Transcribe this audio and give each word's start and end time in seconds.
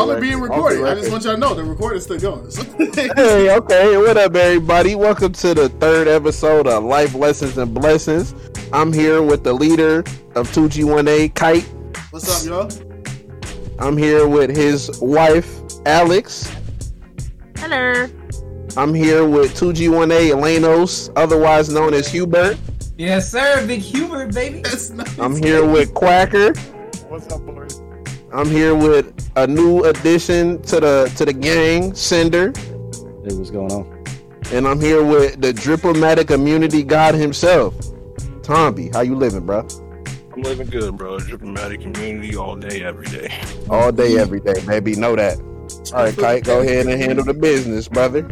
Y'all 0.00 0.12
are 0.12 0.20
being 0.20 0.40
recorded. 0.40 0.82
I 0.86 0.94
just 0.94 1.12
want 1.12 1.24
y'all 1.24 1.34
to 1.34 1.38
know 1.38 1.52
the 1.52 1.62
recording's 1.62 2.04
still 2.04 2.18
going. 2.18 2.50
hey, 3.16 3.54
okay. 3.54 3.98
What 3.98 4.16
up, 4.16 4.34
everybody? 4.34 4.94
Welcome 4.94 5.34
to 5.34 5.52
the 5.52 5.68
third 5.68 6.08
episode 6.08 6.66
of 6.66 6.84
Life 6.84 7.14
Lessons 7.14 7.58
and 7.58 7.74
Blessings. 7.74 8.34
I'm 8.72 8.94
here 8.94 9.20
with 9.20 9.44
the 9.44 9.52
leader 9.52 9.98
of 10.36 10.50
2G1A, 10.52 11.34
Kite. 11.34 11.64
What's 12.12 12.48
up, 12.48 12.48
y'all? 12.48 12.96
I'm 13.78 13.98
here 13.98 14.26
with 14.26 14.56
his 14.56 14.98
wife, 15.02 15.60
Alex. 15.84 16.50
Hello. 17.58 18.08
I'm 18.78 18.94
here 18.94 19.28
with 19.28 19.54
2G1A, 19.54 20.30
Elenos, 20.30 21.12
otherwise 21.14 21.68
known 21.68 21.92
as 21.92 22.08
Hubert. 22.08 22.56
Yes, 22.96 23.30
sir. 23.30 23.66
Big 23.66 23.80
Hubert, 23.82 24.32
baby. 24.32 24.62
That's 24.62 24.88
nice. 24.88 25.18
I'm 25.18 25.36
here 25.36 25.62
with 25.62 25.92
Quacker. 25.92 26.56
What's 27.10 27.30
up, 27.30 27.44
boys? 27.44 27.82
I'm 28.32 28.48
here 28.48 28.76
with 28.76 29.12
a 29.34 29.44
new 29.46 29.84
addition 29.84 30.62
to 30.62 30.78
the 30.78 31.12
to 31.16 31.24
the 31.24 31.32
gang, 31.32 31.94
Cinder. 31.94 32.52
Hey, 32.54 33.34
what's 33.34 33.50
going 33.50 33.72
on? 33.72 34.04
And 34.52 34.68
I'm 34.68 34.80
here 34.80 35.02
with 35.02 35.40
the 35.40 35.52
diplomatic 35.52 36.30
immunity 36.30 36.84
god 36.84 37.16
himself, 37.16 37.74
Tomby. 38.42 38.94
How 38.94 39.00
you 39.00 39.16
living, 39.16 39.46
bro? 39.46 39.66
I'm 40.32 40.42
living 40.42 40.68
good, 40.68 40.96
bro. 40.96 41.18
Diplomatic 41.18 41.80
community 41.80 42.36
all 42.36 42.54
day, 42.54 42.84
every 42.84 43.06
day. 43.06 43.36
All 43.68 43.90
day, 43.90 44.16
every 44.16 44.38
day, 44.38 44.64
baby. 44.64 44.94
Know 44.94 45.16
that. 45.16 45.40
All 45.92 46.04
right, 46.04 46.16
Kite, 46.16 46.44
go 46.44 46.60
ahead 46.60 46.86
and 46.86 47.02
handle 47.02 47.24
the 47.24 47.34
business, 47.34 47.88
brother. 47.88 48.28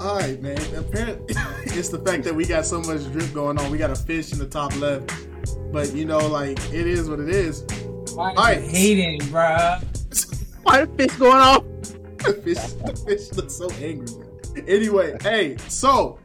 All 0.00 0.16
right, 0.20 0.40
man. 0.40 0.56
Apparently, 0.74 1.26
it's 1.64 1.90
the 1.90 1.98
fact 1.98 2.24
that 2.24 2.34
we 2.34 2.46
got 2.46 2.64
so 2.64 2.80
much 2.80 3.04
drip 3.12 3.30
going 3.34 3.58
on. 3.58 3.70
We 3.70 3.76
got 3.76 3.90
a 3.90 3.96
fish 3.96 4.32
in 4.32 4.38
the 4.38 4.48
top 4.48 4.74
left, 4.80 5.12
but 5.70 5.92
you 5.92 6.06
know, 6.06 6.26
like 6.28 6.58
it 6.72 6.86
is 6.86 7.10
what 7.10 7.20
it 7.20 7.28
is. 7.28 7.62
Why 8.14 8.30
All 8.30 8.34
right. 8.36 8.62
you 8.62 8.68
hating, 8.68 9.20
bruh? 9.22 9.82
Why 10.62 10.84
the 10.84 10.96
fish 10.96 11.16
going 11.16 11.36
off? 11.36 11.64
the 12.18 12.40
fish, 12.44 12.58
the 12.58 12.96
fish 13.04 13.32
looks 13.32 13.54
so 13.54 13.68
angry. 13.72 14.08
Anyway, 14.68 15.16
hey, 15.22 15.56
so 15.68 16.18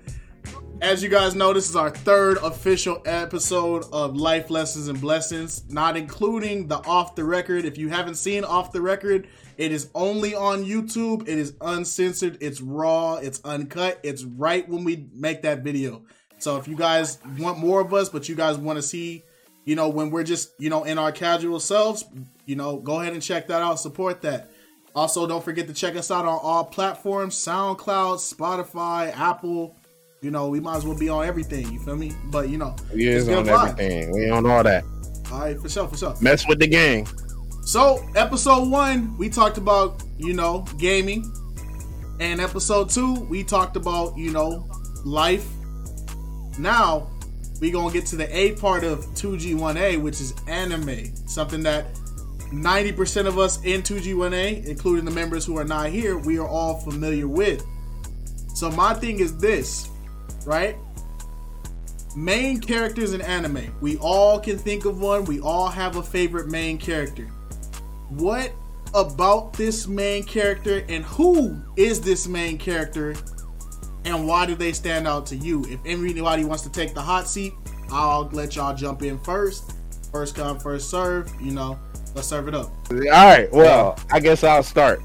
as 0.81 1.01
you 1.01 1.09
guys 1.09 1.35
know, 1.35 1.51
this 1.51 1.67
is 1.67 1.75
our 1.75 1.89
third 1.89 2.37
official 2.37 3.01
episode 3.05 3.85
of 3.91 4.15
Life 4.15 4.49
Lessons 4.49 4.87
and 4.87 5.01
Blessings, 5.01 5.67
not 5.69 5.97
including 5.97 6.67
the 6.67 6.77
off 6.87 7.15
the 7.15 7.23
record. 7.23 7.65
If 7.65 7.77
you 7.77 7.89
haven't 7.89 8.15
seen 8.15 8.43
off 8.43 8.71
the 8.71 8.81
record, 8.81 9.27
it 9.57 9.71
is 9.71 9.89
only 9.95 10.35
on 10.35 10.63
YouTube. 10.63 11.23
It 11.23 11.37
is 11.39 11.55
uncensored. 11.59 12.37
It's 12.39 12.61
raw. 12.61 13.15
It's 13.15 13.41
uncut. 13.43 13.99
It's 14.03 14.23
right 14.23 14.67
when 14.69 14.83
we 14.83 15.07
make 15.13 15.41
that 15.41 15.63
video. 15.63 16.03
So 16.37 16.55
if 16.57 16.67
you 16.67 16.75
guys 16.75 17.17
want 17.37 17.57
more 17.57 17.81
of 17.81 17.93
us, 17.93 18.07
but 18.09 18.29
you 18.29 18.35
guys 18.35 18.57
want 18.57 18.77
to 18.77 18.83
see, 18.83 19.25
you 19.69 19.75
know, 19.75 19.87
when 19.87 20.09
we're 20.09 20.23
just, 20.23 20.49
you 20.57 20.67
know, 20.67 20.83
in 20.83 20.97
our 20.97 21.11
casual 21.11 21.59
selves, 21.59 22.03
you 22.47 22.55
know, 22.55 22.77
go 22.77 23.01
ahead 23.01 23.13
and 23.13 23.21
check 23.21 23.45
that 23.49 23.61
out. 23.61 23.79
Support 23.79 24.23
that. 24.23 24.49
Also, 24.95 25.27
don't 25.27 25.43
forget 25.43 25.67
to 25.67 25.75
check 25.75 25.95
us 25.95 26.09
out 26.09 26.25
on 26.25 26.39
all 26.41 26.63
platforms 26.63 27.35
SoundCloud, 27.35 28.17
Spotify, 28.17 29.15
Apple. 29.15 29.75
You 30.23 30.31
know, 30.31 30.49
we 30.49 30.59
might 30.59 30.77
as 30.77 30.87
well 30.87 30.97
be 30.97 31.07
on 31.07 31.23
everything. 31.23 31.71
You 31.71 31.79
feel 31.81 31.95
me? 31.95 32.13
But, 32.31 32.49
you 32.49 32.57
know, 32.57 32.75
We 32.91 33.09
is 33.09 33.29
on 33.29 33.45
vibes. 33.45 33.69
everything. 33.69 34.11
We 34.11 34.31
on 34.31 34.47
all 34.47 34.63
that. 34.63 34.83
All 35.31 35.41
right, 35.41 35.61
for 35.61 35.69
sure, 35.69 35.87
for 35.87 35.97
sure. 35.97 36.15
Mess 36.19 36.47
with 36.47 36.57
the 36.57 36.65
gang. 36.65 37.07
So, 37.61 38.03
episode 38.15 38.67
one, 38.69 39.15
we 39.19 39.29
talked 39.29 39.59
about, 39.59 40.01
you 40.17 40.33
know, 40.33 40.65
gaming. 40.79 41.31
And 42.19 42.41
episode 42.41 42.89
two, 42.89 43.13
we 43.29 43.43
talked 43.43 43.75
about, 43.75 44.17
you 44.17 44.31
know, 44.31 44.67
life. 45.05 45.47
Now, 46.57 47.07
we 47.59 47.71
to 47.71 47.89
get 47.91 48.05
to 48.07 48.15
the 48.15 48.37
A 48.37 48.53
part 48.53 48.83
of 48.83 49.05
2G1A, 49.15 50.01
which 50.01 50.21
is 50.21 50.33
anime. 50.47 51.15
Something 51.27 51.61
that 51.63 51.93
90% 52.51 53.27
of 53.27 53.37
us 53.37 53.63
in 53.63 53.81
2G1A, 53.81 54.65
including 54.65 55.05
the 55.05 55.11
members 55.11 55.45
who 55.45 55.57
are 55.57 55.65
not 55.65 55.89
here, 55.89 56.17
we 56.17 56.39
are 56.39 56.47
all 56.47 56.79
familiar 56.79 57.27
with. 57.27 57.65
So, 58.53 58.71
my 58.71 58.93
thing 58.93 59.19
is 59.19 59.37
this, 59.37 59.89
right? 60.45 60.77
Main 62.15 62.59
characters 62.59 63.13
in 63.13 63.21
anime. 63.21 63.75
We 63.81 63.97
all 63.97 64.39
can 64.39 64.57
think 64.57 64.85
of 64.85 64.99
one. 64.99 65.25
We 65.25 65.39
all 65.39 65.67
have 65.67 65.95
a 65.95 66.03
favorite 66.03 66.47
main 66.47 66.77
character 66.77 67.31
what 68.09 68.51
about 68.95 69.53
this 69.53 69.87
main 69.87 70.23
character 70.23 70.83
and 70.89 71.05
who 71.05 71.61
is 71.77 72.01
this 72.01 72.27
main 72.27 72.57
character 72.57 73.15
and 74.09 74.27
why 74.27 74.45
do 74.45 74.55
they 74.55 74.73
stand 74.73 75.07
out 75.07 75.25
to 75.27 75.35
you? 75.35 75.63
If 75.69 75.79
anybody 75.85 76.43
wants 76.43 76.63
to 76.63 76.69
take 76.71 76.93
the 76.93 77.01
hot 77.01 77.27
seat, 77.27 77.53
I'll 77.91 78.29
let 78.31 78.55
y'all 78.55 78.75
jump 78.75 79.01
in 79.03 79.19
first. 79.19 79.73
First 80.11 80.35
come, 80.35 80.59
first 80.59 80.89
serve. 80.89 81.31
You 81.41 81.51
know, 81.51 81.79
let's 82.15 82.27
serve 82.27 82.47
it 82.47 82.55
up. 82.55 82.71
All 82.91 82.97
right. 82.99 83.51
Well, 83.51 83.97
I 84.11 84.19
guess 84.19 84.43
I'll 84.43 84.63
start. 84.63 85.01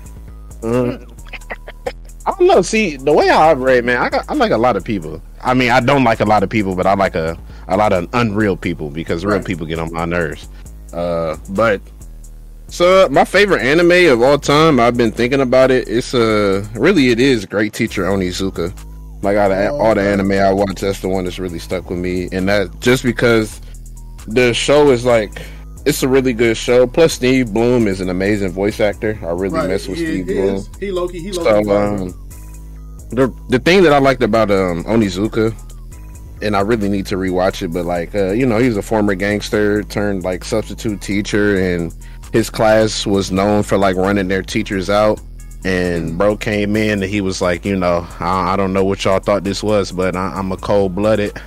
Uh, 0.63 0.99
I 2.27 2.31
don't 2.39 2.47
know. 2.47 2.63
See, 2.63 2.97
the 2.97 3.13
way 3.13 3.29
I 3.29 3.51
operate, 3.51 3.85
man, 3.85 3.99
I, 3.99 4.09
got, 4.09 4.25
I 4.31 4.35
like 4.35 4.51
a 4.53 4.57
lot 4.57 4.77
of 4.77 4.85
people. 4.85 5.23
I 5.43 5.53
mean, 5.53 5.71
I 5.71 5.81
don't 5.81 6.05
like 6.05 6.21
a 6.21 6.25
lot 6.25 6.43
of 6.43 6.49
people, 6.49 6.75
but 6.75 6.87
I 6.87 6.95
like 6.95 7.15
a, 7.15 7.39
a 7.69 7.77
lot 7.77 7.93
of 7.93 8.09
unreal 8.15 8.57
people 8.57 8.89
because 8.89 9.25
real 9.27 9.37
Right. 9.37 9.45
people 9.45 9.67
get 9.67 9.79
on 9.79 9.93
my 9.93 10.07
nerves. 10.07 10.49
Uh, 10.95 11.37
but 11.51 11.83
so 12.69 13.09
my 13.11 13.25
favorite 13.27 13.61
anime 13.63 14.11
of 14.13 14.23
all 14.23 14.39
time, 14.39 14.81
I've 14.81 14.97
been 14.97 15.13
thinking 15.13 15.41
about 15.43 15.71
it. 15.71 15.87
It's 15.87 16.15
uh 16.15 16.67
really 16.75 17.11
it 17.11 17.21
is 17.21 17.45
Great 17.45 17.73
Teacher 17.75 18.05
Onizuka. 18.05 18.73
Like 19.25 19.37
out 19.37 19.51
of 19.51 19.59
Oh, 19.59 19.81
all 19.81 19.95
the 19.95 20.03
anime 20.03 20.33
I 20.33 20.53
watch, 20.53 20.81
that's 20.81 21.01
the 21.01 21.09
one 21.09 21.25
that's 21.25 21.39
really 21.39 21.59
stuck 21.59 21.91
with 21.91 21.99
me, 21.99 22.29
and 22.33 22.49
that 22.49 22.79
just 22.81 23.03
because 23.03 23.61
the 24.29 24.53
show 24.55 24.91
is 24.91 25.05
like 25.05 25.43
it's 25.87 26.03
a 26.03 26.09
really 26.09 26.33
good 26.33 26.57
show. 26.57 26.87
Plus, 26.87 27.13
Steve 27.13 27.53
Blum 27.53 27.87
is 27.87 28.01
an 28.01 28.09
amazing 28.09 28.53
voice 28.53 28.81
actor. 28.81 29.19
I 29.23 29.31
really 29.33 29.67
mess 29.69 29.87
with 29.89 29.99
he, 29.99 30.07
Steve 30.07 30.27
he 30.29 30.35
Blum. 30.35 30.55
is. 30.55 30.71
He 30.81 30.91
Loki. 30.91 31.19
He 31.21 31.33
So 31.33 31.43
Loki. 31.43 31.71
um, 31.71 32.09
the 33.11 33.35
the 33.51 33.59
thing 33.59 33.83
that 33.83 33.93
I 33.93 33.99
liked 33.99 34.23
about 34.23 34.51
um 34.51 34.85
Onizuka, 34.85 35.55
and 36.43 36.57
I 36.57 36.61
really 36.61 36.89
need 36.89 37.07
to 37.07 37.17
rewatch 37.17 37.63
it, 37.63 37.69
but 37.69 37.85
like 37.85 38.15
uh, 38.15 38.33
you 38.33 38.47
know, 38.47 38.59
he's 38.59 38.77
a 38.77 38.83
former 38.83 39.15
gangster 39.15 39.83
turned 39.83 40.23
like 40.25 40.45
substitute 40.45 41.01
teacher, 41.01 41.57
and 41.57 41.95
his 42.33 42.51
class 42.51 43.07
was 43.07 43.31
known 43.31 43.63
for 43.63 43.77
like 43.79 43.97
running 43.97 44.29
their 44.29 44.43
teachers 44.43 44.89
out. 44.91 45.21
And 45.65 46.19
bro 46.19 46.37
came 46.37 46.77
in 46.77 47.03
and 47.03 47.11
he 47.11 47.21
was 47.21 47.41
like, 47.41 47.65
you 47.65 47.77
know, 47.77 48.07
I, 48.21 48.53
I 48.53 48.57
don't 48.57 48.73
know 48.73 48.85
what 48.85 49.05
y'all 49.05 49.19
thought 49.19 49.45
this 49.45 49.63
was, 49.63 49.93
but 49.93 50.15
I, 50.15 50.27
I'm 50.35 50.53
a 50.53 50.57
cold 50.57 50.95
blooded. 50.95 51.41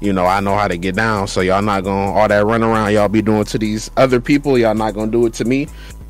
You 0.00 0.12
know, 0.12 0.26
I 0.26 0.40
know 0.40 0.54
how 0.54 0.68
to 0.68 0.76
get 0.76 0.94
down. 0.94 1.26
So 1.28 1.40
y'all 1.40 1.62
not 1.62 1.82
gonna 1.82 2.12
all 2.12 2.28
that 2.28 2.44
run 2.44 2.62
around 2.62 2.92
y'all 2.92 3.08
be 3.08 3.22
doing 3.22 3.44
to 3.44 3.58
these 3.58 3.90
other 3.96 4.20
people. 4.20 4.56
Y'all 4.58 4.74
not 4.74 4.94
gonna 4.94 5.10
do 5.10 5.26
it 5.26 5.34
to 5.34 5.44
me. 5.44 5.66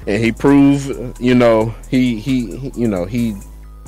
And 0.06 0.22
he 0.22 0.32
proved, 0.32 1.20
you 1.20 1.34
know, 1.34 1.74
he 1.88 2.20
he, 2.20 2.56
he 2.56 2.72
you 2.76 2.88
know 2.88 3.06
he 3.06 3.34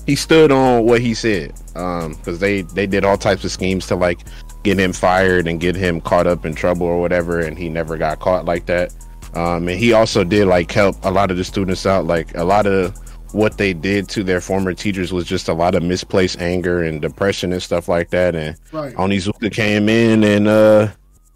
he 0.06 0.14
stood 0.14 0.52
on 0.52 0.84
what 0.84 1.00
he 1.00 1.12
said 1.14 1.52
um 1.74 2.14
because 2.14 2.38
they 2.38 2.62
they 2.62 2.86
did 2.86 3.04
all 3.04 3.18
types 3.18 3.44
of 3.44 3.50
schemes 3.50 3.86
to 3.88 3.96
like 3.96 4.20
get 4.62 4.78
him 4.78 4.92
fired 4.92 5.46
and 5.46 5.60
get 5.60 5.74
him 5.74 6.00
caught 6.00 6.26
up 6.26 6.46
in 6.46 6.54
trouble 6.54 6.86
or 6.86 7.00
whatever 7.00 7.40
and 7.40 7.58
he 7.58 7.68
never 7.68 7.96
got 7.98 8.20
caught 8.20 8.44
like 8.44 8.66
that 8.66 8.94
um 9.34 9.68
and 9.68 9.78
he 9.78 9.92
also 9.92 10.24
did 10.24 10.46
like 10.46 10.70
help 10.70 10.96
a 11.04 11.10
lot 11.10 11.30
of 11.30 11.36
the 11.36 11.44
students 11.44 11.86
out 11.86 12.06
like 12.06 12.34
a 12.36 12.44
lot 12.44 12.66
of 12.66 12.94
what 13.36 13.58
they 13.58 13.74
did 13.74 14.08
to 14.08 14.24
their 14.24 14.40
former 14.40 14.72
teachers 14.72 15.12
was 15.12 15.26
just 15.26 15.48
a 15.48 15.52
lot 15.52 15.74
of 15.74 15.82
misplaced 15.82 16.40
anger 16.40 16.82
and 16.82 17.02
depression 17.02 17.52
and 17.52 17.62
stuff 17.62 17.86
like 17.86 18.10
that 18.10 18.34
and 18.34 18.56
Right. 18.72 18.94
Onizuka 18.94 19.52
came 19.52 19.88
in 19.88 20.24
and 20.24 20.48
uh 20.48 20.88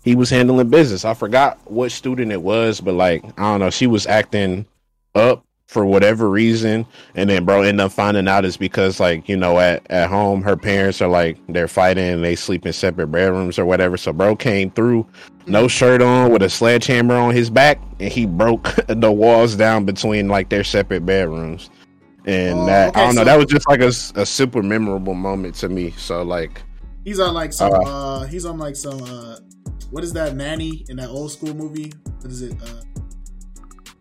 he 0.03 0.15
was 0.15 0.31
handling 0.31 0.71
business. 0.71 1.05
I 1.05 1.13
forgot 1.13 1.59
what 1.71 1.93
student 1.93 2.33
it 2.33 2.41
was, 2.41 2.81
but 2.81 2.95
like 2.95 3.23
I 3.39 3.43
don't 3.43 3.61
know, 3.61 3.71
she 3.71 3.87
was 3.87 4.07
acting 4.07 4.65
up 5.15 5.45
for 5.67 5.85
whatever 5.85 6.29
reason, 6.29 6.85
and 7.15 7.31
then 7.31 7.45
bro 7.45 7.63
ended 7.63 7.81
up 7.85 7.93
finding 7.93 8.27
out 8.27 8.45
it's 8.47 8.57
because 8.57 8.99
like 8.99 9.29
you 9.29 9.37
know 9.37 9.61
at 9.61 9.89
at 9.91 10.09
home 10.09 10.43
her 10.43 10.57
parents 10.57 11.03
are 11.03 11.09
like 11.09 11.37
they're 11.49 11.69
fighting 11.69 12.09
and 12.15 12.25
they 12.25 12.35
sleep 12.35 12.65
in 12.67 12.73
separate 12.73 13.09
bedrooms 13.09 13.59
or 13.59 13.67
whatever. 13.67 13.99
So 13.99 14.13
bro 14.13 14.35
came 14.35 14.71
through, 14.71 15.07
no 15.47 15.69
shirt 15.69 16.01
on, 16.01 16.33
with 16.33 16.43
a 16.43 16.49
sledgehammer 16.49 17.15
on 17.15 17.35
his 17.35 17.51
back, 17.51 17.79
and 18.01 18.11
he 18.11 18.25
broke 18.25 18.75
the 18.89 19.13
walls 19.13 19.55
down 19.55 19.85
between 19.85 20.29
like 20.29 20.49
their 20.49 20.65
separate 20.65 21.05
bedrooms. 21.05 21.69
And 22.27 22.59
Oh, 22.61 22.67
that 22.67 22.89
okay, 22.91 23.01
I 23.01 23.07
don't 23.07 23.15
know, 23.15 23.21
so- 23.23 23.25
that 23.25 23.37
was 23.37 23.47
just 23.47 23.69
like 23.69 23.81
a 23.81 23.93
super 24.27 24.63
memorable 24.63 25.15
moment 25.15 25.55
to 25.57 25.69
me. 25.69 25.93
So 25.97 26.23
like 26.23 26.63
He's 27.05 27.19
on 27.19 27.33
like 27.33 27.53
some. 27.55 27.73
Uh, 27.73 28.25
he's 28.27 28.45
on 28.45 28.59
like 28.59 28.77
some. 28.77 29.03
Uh, 29.03 29.37
what 29.91 30.05
is 30.05 30.13
that 30.13 30.37
nanny 30.37 30.85
in 30.91 30.97
that 30.99 31.09
old 31.09 31.33
school 31.33 31.55
movie? 31.55 31.93
What 32.21 32.31
is 32.31 32.43
it? 32.43 32.53
Uh, 32.63 32.83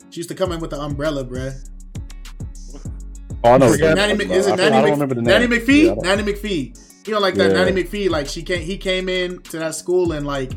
she 0.09 0.19
used 0.19 0.27
to 0.29 0.35
come 0.35 0.51
in 0.51 0.59
with 0.59 0.71
the 0.71 0.79
umbrella, 0.81 1.23
bruh. 1.23 1.53
Oh, 3.43 3.53
I 3.53 3.57
know. 3.57 3.67
Is 3.67 3.79
it 3.79 3.95
Nanny, 3.95 4.15
Mc- 4.15 4.29
is 4.29 4.47
it 4.47 4.57
Nanny, 4.57 4.63
I 4.63 4.69
don't 4.69 4.83
Mc- 4.83 4.91
remember 4.91 5.15
the 5.15 5.21
Nanny. 5.21 5.47
McPhee? 5.47 5.85
Yeah, 5.85 5.93
Nanny 6.15 6.23
McPhee. 6.33 7.07
You 7.07 7.13
know, 7.13 7.19
like 7.21 7.35
that 7.35 7.51
Yeah. 7.51 7.63
Nanny 7.63 7.83
McPhee. 7.83 8.09
Like 8.09 8.27
she 8.27 8.43
came, 8.43 8.61
he 8.61 8.77
came 8.77 9.07
in 9.07 9.41
to 9.43 9.59
that 9.59 9.75
school 9.75 10.11
and 10.11 10.27
like, 10.27 10.51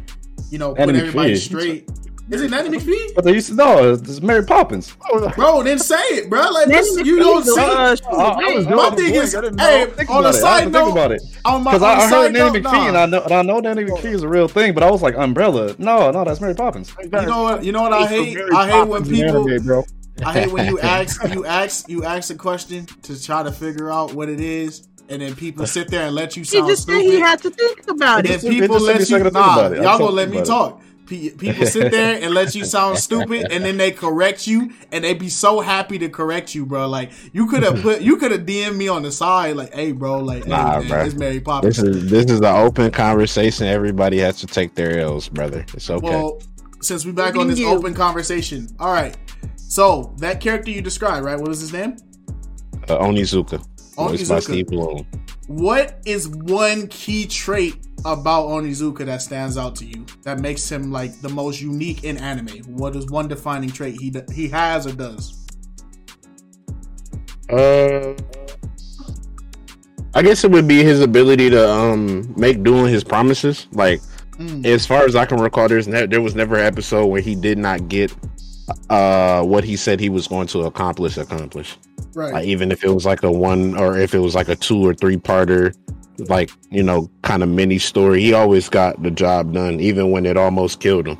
you 0.51 0.59
know, 0.59 0.73
Nanny 0.73 0.95
put 0.95 1.01
everybody 1.01 1.35
McPhee. 1.35 1.39
straight. 1.39 1.89
Is 2.31 2.41
it 2.41 2.51
Nanny 2.51 2.69
McPhee? 2.79 3.15
But 3.15 3.25
they 3.25 3.33
used 3.35 3.49
to 3.49 3.55
know 3.55 3.93
it's 3.93 4.21
Mary 4.23 4.45
Poppins. 4.45 4.95
Bro, 5.37 5.65
then 5.65 5.79
say 5.79 5.97
it, 5.97 6.31
bro. 6.31 6.51
Like 6.51 6.69
Nanny 6.69 6.81
this, 6.83 7.07
you 7.07 7.19
don't 7.19 7.45
see. 7.45 7.61
uh, 7.61 7.95
she 7.97 8.05
I, 8.05 8.11
I 8.11 8.37
was 8.37 8.55
was 8.55 8.65
doing 8.67 8.77
My 8.77 8.89
thing 8.91 8.97
blink. 8.97 9.15
is, 9.17 9.35
I 9.35 9.41
didn't 9.43 9.57
know. 9.57 9.65
hey, 9.65 9.83
on 9.83 9.91
about 10.21 10.25
a 10.27 10.33
side 10.33 10.49
had 10.51 10.59
to 10.59 10.63
think 10.65 10.73
note- 10.87 10.93
about 10.93 11.13
it 11.13 11.23
On 11.45 11.63
my 11.65 11.73
because 11.73 11.83
on 11.83 11.89
I, 11.89 11.93
a 11.93 11.97
I 11.97 12.01
heard 12.03 12.11
side 12.11 12.33
Nanny 12.33 12.61
note, 12.61 12.71
McPhee 12.73 12.89
and. 12.89 12.97
I 12.97 13.07
know 13.07 13.23
and 13.23 13.33
I 13.33 13.43
know 13.43 13.61
Nanny 13.61 13.85
McPhee 13.85 14.15
is 14.15 14.23
a 14.23 14.29
real 14.29 14.49
thing, 14.49 14.73
but 14.73 14.83
I 14.83 14.91
was 14.91 15.03
like 15.03 15.15
umbrella. 15.17 15.75
No, 15.79 16.11
no, 16.11 16.25
that's 16.25 16.41
Mary 16.41 16.55
Poppins. 16.55 16.95
You 17.03 17.09
know 17.11 17.43
what? 17.43 17.65
You 17.65 17.73
know 17.73 17.83
what 17.83 17.93
I 17.93 18.07
hate? 18.07 18.39
I 18.55 18.71
hate 18.71 18.89
when 18.89 19.05
people. 19.05 19.49
Anime, 19.51 19.67
bro. 19.67 19.85
I 20.25 20.33
hate 20.33 20.53
when 20.53 20.67
you 20.67 20.79
ask 20.81 21.23
you 21.35 21.45
ask 21.45 21.89
you 21.89 22.05
ask 22.05 22.31
a 22.33 22.37
question 22.37 22.87
to 23.03 23.21
try 23.23 23.43
to 23.43 23.51
figure 23.53 23.91
out 23.91 24.15
what 24.15 24.29
it 24.29 24.41
is, 24.41 24.89
and 25.09 25.21
then 25.21 25.35
people 25.35 25.67
sit 25.67 25.89
there 25.89 26.07
and 26.07 26.15
let 26.15 26.37
you 26.37 26.43
He 26.43 26.47
sound 26.47 26.69
just 26.69 26.87
said 26.87 26.95
stupid. 27.01 27.13
he 27.13 27.21
had 27.21 27.43
to 27.43 27.51
think 27.51 27.89
about 27.91 28.21
and 28.21 28.31
it. 28.31 28.41
then 28.41 28.51
people 28.53 28.79
just 28.79 28.87
took 28.87 28.87
me 28.87 28.89
a 28.89 28.93
let 28.93 29.01
you 29.01 29.05
second 29.07 29.25
to 29.25 29.31
think 29.33 29.35
nah, 29.47 29.55
about 29.59 29.73
it. 29.73 29.79
I'm 29.79 29.83
y'all 29.85 29.99
gonna 29.99 30.11
let 30.13 30.31
me 30.31 30.37
about 30.39 30.47
it. 30.47 30.49
talk. 30.49 30.81
Pe- 31.07 31.31
People 31.31 31.67
sit 31.67 31.91
there 31.91 32.23
and 32.23 32.33
let 32.33 32.55
you 32.55 32.65
sound 32.65 32.99
stupid, 32.99 33.49
and 33.51 33.65
then 33.65 33.77
they 33.77 33.91
correct 33.91 34.47
you, 34.47 34.71
and 34.93 35.03
they 35.03 35.15
be 35.15 35.29
so 35.29 35.61
happy 35.61 35.99
to 35.99 36.09
correct 36.09 36.55
you, 36.55 36.65
bro. 36.65 36.89
Like 36.89 37.11
you 37.33 37.47
could 37.49 37.63
have 37.65 37.81
put, 37.83 38.01
you 38.03 38.17
could 38.17 38.31
have 38.31 38.43
DM 38.43 38.77
me 38.77 38.89
on 38.89 39.03
the 39.03 39.11
side, 39.13 39.57
like, 39.57 39.75
"Hey, 39.75 39.93
bro, 39.93 40.19
like, 40.21 40.47
Nah, 40.47 40.75
hey, 40.75 40.79
man, 40.81 40.89
bro. 40.89 41.05
it's 41.05 41.15
Mary 41.15 41.41
Poppins." 41.41 41.77
This 41.77 41.85
is 41.85 42.11
this 42.11 42.25
is 42.27 42.39
an 42.39 42.45
open 42.47 42.91
conversation. 42.93 43.67
Everybody 43.67 44.19
has 44.19 44.39
to 44.41 44.47
take 44.47 44.75
their 44.75 44.99
L's, 45.01 45.29
brother. 45.29 45.65
It's 45.75 45.91
okay. 45.91 46.07
Well, 46.09 46.41
since 46.81 47.05
we 47.05 47.13
back 47.13 47.37
on 47.37 47.49
this 47.49 47.59
you. 47.59 47.69
open 47.69 47.95
conversation, 47.95 48.69
all 48.79 48.93
right. 48.93 49.17
So 49.57 50.15
that 50.19 50.41
character 50.41 50.71
you 50.71 50.83
described, 50.83 51.25
right? 51.25 51.39
What 51.39 51.49
was 51.49 51.61
his 51.61 51.73
name? 51.73 51.97
uh, 52.89 52.99
Onizuka, 52.99 53.59
voiced 53.97 54.29
by 54.29 54.37
Onizuka. 54.37 54.43
Steve 54.43 54.67
Blum. 54.69 55.07
What 55.47 56.01
is 56.07 56.29
one 56.29 56.87
key 56.89 57.27
trait 57.27 57.77
about 58.05 58.49
Onizuka 58.49 59.05
that 59.07 59.23
stands 59.23 59.57
out 59.57 59.77
to 59.77 59.85
you 59.85 60.07
that 60.23 60.41
makes 60.41 60.71
him 60.71 60.91
like 60.91 61.21
the 61.21 61.29
most 61.29 61.61
unique 61.61 62.05
in 62.05 62.17
anime? 62.17 62.59
What 62.65 62.97
is 62.97 63.07
one 63.07 63.29
defining 63.29 63.71
trait 63.71 64.01
he 64.01 64.13
he 64.33 64.49
has 64.49 64.87
or 64.87 64.93
does? 64.93 65.39
Uh, 67.51 68.15
I 70.15 70.23
guess 70.23 70.45
it 70.45 70.51
would 70.51 70.69
be 70.69 70.83
his 70.83 71.01
ability 71.01 71.51
to 71.51 71.71
um 71.71 72.33
make 72.37 72.63
doing 72.63 72.87
his 72.93 73.05
promises. 73.05 73.67
Like 73.73 74.01
Mm, 74.39 74.65
as 74.65 74.87
far 74.87 75.05
as 75.05 75.15
I 75.15 75.27
can 75.27 75.39
recall, 75.39 75.69
there's 75.69 75.87
ne- 75.87 76.07
there 76.07 76.23
was 76.23 76.35
never 76.35 76.57
an 76.57 76.65
episode 76.65 77.07
where 77.07 77.21
he 77.21 77.35
did 77.35 77.59
not 77.59 77.89
get 77.89 78.13
uh 78.91 79.43
what 79.43 79.65
he 79.65 79.77
said 79.77 79.99
he 80.01 80.09
was 80.09 80.27
going 80.29 80.47
to 80.49 80.61
accomplish 80.63 81.17
accomplish. 81.17 81.77
right. 82.15 82.33
Like 82.35 82.45
even 82.47 82.71
if 82.73 82.85
it 82.85 82.91
was 82.91 83.05
like 83.05 83.23
a 83.23 83.31
one 83.31 83.77
or 83.77 83.99
if 83.99 84.15
it 84.15 84.19
was 84.21 84.35
like 84.35 84.49
a 84.49 84.57
two 84.57 84.85
or 84.87 84.95
three 84.95 85.17
parter, 85.17 85.75
like 86.29 86.51
you 86.71 86.83
know, 86.83 87.11
kind 87.23 87.43
of 87.43 87.49
mini 87.49 87.79
story, 87.79 88.21
he 88.23 88.33
always 88.33 88.69
got 88.69 89.03
the 89.03 89.11
job 89.11 89.53
done, 89.53 89.81
even 89.81 90.11
when 90.11 90.27
it 90.27 90.37
almost 90.37 90.81
killed 90.81 91.07
him 91.09 91.19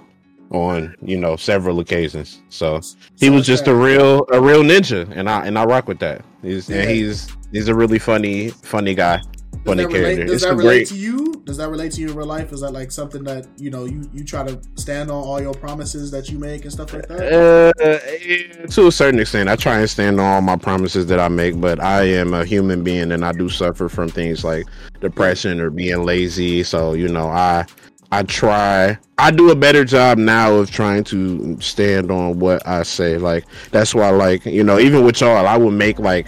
on 0.51 0.95
you 1.03 1.17
know 1.19 1.35
several 1.37 1.81
occasions. 1.81 2.43
So 2.51 2.81
he 3.19 3.27
So 3.27 3.33
was 3.33 3.47
just 3.47 3.65
that- 3.65 3.73
a 3.73 3.75
real 3.75 4.27
a 4.33 4.41
real 4.41 4.63
ninja, 4.63 5.11
and 5.15 5.29
I 5.29 5.47
and 5.47 5.59
I 5.59 5.65
rock 5.65 5.89
with 5.89 5.99
that. 6.01 6.23
He's 6.43 6.69
Yeah. 6.69 6.77
and 6.83 6.91
he's 6.91 7.29
he's 7.53 7.69
a 7.69 7.75
really 7.75 7.99
funny 7.99 8.49
funny 8.51 8.95
guy, 8.95 9.21
funny 9.65 9.87
relate, 9.87 10.01
character. 10.01 10.25
does 10.25 10.33
It's 10.35 10.45
that 10.45 10.57
relate 10.57 10.65
great. 10.65 10.89
to 10.89 10.97
you? 10.97 11.43
Does 11.45 11.57
that 11.57 11.69
relate 11.69 11.93
to 11.93 12.01
you 12.01 12.11
in 12.11 12.17
real 12.17 12.27
life? 12.27 12.53
Is 12.53 12.61
that 12.61 12.73
like 12.73 12.91
something 12.93 13.25
that 13.25 13.47
you 13.59 13.71
know 13.71 13.85
you 13.85 14.09
you 14.13 14.25
try 14.25 14.45
to 14.45 14.61
stand 14.77 15.11
on 15.11 15.23
all 15.25 15.41
your 15.41 15.55
promises 15.55 16.11
that 16.13 16.29
you 16.31 16.39
make 16.39 16.63
and 16.63 16.73
stuff 16.73 16.93
like 16.93 17.09
that? 17.09 17.73
Uh, 17.81 18.67
to 18.69 18.87
a 18.87 18.93
certain 18.93 19.21
extent, 19.21 19.49
I 19.49 19.57
try 19.57 19.79
and 19.79 19.91
stand 19.91 20.21
on 20.21 20.27
all 20.27 20.41
my 20.41 20.57
promises 20.57 21.07
that 21.07 21.19
I 21.21 21.29
make, 21.29 21.61
but 21.61 21.81
I 21.81 22.05
am 22.05 22.35
a 22.35 22.45
human 22.45 22.83
being 22.85 23.13
and 23.13 23.25
I 23.25 23.33
do 23.33 23.49
suffer 23.49 23.89
from 23.89 24.09
things 24.09 24.45
like 24.45 24.67
depression 25.01 25.61
or 25.61 25.71
being 25.71 26.05
lazy. 26.05 26.63
So 26.63 26.93
you 26.95 27.09
know, 27.09 27.27
I 27.29 27.67
I 28.13 28.23
try. 28.25 28.99
I 29.19 29.31
do 29.31 29.51
a 29.51 29.55
better 29.55 29.85
job 29.85 30.19
now 30.19 30.53
of 30.55 30.71
trying 30.71 31.05
to 31.05 31.59
stand 31.61 32.11
on 32.11 32.39
what 32.41 32.67
I 32.67 32.83
say. 32.83 33.17
Like 33.17 33.45
that's 33.71 33.95
why, 33.95 34.11
like 34.11 34.45
you 34.45 34.63
know, 34.63 34.79
even 34.79 35.05
with 35.05 35.21
y'all, 35.21 35.47
I 35.47 35.57
would 35.57 35.73
make 35.75 35.99
like 35.99 36.27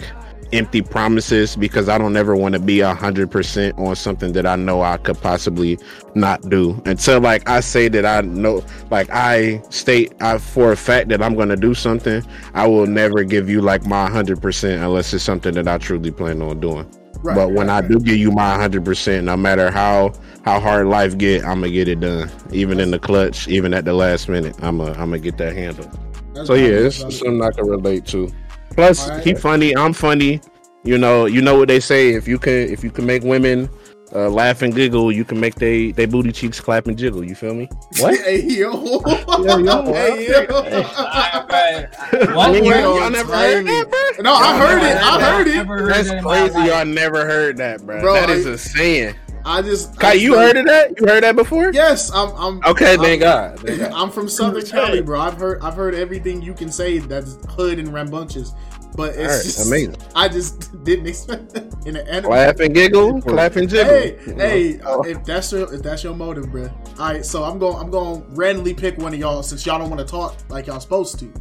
empty 0.53 0.81
promises 0.81 1.55
because 1.55 1.89
I 1.89 1.97
don't 1.97 2.15
ever 2.15 2.35
want 2.35 2.53
to 2.53 2.59
be 2.59 2.81
a 2.81 2.93
hundred 2.93 3.31
percent 3.31 3.77
on 3.77 3.95
something 3.95 4.33
that 4.33 4.45
I 4.45 4.55
know 4.55 4.81
I 4.81 4.97
could 4.97 5.19
possibly 5.21 5.77
not 6.13 6.49
do. 6.49 6.81
Until 6.85 7.19
like 7.19 7.47
I 7.49 7.59
say 7.59 7.87
that 7.89 8.05
I 8.05 8.21
know 8.21 8.63
like 8.89 9.09
I 9.09 9.61
state 9.69 10.13
I, 10.21 10.37
for 10.37 10.71
a 10.71 10.77
fact 10.77 11.09
that 11.09 11.21
I'm 11.21 11.35
gonna 11.35 11.55
do 11.55 11.73
something 11.73 12.23
I 12.53 12.67
will 12.67 12.87
never 12.87 13.23
give 13.23 13.49
you 13.49 13.61
like 13.61 13.85
my 13.85 14.09
hundred 14.09 14.41
percent 14.41 14.81
unless 14.83 15.13
it's 15.13 15.23
something 15.23 15.53
that 15.55 15.67
I 15.67 15.77
truly 15.77 16.11
plan 16.11 16.41
on 16.41 16.59
doing. 16.59 16.89
Right, 17.21 17.35
but 17.35 17.47
when 17.49 17.67
right, 17.67 17.77
I 17.77 17.79
right. 17.79 17.89
do 17.89 17.99
give 17.99 18.17
you 18.17 18.31
my 18.31 18.55
hundred 18.55 18.85
percent 18.85 19.25
no 19.25 19.37
matter 19.37 19.71
how 19.71 20.13
how 20.43 20.59
hard 20.59 20.87
life 20.87 21.17
get 21.17 21.43
I'm 21.43 21.61
gonna 21.61 21.71
get 21.71 21.87
it 21.87 21.99
done. 21.99 22.29
Even 22.51 22.79
in 22.79 22.91
the 22.91 22.99
clutch 22.99 23.47
even 23.47 23.73
at 23.73 23.85
the 23.85 23.93
last 23.93 24.29
minute 24.29 24.55
I'm 24.61 24.77
gonna 24.77 24.91
I'm 24.91 25.09
gonna 25.09 25.19
get 25.19 25.37
that 25.37 25.53
handle. 25.53 25.89
That's 26.33 26.47
so 26.47 26.53
yeah, 26.53 26.87
it's 26.87 26.97
something 26.97 27.41
I 27.41 27.51
can 27.51 27.65
relate 27.65 28.05
to. 28.07 28.29
Plus, 28.75 29.07
Alright. 29.09 29.23
he 29.23 29.33
funny. 29.33 29.75
I'm 29.75 29.93
funny. 29.93 30.41
You 30.83 30.97
know, 30.97 31.25
you 31.25 31.41
know 31.41 31.57
what 31.57 31.67
they 31.67 31.79
say. 31.79 32.09
If 32.13 32.27
you 32.27 32.37
can, 32.37 32.53
if 32.53 32.83
you 32.83 32.91
can 32.91 33.05
make 33.07 33.23
women 33.23 33.69
uh, 34.13 34.29
laugh 34.29 34.61
and 34.61 34.73
giggle, 34.75 35.11
you 35.11 35.25
can 35.25 35.39
make 35.39 35.55
they 35.55 35.91
they 35.93 36.05
booty 36.05 36.31
cheeks 36.31 36.59
clap 36.59 36.85
and 36.87 36.95
jiggle. 36.97 37.23
You 37.23 37.33
feel 37.35 37.55
me? 37.55 37.67
What? 37.99 38.15
hey 38.23 38.41
yo, 38.43 39.01
Yeah, 39.43 39.57
yo, 39.57 39.83
hey 39.93 40.27
yo. 40.29 40.45
Alright, 40.45 41.95
One 42.35 42.51
word. 42.53 42.63
y'all 42.63 43.09
never 43.09 43.33
heard 43.35 43.65
that, 43.65 43.89
bro? 43.89 44.23
No, 44.23 44.33
I 44.33 44.57
heard 44.57 44.83
it. 44.83 44.97
I 44.97 45.21
heard 45.21 45.47
it. 45.47 45.87
That's 45.87 46.07
that 46.09 46.17
in 46.19 46.23
my 46.23 46.37
crazy. 46.39 46.53
life. 46.59 46.67
Y'all 46.67 46.85
never 46.85 47.25
heard 47.25 47.57
that, 47.57 47.81
bro. 47.85 48.01
Bro, 48.01 48.13
that 48.13 48.29
is 48.29 48.45
I- 48.45 48.51
a 48.51 48.57
saying. 48.57 49.15
I 49.45 49.61
just. 49.61 49.99
Kai, 49.99 50.09
I 50.09 50.13
you 50.13 50.31
just- 50.31 50.39
heard 50.41 50.57
of 50.57 50.65
that? 50.65 50.99
You 50.99 51.07
heard 51.07 51.23
that 51.23 51.35
before? 51.35 51.71
Yes, 51.71 52.11
I'm. 52.11 52.29
I'm 52.35 52.61
Okay, 52.65 52.93
I'm, 52.93 52.99
thank 52.99 53.21
God. 53.21 53.59
Thank 53.59 53.79
God. 53.79 53.91
I'm 53.93 54.09
from 54.09 54.27
Southern 54.27 54.65
Cali, 54.65 55.01
bro. 55.01 55.19
I've 55.19 55.35
heard. 55.37 55.61
I've 55.61 55.75
heard 55.75 55.93
everything 55.95 56.41
you 56.41 56.53
can 56.53 56.71
say 56.71 56.97
that's 56.97 57.37
hood 57.51 57.77
and 57.77 57.93
rambunctious, 57.93 58.53
but 58.95 59.09
it's 59.09 59.19
Alright, 59.19 59.43
just 59.43 59.67
amazing. 59.67 59.95
I 60.15 60.27
just 60.27 60.83
didn't 60.83 61.07
expect 61.07 61.53
that 61.53 61.75
in 61.85 61.95
an 61.95 62.07
anime. 62.07 62.31
Laugh 62.31 62.59
and 62.59 62.73
giggle, 62.73 63.21
clap 63.21 63.55
and 63.55 63.69
jiggle. 63.69 63.93
Hey, 63.93 64.17
You 64.25 64.33
know? 64.33 64.43
hey, 64.49 64.79
uh, 64.81 65.01
if 65.01 65.23
that's 65.23 65.51
your 65.51 65.71
if 65.73 65.83
that's 65.83 66.03
your 66.03 66.15
motive, 66.15 66.51
bro. 66.51 66.63
All 66.99 67.11
right, 67.11 67.23
so 67.23 67.43
I'm 67.43 67.59
going 67.59 67.77
I'm 67.77 67.91
going 67.91 68.21
to 68.23 68.27
randomly 68.31 68.73
pick 68.73 68.97
one 68.97 69.13
of 69.13 69.19
y'all 69.19 69.43
since 69.43 69.63
y'all 69.65 69.77
don't 69.77 69.89
want 69.91 69.99
to 69.99 70.07
talk 70.11 70.35
like 70.49 70.65
y'all 70.67 70.79
supposed 70.79 71.19
to. 71.19 71.31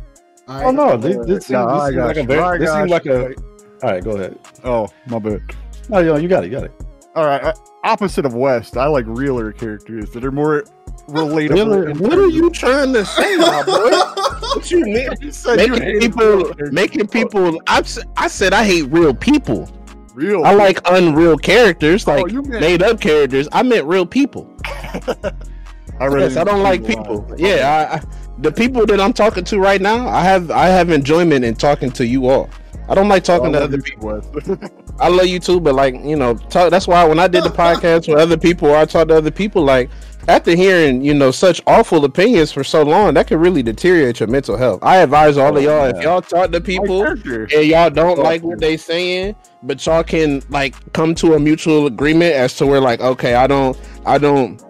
All 0.46 0.56
right. 0.56 0.66
Oh 0.66 0.70
no, 0.72 0.96
this, 0.98 1.16
this, 1.26 1.46
seems, 1.46 1.50
No, 1.52 1.74
this 1.74 1.94
seems 1.94 1.96
like 1.96 2.16
a 2.18 2.24
very, 2.24 2.58
this 2.58 2.70
seems 2.70 2.90
like 2.90 3.06
a. 3.06 3.34
All 3.82 3.90
right, 3.92 4.04
go 4.04 4.10
ahead. 4.12 4.38
Oh, 4.62 4.88
my 5.06 5.18
bad. 5.18 5.40
No, 5.88 6.00
yo, 6.00 6.16
you 6.16 6.28
got 6.28 6.44
it, 6.44 6.50
you 6.50 6.58
got 6.58 6.64
it. 6.64 6.83
All 7.14 7.24
right. 7.26 7.42
uh, 7.42 7.52
Opposite 7.84 8.24
of 8.26 8.34
West, 8.34 8.76
I 8.76 8.86
like 8.86 9.04
realer 9.06 9.52
characters 9.52 10.10
that 10.10 10.24
are 10.24 10.32
more 10.32 10.64
relatable. 11.08 12.00
What 12.00 12.14
are 12.18 12.26
you 12.28 12.50
trying 12.50 12.92
to 12.94 13.04
say, 13.04 13.36
my 13.36 13.62
boy? 13.62 13.90
What 14.54 14.70
you 14.70 14.84
mean? 14.84 15.08
You 15.20 15.30
said 15.32 15.60
you 15.60 15.72
making 15.72 16.00
people 16.00 16.52
making 16.70 17.06
people 17.08 17.60
I, 17.66 17.78
s- 17.80 17.98
I 18.16 18.28
said 18.28 18.52
i 18.52 18.62
hate 18.64 18.82
real 18.84 19.12
people 19.12 19.68
real. 20.14 20.44
i 20.44 20.52
like 20.52 20.78
unreal 20.88 21.36
characters 21.36 22.06
like 22.06 22.24
Oh, 22.24 22.42
meant- 22.42 22.48
made 22.60 22.82
up 22.82 23.00
characters 23.00 23.48
i 23.52 23.62
meant 23.64 23.84
real 23.86 24.06
people 24.06 24.54
I, 24.64 26.04
really 26.04 26.20
yes, 26.24 26.36
i 26.36 26.44
don't 26.44 26.62
like 26.62 26.86
people 26.86 27.26
lie. 27.30 27.36
yeah 27.38 27.88
I, 27.90 27.96
I, 27.96 28.02
the 28.38 28.52
people 28.52 28.86
that 28.86 29.00
i'm 29.00 29.12
talking 29.12 29.42
to 29.44 29.58
right 29.58 29.80
now 29.80 30.06
i 30.08 30.22
have 30.22 30.50
i 30.52 30.66
have 30.66 30.90
enjoyment 30.90 31.44
in 31.44 31.54
talking 31.56 31.90
to 31.92 32.06
you 32.06 32.28
all 32.28 32.48
i 32.88 32.94
don't 32.94 33.08
like 33.08 33.24
talking 33.24 33.52
to 33.52 33.62
other 33.62 33.80
people. 33.80 34.20
i 35.00 35.08
love 35.08 35.26
you 35.26 35.38
too 35.38 35.60
but 35.60 35.74
like 35.74 35.94
you 36.04 36.16
know 36.16 36.34
talk, 36.34 36.70
that's 36.70 36.86
why 36.86 37.04
when 37.04 37.18
i 37.18 37.26
did 37.26 37.44
the 37.44 37.48
podcast 37.64 38.08
with 38.08 38.18
other 38.18 38.36
people 38.36 38.74
i 38.74 38.84
talked 38.84 39.08
to 39.08 39.16
other 39.16 39.30
people 39.30 39.62
like 39.62 39.90
after 40.28 40.54
hearing 40.56 41.02
you 41.02 41.14
know 41.14 41.30
such 41.30 41.60
awful 41.66 42.04
opinions 42.04 42.50
for 42.52 42.64
so 42.64 42.82
long 42.82 43.14
that 43.14 43.26
could 43.26 43.38
really 43.38 43.62
deteriorate 43.62 44.20
your 44.20 44.28
mental 44.28 44.56
health. 44.56 44.80
I 44.82 44.98
advise 44.98 45.36
all 45.36 45.56
of 45.56 45.62
Oh, 45.62 45.66
y'all 45.66 45.84
if 45.86 46.02
y'all 46.02 46.22
talk 46.22 46.50
to 46.52 46.60
people 46.60 47.04
and 47.04 47.50
y'all 47.66 47.90
don't 47.90 48.18
like 48.18 48.42
what 48.42 48.58
they 48.58 48.76
saying, 48.76 49.36
but 49.62 49.84
y'all 49.84 50.02
can 50.02 50.42
like 50.48 50.74
come 50.92 51.14
to 51.16 51.34
a 51.34 51.40
mutual 51.40 51.86
agreement 51.86 52.34
as 52.34 52.56
to 52.56 52.66
where 52.66 52.80
like, 52.80 53.00
okay, 53.00 53.34
I 53.34 53.46
don't 53.46 53.78
I 54.06 54.18
don't 54.18 54.62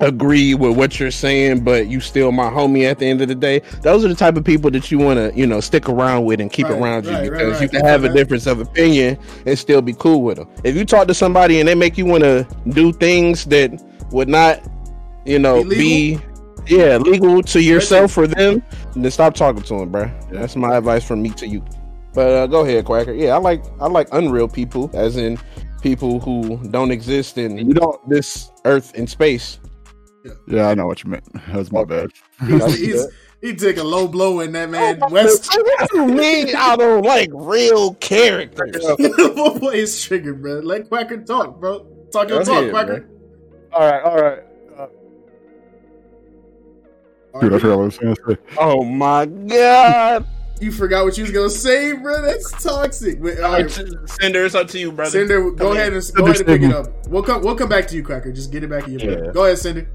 agree 0.00 0.54
with 0.54 0.76
what 0.76 0.98
you're 1.00 1.10
saying, 1.10 1.64
but 1.64 1.88
you 1.88 2.00
still 2.00 2.32
my 2.32 2.48
homie 2.48 2.84
at 2.90 2.98
the 2.98 3.06
end 3.06 3.20
of 3.20 3.28
the 3.28 3.34
day. 3.34 3.60
Those 3.82 4.04
are 4.04 4.08
the 4.08 4.14
type 4.14 4.36
of 4.36 4.44
people 4.44 4.70
that 4.72 4.90
you 4.90 4.98
want 4.98 5.18
to, 5.18 5.38
you 5.38 5.46
know, 5.46 5.60
stick 5.60 5.88
around 5.88 6.24
with 6.24 6.40
and 6.40 6.50
keep 6.52 6.68
Right, 6.68 6.80
around 6.80 7.04
you 7.06 7.12
right, 7.12 7.20
right, 7.22 7.30
because 7.30 7.52
right. 7.54 7.62
you 7.62 7.68
can 7.68 7.84
have 7.84 8.04
a 8.04 8.12
difference 8.12 8.46
of 8.46 8.60
opinion 8.60 9.18
and 9.46 9.58
still 9.58 9.82
be 9.82 9.94
cool 9.94 10.22
with 10.22 10.36
them. 10.38 10.48
If 10.64 10.76
you 10.76 10.84
talk 10.84 11.08
to 11.08 11.14
somebody 11.14 11.60
and 11.60 11.68
they 11.68 11.74
make 11.74 11.98
you 11.98 12.06
want 12.06 12.22
to 12.24 12.46
do 12.68 12.92
things 12.92 13.44
that 13.46 13.82
would 14.12 14.28
not, 14.28 14.60
you 15.24 15.38
know, 15.38 15.64
Be 15.64 16.16
be 16.16 16.20
yeah, 16.66 16.98
legal 16.98 17.42
to 17.42 17.62
yourself 17.62 18.16
or 18.18 18.26
them, 18.26 18.62
then 18.94 19.10
stop 19.10 19.34
talking 19.34 19.62
to 19.62 19.78
them, 19.78 19.90
bro. 19.90 20.02
Yeah. 20.02 20.40
That's 20.40 20.54
my 20.56 20.76
advice 20.76 21.04
from 21.04 21.22
me 21.22 21.30
to 21.30 21.46
you. 21.46 21.64
But 22.14 22.28
uh, 22.32 22.46
go 22.46 22.64
ahead, 22.64 22.84
Quacker. 22.84 23.12
Yeah, 23.18 23.34
I 23.34 23.38
like 23.38 23.64
I 23.80 23.86
like 23.86 24.08
unreal 24.12 24.48
people, 24.48 24.90
as 24.92 25.16
in 25.16 25.38
people 25.82 26.20
who 26.20 26.58
don't 26.70 26.90
exist 26.90 27.38
in 27.38 27.56
You 27.56 27.72
don't. 27.74 28.08
this 28.08 28.50
earth 28.64 28.92
and 28.96 29.08
space. 29.08 29.60
Yeah, 30.46 30.68
I 30.68 30.74
know 30.74 30.86
what 30.86 31.02
you 31.04 31.10
meant. 31.10 31.24
That 31.48 31.56
was 31.56 31.72
my 31.72 31.84
bad. 31.84 32.10
He's, 32.46 32.78
he's, 32.78 33.06
he 33.40 33.54
took 33.54 33.76
a 33.76 33.84
low 33.84 34.08
blow 34.08 34.40
in 34.40 34.52
that 34.52 34.68
man. 34.68 34.98
Oh, 35.00 35.08
West 35.10 35.48
what 35.48 35.92
you 35.92 36.06
mean? 36.06 36.54
I 36.56 36.76
don't 36.76 37.04
like 37.04 37.30
real 37.32 37.94
characters. 37.94 38.84
boy 38.96 39.70
is 39.74 40.02
triggered, 40.02 40.42
bro. 40.42 40.58
Let 40.60 40.88
Quacker 40.88 41.24
talk, 41.24 41.60
bro. 41.60 41.86
Talk 42.12 42.28
your 42.28 42.42
talk, 42.42 42.64
ahead, 42.64 42.72
Quacker. 42.72 43.08
All 43.72 43.90
right, 43.90 44.02
all 44.02 44.16
right. 44.16 44.38
Uh, 47.34 47.40
Dude, 47.40 47.52
I 47.54 47.58
forgot 47.58 47.76
what 47.76 47.82
I 47.82 47.86
was 47.86 47.98
going 47.98 48.16
to 48.16 48.22
say. 48.28 48.36
Oh 48.58 48.82
my 48.82 49.26
god! 49.26 50.26
You 50.60 50.72
forgot 50.72 51.04
what 51.04 51.16
you 51.16 51.22
was 51.22 51.30
gonna 51.30 51.50
say, 51.50 51.92
bro. 51.92 52.20
That's 52.22 52.50
toxic. 52.62 53.22
But, 53.22 53.40
all 53.40 53.52
right, 53.52 53.70
Cinder, 53.70 54.44
it's 54.44 54.54
up 54.54 54.66
to 54.68 54.78
you, 54.78 54.90
brother. 54.90 55.10
Cinder, 55.10 55.50
go 55.52 55.68
Come 55.68 55.76
ahead 55.76 55.92
and 55.92 56.10
go 56.14 56.24
ahead 56.24 56.36
and 56.36 56.46
pick 56.46 56.62
it 56.62 56.74
up. 56.74 57.06
We'll 57.06 57.22
come. 57.22 57.42
We'll 57.42 57.54
come 57.54 57.68
back 57.68 57.86
to 57.88 57.94
you, 57.94 58.02
Quacker. 58.02 58.34
Just 58.34 58.50
get 58.50 58.64
it 58.64 58.70
back 58.70 58.88
in 58.88 58.98
your. 58.98 59.26
Yeah. 59.26 59.32
Go 59.32 59.44
ahead, 59.44 59.58
Cinder. 59.58 59.88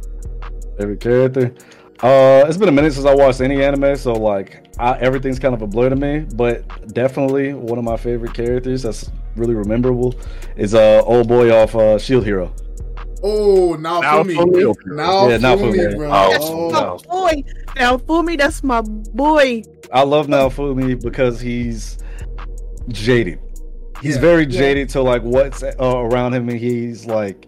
Every 0.80 0.98
character. 0.98 1.53
Uh, 2.01 2.44
it's 2.48 2.58
been 2.58 2.68
a 2.68 2.72
minute 2.72 2.92
since 2.94 3.06
I 3.06 3.13
watched 3.13 3.39
any 3.39 3.63
anime, 3.63 3.96
so 3.96 4.12
like 4.13 4.65
I, 4.80 4.98
everything's 5.00 5.39
kind 5.39 5.53
of 5.53 5.62
a 5.62 5.68
blur 5.68 5.89
to 5.89 5.96
me. 5.96 6.25
But 6.36 6.94
definitely 6.94 7.53
one 7.53 7.77
of 7.77 7.84
my 7.86 7.96
favorite 7.98 8.34
characters 8.34 8.84
that's 8.84 9.10
really 9.36 9.53
memorable 9.56 10.13
is 10.58 10.74
uh 10.75 11.01
old 11.06 11.27
boy 11.27 11.51
off 11.56 11.75
uh, 11.75 11.98
Shield 11.98 12.25
Hero. 12.25 12.53
Oh, 13.25 13.75
now, 13.80 14.01
Now 14.01 14.18
for 14.24 14.27
me. 14.27 14.36
Fumi. 14.36 14.75
Now 14.88 15.30
Yeah, 15.30 15.38
now 15.38 15.56
for 15.56 15.72
me, 15.72 15.77
Fumi. 15.80 15.96
bro. 15.96 16.10
Oh, 16.12 16.30
That's 16.32 16.46
Oh, 16.50 16.72
my 16.72 17.32
boy. 17.34 17.44
Now, 17.77 17.98
Fumi, 17.98 18.38
that's 18.38 18.62
my 18.63 18.82
boy. 18.82 19.63
I 19.94 20.01
love 20.03 20.27
Naofumi 20.27 21.01
because 21.01 21.39
he's 21.39 22.00
jaded. 22.89 23.39
He's 24.01 24.15
Yeah. 24.15 24.22
very 24.22 24.44
Yeah. 24.44 24.60
jaded 24.60 24.89
to 24.89 25.01
like 25.01 25.22
what's 25.22 25.63
uh, 25.63 25.72
around 25.80 26.34
him, 26.34 26.50
and 26.50 26.60
he's 26.60 27.06
like 27.06 27.48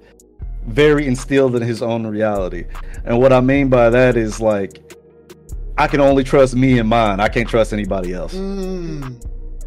very 0.67 1.07
instilled 1.07 1.55
in 1.55 1.62
his 1.62 1.81
own 1.81 2.05
reality. 2.05 2.65
And 3.05 3.19
what 3.19 3.31
I 3.31 3.41
mean 3.41 3.69
by 3.69 3.89
that 3.89 4.17
is 4.17 4.39
like 4.41 4.81
I 5.77 5.88
can 5.88 6.00
only 6.00 6.24
trust 6.24 6.55
me 6.55 6.79
and 6.79 6.88
mine. 6.88 7.19
I 7.19 7.27
can't 7.27 7.48
trust 7.48 7.74
anybody 7.74 8.13
else. 8.13 8.34
Mm, 8.34 9.22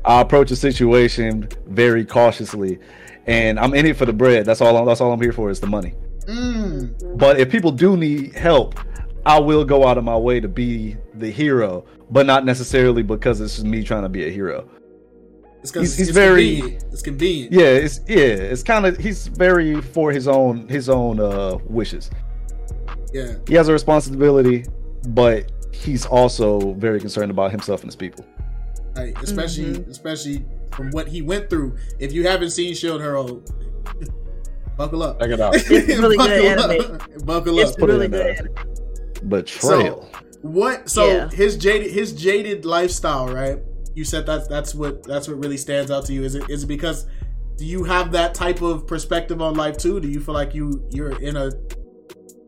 I 0.05 0.21
approach 0.21 0.51
a 0.51 0.57
situation 0.57 1.49
very 1.67 2.05
cautiously, 2.05 2.79
and 3.27 3.61
I'm 3.61 3.75
in 3.75 3.85
it 3.87 3.97
for 3.97 4.07
the 4.07 4.13
bread. 4.13 4.47
That's 4.47 4.61
all. 4.61 4.77
I'm, 4.77 4.87
that's 4.87 5.01
all 5.01 5.13
I'm 5.13 5.21
here 5.21 5.33
for 5.33 5.51
is 5.51 5.61
the 5.61 5.67
money. 5.67 5.95
mm. 6.27 7.19
But 7.19 7.39
if 7.39 7.51
people 7.51 7.73
do 7.73 7.97
need 7.97 8.35
help, 8.35 8.79
I 9.27 9.39
will 9.39 9.65
go 9.65 9.87
out 9.87 9.99
of 9.99 10.05
my 10.05 10.17
way 10.17 10.41
to 10.41 10.49
be 10.49 10.97
the 11.15 11.31
hero, 11.31 11.85
but 12.11 12.25
not 12.25 12.47
necessarily 12.47 13.03
because 13.03 13.41
it's 13.41 13.57
just 13.57 13.67
me 13.67 13.83
trying 13.83 14.05
to 14.05 14.09
be 14.09 14.27
a 14.27 14.31
hero. 14.31 14.67
It's 15.63 15.71
'cause 15.73 15.83
He's- 15.83 15.97
he's 15.97 16.09
it's 16.09 16.17
very- 16.17 16.57
convenient. 16.59 16.85
It's 16.93 17.03
convenient. 17.03 17.53
Yeah, 17.53 17.67
it's 17.67 18.01
yeah, 18.09 18.17
it's 18.17 18.63
kind 18.63 18.87
of 18.87 18.97
he's 18.97 19.27
very 19.27 19.81
for 19.81 20.13
his 20.13 20.29
own 20.29 20.69
his 20.69 20.89
own 20.89 21.19
uh 21.21 21.59
wishes. 21.67 22.11
Yeah. 23.13 23.35
He 23.49 23.55
has 23.55 23.69
a 23.69 23.73
responsibility, 23.73 24.65
but 25.09 25.51
he's 25.73 26.07
also 26.07 26.75
very 26.75 27.01
concerned 27.01 27.31
about 27.31 27.51
himself 27.51 27.81
and 27.83 27.89
his 27.89 27.97
people. 27.97 28.25
Like, 28.97 29.21
especially 29.23 29.65
Mm-hmm. 29.75 29.91
especially 29.91 30.45
from 30.73 30.91
what 30.91 31.09
he 31.09 31.23
went 31.23 31.49
through. 31.51 31.77
If 31.99 32.13
you 32.13 32.27
haven't 32.27 32.51
seen 32.51 32.75
Shield 32.75 33.01
Hero, 33.01 33.43
buckle 34.77 35.03
up. 35.03 35.21
Check 35.21 35.31
it 35.31 35.41
out. 35.41 35.55
It's 35.57 35.69
really 35.71 36.17
good 36.17 36.57
buckle 36.59 36.73
anime. 36.77 36.95
up. 36.95 37.03
Buckle 37.27 37.59
It's 37.59 37.73
up. 37.73 37.79
Put 37.79 37.91
it 37.91 37.93
really 37.95 38.05
in 38.07 38.11
good. 38.13 38.51
there. 38.55 39.29
Betrayal. 39.29 40.09
What? 40.43 40.89
So 40.89 41.07
Yeah. 41.07 41.31
his 41.31 41.57
jaded 41.57 41.91
his 41.91 42.13
jaded 42.13 42.65
lifestyle, 42.65 43.29
right? 43.29 43.59
You 43.95 44.05
said 44.05 44.27
that's 44.27 44.47
that's 44.49 44.75
what 44.75 45.03
that's 45.03 45.29
what 45.29 45.39
really 45.39 45.57
stands 45.57 45.91
out 45.91 46.07
to 46.07 46.13
you. 46.13 46.25
Is 46.25 46.35
it 46.35 46.49
is 46.49 46.65
it 46.65 46.67
because 46.67 47.07
do 47.57 47.67
you 47.67 47.85
have 47.85 48.13
that 48.13 48.35
type 48.35 48.63
of 48.63 48.87
perspective 48.87 49.43
on 49.43 49.55
life 49.55 49.77
too? 49.77 50.01
Do 50.01 50.09
you 50.09 50.21
feel 50.21 50.35
like 50.35 50.55
you 50.55 50.87
you're 50.91 51.21
in 51.21 51.37
a 51.37 51.51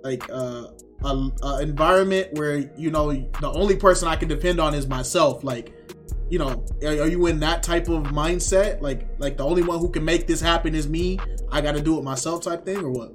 like 0.03 0.29
uh, 0.31 0.69
a, 1.05 1.31
a 1.43 1.63
environment 1.63 2.29
where 2.35 2.59
you 2.77 2.91
know 2.91 3.13
the 3.13 3.51
only 3.51 3.77
person 3.77 4.09
I 4.09 4.17
can 4.17 4.29
depend 4.29 4.61
on 4.61 4.75
is 4.75 4.87
myself? 4.87 5.43
Like, 5.43 5.75
you 6.29 6.39
know, 6.39 6.65
are, 6.83 7.03
are 7.03 7.09
you 7.09 7.27
in 7.27 7.41
that 7.41 7.63
type 7.63 7.89
of 7.89 8.05
mindset? 8.05 8.81
Like 8.81 9.09
like 9.19 9.37
the 9.37 9.45
only 9.45 9.63
one 9.63 9.81
who 9.81 9.91
can 9.91 10.05
make 10.05 10.27
this 10.27 10.41
happen 10.41 10.75
is 10.75 10.89
me. 10.89 11.19
I 11.51 11.61
got 11.61 11.75
to 11.75 11.83
do 11.83 11.99
it 11.99 12.05
myself, 12.05 12.45
type 12.45 12.65
thing, 12.65 12.79
or 12.79 12.91
what? 12.91 13.15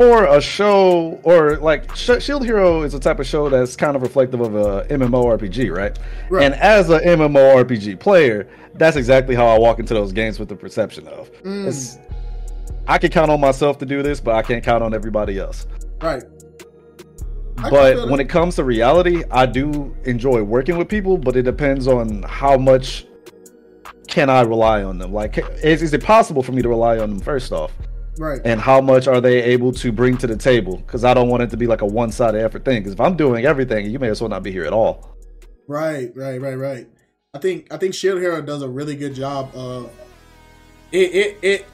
Or 0.00 0.24
a 0.24 0.40
show 0.40 1.20
or 1.24 1.58
like 1.58 1.94
Sh- 1.94 2.20
Shield 2.20 2.44
Hero 2.44 2.82
is 2.82 2.94
a 2.94 2.98
type 2.98 3.20
of 3.20 3.26
show 3.26 3.50
that's 3.50 3.76
kind 3.76 3.94
of 3.94 4.02
reflective 4.02 4.40
of 4.40 4.54
a 4.54 4.84
MMORPG, 4.86 5.76
right? 5.76 5.98
Right. 6.30 6.42
And 6.42 6.54
as 6.54 6.88
a 6.88 7.00
MMORPG 7.00 8.00
player, 8.00 8.48
that's 8.74 8.96
exactly 8.96 9.34
how 9.34 9.46
I 9.46 9.58
walk 9.58 9.78
into 9.78 9.92
those 9.92 10.10
games 10.12 10.38
with 10.38 10.48
the 10.48 10.56
perception 10.56 11.06
of. 11.06 11.30
Mm, 11.42 11.98
I 12.88 12.96
can 12.96 13.10
count 13.10 13.30
on 13.30 13.40
myself 13.40 13.76
to 13.78 13.86
do 13.86 14.02
this, 14.02 14.20
but 14.20 14.34
I 14.34 14.42
can't 14.42 14.64
count 14.64 14.82
on 14.82 14.94
everybody 14.94 15.38
else. 15.38 15.66
right. 16.00 16.24
I 17.58 17.68
But 17.68 18.08
when 18.08 18.20
it 18.20 18.28
comes 18.30 18.56
to 18.56 18.64
reality, 18.64 19.22
I 19.30 19.44
do 19.44 19.94
enjoy 20.04 20.42
working 20.42 20.78
with 20.78 20.88
people, 20.88 21.18
but 21.18 21.36
it 21.36 21.42
depends 21.42 21.86
on 21.86 22.22
how 22.22 22.56
much 22.56 23.06
can 24.08 24.30
I 24.30 24.40
rely 24.40 24.82
on 24.82 24.96
them. 24.96 25.12
Like, 25.12 25.36
is, 25.62 25.82
is 25.82 25.92
it 25.92 26.02
possible 26.02 26.42
for 26.42 26.52
me 26.52 26.62
to 26.62 26.70
rely 26.70 26.96
on 26.96 27.10
them 27.10 27.20
first 27.20 27.52
off? 27.52 27.70
Right. 28.18 28.40
and 28.44 28.60
how 28.60 28.80
much 28.80 29.06
are 29.08 29.20
they 29.20 29.42
able 29.42 29.72
to 29.72 29.92
bring 29.92 30.18
to 30.18 30.26
the 30.26 30.36
table? 30.36 30.76
Because 30.78 31.04
I 31.04 31.14
don't 31.14 31.28
want 31.28 31.42
it 31.42 31.50
to 31.50 31.56
be 31.56 31.66
like 31.66 31.80
a 31.80 31.86
one-sided 31.86 32.38
effort 32.38 32.64
thing. 32.64 32.80
Because 32.80 32.92
if 32.92 33.00
I'm 33.00 33.16
doing 33.16 33.46
everything, 33.46 33.90
you 33.90 33.98
may 33.98 34.08
as 34.08 34.20
well 34.20 34.28
not 34.28 34.42
be 34.42 34.52
here 34.52 34.64
at 34.64 34.72
all. 34.72 35.16
Right, 35.66 36.10
right, 36.14 36.40
right, 36.40 36.54
right. 36.54 36.88
I 37.32 37.38
think 37.38 37.72
I 37.72 37.76
think 37.76 37.94
Shield 37.94 38.20
Hero 38.20 38.42
does 38.42 38.62
a 38.62 38.68
really 38.68 38.96
good 38.96 39.14
job 39.14 39.50
of 39.54 39.90
it 40.90 41.14
it 41.14 41.38
it 41.42 41.66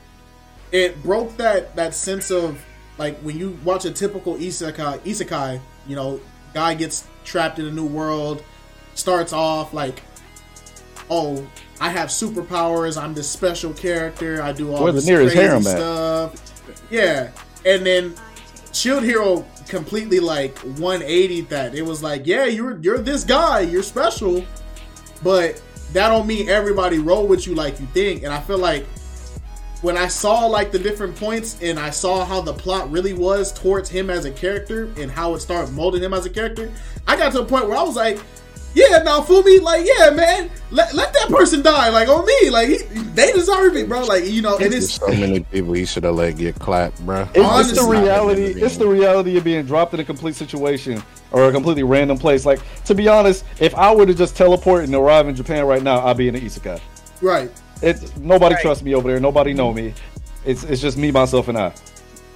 it 0.71 1.03
broke 1.03 1.37
that 1.39 1.75
that 1.77 1.95
sense 1.95 2.31
of 2.31 2.63
like 2.99 3.19
when 3.21 3.39
you 3.39 3.59
watch 3.65 3.85
a 3.87 3.91
typical 3.91 4.35
isekai 4.37 4.99
isekai, 5.01 5.61
you 5.87 5.97
know, 5.97 6.21
guy 6.53 6.75
gets 6.75 7.07
trapped 7.25 7.59
in 7.59 7.67
a 7.67 7.71
new 7.71 7.87
world, 7.87 8.43
starts 8.95 9.33
off 9.33 9.73
like 9.73 10.03
oh, 11.11 11.47
I 11.81 11.91
have 11.91 12.09
superpowers, 12.09 13.01
I'm 13.01 13.15
this 13.15 13.29
special 13.29 13.73
character, 13.73 14.43
I 14.43 14.53
do 14.53 14.73
all 14.73 14.85
Where's 14.85 14.95
the 14.95 15.01
this 15.01 15.07
nearest 15.07 15.35
crazy 15.35 15.47
harem 15.49 15.67
at? 15.67 15.77
stuff. 15.77 16.63
Yeah. 16.91 17.31
And 17.65 17.85
then 17.85 18.15
Shield 18.73 19.03
Hero 19.05 19.45
completely 19.69 20.21
like 20.21 20.57
180 20.59 21.43
that. 21.43 21.75
It 21.75 21.83
was 21.83 22.03
like, 22.03 22.27
yeah, 22.27 22.45
you're 22.45 22.79
you're 22.79 22.99
this 22.99 23.25
guy, 23.25 23.61
you're 23.61 23.83
special, 23.83 24.45
but 25.23 25.61
that 25.93 26.09
don't 26.09 26.27
mean 26.27 26.49
everybody 26.49 26.99
roll 26.99 27.27
with 27.27 27.47
you 27.47 27.55
like 27.55 27.81
you 27.81 27.87
think. 27.87 28.23
And 28.23 28.33
I 28.33 28.41
feel 28.41 28.59
like 28.59 28.87
when 29.83 29.97
I 29.97 30.09
saw 30.09 30.47
like 30.47 30.73
the 30.73 30.79
different 30.79 31.17
points 31.17 31.59
and 31.63 31.79
I 31.79 31.91
saw 31.91 32.25
how 32.25 32.41
the 32.41 32.53
plot 32.53 32.91
really 32.91 33.13
was 33.13 33.53
towards 33.53 33.89
him 33.89 34.11
as 34.11 34.25
a 34.25 34.31
character 34.31 34.91
and 34.97 35.11
how 35.11 35.35
it 35.35 35.41
started 35.41 35.73
molding 35.75 36.03
him 36.03 36.15
as 36.15 36.27
a 36.27 36.31
character, 36.31 36.73
I 37.07 37.17
got 37.17 37.33
to 37.33 37.43
a 37.43 37.45
point 37.45 37.69
where 37.69 37.77
I 37.77 37.83
was 37.83 37.97
like, 37.97 38.19
yeah, 38.77 39.03
Naofumi, 39.03 39.61
like, 39.63 39.87
yeah, 39.87 40.11
man, 40.11 40.51
let, 40.71 40.93
let 40.95 41.13
that 41.15 41.29
person 41.31 41.63
die, 41.63 41.89
like 41.89 42.09
on 42.09 42.25
me, 42.27 42.51
like 42.51 42.69
he, 42.69 42.77
they 43.15 43.33
deserve 43.33 43.75
it, 43.77 43.89
bro. 43.89 44.05
Like 44.05 44.25
you 44.27 44.43
know, 44.43 44.59
and 44.59 44.73
it's 44.75 44.93
so 44.93 45.09
many 45.09 45.41
people 45.41 45.73
he 45.73 45.87
should 45.87 46.05
have 46.05 46.15
let 46.15 46.37
get 46.37 46.57
clapped, 46.59 47.01
bro. 47.07 47.23
It's, 47.23 47.29
it's 47.31 47.35
the 47.35 47.43
Honestly. 47.43 47.97
reality. 47.99 48.43
It's 48.63 48.77
the 48.77 48.87
reality 48.87 49.37
of 49.39 49.45
being 49.45 49.65
dropped 49.65 49.95
in 49.95 50.01
a 50.01 50.05
complete 50.05 50.35
situation 50.35 51.03
or 51.33 51.49
a 51.49 51.53
completely 51.53 51.83
random 51.85 52.19
place. 52.19 52.45
Like 52.45 52.61
to 52.85 52.95
be 52.95 53.09
honest, 53.09 53.45
if 53.61 53.75
I 53.75 53.95
were 53.95 54.05
to 54.07 54.15
just 54.15 54.37
teleport 54.37 54.85
and 54.85 54.95
arrive 54.95 55.27
in 55.29 55.35
Japan 55.35 55.65
right 55.67 55.83
now, 55.83 56.05
I'd 56.07 56.17
be 56.19 56.29
in 56.29 56.35
the 56.35 56.41
isekai. 56.41 56.81
right, 57.23 57.51
It's 57.83 58.15
nobody 58.19 58.55
Right. 58.57 58.63
trusts 58.63 58.85
me 58.85 58.95
over 58.95 59.09
there. 59.09 59.19
Nobody 59.21 59.55
know 59.55 59.73
me. 59.73 59.95
It's 60.45 60.65
it's 60.65 60.83
just 60.83 60.97
me, 60.99 61.11
myself, 61.11 61.49
and 61.49 61.57
I. 61.57 61.73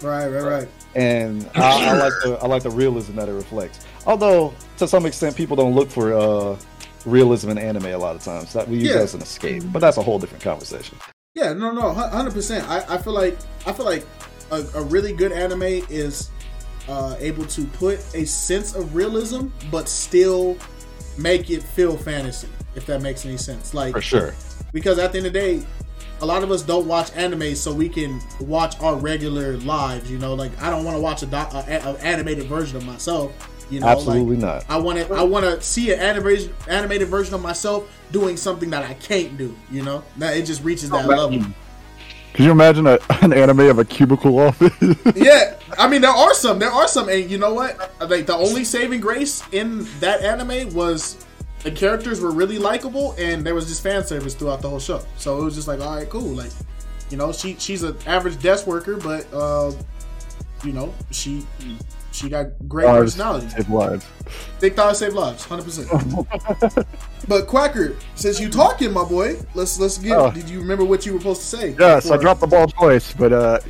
right, 0.02 0.28
right, 0.28 0.42
right. 0.42 0.68
and 0.94 1.49
I, 1.54 1.90
I 1.90 1.97
like 1.99 2.12
the 2.25 2.38
I 2.42 2.47
like 2.47 2.62
the 2.62 2.70
realism 2.70 3.16
that 3.16 3.28
it 3.28 3.32
reflects. 3.32 3.87
Although 4.07 4.54
to 4.78 4.88
some 4.88 5.07
extent, 5.07 5.37
people 5.37 5.57
don't 5.57 5.75
look 5.75 5.90
for 5.90 6.14
uh, 6.14 6.57
realism 7.04 7.50
in 7.50 7.59
anime 7.59 7.87
a 7.87 7.97
lot 7.99 8.16
of 8.16 8.23
times. 8.23 8.52
That 8.52 8.69
we 8.69 8.76
use 8.78 8.88
Yeah. 8.88 8.97
as 8.97 9.14
an 9.14 9.23
escape, 9.23 9.62
but 9.66 9.80
that's 9.80 9.97
a 9.97 10.02
whole 10.02 10.19
different 10.19 10.42
conversation. 10.42 10.99
Yeah, 11.35 11.52
no, 11.52 11.71
no, 11.73 11.92
hundred 11.92 12.33
percent. 12.33 12.69
I, 12.69 12.85
I 12.95 12.99
feel 12.99 13.12
like 13.12 13.38
I 13.66 13.73
feel 13.73 13.87
like 13.87 14.04
a, 14.50 14.64
a 14.75 14.83
really 14.83 15.12
good 15.12 15.33
anime 15.33 15.62
is 15.62 16.30
uh, 16.88 17.14
able 17.21 17.45
to 17.47 17.64
put 17.66 17.99
a 18.14 18.25
sense 18.25 18.75
of 18.75 18.95
realism, 18.95 19.47
but 19.71 19.88
still 19.88 20.57
make 21.19 21.50
it 21.50 21.62
feel 21.62 21.97
fantasy. 21.97 22.49
If 22.75 22.87
that 22.87 23.02
makes 23.02 23.25
any 23.26 23.37
sense, 23.37 23.75
like 23.75 23.92
For 23.92 24.00
sure. 24.00 24.35
because 24.73 24.99
at 24.99 25.12
the 25.12 25.19
end 25.19 25.26
of 25.28 25.33
the 25.33 25.38
day, 25.40 25.62
a 26.21 26.26
lot 26.26 26.42
of 26.42 26.50
us 26.50 26.62
don't 26.62 26.87
watch 26.87 27.11
anime 27.16 27.54
so 27.54 27.73
we 27.75 27.88
can 27.88 28.21
watch 28.40 28.78
our 28.80 28.95
regular 28.97 29.57
lives. 29.59 30.11
You 30.11 30.19
know, 30.19 30.35
like 30.35 30.52
I 30.62 30.71
don't 30.71 30.85
want 30.85 30.97
to 30.97 31.00
watch 31.00 31.23
a, 31.23 31.26
doc, 31.26 31.52
a, 31.52 31.59
a 31.59 31.92
animated 32.00 32.45
version 32.47 32.76
of 32.76 32.85
myself. 32.87 33.33
You 33.70 33.80
know, 33.80 33.86
like, 33.86 33.96
Absolutely 33.98 34.36
not. 34.36 34.64
I 34.68 34.78
want 34.78 34.98
to 34.98 35.14
I 35.14 35.22
want 35.22 35.44
to 35.44 35.62
see 35.62 35.92
an 35.92 36.00
animated 36.00 36.52
animated 36.68 37.08
version 37.08 37.34
of 37.34 37.42
myself 37.42 37.90
doing 38.10 38.36
something 38.36 38.70
that 38.70 38.82
I 38.82 38.94
can't 38.94 39.38
do. 39.38 39.56
You 39.70 39.82
know, 39.82 40.04
that 40.18 40.36
it 40.36 40.44
just 40.44 40.64
reaches 40.64 40.90
that 40.90 41.06
level. 41.06 41.44
Could 42.32 42.44
you 42.44 42.52
imagine 42.52 42.86
a, 42.86 42.98
an 43.22 43.32
anime 43.32 43.60
of 43.60 43.78
a 43.78 43.84
cubicle 43.84 44.38
office? 44.38 44.74
yeah, 45.16 45.56
I 45.78 45.88
mean 45.88 46.00
there 46.00 46.10
are 46.10 46.34
some, 46.34 46.58
there 46.58 46.70
are 46.70 46.88
some, 46.88 47.08
and 47.08 47.30
you 47.30 47.38
know 47.38 47.54
what? 47.54 47.92
Think 48.08 48.26
the 48.26 48.34
only 48.34 48.64
saving 48.64 49.00
grace 49.00 49.42
in 49.52 49.86
that 50.00 50.22
anime 50.22 50.72
was 50.74 51.24
the 51.62 51.70
characters 51.70 52.20
were 52.20 52.30
really 52.30 52.58
likable, 52.58 53.14
and 53.18 53.44
there 53.44 53.54
was 53.54 53.66
just 53.66 53.82
fan 53.82 54.04
service 54.04 54.34
throughout 54.34 54.62
the 54.62 54.68
whole 54.68 54.80
show. 54.80 55.02
So 55.16 55.40
it 55.40 55.44
was 55.44 55.54
just 55.54 55.68
like, 55.68 55.80
all 55.80 55.96
right, 55.96 56.08
cool. 56.08 56.22
Like, 56.22 56.52
you 57.10 57.16
know, 57.16 57.32
she 57.32 57.56
she's 57.58 57.82
an 57.82 57.96
average 58.06 58.40
desk 58.40 58.66
worker, 58.66 58.96
but 58.96 59.26
uh, 59.32 59.72
you 60.64 60.72
know, 60.72 60.94
she 61.10 61.44
she 62.12 62.28
got 62.28 62.46
great 62.68 62.86
Lives, 62.86 63.12
personality. 63.14 63.48
save 63.50 63.68
lives. 63.70 64.06
Big 64.60 64.74
thighs 64.74 64.98
save 64.98 65.14
lives, 65.14 65.44
hundred 65.44 65.64
percent. 65.64 65.88
But 67.28 67.46
Quacker, 67.46 67.96
since 68.14 68.40
you 68.40 68.48
talking, 68.48 68.92
my 68.92 69.04
boy, 69.04 69.36
let's 69.54 69.78
let's 69.78 69.98
get. 69.98 70.16
Oh. 70.18 70.30
Did 70.30 70.48
you 70.48 70.60
remember 70.60 70.84
what 70.84 71.04
you 71.06 71.12
were 71.14 71.18
supposed 71.20 71.42
to 71.42 71.46
say? 71.46 71.76
Yes, 71.78 72.10
I 72.10 72.16
dropped 72.16 72.40
the 72.40 72.46
ball 72.46 72.66
twice, 72.66 73.12
but 73.12 73.32
uh, 73.32 73.60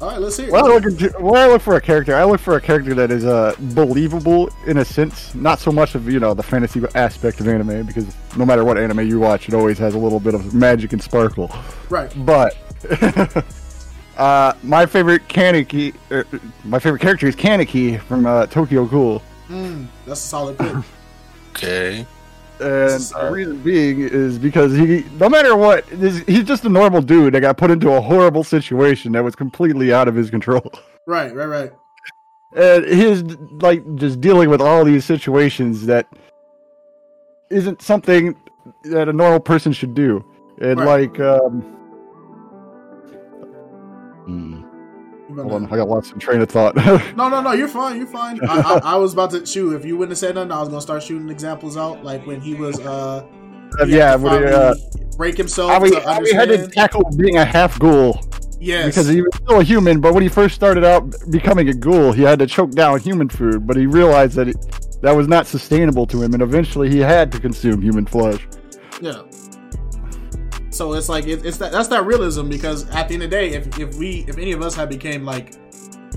All 0.00 0.10
right, 0.10 0.18
let's 0.20 0.36
hear. 0.36 0.48
it. 0.48 0.52
when 0.52 0.64
I 0.64 0.68
look 0.68 1.20
when 1.20 1.36
I 1.42 1.46
look 1.46 1.62
for 1.62 1.76
a 1.76 1.80
character, 1.80 2.14
I 2.16 2.24
look 2.24 2.40
for 2.40 2.56
a 2.56 2.60
character 2.60 2.92
that 2.94 3.10
is 3.10 3.24
uh 3.24 3.54
believable 3.74 4.50
in 4.66 4.78
a 4.78 4.84
sense, 4.84 5.34
not 5.34 5.58
so 5.60 5.70
much 5.70 5.94
of 5.94 6.08
you 6.10 6.18
know 6.20 6.34
the 6.34 6.42
fantasy 6.42 6.82
aspect 6.94 7.40
of 7.40 7.48
anime, 7.48 7.86
because 7.86 8.06
no 8.36 8.44
matter 8.44 8.64
what 8.64 8.76
anime 8.78 9.06
you 9.08 9.20
watch, 9.20 9.48
it 9.48 9.54
always 9.54 9.78
has 9.78 9.94
a 9.94 9.98
little 9.98 10.20
bit 10.20 10.34
of 10.34 10.52
magic 10.54 10.92
and 10.92 11.02
sparkle. 11.02 11.50
Right. 11.88 12.12
But 12.26 12.56
uh, 14.20 14.52
my 14.62 14.84
favorite 14.84 15.26
Kaneki, 15.28 15.94
er, 16.10 16.26
my 16.64 16.78
favorite 16.78 17.00
character 17.00 17.26
is 17.26 17.34
Kaneki 17.34 17.98
from 18.02 18.26
uh, 18.26 18.46
Tokyo 18.46 18.84
Ghoul. 18.84 19.22
Mm, 19.48 19.86
that's 20.06 20.20
a 20.20 20.22
solid 20.22 20.58
pick. 20.58 20.74
Okay. 21.52 22.06
And 22.60 23.00
the 23.00 23.30
reason 23.32 23.60
being 23.62 24.00
is 24.00 24.38
because 24.38 24.72
he, 24.74 25.04
no 25.18 25.28
matter 25.28 25.56
what, 25.56 25.84
he's 25.88 26.44
just 26.44 26.64
a 26.64 26.68
normal 26.68 27.02
dude 27.02 27.34
that 27.34 27.40
got 27.40 27.56
put 27.56 27.70
into 27.70 27.90
a 27.90 28.00
horrible 28.00 28.44
situation 28.44 29.12
that 29.12 29.24
was 29.24 29.34
completely 29.34 29.92
out 29.92 30.06
of 30.06 30.14
his 30.14 30.30
control. 30.30 30.62
right, 31.06 31.34
right, 31.34 31.46
right. 31.46 31.72
And 32.54 32.84
his 32.84 33.24
like 33.60 33.82
just 33.96 34.20
dealing 34.20 34.48
with 34.48 34.60
all 34.60 34.84
these 34.84 35.04
situations 35.04 35.86
that 35.86 36.06
isn't 37.50 37.82
something 37.82 38.36
that 38.84 39.08
a 39.08 39.12
normal 39.12 39.40
person 39.40 39.72
should 39.72 39.94
do. 39.94 40.24
And 40.60 40.78
Right. 40.78 41.10
like, 41.10 41.20
um, 41.20 41.79
You 44.28 44.70
hold 45.36 45.52
on, 45.52 45.66
I 45.72 45.76
got 45.76 45.88
lost 45.88 46.12
in 46.12 46.18
train 46.18 46.40
of 46.40 46.48
thought. 46.48 46.74
No, 47.16 47.28
no, 47.28 47.40
no. 47.40 47.52
You're 47.52 47.68
fine. 47.68 47.96
You're 47.96 48.06
fine. 48.06 48.40
I, 48.44 48.60
I, 48.60 48.80
I 48.92 48.96
was 48.96 49.12
about 49.12 49.30
to 49.32 49.44
shoot. 49.44 49.74
If 49.74 49.84
you 49.84 49.96
wouldn't 49.96 50.12
have 50.12 50.18
said 50.18 50.34
nothing, 50.34 50.52
I 50.52 50.60
was 50.60 50.68
gonna 50.68 50.80
start 50.80 51.02
shooting 51.02 51.28
examples 51.28 51.76
out, 51.76 52.04
like 52.04 52.26
when 52.26 52.40
he 52.40 52.54
was 52.54 52.80
uh, 52.80 53.26
he 53.84 53.96
yeah, 53.96 54.12
to 54.12 54.18
but 54.18 54.40
he, 54.40 54.46
uh, 54.46 54.74
break 55.16 55.36
himself 55.36 55.70
how 55.70 55.84
he, 55.84 55.90
to 55.90 56.00
how 56.00 56.24
he 56.24 56.34
had 56.34 56.48
to 56.48 56.68
tackle 56.68 57.08
being 57.16 57.36
a 57.36 57.44
half 57.44 57.78
ghoul. 57.78 58.20
Yes, 58.58 58.86
because 58.86 59.08
he 59.08 59.22
was 59.22 59.34
still 59.36 59.60
a 59.60 59.64
human. 59.64 60.00
But 60.00 60.14
when 60.14 60.22
he 60.22 60.28
first 60.28 60.54
started 60.54 60.84
out 60.84 61.14
becoming 61.30 61.68
a 61.68 61.74
ghoul, 61.74 62.12
he 62.12 62.22
had 62.22 62.38
to 62.40 62.46
choke 62.46 62.72
down 62.72 63.00
human 63.00 63.28
food. 63.28 63.66
But 63.66 63.76
he 63.76 63.86
realized 63.86 64.34
that 64.34 64.48
it, 64.48 64.56
that 65.02 65.12
was 65.12 65.28
not 65.28 65.46
sustainable 65.46 66.06
to 66.06 66.22
him, 66.22 66.34
and 66.34 66.42
eventually 66.42 66.90
he 66.90 66.98
had 66.98 67.32
to 67.32 67.40
consume 67.40 67.80
human 67.80 68.06
flesh. 68.06 68.46
Yeah. 69.00 69.22
So 70.80 70.94
it's 70.94 71.10
like 71.10 71.26
it, 71.26 71.44
it's 71.44 71.58
that 71.58 71.72
that's 71.72 71.88
that 71.88 72.06
realism 72.06 72.48
because 72.48 72.88
at 72.88 73.06
the 73.06 73.12
end 73.12 73.22
of 73.24 73.28
the 73.28 73.36
day, 73.36 73.50
if 73.50 73.78
if 73.78 73.96
we 73.96 74.24
if 74.26 74.38
any 74.38 74.52
of 74.52 74.62
us 74.62 74.74
had 74.74 74.88
became 74.88 75.26
like 75.26 75.52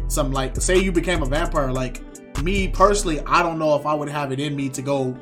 some 0.07 0.31
like 0.31 0.55
say 0.55 0.77
you 0.77 0.89
became 0.89 1.21
a 1.21 1.25
vampire, 1.25 1.69
like 1.69 2.01
me 2.41 2.69
personally, 2.69 3.19
I 3.25 3.43
don't 3.43 3.59
know 3.59 3.75
if 3.75 3.85
I 3.85 3.93
would 3.93 4.07
have 4.07 4.31
it 4.31 4.39
in 4.39 4.55
me 4.55 4.69
to 4.69 4.81
go 4.81 5.17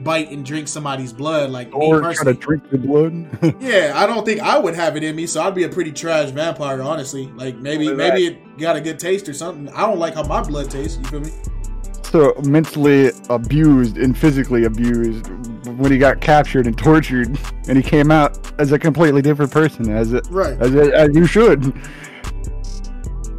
bite 0.00 0.30
and 0.30 0.44
drink 0.44 0.68
somebody's 0.68 1.10
blood. 1.10 1.48
Like 1.48 1.70
me 1.70 1.86
Or 1.86 2.00
try 2.02 2.12
to 2.22 2.34
drink 2.34 2.68
the 2.68 2.76
blood. 2.76 3.56
yeah, 3.62 3.92
I 3.94 4.04
don't 4.04 4.26
think 4.26 4.40
I 4.40 4.58
would 4.58 4.74
have 4.74 4.94
it 4.98 5.02
in 5.02 5.16
me. 5.16 5.26
So 5.26 5.40
I'd 5.40 5.54
be 5.54 5.62
a 5.64 5.70
pretty 5.70 5.92
trash 5.92 6.28
vampire, 6.28 6.82
honestly. 6.82 7.28
Like 7.28 7.56
maybe 7.56 7.94
maybe 7.94 8.26
it 8.26 8.58
got 8.58 8.76
a 8.76 8.80
good 8.82 8.98
taste 8.98 9.26
or 9.26 9.32
something. 9.32 9.70
I 9.70 9.86
don't 9.86 10.00
like 10.00 10.16
how 10.16 10.24
my 10.24 10.42
blood 10.42 10.70
tastes. 10.70 10.98
You 10.98 11.04
feel 11.04 11.20
me? 11.20 11.30
So 12.12 12.34
mentally 12.44 13.10
abused 13.30 13.96
and 13.96 14.16
physically 14.16 14.64
abused 14.64 15.26
when 15.78 15.90
he 15.90 15.96
got 15.96 16.20
captured 16.20 16.66
and 16.66 16.76
tortured, 16.76 17.38
and 17.66 17.76
he 17.78 17.82
came 17.82 18.10
out 18.10 18.52
as 18.60 18.70
a 18.70 18.78
completely 18.78 19.22
different 19.22 19.50
person, 19.50 19.90
as 19.90 20.12
it 20.12 20.26
Right. 20.30 20.60
as, 20.60 20.74
it, 20.74 20.92
as 20.92 21.08
you 21.16 21.26
should. 21.26 21.72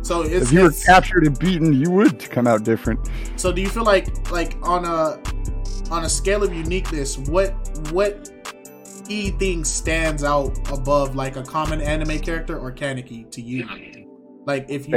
So 0.02 0.24
it's, 0.24 0.48
if 0.48 0.52
you 0.52 0.64
were 0.64 0.72
captured 0.86 1.28
and 1.28 1.38
beaten, 1.38 1.72
you 1.72 1.92
would 1.92 2.30
come 2.32 2.48
out 2.48 2.64
different. 2.64 3.00
So 3.36 3.54
do 3.54 3.62
you 3.62 3.70
feel 3.70 3.86
like 3.86 4.32
like 4.32 4.58
on 4.64 4.86
a 4.86 5.22
on 5.92 6.06
a 6.06 6.10
scale 6.10 6.44
of 6.44 6.54
uniqueness, 6.54 7.18
what 7.18 7.52
what 7.92 8.32
key 9.08 9.30
thing 9.32 9.64
stands 9.64 10.24
out 10.24 10.58
above 10.72 11.16
like 11.16 11.36
a 11.36 11.44
common 11.44 11.80
anime 11.80 12.20
character 12.20 12.58
or 12.58 12.72
Kaneki 12.72 13.30
to 13.32 13.42
you? 13.42 13.68
Like 14.46 14.66
if 14.68 14.90
you. 14.90 14.96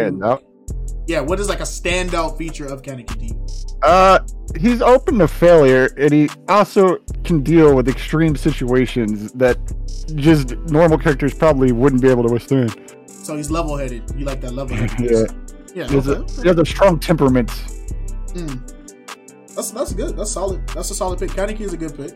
Yeah, 1.06 1.20
what 1.20 1.38
is 1.40 1.48
like 1.48 1.60
a 1.60 1.64
standout 1.64 2.36
feature 2.36 2.66
of 2.66 2.82
Kaneki 2.82 3.28
to? 3.28 3.86
Uh, 3.86 4.18
he's 4.58 4.82
open 4.82 5.18
to 5.18 5.28
failure, 5.28 5.88
and 5.96 6.12
he 6.12 6.28
also 6.48 6.96
can 7.24 7.42
deal 7.42 7.76
with 7.76 7.88
extreme 7.88 8.34
situations 8.36 9.30
that 9.32 9.56
just 10.16 10.56
normal 10.70 10.98
characters 10.98 11.32
probably 11.34 11.70
wouldn't 11.72 12.02
be 12.02 12.08
able 12.08 12.24
to 12.26 12.32
withstand. 12.32 12.74
So 13.06 13.36
he's 13.36 13.50
level 13.50 13.76
headed. 13.76 14.02
You 14.16 14.24
like 14.24 14.40
that 14.40 14.52
level 14.52 14.76
headed. 14.76 15.00
Yeah, 15.76 15.82
Yeah. 15.82 15.88
he 15.88 15.94
has, 15.96 16.08
a, 16.08 16.24
he 16.42 16.48
has 16.48 16.58
a 16.58 16.64
strong 16.64 16.98
temperament. 16.98 17.48
Mm. 18.28 18.72
That's 19.54 19.70
that's 19.70 19.92
good. 19.92 20.16
That's 20.16 20.30
solid. 20.32 20.66
That's 20.68 20.90
a 20.90 20.94
solid 20.94 21.18
pick. 21.18 21.30
Kaneki 21.30 21.60
is 21.60 21.72
a 21.72 21.76
good 21.76 21.96
pick. 21.96 22.14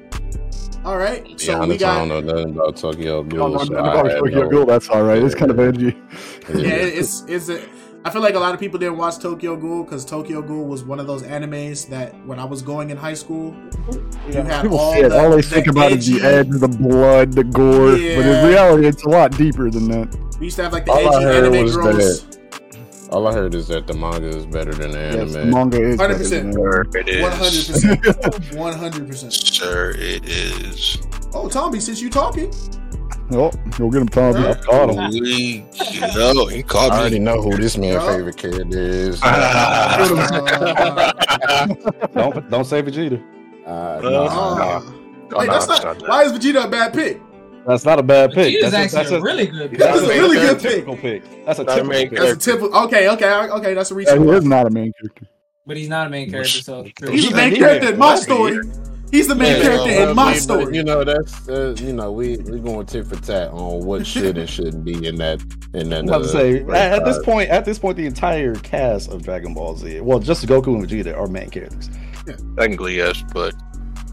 All 0.84 0.96
right. 0.98 1.26
Yeah, 1.28 1.36
So 1.36 1.52
we 1.52 1.60
honestly, 1.60 1.74
I 1.74 1.78
got 1.78 2.08
don't 2.08 2.08
know 2.26 2.32
nothing 2.32 2.50
about 2.56 2.76
Tokyo 2.76 3.18
Oh, 3.18 3.22
Ghoul. 3.22 3.48
no, 3.50 3.64
so 3.64 3.72
no, 3.74 3.78
I 3.80 4.02
no, 4.02 4.08
had 4.08 4.18
Tokyo 4.18 4.48
Ghoul, 4.48 4.66
that's 4.66 4.88
all 4.88 5.02
right. 5.02 5.22
It's 5.22 5.34
kind 5.34 5.50
of 5.50 5.60
edgy. 5.60 5.96
yeah, 6.54 6.72
it's 6.74 7.22
it's 7.28 7.48
a. 7.50 7.60
I 8.02 8.08
feel 8.08 8.22
like 8.22 8.34
a 8.34 8.38
lot 8.38 8.54
of 8.54 8.60
people 8.60 8.78
didn't 8.78 8.96
watch 8.96 9.18
Tokyo 9.18 9.56
Ghoul 9.56 9.84
because 9.84 10.06
Tokyo 10.06 10.40
Ghoul 10.40 10.64
was 10.64 10.82
one 10.82 10.98
of 10.98 11.06
those 11.06 11.22
animes 11.22 11.86
that 11.90 12.14
when 12.26 12.38
I 12.38 12.44
was 12.44 12.62
going 12.62 12.88
in 12.88 12.96
high 12.96 13.12
school, 13.14 13.54
you 14.26 14.32
had 14.42 14.62
People 14.62 14.78
all 14.78 14.92
say 14.94 15.00
it. 15.02 15.08
the, 15.10 15.20
All 15.22 15.30
they 15.30 15.36
the 15.36 15.42
think 15.42 15.66
about 15.66 15.92
is 15.92 16.06
the 16.06 16.16
edgy- 16.16 16.26
edge, 16.26 16.48
the 16.60 16.68
blood, 16.68 17.32
the 17.34 17.44
gore. 17.44 17.90
But 17.92 18.00
in 18.00 18.46
reality, 18.48 18.86
it's 18.86 19.02
a 19.04 19.08
lot 19.08 19.32
deeper 19.36 19.70
than 19.70 19.88
that. 19.88 20.16
We 20.38 20.46
used 20.46 20.56
to 20.56 20.62
have 20.62 20.72
like 20.72 20.86
the 20.86 20.92
All 20.92 20.98
I 21.14 21.16
edgy 21.16 21.24
heard 21.24 21.44
anime 21.44 21.62
was 21.64 21.76
girls. 21.76 22.26
All 23.10 23.26
I 23.26 23.34
heard 23.34 23.54
is 23.54 23.68
that 23.68 23.86
the 23.86 23.92
manga 23.94 24.28
is 24.28 24.46
better 24.46 24.72
than 24.72 24.92
the 24.92 24.98
Yes, 25.18 25.32
the 25.32 25.40
anime. 25.40 25.50
manga 25.50 25.82
is. 25.82 25.96
better 25.98 26.14
100%. 26.14 26.30
than. 26.30 26.52
Sure, 26.54 26.86
it 26.94 27.20
One 27.22 27.32
hundred 27.32 27.54
is. 27.54 27.68
percent. 27.68 28.54
One 28.54 28.72
hundred 28.72 29.08
percent. 29.08 29.32
Sure, 29.34 29.90
it 29.98 30.24
is. 30.26 30.96
Oh, 31.34 31.48
Tommy, 31.50 31.80
since 31.80 32.00
you 32.00 32.08
talking, 32.08 32.50
Oh, 33.32 33.50
go 33.78 33.90
get 33.90 34.02
him, 34.02 34.08
Tommy. 34.08 34.40
Huh? 34.40 34.54
Caught 34.62 34.94
him. 34.94 35.10
We, 35.10 35.64
no, 36.16 36.46
he 36.46 36.62
called 36.62 36.92
I 36.92 37.00
already 37.00 37.18
me. 37.18 37.24
know 37.24 37.40
who 37.40 37.56
this 37.56 37.76
man's 37.78 38.02
Yeah. 38.02 38.16
favorite 38.16 38.36
character 38.36 38.66
is. 38.78 39.20
Don't 42.14 42.50
don't 42.50 42.64
say 42.64 42.82
Vegeta. 42.82 43.22
Uh, 43.66 44.00
no, 44.02 44.24
uh, 44.24 44.80
wait, 45.38 45.46
no, 45.46 45.52
that's 45.52 45.68
not. 45.68 45.84
not 45.84 45.98
that. 46.00 46.08
Why 46.08 46.24
is 46.24 46.32
Vegeta 46.32 46.64
a 46.64 46.68
bad 46.68 46.92
pick? 46.92 47.20
That's 47.66 47.84
not 47.84 47.98
a 47.98 48.02
bad 48.02 48.32
pick. 48.32 48.48
He 48.48 48.60
That's, 48.62 48.94
actually 48.94 49.16
a, 49.16 49.18
a 49.18 49.22
really 49.22 49.46
good 49.46 49.70
pick. 49.70 49.78
That's 49.78 50.00
a 50.00 50.08
really 50.08 50.36
good 50.36 50.60
pick. 50.60 50.86
pick. 51.00 51.44
That's 51.44 51.58
a 51.58 51.64
Not 51.64 51.74
typical 51.76 51.92
pick. 51.92 52.10
That's 52.10 52.32
a 52.32 52.36
typical. 52.36 52.78
Okay, 52.84 53.08
okay, 53.10 53.32
okay. 53.50 53.74
That's 53.74 53.90
a 53.90 53.94
reach. 53.94 54.08
Yeah, 54.08 54.18
he 54.18 54.28
is 54.30 54.44
not 54.44 54.66
a 54.66 54.70
main 54.70 54.92
character. 54.98 55.26
But 55.66 55.76
he's 55.76 55.88
not 55.88 56.06
a 56.06 56.10
main 56.10 56.30
character, 56.30 56.62
so 56.62 56.84
He's 57.10 57.28
the 57.28 57.36
main 57.36 57.54
character 57.54 57.92
in 57.92 57.98
my 57.98 58.10
that's 58.10 58.22
story. 58.22 58.58
He's 59.10 59.26
the 59.28 59.34
main 59.34 59.56
Yeah, 59.56 59.62
character 59.62 59.86
well, 59.86 60.10
in 60.10 60.16
my 60.16 60.22
I 60.22 60.30
mean, 60.32 60.40
story. 60.40 60.76
You 60.76 60.84
know, 60.84 61.02
that's 61.04 61.48
uh, 61.48 61.74
you 61.78 61.92
know, 61.92 62.12
we 62.12 62.36
we 62.38 62.58
going 62.60 62.86
tit 62.86 63.06
for 63.06 63.16
tat 63.16 63.48
on 63.50 63.84
what 63.84 64.06
should 64.12 64.38
and 64.38 64.48
shouldn't 64.48 64.84
be 64.84 65.06
in 65.06 65.16
that 65.16 65.40
in 65.74 65.90
that. 65.90 66.00
I'm 66.00 66.08
about 66.08 66.18
to 66.22 66.24
uh, 66.24 66.26
say 66.28 66.62
at, 66.62 66.98
at 67.00 67.04
this 67.04 67.18
point, 67.24 67.50
at 67.50 67.64
this 67.64 67.78
point, 67.78 67.96
the 67.96 68.06
entire 68.06 68.54
cast 68.56 69.10
of 69.10 69.22
Dragon 69.22 69.52
Ball 69.54 69.76
Z, 69.76 70.00
well, 70.00 70.18
just 70.20 70.46
Goku 70.46 70.74
and 70.76 70.86
Vegeta 70.88 71.16
are 71.16 71.26
main 71.26 71.50
characters. 71.50 71.90
Technically, 72.56 72.96
yes, 72.96 73.24
but 73.32 73.54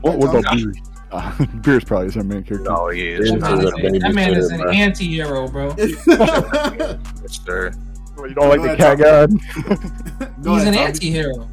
What, 0.01 0.17
what 0.17 0.29
about 0.29 0.43
Tommy. 0.45 0.63
Beerus? 0.63 0.77
Uh, 1.11 1.31
Beerus 1.61 1.85
probably 1.85 2.07
is 2.07 2.17
our 2.17 2.23
main 2.23 2.43
character. 2.43 2.69
no, 2.69 2.89
he 2.89 3.07
is. 3.09 3.29
Yeah, 3.31 3.37
that 3.37 3.51
man 3.51 3.61
is, 3.63 3.71
Baby 3.75 3.97
a- 3.97 3.99
that 4.01 4.15
man 4.15 4.33
is 4.33 4.49
an 4.51 4.59
Babysitter, 4.59 4.63
bro. 4.63 4.71
anti-hero, 4.73 5.47
bro. 5.47 5.75
Yes, 7.21 7.39
sir. 7.45 7.71
You 8.17 8.33
don't 8.33 8.49
like 8.49 8.59
Go 8.61 8.67
the 8.67 8.75
cat 8.77 8.97
god? 8.97 9.29
He's 9.31 10.47
ahead, 10.47 10.67
an 10.67 10.73
Tommy. 10.73 10.77
anti-hero. 10.79 11.49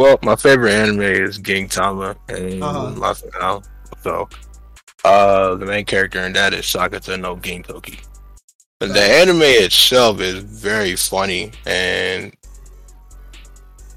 Well, 0.00 0.18
my 0.22 0.34
favorite 0.34 0.72
anime 0.72 1.02
is 1.02 1.38
Gintama 1.38 2.16
and 2.30 2.62
Uh-huh. 2.62 3.60
So, 4.02 4.30
uh, 5.04 5.56
the 5.56 5.66
main 5.66 5.84
character 5.84 6.22
in 6.22 6.32
that 6.32 6.54
is 6.54 6.64
Sakata 6.64 7.20
no 7.20 7.36
Gintoki. 7.36 8.00
But 8.78 8.94
the 8.94 9.02
anime 9.02 9.42
itself 9.42 10.20
is 10.20 10.42
very 10.42 10.96
funny, 10.96 11.52
and 11.66 12.32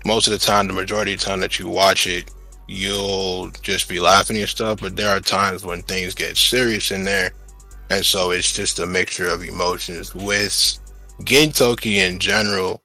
most 0.05 0.27
of 0.27 0.33
the 0.33 0.39
time, 0.39 0.67
the 0.67 0.73
majority 0.73 1.13
of 1.13 1.21
the 1.21 1.25
time 1.25 1.39
that 1.39 1.57
you 1.57 1.69
watch 1.69 2.05
it, 2.05 2.29
you'll 2.67 3.49
just 3.61 3.87
be 3.87 4.01
laughing 4.01 4.35
and 4.35 4.49
stuff. 4.49 4.81
But 4.81 4.97
there 4.97 5.15
are 5.15 5.21
times 5.21 5.63
when 5.63 5.83
things 5.83 6.13
get 6.13 6.35
serious 6.35 6.91
in 6.91 7.05
there, 7.05 7.31
and 7.89 8.05
so 8.05 8.31
it's 8.31 8.51
just 8.51 8.79
a 8.79 8.85
mixture 8.85 9.29
of 9.29 9.41
emotions. 9.41 10.13
With 10.13 10.77
Gintoki 11.21 12.05
in 12.05 12.19
general, 12.19 12.82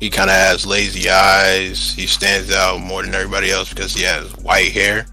he 0.00 0.10
kind 0.10 0.28
of 0.28 0.36
has 0.36 0.66
lazy 0.66 1.08
eyes. 1.08 1.92
He 1.94 2.06
stands 2.06 2.54
out 2.54 2.80
more 2.80 3.02
than 3.02 3.14
everybody 3.14 3.50
else 3.50 3.70
because 3.70 3.94
he 3.94 4.02
has 4.04 4.30
white 4.38 4.72
hair. 4.72 5.06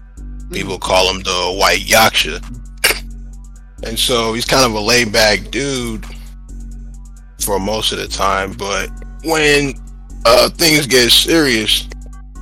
People 0.52 0.78
call 0.78 1.08
him 1.12 1.22
the 1.22 1.56
white 1.58 1.80
yaksha. 1.80 2.42
and 3.82 3.98
so 3.98 4.34
he's 4.34 4.44
kind 4.44 4.64
of 4.64 4.72
a 4.72 4.80
laid 4.80 5.12
back 5.12 5.50
dude 5.50 6.04
for 7.40 7.58
most 7.58 7.92
of 7.92 7.98
the 7.98 8.08
time. 8.08 8.52
But 8.52 8.90
when 9.24 9.74
uh, 10.26 10.50
things 10.50 10.86
get 10.86 11.10
serious, 11.10 11.88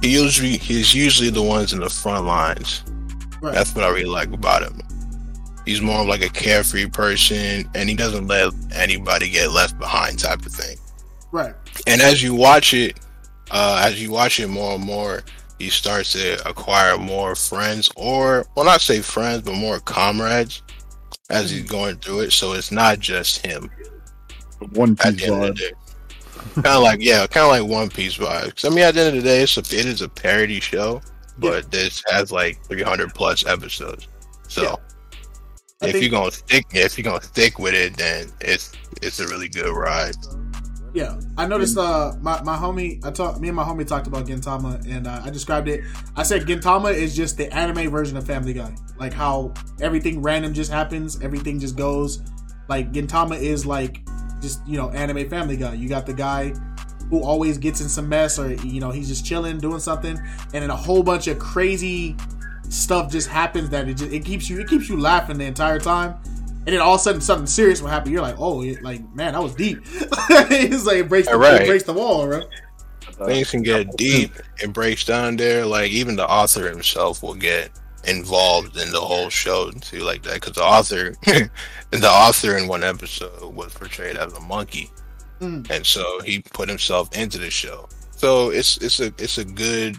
he 0.00 0.12
usually 0.12 0.58
he's 0.58 0.92
usually 0.94 1.30
the 1.30 1.42
ones 1.42 1.72
in 1.72 1.80
the 1.80 1.90
front 1.90 2.26
lines. 2.26 2.82
Right. 3.40 3.54
That's 3.54 3.74
what 3.74 3.84
I 3.84 3.88
really 3.88 4.04
like 4.04 4.32
about 4.32 4.62
him. 4.62 4.80
He's 5.64 5.80
more 5.80 6.00
of 6.00 6.08
like 6.08 6.24
a 6.24 6.28
carefree 6.28 6.86
person, 6.86 7.70
and 7.74 7.88
he 7.88 7.94
doesn't 7.94 8.26
let 8.26 8.52
anybody 8.74 9.30
get 9.30 9.52
left 9.52 9.78
behind, 9.78 10.18
type 10.18 10.44
of 10.44 10.52
thing 10.52 10.76
Right. 11.32 11.54
And 11.86 12.00
as 12.00 12.22
you 12.22 12.34
watch 12.34 12.74
it 12.74 12.98
uh 13.50 13.82
as 13.84 14.00
you 14.02 14.10
watch 14.10 14.38
it 14.40 14.48
more 14.48 14.74
and 14.74 14.84
more 14.84 15.22
he 15.58 15.68
starts 15.70 16.12
to 16.12 16.48
acquire 16.48 16.98
more 16.98 17.34
friends 17.34 17.90
or 17.96 18.44
well 18.56 18.64
not 18.64 18.80
say 18.80 19.00
friends 19.00 19.42
but 19.42 19.54
more 19.54 19.78
comrades 19.80 20.62
as 21.30 21.50
he's 21.50 21.62
going 21.64 21.96
through 21.96 22.20
it. 22.20 22.32
So 22.32 22.52
it's 22.52 22.70
not 22.72 22.98
just 22.98 23.44
him. 23.46 23.70
One 24.72 24.96
piece 24.96 25.16
the 25.16 25.32
end 25.32 25.44
of 25.44 25.56
vibe. 25.56 26.54
kind 26.54 26.66
of 26.66 26.82
like 26.82 26.98
yeah 27.00 27.26
kind 27.26 27.44
of 27.44 27.50
like 27.68 27.70
one 27.78 27.88
piece 27.88 28.16
vibes. 28.16 28.64
I 28.64 28.68
mean 28.68 28.80
at 28.80 28.94
the 28.94 29.00
end 29.02 29.16
of 29.16 29.22
the 29.22 29.28
day 29.28 29.42
it's 29.42 29.56
a, 29.56 29.60
it 29.60 29.86
is 29.86 30.02
a 30.02 30.08
parody 30.08 30.60
show 30.60 31.00
but 31.38 31.70
this 31.70 32.02
has 32.10 32.30
like 32.30 32.62
300 32.66 33.14
plus 33.14 33.46
episodes. 33.46 34.08
So 34.48 34.62
Yeah. 34.62 34.74
If 35.88 35.92
think- 35.92 36.02
you're 36.02 36.10
gonna 36.10 36.32
stick 36.32 36.66
if 36.72 36.98
you're 36.98 37.04
gonna 37.04 37.22
stick 37.22 37.58
with 37.58 37.74
it 37.74 37.96
then 37.96 38.30
it's 38.40 38.72
it's 39.00 39.20
a 39.20 39.26
really 39.28 39.48
good 39.48 39.72
ride 39.72 40.16
Yeah, 40.94 41.18
I 41.38 41.46
noticed. 41.46 41.78
Uh, 41.78 42.12
my 42.20 42.42
my 42.42 42.56
homie, 42.56 43.04
I 43.04 43.10
talked. 43.10 43.40
Me 43.40 43.48
and 43.48 43.56
my 43.56 43.64
homie 43.64 43.86
talked 43.86 44.06
about 44.06 44.26
Gintama, 44.26 44.86
and 44.86 45.06
uh, 45.06 45.22
I 45.24 45.30
described 45.30 45.68
it. 45.68 45.84
I 46.16 46.22
said 46.22 46.42
Gintama 46.42 46.92
is 46.92 47.16
just 47.16 47.38
the 47.38 47.52
anime 47.54 47.90
version 47.90 48.16
of 48.18 48.26
Family 48.26 48.52
Guy, 48.52 48.74
like 48.98 49.14
how 49.14 49.54
everything 49.80 50.20
random 50.20 50.52
just 50.52 50.70
happens, 50.70 51.20
everything 51.22 51.58
just 51.58 51.76
goes. 51.76 52.22
Like 52.68 52.92
Gintama 52.92 53.40
is 53.40 53.64
like 53.64 54.00
just 54.42 54.66
you 54.66 54.76
know 54.76 54.90
anime 54.90 55.30
Family 55.30 55.56
Guy. 55.56 55.74
You 55.74 55.88
got 55.88 56.04
the 56.04 56.12
guy 56.12 56.52
who 57.08 57.22
always 57.22 57.56
gets 57.56 57.80
in 57.80 57.88
some 57.88 58.08
mess, 58.08 58.38
or 58.38 58.52
you 58.52 58.80
know 58.80 58.90
he's 58.90 59.08
just 59.08 59.24
chilling 59.24 59.58
doing 59.58 59.80
something, 59.80 60.18
and 60.18 60.62
then 60.62 60.68
a 60.68 60.76
whole 60.76 61.02
bunch 61.02 61.26
of 61.26 61.38
crazy 61.38 62.16
stuff 62.68 63.10
just 63.10 63.28
happens 63.28 63.70
that 63.70 63.88
it 63.88 63.94
just 63.94 64.12
it 64.12 64.24
keeps 64.24 64.48
you 64.48 64.60
it 64.60 64.68
keeps 64.68 64.88
you 64.88 64.98
laughing 64.98 65.36
the 65.38 65.44
entire 65.44 65.78
time 65.78 66.16
and 66.66 66.74
then 66.74 66.80
all 66.80 66.94
of 66.94 67.00
a 67.00 67.02
sudden 67.02 67.20
something 67.20 67.46
serious 67.46 67.80
will 67.82 67.88
happen. 67.88 68.12
You're 68.12 68.22
like, 68.22 68.36
oh, 68.38 68.62
it, 68.62 68.82
like 68.82 69.00
man, 69.14 69.32
that 69.34 69.42
was 69.42 69.54
deep. 69.54 69.78
it's 69.84 70.84
like 70.86 70.98
it 70.98 71.08
breaks, 71.08 71.28
the, 71.28 71.36
Right. 71.36 71.62
it 71.62 71.66
breaks 71.66 71.84
the 71.84 71.92
wall, 71.92 72.26
right? 72.28 72.44
Things 73.26 73.50
can 73.50 73.62
get 73.62 73.96
deep 73.96 74.32
and 74.62 74.72
breaks 74.72 75.04
down 75.04 75.36
there. 75.36 75.64
Like 75.66 75.90
even 75.90 76.16
the 76.16 76.28
author 76.28 76.68
himself 76.68 77.22
will 77.22 77.34
get 77.34 77.70
involved 78.04 78.76
in 78.76 78.90
the 78.90 79.00
whole 79.00 79.28
show 79.28 79.70
too, 79.70 80.00
like 80.00 80.22
that. 80.24 80.34
Because 80.34 80.54
the 80.54 80.62
author, 80.62 81.14
the 81.90 82.08
author 82.10 82.56
in 82.56 82.66
one 82.66 82.82
episode 82.82 83.54
was 83.54 83.72
portrayed 83.74 84.16
as 84.16 84.32
a 84.32 84.40
monkey, 84.40 84.90
Mm. 85.40 85.68
and 85.70 85.84
so 85.84 86.20
he 86.24 86.40
put 86.40 86.68
himself 86.68 87.14
into 87.16 87.38
the 87.38 87.50
show. 87.50 87.88
So 88.16 88.50
it's 88.50 88.76
it's 88.78 89.00
a 89.00 89.12
it's 89.18 89.38
a 89.38 89.44
good 89.44 89.98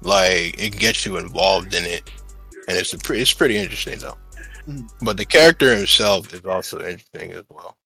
like 0.00 0.60
it 0.60 0.76
gets 0.78 1.04
you 1.06 1.16
involved 1.16 1.74
in 1.74 1.84
it, 1.84 2.10
and 2.68 2.76
it's 2.76 2.92
a 2.92 2.98
pre- 2.98 3.20
it's 3.20 3.32
pretty 3.32 3.56
interesting 3.56 3.98
though. 3.98 4.16
Mm. 4.68 4.88
But 5.02 5.16
the 5.16 5.24
character 5.24 5.74
himself 5.74 6.32
is 6.32 6.44
also 6.44 6.78
interesting 6.78 7.32
as 7.32 7.44
well. 7.48 7.76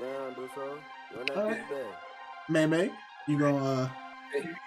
Alright. 0.00 1.60
Man, 2.48 2.70
man, 2.70 2.90
you 3.28 3.38
gonna 3.38 3.64
uh, 3.64 3.88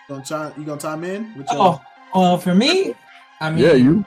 gonna 0.08 0.24
chime, 0.24 0.54
you 0.58 0.64
gonna 0.64 0.82
chime 0.82 1.04
in? 1.04 1.38
With 1.38 1.48
your, 1.52 1.60
Oh, 1.60 1.82
well, 2.16 2.38
for 2.38 2.56
me, 2.56 2.96
I 3.40 3.52
mean, 3.52 3.64
Yeah, 3.64 3.74
you. 3.74 4.06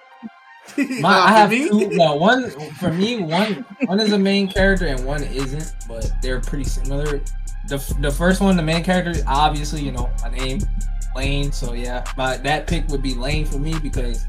My, 1.00 1.11
I 1.11 1.33
have 1.33 1.50
two. 1.50 1.90
No, 1.92 2.14
one 2.14 2.50
for 2.78 2.92
me. 2.92 3.22
One 3.22 3.64
one 3.87 4.00
is 4.00 4.12
a 4.12 4.18
main 4.18 4.48
character 4.48 4.87
and 4.87 5.04
one 5.04 5.22
isn't, 5.24 5.74
but 5.88 6.11
they're 6.22 6.40
pretty 6.40 6.64
similar. 6.64 7.20
The 7.68 7.96
the 8.00 8.11
first 8.11 8.40
one, 8.40 8.56
the 8.56 8.62
main 8.62 8.85
character, 8.85 9.22
obviously, 9.26 9.83
you 9.83 9.92
know, 9.92 10.11
my 10.22 10.30
name, 10.30 10.61
Lain. 11.16 11.50
So 11.52 11.72
yeah, 11.72 12.04
my 12.16 12.37
that 12.38 12.66
pick 12.66 12.88
would 12.88 13.02
be 13.02 13.14
Lain 13.14 13.46
for 13.46 13.59
me 13.59 13.78
because 13.78 14.24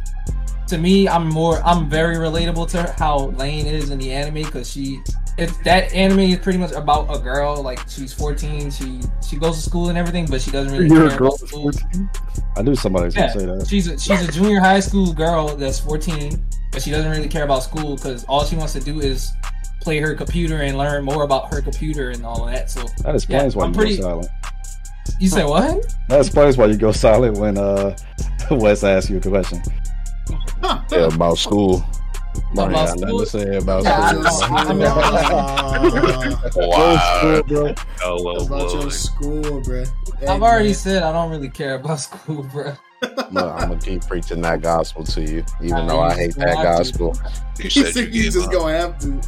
to 0.72 0.78
me, 0.78 1.08
I'm 1.08 1.28
more, 1.30 1.62
I'm 1.64 1.88
very 1.90 2.16
relatable 2.16 2.70
to 2.72 2.92
how 2.98 3.28
Lain 3.38 3.66
is 3.68 3.90
in 3.92 4.00
the 4.00 4.12
anime 4.12 4.44
because 4.44 4.70
she. 4.70 5.00
It's 5.38 5.56
that 5.60 5.94
anime 5.94 6.20
is 6.20 6.40
pretty 6.40 6.60
much 6.60 6.74
about 6.74 7.16
a 7.16 7.18
girl 7.18 7.64
like 7.64 7.80
she's 7.88 8.12
14 8.14 8.70
she 8.70 9.00
she 9.26 9.38
goes 9.38 9.56
to 9.56 9.62
school 9.70 9.88
and 9.88 9.98
everything 9.98 10.26
but 10.30 10.42
she 10.42 10.52
doesn't 10.52 10.74
really 10.74 10.90
You're 10.90 11.08
care 11.08 11.16
a 11.16 11.20
girl 11.20 11.28
about 11.36 11.48
school. 11.48 11.72
14. 11.72 12.10
I 12.58 12.62
knew 12.64 12.76
somebody 12.76 13.06
was 13.06 13.16
gonna 13.16 13.32
say 13.32 13.46
that. 13.46 13.66
she's 13.68 13.88
a, 13.88 13.98
she's 13.98 14.28
a 14.28 14.32
junior 14.32 14.60
high 14.60 14.82
school 14.82 15.14
girl 15.14 15.56
that's 15.56 15.80
14, 15.80 16.46
but 16.74 16.82
she 16.82 16.92
doesn't 16.92 17.10
really 17.10 17.30
care 17.30 17.46
about 17.46 17.64
school 17.64 17.96
because 17.96 18.26
all 18.26 18.44
she 18.44 18.58
wants 18.58 18.74
to 18.74 18.82
do 18.82 19.00
is 19.00 19.32
play 19.80 20.00
her 20.00 20.14
computer 20.16 20.58
and 20.58 20.78
learn 20.78 21.04
more 21.06 21.24
about 21.24 21.52
her 21.54 21.62
computer 21.62 22.10
and 22.10 22.26
all 22.26 22.46
of 22.46 22.52
that. 22.54 22.70
So 22.70 22.84
That 23.04 23.16
explains 23.16 23.56
Yeah, 23.56 23.60
why 23.60 23.66
I'm 23.68 23.72
you 23.74 23.78
pretty- 23.80 23.96
go 23.98 24.02
silent. 24.04 24.28
you 25.18 25.30
say 25.30 25.46
what? 25.46 25.96
That 26.10 26.20
explains 26.20 26.58
why 26.58 26.66
you 26.66 26.76
go 26.78 26.92
silent 26.92 27.38
when 27.38 27.58
uh 27.58 27.96
Wes 28.52 28.84
asks 28.84 29.10
you 29.10 29.18
a 29.18 29.22
question. 29.22 29.62
Huh. 30.62 30.82
Yeah, 30.92 31.08
about 31.14 31.38
school. 31.38 31.84
Marty 32.54 32.74
About 32.76 32.88
got 32.88 33.00
nothing 33.00 33.08
school? 33.08 33.20
to 33.20 33.26
say 33.26 33.58
about 33.58 33.86
I 33.86 34.10
school. 34.10 34.24
know. 34.24 34.40
I 34.52 34.74
mean, 34.74 34.88
Uh, 34.88 36.50
Wow. 36.56 37.42
bro. 37.48 37.76
Oh, 38.04 38.24
well, 38.24 38.46
about 38.46 38.72
your 38.72 38.80
well. 38.82 38.92
school, 38.92 39.62
bro. 39.62 39.84
I've 40.28 40.42
already 40.42 40.74
said 40.74 41.04
I 41.04 41.12
don't 41.12 41.30
really 41.32 41.50
care 41.50 41.76
about 41.76 42.00
school, 42.08 42.44
bro. 42.44 42.74
I'm 43.04 43.34
gonna 43.34 43.78
keep 43.80 44.06
preaching 44.08 44.42
that 44.42 44.62
gospel 44.62 45.04
to 45.06 45.22
you, 45.22 45.44
even 45.62 45.78
I 45.80 45.88
though 45.88 46.02
I 46.02 46.14
hate 46.14 46.36
that 46.36 46.56
gospel. 46.64 47.18
You 47.60 47.70
said 47.70 47.94
said 47.94 48.14
you 48.14 48.24
you 48.24 48.32
just 48.32 48.48
up. 48.48 48.54
gonna 48.54 48.78
have 48.78 49.00
to. 49.00 49.22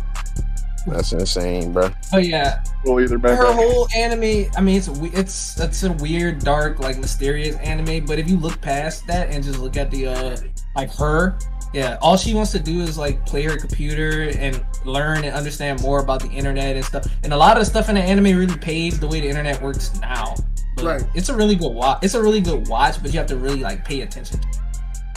That's 0.85 1.13
insane, 1.13 1.71
bro. 1.71 1.89
But 2.11 2.25
yeah, 2.25 2.61
Well, 2.83 2.99
either 2.99 3.17
back 3.17 3.37
her 3.37 3.47
up. 3.47 3.55
whole 3.55 3.87
anime. 3.95 4.49
I 4.57 4.61
mean, 4.61 4.77
it's 4.77 4.89
it's 4.89 5.59
it's 5.59 5.83
a 5.83 5.93
weird, 5.93 6.39
dark, 6.39 6.79
like 6.79 6.97
mysterious 6.99 7.55
anime. 7.57 8.05
But 8.05 8.19
if 8.19 8.29
you 8.29 8.37
look 8.37 8.59
past 8.61 9.07
that 9.07 9.29
and 9.29 9.43
just 9.43 9.59
look 9.59 9.77
at 9.77 9.89
the 9.91 10.07
uh 10.07 10.37
like 10.75 10.93
her, 10.95 11.37
yeah, 11.73 11.97
all 12.01 12.17
she 12.17 12.33
wants 12.33 12.51
to 12.51 12.59
do 12.59 12.81
is 12.81 12.97
like 12.97 13.25
play 13.25 13.43
her 13.43 13.57
computer 13.57 14.31
and 14.37 14.63
learn 14.85 15.23
and 15.23 15.35
understand 15.35 15.81
more 15.81 15.99
about 15.99 16.21
the 16.21 16.29
internet 16.29 16.75
and 16.75 16.85
stuff. 16.85 17.07
And 17.23 17.33
a 17.33 17.37
lot 17.37 17.57
of 17.57 17.61
the 17.61 17.65
stuff 17.65 17.89
in 17.89 17.95
the 17.95 18.01
anime 18.01 18.37
really 18.37 18.57
paves 18.57 18.99
the 18.99 19.07
way 19.07 19.21
the 19.21 19.27
internet 19.27 19.61
works 19.61 19.99
now. 19.99 20.35
But 20.75 20.85
Right. 20.85 21.03
It's 21.13 21.29
a 21.29 21.35
really 21.35 21.55
good 21.55 21.73
watch. 21.73 22.03
It's 22.03 22.13
a 22.13 22.21
really 22.21 22.41
good 22.41 22.67
watch, 22.67 23.01
but 23.01 23.11
you 23.11 23.19
have 23.19 23.27
to 23.27 23.37
really 23.37 23.61
like 23.61 23.83
pay 23.85 24.01
attention. 24.01 24.39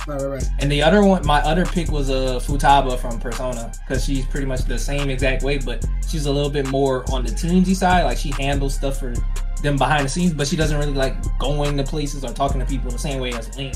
Right, 0.06 0.20
right, 0.20 0.28
right. 0.28 0.50
And 0.60 0.70
the 0.70 0.82
other 0.82 1.04
one, 1.04 1.26
my 1.26 1.40
other 1.40 1.66
pick 1.66 1.90
was 1.90 2.10
a 2.10 2.36
uh, 2.36 2.40
Futaba 2.40 2.98
from 2.98 3.18
Persona 3.18 3.72
because 3.80 4.04
she's 4.04 4.24
pretty 4.26 4.46
much 4.46 4.64
the 4.64 4.78
same 4.78 5.10
exact 5.10 5.42
way, 5.42 5.58
but 5.58 5.84
she's 6.08 6.26
a 6.26 6.32
little 6.32 6.50
bit 6.50 6.68
more 6.68 7.04
on 7.12 7.24
the 7.24 7.30
teensy 7.30 7.74
side. 7.74 8.04
Like 8.04 8.16
she 8.16 8.30
handles 8.30 8.74
stuff 8.74 8.98
for 8.98 9.14
them 9.62 9.76
behind 9.76 10.04
the 10.04 10.08
scenes, 10.08 10.32
but 10.32 10.46
she 10.46 10.56
doesn't 10.56 10.78
really 10.78 10.92
like 10.92 11.16
going 11.38 11.76
to 11.76 11.82
places 11.82 12.24
or 12.24 12.32
talking 12.32 12.60
to 12.60 12.66
people 12.66 12.90
the 12.90 12.98
same 12.98 13.20
way 13.20 13.32
as 13.32 13.56
Lain. 13.58 13.74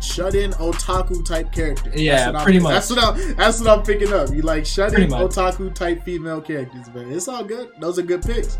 Shut 0.00 0.34
in 0.34 0.52
otaku 0.52 1.24
type 1.24 1.52
character. 1.52 1.92
Yeah, 1.94 2.26
what 2.28 2.36
I'm- 2.36 2.44
pretty 2.44 2.58
much. 2.60 2.72
That's 2.72 2.90
what 2.90 2.98
I'm. 3.04 3.36
That's 3.36 3.60
what 3.60 3.68
I'm 3.78 3.82
picking 3.84 4.12
up. 4.12 4.30
You 4.32 4.42
like 4.42 4.64
shut 4.64 4.88
Pretty 4.92 5.04
in 5.04 5.10
much. 5.10 5.32
otaku 5.32 5.74
type 5.74 6.04
female 6.04 6.40
characters, 6.40 6.86
but 6.92 7.06
It's 7.06 7.28
all 7.28 7.44
good. 7.44 7.68
Those 7.80 7.98
are 7.98 8.02
good 8.02 8.22
picks. 8.22 8.58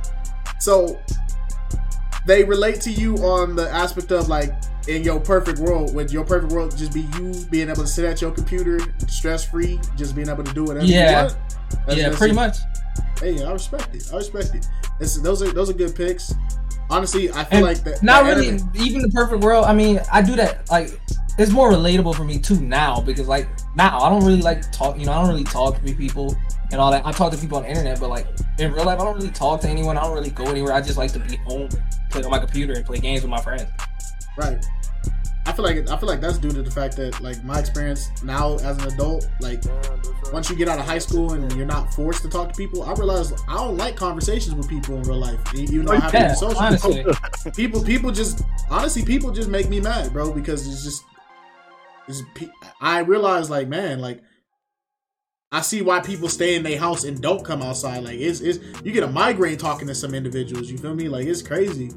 So 0.59 1.01
they 2.27 2.45
relate 2.45 2.81
to 2.83 2.91
you 2.91 3.17
on 3.17 3.57
the 3.57 3.69
aspect 3.71 4.13
of 4.13 4.29
like 4.29 4.53
in 4.89 5.03
your 5.03 5.19
perfect 5.21 5.59
world. 5.59 5.95
Would 5.95 6.13
your 6.13 6.25
perfect 6.25 6.53
world 6.53 6.77
just 6.77 6.93
be 6.93 7.03
you 7.19 7.33
being 7.51 7.69
able 7.71 7.83
to 7.83 7.87
sit 7.87 8.05
at 8.05 8.21
your 8.21 8.31
computer, 8.31 8.79
stress 9.09 9.45
free, 9.45 9.81
just 9.97 10.15
being 10.15 10.29
able 10.29 10.45
to 10.45 10.53
do 10.53 10.65
whatever 10.65 10.85
Yeah. 10.87 11.11
you 11.11 11.17
want? 11.29 11.37
That's- 11.71 11.97
yeah, 11.97 12.05
that's 12.09 12.19
pretty 12.19 12.33
it. 12.33 12.37
much. 12.37 12.57
Hey, 13.21 13.43
I 13.45 13.53
respect 13.53 13.95
it. 13.95 14.11
I 14.13 14.17
respect 14.17 14.55
it. 14.55 14.67
It's, 15.01 15.17
those 15.19 15.43
are 15.43 15.51
those 15.53 15.71
are 15.71 15.75
good 15.75 15.95
picks. 15.95 16.35
Honestly, 16.91 17.31
I 17.31 17.45
feel 17.45 17.59
And 17.59 17.63
like 17.67 17.85
that. 17.85 18.03
not 18.03 18.25
that 18.25 18.31
really 18.37 18.49
anime- 18.49 18.71
even 18.75 19.03
the 19.03 19.09
perfect 19.11 19.43
world. 19.43 19.65
I 19.65 19.73
mean, 19.73 20.01
I 20.13 20.23
do 20.23 20.35
that 20.37 20.69
like 20.71 21.01
it's 21.39 21.53
more 21.53 21.71
relatable 21.73 22.15
for 22.15 22.25
me 22.25 22.39
too 22.39 22.61
now 22.61 23.01
because 23.01 23.29
like 23.29 23.49
now 23.77 23.99
I 24.01 24.11
don't 24.11 24.25
really 24.25 24.43
like 24.43 24.71
talk. 24.73 24.99
You 24.99 25.07
know, 25.07 25.13
I 25.13 25.21
don't 25.21 25.29
really 25.31 25.45
talk 25.45 25.83
to 25.83 25.95
people 25.95 26.37
and 26.73 26.81
all 26.81 26.91
that. 26.91 27.07
I 27.07 27.13
talk 27.13 27.33
to 27.33 27.39
people 27.39 27.59
on 27.59 27.63
the 27.65 27.71
internet, 27.71 28.01
but 28.01 28.11
like 28.11 28.27
in 28.59 28.73
real 28.73 28.85
life, 28.85 29.01
I 29.01 29.05
don't 29.05 29.15
really 29.17 29.31
talk 29.31 29.61
to 29.63 29.69
anyone. 29.69 29.97
I 29.97 30.03
don't 30.03 30.15
really 30.15 30.31
go 30.31 30.45
anywhere. 30.45 30.73
I 30.73 30.81
just 30.81 30.99
like 30.99 31.13
to 31.13 31.19
be 31.21 31.37
home, 31.37 31.69
play 32.11 32.23
on 32.23 32.31
my 32.31 32.39
computer, 32.39 32.75
and 32.75 32.85
play 32.85 32.99
games 32.99 33.23
with 33.23 33.31
my 33.31 33.41
friends. 33.41 33.65
Right. 34.37 34.65
I 35.47 35.53
feel 35.53 35.65
like 35.65 35.89
I 35.89 35.97
feel 35.97 36.09
like 36.09 36.21
that's 36.21 36.39
due 36.39 36.53
to 36.53 36.63
the 36.63 36.71
fact 36.71 36.97
that 36.97 37.21
like 37.21 37.43
my 37.43 37.59
experience 37.59 38.11
now 38.23 38.55
as 38.59 38.79
an 38.79 38.85
adult, 38.87 39.27
like 39.41 39.65
once 40.33 40.49
you 40.51 40.57
get 40.57 40.69
out 40.69 40.79
of 40.79 40.85
high 40.85 40.99
school 40.99 41.33
and 41.33 41.51
you're 41.57 41.67
not 41.67 41.93
forced 41.95 42.23
to 42.23 42.29
talk 42.29 42.51
to 42.51 42.55
people, 42.55 42.83
I 42.83 42.93
realize 42.93 43.33
I 43.49 43.55
don't 43.55 43.77
like 43.77 43.97
conversations 43.97 44.55
with 44.55 44.69
people 44.69 44.97
in 44.97 45.03
real 45.03 45.19
life. 45.19 45.41
Even 45.55 45.85
though 45.87 45.93
I 45.93 46.01
have 46.01 46.15
to 46.17 46.23
Yeah, 46.23 46.25
be 46.25 46.35
social, 46.35 46.67
honestly, 46.67 47.05
people 47.57 47.83
people 47.83 48.11
just 48.13 48.43
honestly 48.71 49.05
people 49.05 49.31
just 49.31 49.49
make 49.49 49.69
me 49.69 49.81
mad, 49.81 50.13
bro, 50.13 50.33
because 50.33 50.67
it's 50.69 50.85
just 50.85 51.05
it's, 52.07 52.23
I 52.81 53.01
realize 53.01 53.51
like 53.51 53.69
man, 53.69 54.01
like 54.01 54.23
I 55.53 55.63
see 55.63 55.83
why 55.83 56.01
people 56.01 56.29
stay 56.29 56.55
in 56.55 56.63
their 56.63 56.79
house 56.79 57.05
and 57.05 57.21
don't 57.21 57.45
come 57.45 57.63
outside. 57.63 58.05
Like 58.05 58.19
it's 58.19 58.41
it's 58.41 58.59
you 58.85 58.93
get 58.93 59.03
a 59.03 59.09
migraine 59.09 59.59
talking 59.59 59.89
to 59.89 59.95
some 59.95 60.15
individuals. 60.15 60.71
You 60.71 60.79
feel 60.79 60.95
me? 60.95 61.09
Like 61.09 61.27
it's 61.27 61.43
crazy. 61.43 61.91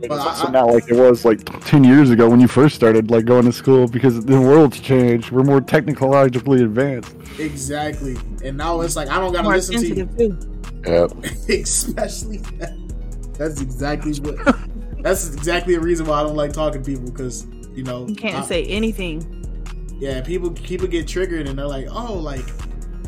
But 0.00 0.08
But 0.10 0.14
it's 0.16 0.24
I- 0.24 0.28
also 0.28 0.46
I- 0.48 0.50
not 0.50 0.66
like 0.72 0.88
it 0.88 0.94
was 0.96 1.24
like 1.24 1.44
10 1.64 1.82
years 1.84 2.10
ago 2.10 2.28
when 2.28 2.38
you 2.40 2.48
first 2.48 2.74
started 2.74 3.10
like 3.10 3.24
going 3.24 3.44
to 3.46 3.52
school 3.52 3.88
because 3.88 4.24
the 4.24 4.40
world's 4.40 4.78
changed. 4.80 5.30
We're 5.30 5.42
more 5.42 5.60
technologically 5.60 6.62
advanced. 6.62 7.14
Exactly. 7.38 8.16
And 8.44 8.56
now 8.56 8.80
it's 8.82 8.96
like 8.96 9.08
I 9.08 9.18
don't 9.18 9.32
gotta 9.32 9.48
listen 9.48 9.76
to 9.80 9.86
you. 9.86 10.06
too. 10.18 10.38
Yep. 10.86 11.12
especially 11.48 12.38
that. 12.58 12.76
That's 13.38 13.60
exactly 13.60 14.12
what. 14.20 14.36
That's 15.02 15.32
exactly 15.34 15.74
the 15.74 15.80
reason 15.80 16.06
why 16.06 16.20
I 16.20 16.22
don't 16.24 16.36
like 16.36 16.52
talking 16.52 16.82
to 16.82 16.90
people 16.90 17.10
because 17.10 17.46
you 17.74 17.82
know 17.84 18.06
You 18.06 18.14
can't 18.14 18.36
I- 18.36 18.42
say 18.46 18.64
anything. 18.64 19.44
yeah 19.98 20.20
people 20.20 20.50
people 20.50 20.86
get 20.86 21.06
triggered 21.08 21.46
and 21.48 21.58
they're 21.58 21.66
like 21.66 21.86
oh 21.90 22.12
like 22.14 22.44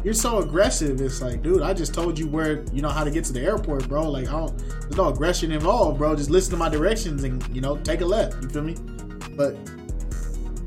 you're 0.09 0.15
so 0.15 0.39
aggressive. 0.39 1.03
It's 1.03 1.21
like 1.21 1.43
dude 1.43 1.61
I 1.61 1.75
just 1.75 1.93
told 1.93 2.19
you 2.19 2.29
where 2.29 2.65
you 2.73 2.81
know 2.81 2.89
how 2.89 3.05
to 3.05 3.11
get 3.11 3.25
to 3.25 3.33
the 3.35 3.43
airport, 3.43 3.87
bro. 3.89 4.09
Like 4.09 4.27
I 4.27 4.31
don't 4.31 4.59
there's 4.81 4.97
no 4.97 5.09
aggression 5.09 5.53
involved, 5.53 5.99
bro. 5.99 6.17
Just 6.17 6.31
listen 6.31 6.53
to 6.53 6.57
my 6.57 6.71
directions 6.71 7.25
and 7.25 7.47
you 7.55 7.61
know 7.61 7.77
take 7.77 8.01
a 8.01 8.07
left. 8.07 8.43
You 8.43 8.49
feel 8.49 8.63
me? 8.63 8.75
But 9.37 9.59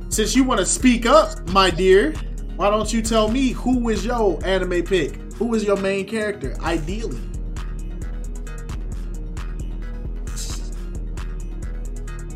since 0.09 0.35
you 0.35 0.43
want 0.43 0.59
to 0.59 0.65
speak 0.67 1.07
up, 1.07 1.49
my 1.49 1.71
dear, 1.71 2.13
why 2.55 2.69
don't 2.69 2.93
you 2.93 3.01
tell 3.01 3.31
me 3.31 3.49
who 3.49 3.89
is 3.89 4.05
your 4.05 4.39
anime 4.45 4.83
pick? 4.83 5.15
Who 5.33 5.55
is 5.55 5.63
your 5.63 5.77
main 5.77 6.05
character, 6.05 6.55
ideally? 6.61 7.19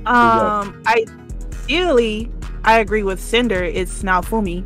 Um, 0.08 0.82
ideally, 0.88 2.32
I 2.64 2.80
agree 2.80 3.04
with 3.04 3.20
Cinder. 3.20 3.64
It's 3.64 4.02
Naofumi, 4.02 4.66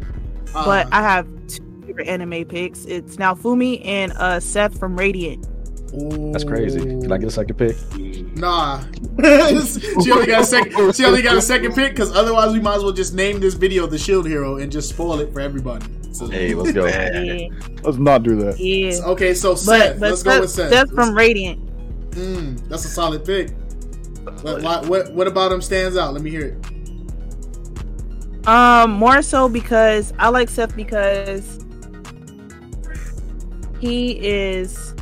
but 0.54 0.56
Uh, 0.56 0.64
but 0.64 0.88
I 0.94 1.02
have 1.02 1.28
two 1.50 1.69
favorite 2.00 2.12
anime 2.12 2.46
picks. 2.46 2.86
It's 2.86 3.18
Naofumi 3.18 3.86
and 3.86 4.12
uh 4.14 4.40
Seth 4.40 4.78
from 4.80 4.98
Radiant. 4.98 5.46
That's 6.32 6.44
crazy. 6.44 6.80
Can 6.80 7.12
I 7.12 7.18
get 7.18 7.28
a 7.28 7.32
second 7.32 7.56
pick? 7.56 7.76
Nah. 8.38 8.80
she 10.04 10.12
only 10.12 10.28
got 10.28 10.42
a 10.42 10.46
second. 10.46 10.96
She 10.96 11.04
only 11.04 11.24
got 11.24 11.36
a 11.36 11.42
second 11.42 11.74
pick 11.74 11.94
because 11.94 12.16
otherwise 12.16 12.54
we 12.54 12.60
might 12.60 12.76
as 12.76 12.84
well 12.84 12.92
just 12.92 13.16
name 13.16 13.40
this 13.40 13.56
video 13.56 13.88
the 13.88 13.98
Shield 13.98 14.28
Hero 14.28 14.58
and 14.58 14.72
just 14.72 14.90
spoil 14.90 15.20
it 15.20 15.34
for 15.34 15.40
everybody. 15.40 15.86
So, 16.12 16.28
Hey, 16.28 16.54
let's 16.54 16.72
go. 16.74 16.86
Yeah, 16.86 17.48
Let's 17.84 17.98
not 17.98 18.24
do 18.24 18.36
that. 18.38 18.60
yeah. 18.60 19.00
okay, 19.12 19.34
so 19.34 19.56
Seth. 19.56 19.96
But 19.96 20.00
but 20.00 20.10
let's 20.12 20.24
go 20.24 20.40
with 20.42 20.52
Seth. 20.52 20.70
Seth 20.72 20.94
from 20.94 21.16
Radiant. 21.16 21.66
Mm, 22.12 22.68
that's 22.70 22.86
a 22.86 22.90
solid 22.90 23.26
pick. 23.26 23.50
But 24.44 24.62
why, 24.62 24.82
what 24.82 25.12
what 25.14 25.28
about 25.28 25.52
him 25.52 25.62
stands 25.62 25.98
out? 25.98 26.14
Let 26.14 26.22
me 26.22 26.30
hear 26.30 26.46
it. 26.46 28.48
Um, 28.48 28.92
more 28.92 29.22
so 29.22 29.50
because 29.50 30.14
I 30.20 30.30
like 30.30 30.50
Seth 30.50 30.76
because 30.76 31.59
he 33.80 34.20
is 34.26 34.94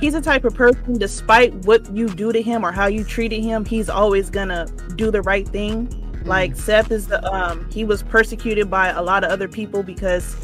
he's 0.00 0.14
a 0.14 0.20
type 0.20 0.44
of 0.44 0.54
person 0.54 0.98
despite 0.98 1.54
what 1.66 1.94
you 1.94 2.08
do 2.08 2.32
to 2.32 2.40
him 2.42 2.64
or 2.64 2.72
how 2.72 2.86
you 2.86 3.04
treated 3.04 3.42
him, 3.42 3.64
he's 3.64 3.88
always 3.88 4.30
gonna 4.30 4.66
do 4.96 5.10
the 5.10 5.22
right 5.22 5.46
thing. 5.48 5.96
Like 6.24 6.56
Seth 6.56 6.90
is 6.90 7.06
the 7.06 7.22
um 7.32 7.70
he 7.70 7.84
was 7.84 8.02
persecuted 8.02 8.70
by 8.70 8.88
a 8.88 9.02
lot 9.02 9.24
of 9.24 9.30
other 9.30 9.48
people 9.48 9.82
because 9.82 10.36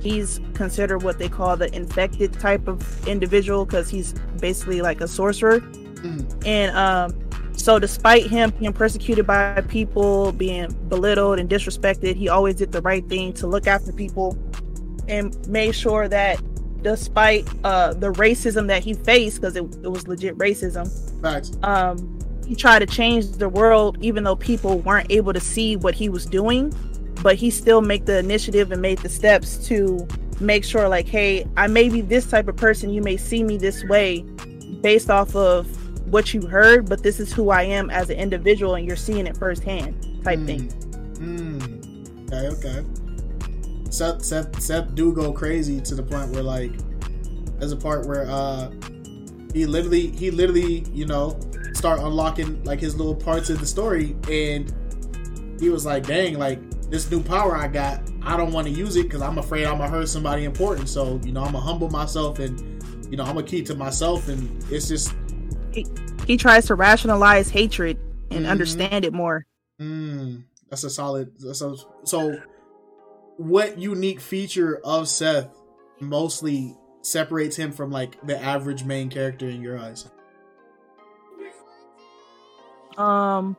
he's 0.00 0.40
considered 0.54 1.02
what 1.02 1.18
they 1.18 1.28
call 1.28 1.56
the 1.56 1.74
infected 1.74 2.32
type 2.34 2.68
of 2.68 3.08
individual 3.08 3.64
because 3.66 3.90
he's 3.90 4.14
basically 4.40 4.80
like 4.80 5.00
a 5.00 5.08
sorcerer. 5.08 5.60
Mhm. 5.60 6.46
And 6.46 6.76
um 6.76 7.30
so 7.52 7.78
despite 7.78 8.26
him 8.26 8.50
being 8.58 8.72
persecuted 8.72 9.26
by 9.26 9.60
people, 9.68 10.32
being 10.32 10.72
belittled 10.88 11.38
and 11.38 11.50
disrespected, 11.50 12.16
he 12.16 12.30
always 12.30 12.54
did 12.54 12.72
the 12.72 12.80
right 12.80 13.06
thing 13.06 13.34
to 13.34 13.46
look 13.46 13.66
after 13.66 13.92
people 13.92 14.38
and 15.10 15.36
made 15.48 15.74
sure 15.74 16.08
that 16.08 16.40
despite 16.82 17.46
uh 17.64 17.92
the 17.94 18.10
racism 18.12 18.66
that 18.68 18.82
he 18.82 18.94
faced, 18.94 19.40
because 19.40 19.54
it, 19.56 19.62
it 19.82 19.88
was 19.88 20.08
legit 20.08 20.36
racism, 20.38 20.88
Facts. 21.20 21.52
um 21.62 22.18
he 22.46 22.56
tried 22.56 22.80
to 22.80 22.86
change 22.86 23.26
the 23.32 23.48
world 23.48 23.96
even 24.00 24.24
though 24.24 24.34
people 24.34 24.78
weren't 24.80 25.06
able 25.10 25.32
to 25.32 25.38
see 25.40 25.76
what 25.76 25.94
he 25.94 26.08
was 26.08 26.26
doing 26.26 26.72
but 27.22 27.36
he 27.36 27.48
still 27.50 27.80
made 27.80 28.06
the 28.06 28.18
initiative 28.18 28.72
and 28.72 28.82
made 28.82 28.98
the 28.98 29.08
steps 29.08 29.56
to 29.68 30.04
make 30.40 30.64
sure 30.64 30.88
like 30.88 31.06
hey 31.06 31.46
i 31.56 31.66
may 31.68 31.88
be 31.88 32.00
this 32.00 32.26
type 32.28 32.48
of 32.48 32.56
person 32.56 32.90
you 32.90 33.02
may 33.02 33.16
see 33.16 33.44
me 33.44 33.56
this 33.56 33.84
way 33.84 34.22
based 34.80 35.10
off 35.10 35.36
of 35.36 35.66
what 36.10 36.34
you 36.34 36.40
heard 36.46 36.88
but 36.88 37.02
this 37.04 37.20
is 37.20 37.32
who 37.32 37.50
i 37.50 37.62
am 37.62 37.88
as 37.90 38.10
an 38.10 38.16
individual 38.16 38.74
and 38.74 38.84
you're 38.84 38.96
seeing 38.96 39.26
it 39.28 39.36
firsthand 39.36 39.94
type 40.24 40.40
thing 40.46 40.68
Mm. 41.20 42.32
Okay, 42.32 42.48
okay. 42.68 42.84
Seth, 43.90 44.24
Seth, 44.24 44.60
Seth 44.60 44.94
do 44.94 45.12
go 45.12 45.32
crazy 45.32 45.80
to 45.82 45.94
the 45.94 46.02
point 46.02 46.30
where 46.30 46.42
like, 46.42 46.72
there's 47.58 47.72
a 47.72 47.76
part 47.76 48.06
where 48.06 48.26
uh, 48.30 48.70
he 49.52 49.66
literally, 49.66 50.10
he 50.12 50.30
literally, 50.30 50.84
you 50.92 51.04
know, 51.06 51.38
start 51.74 52.00
unlocking 52.00 52.62
like 52.64 52.80
his 52.80 52.96
little 52.96 53.14
parts 53.14 53.50
of 53.50 53.60
the 53.60 53.66
story, 53.66 54.16
and 54.30 54.72
he 55.60 55.68
was 55.68 55.84
like, 55.84 56.06
"Dang, 56.06 56.38
like 56.38 56.58
this 56.90 57.10
new 57.10 57.22
power 57.22 57.56
I 57.56 57.68
got, 57.68 58.00
I 58.22 58.36
don't 58.36 58.52
want 58.52 58.66
to 58.66 58.72
use 58.72 58.96
it 58.96 59.04
because 59.04 59.22
I'm 59.22 59.38
afraid 59.38 59.66
I'm 59.66 59.78
gonna 59.78 59.90
hurt 59.90 60.08
somebody 60.08 60.44
important. 60.44 60.88
So 60.88 61.20
you 61.24 61.32
know, 61.32 61.40
I'm 61.42 61.52
gonna 61.52 61.64
humble 61.64 61.90
myself 61.90 62.38
and 62.38 62.58
you 63.10 63.16
know, 63.16 63.24
I'm 63.24 63.34
gonna 63.34 63.46
keep 63.46 63.66
to 63.66 63.74
myself, 63.74 64.28
and 64.28 64.64
it's 64.70 64.88
just, 64.88 65.12
he 66.26 66.36
tries 66.36 66.66
to 66.66 66.74
rationalize 66.74 67.50
hatred 67.50 67.98
and 68.30 68.46
Mhm. 68.46 68.50
understand 68.50 69.04
it 69.04 69.12
more 69.12 69.46
Mm, 69.80 70.42
that's 70.68 70.84
a 70.84 70.90
solid. 70.90 71.32
That's 71.40 71.62
a, 71.62 71.74
so, 72.04 72.38
what 73.40 73.78
unique 73.78 74.20
feature 74.20 74.80
of 74.84 75.08
Seth 75.08 75.48
mostly 75.98 76.76
separates 77.00 77.56
him 77.56 77.72
from 77.72 77.90
like 77.90 78.20
the 78.26 78.38
average 78.38 78.84
main 78.84 79.08
character 79.08 79.48
in 79.48 79.62
your 79.62 79.78
eyes? 79.78 80.10
um 82.98 83.56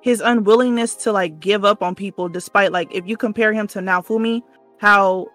his 0.00 0.20
unwillingness 0.20 0.94
to 0.94 1.10
like 1.10 1.40
give 1.40 1.64
up 1.64 1.82
on 1.82 1.94
people 1.96 2.28
despite 2.28 2.70
like 2.70 2.94
if 2.94 3.04
you 3.08 3.16
compare 3.16 3.52
him 3.52 3.66
to 3.66 3.80
Naofumi, 3.80 4.42
how 4.78 5.26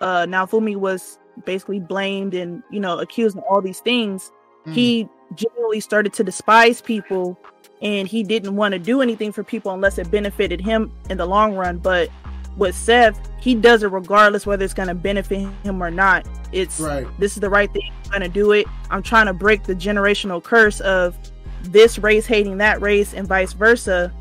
uh 0.00 0.26
Naofumi 0.26 0.74
was 0.74 1.20
basically 1.44 1.78
blamed 1.78 2.34
and 2.34 2.64
you 2.70 2.80
know 2.80 2.98
accused 2.98 3.36
of 3.36 3.44
all 3.44 3.60
these 3.60 3.80
things, 3.80 4.32
Mm, 4.66 4.74
he 4.74 5.08
genuinely 5.34 5.80
started 5.80 6.12
to 6.14 6.24
despise 6.24 6.80
people 6.80 7.38
and 7.82 8.08
he 8.08 8.22
didn't 8.22 8.56
want 8.56 8.72
to 8.72 8.78
do 8.78 9.00
anything 9.02 9.32
for 9.32 9.44
people 9.44 9.72
unless 9.72 9.98
it 9.98 10.10
benefited 10.10 10.60
him 10.60 10.90
in 11.10 11.18
the 11.18 11.26
long 11.26 11.54
run. 11.54 11.78
But 11.78 12.08
with 12.56 12.74
Seth, 12.74 13.18
he 13.40 13.54
does 13.54 13.82
it 13.82 13.88
regardless 13.88 14.46
whether 14.46 14.64
it's 14.64 14.74
gonna 14.74 14.94
benefit 14.94 15.48
him 15.62 15.82
or 15.82 15.90
not. 15.90 16.26
It's 16.52 16.80
right. 16.80 17.06
this 17.18 17.34
is 17.34 17.40
the 17.40 17.50
right 17.50 17.72
thing. 17.72 17.90
I'm 18.04 18.10
gonna 18.10 18.28
do 18.28 18.52
it. 18.52 18.66
I'm 18.90 19.02
trying 19.02 19.26
to 19.26 19.32
break 19.32 19.64
the 19.64 19.74
generational 19.74 20.42
curse 20.42 20.80
of 20.80 21.16
this 21.62 21.98
race 21.98 22.26
hating 22.26 22.58
that 22.58 22.80
race 22.80 23.14
and 23.14 23.26
vice 23.26 23.52
versa. 23.52 24.12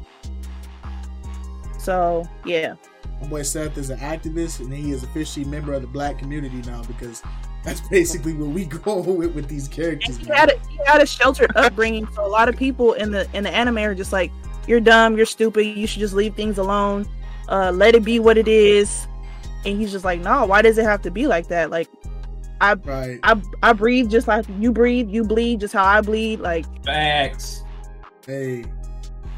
So 1.77 2.27
yeah, 2.45 2.75
My 3.21 3.27
boy 3.27 3.41
Seth 3.43 3.77
is 3.77 3.89
an 3.91 3.99
activist, 3.99 4.59
and 4.59 4.73
he 4.73 4.91
is 4.91 5.03
officially 5.03 5.45
a 5.45 5.47
member 5.49 5.73
of 5.73 5.81
the 5.81 5.87
black 5.87 6.17
community 6.17 6.61
now 6.67 6.81
because 6.83 7.21
that's 7.63 7.81
basically 7.89 8.33
what 8.33 8.49
we 8.49 8.65
go 8.65 8.99
with 9.01 9.33
with 9.35 9.47
these 9.47 9.67
characters. 9.67 10.17
he 10.17 10.25
had 10.25 10.51
a, 10.51 10.59
he 10.67 10.79
had 10.85 11.01
a 11.01 11.05
sheltered 11.05 11.55
upbringing. 11.55 12.07
So 12.13 12.25
a 12.25 12.27
lot 12.27 12.49
of 12.49 12.57
people 12.57 12.93
in 12.93 13.11
the 13.11 13.27
in 13.33 13.43
the 13.43 13.51
anime 13.51 13.77
are 13.77 13.95
just 13.95 14.11
like, 14.11 14.31
"You're 14.67 14.79
dumb. 14.79 15.15
You're 15.15 15.25
stupid. 15.27 15.65
You 15.65 15.85
should 15.85 15.99
just 15.99 16.15
leave 16.15 16.33
things 16.35 16.57
alone. 16.57 17.07
Uh, 17.49 17.71
let 17.71 17.95
it 17.95 18.03
be 18.03 18.19
what 18.19 18.37
it 18.37 18.47
is." 18.47 19.07
And 19.65 19.79
he's 19.79 19.91
just 19.91 20.05
like, 20.05 20.21
"No. 20.21 20.45
Why 20.45 20.61
does 20.61 20.77
it 20.77 20.85
have 20.85 21.01
to 21.03 21.11
be 21.11 21.27
like 21.27 21.47
that? 21.47 21.69
Like, 21.71 21.89
Right. 22.61 23.19
I 23.23 23.39
I 23.61 23.73
breathe 23.73 24.09
just 24.09 24.27
like 24.27 24.45
you 24.59 24.71
breathe. 24.71 25.09
You 25.09 25.23
bleed 25.23 25.59
just 25.59 25.73
how 25.73 25.83
I 25.83 26.01
bleed. 26.01 26.39
Like, 26.39 26.65
Facts. 26.85 27.63
Hey, 28.25 28.65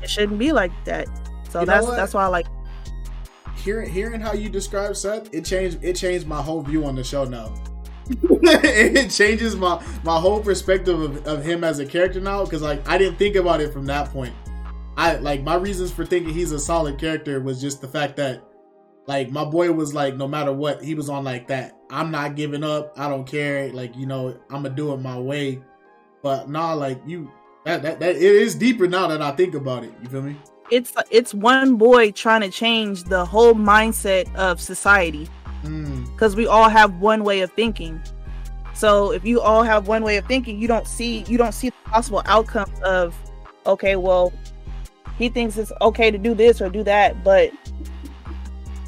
it 0.01 0.09
shouldn't 0.09 0.39
be 0.39 0.51
like 0.51 0.71
that." 0.85 1.07
So 1.49 1.61
You 1.61 1.65
that's 1.65 1.87
that's 1.87 2.13
why 2.13 2.23
I 2.23 2.27
like. 2.27 2.45
hearing 3.55 3.89
hearing 3.89 4.21
how 4.21 4.33
you 4.33 4.49
describe 4.49 4.95
Seth, 4.95 5.33
it 5.33 5.43
changed 5.45 5.79
it 5.83 5.95
changed 5.95 6.27
my 6.27 6.41
whole 6.41 6.61
view 6.61 6.85
on 6.85 6.95
the 6.95 7.03
show 7.03 7.25
now. 7.25 7.51
it 8.09 9.09
changes 9.11 9.55
my 9.57 9.83
my 10.03 10.17
whole 10.19 10.39
perspective 10.41 10.99
of, 11.01 11.27
of 11.27 11.43
him 11.43 11.63
as 11.65 11.79
a 11.79 11.85
character 11.85 12.21
now 12.21 12.45
because 12.45 12.61
like 12.61 12.87
I 12.87 12.97
didn't 12.97 13.17
think 13.17 13.35
about 13.35 13.59
it 13.59 13.73
from 13.73 13.85
that 13.87 14.09
point. 14.11 14.33
I 14.97 15.17
like 15.17 15.43
my 15.43 15.55
reasons 15.55 15.91
for 15.91 16.05
thinking 16.05 16.33
he's 16.33 16.51
a 16.51 16.59
solid 16.59 16.97
character 16.97 17.39
was 17.39 17.61
just 17.61 17.81
the 17.81 17.87
fact 17.87 18.15
that 18.17 18.43
like 19.05 19.29
my 19.29 19.45
boy 19.45 19.71
was 19.71 19.93
like 19.93 20.15
no 20.15 20.27
matter 20.27 20.51
what 20.51 20.83
he 20.83 20.95
was 20.95 21.07
on 21.07 21.23
like 21.23 21.47
that. 21.47 21.77
I'm 21.89 22.11
not 22.11 22.35
giving 22.35 22.63
up. 22.63 22.93
I 22.97 23.07
don't 23.07 23.25
care. 23.25 23.71
Like 23.71 23.95
you 23.95 24.07
know 24.07 24.37
I'm 24.49 24.63
gonna 24.63 24.71
do 24.71 24.91
it 24.93 24.97
my 24.97 25.17
way. 25.17 25.61
But 26.23 26.49
nah 26.49 26.73
like 26.73 26.99
you 27.05 27.31
that 27.63 27.83
that, 27.83 27.99
that 27.99 28.15
it 28.15 28.21
is 28.21 28.55
deeper 28.55 28.87
now 28.87 29.07
that 29.07 29.21
I 29.21 29.31
think 29.31 29.53
about 29.53 29.83
it. 29.83 29.93
You 30.01 30.09
feel 30.09 30.23
me? 30.23 30.35
It's 30.71 30.93
it's 31.11 31.33
one 31.33 31.75
boy 31.75 32.11
trying 32.11 32.41
to 32.41 32.49
change 32.49 33.03
the 33.03 33.23
whole 33.23 33.53
mindset 33.53 34.33
of 34.35 34.59
society. 34.59 35.29
Mm, 35.63 36.11
because 36.11 36.35
we 36.35 36.47
all 36.47 36.69
have 36.69 36.99
one 36.99 37.23
way 37.23 37.41
of 37.41 37.51
thinking. 37.53 38.01
So 38.73 39.11
if 39.11 39.25
you 39.25 39.41
all 39.41 39.63
have 39.63 39.87
one 39.87 40.03
way 40.03 40.17
of 40.17 40.25
thinking 40.25 40.59
you 40.59 40.67
don't 40.67 40.87
see 40.87 41.23
you 41.27 41.37
don't 41.37 41.53
see 41.53 41.69
the 41.69 41.89
possible 41.89 42.23
outcomes 42.25 42.79
of 42.81 43.15
okay 43.65 43.95
well 43.95 44.33
he 45.17 45.29
thinks 45.29 45.57
it's 45.57 45.71
okay 45.81 46.11
to 46.11 46.17
do 46.17 46.33
this 46.33 46.61
or 46.61 46.69
do 46.69 46.83
that 46.83 47.23
but 47.23 47.51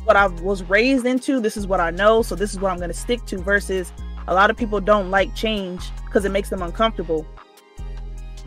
what 0.03 0.15
i 0.15 0.27
was 0.27 0.63
raised 0.63 1.05
into 1.05 1.39
this 1.39 1.57
is 1.57 1.67
what 1.67 1.79
i 1.79 1.89
know 1.89 2.21
so 2.21 2.35
this 2.35 2.51
is 2.51 2.59
what 2.59 2.71
i'm 2.71 2.77
going 2.77 2.89
to 2.89 2.93
stick 2.93 3.23
to 3.25 3.37
versus 3.37 3.91
a 4.27 4.33
lot 4.33 4.49
of 4.49 4.57
people 4.57 4.79
don't 4.79 5.09
like 5.09 5.33
change 5.35 5.91
because 6.05 6.25
it 6.25 6.31
makes 6.31 6.49
them 6.49 6.61
uncomfortable 6.61 7.25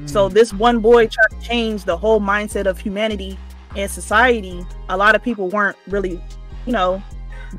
so 0.07 0.29
mm, 0.29 0.33
this 0.33 0.53
one 0.53 0.81
boy 0.81 1.07
tried 1.07 1.29
to 1.39 1.47
change 1.47 1.85
the 1.85 1.97
whole 1.97 2.21
mindset 2.21 2.67
of 2.67 2.79
humanity 2.79 3.39
and 3.77 3.91
society. 3.91 4.67
A 4.89 4.97
lot 4.97 5.15
of 5.15 5.23
people 5.23 5.49
weren't 5.49 5.77
really, 5.89 6.23
you 6.67 6.73
know, 6.73 7.03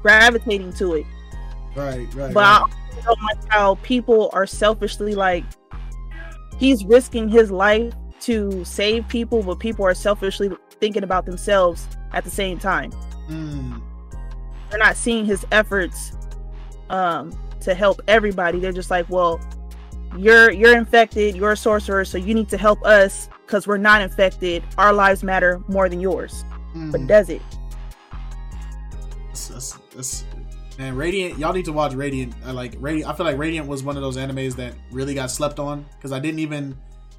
gravitating 0.01 0.73
to 0.73 0.95
it. 0.95 1.05
right 1.75 2.11
right 2.13 2.33
But 2.33 2.61
right. 2.61 2.69
I 2.97 3.01
don't 3.01 3.21
like 3.21 3.49
how 3.49 3.75
people 3.83 4.29
are 4.33 4.45
selfishly 4.45 5.15
like 5.15 5.43
he's 6.57 6.83
risking 6.85 7.29
his 7.29 7.51
life 7.51 7.93
to 8.23 8.63
save 8.65 9.07
people, 9.07 9.43
but 9.43 9.59
people 9.59 9.85
are 9.85 9.93
selfishly 9.93 10.49
thinking 10.79 11.03
about 11.03 11.25
themselves 11.25 11.87
at 12.11 12.23
the 12.23 12.29
same 12.29 12.57
time. 12.59 12.91
Mm. 13.29 13.81
They're 14.69 14.79
not 14.79 14.97
seeing 14.97 15.25
his 15.25 15.45
efforts 15.51 16.13
um 16.89 17.31
to 17.61 17.73
help 17.73 18.01
everybody. 18.07 18.59
They're 18.59 18.71
just 18.73 18.91
like, 18.91 19.09
well, 19.09 19.39
you're 20.17 20.51
you're 20.51 20.77
infected, 20.77 21.35
you're 21.35 21.53
a 21.53 21.57
sorcerer, 21.57 22.05
so 22.05 22.17
you 22.17 22.33
need 22.33 22.49
to 22.49 22.57
help 22.57 22.83
us 22.85 23.29
because 23.45 23.67
we're 23.67 23.77
not 23.77 24.01
infected. 24.01 24.63
Our 24.77 24.93
lives 24.93 25.23
matter 25.23 25.61
more 25.67 25.89
than 25.89 25.99
yours. 25.99 26.43
But 26.91 27.01
Mm. 27.01 27.07
does 27.07 27.29
it? 27.29 27.41
That's, 29.27 29.47
that's, 29.47 29.73
that's, 29.95 30.25
man, 30.77 30.95
Radiant. 30.95 31.37
Y'all 31.37 31.53
need 31.53 31.65
to 31.65 31.73
watch 31.73 31.93
Radiant. 31.93 32.33
I 32.45 32.51
like 32.51 32.75
Radiant. 32.79 33.09
I 33.09 33.15
feel 33.15 33.25
like 33.25 33.37
Radiant 33.37 33.67
was 33.67 33.83
one 33.83 33.95
of 33.95 34.01
those 34.01 34.17
animes 34.17 34.55
that 34.55 34.73
really 34.91 35.13
got 35.13 35.29
slept 35.31 35.59
on 35.59 35.85
because 35.95 36.11
I 36.11 36.19
didn't 36.19 36.39
even. 36.39 36.75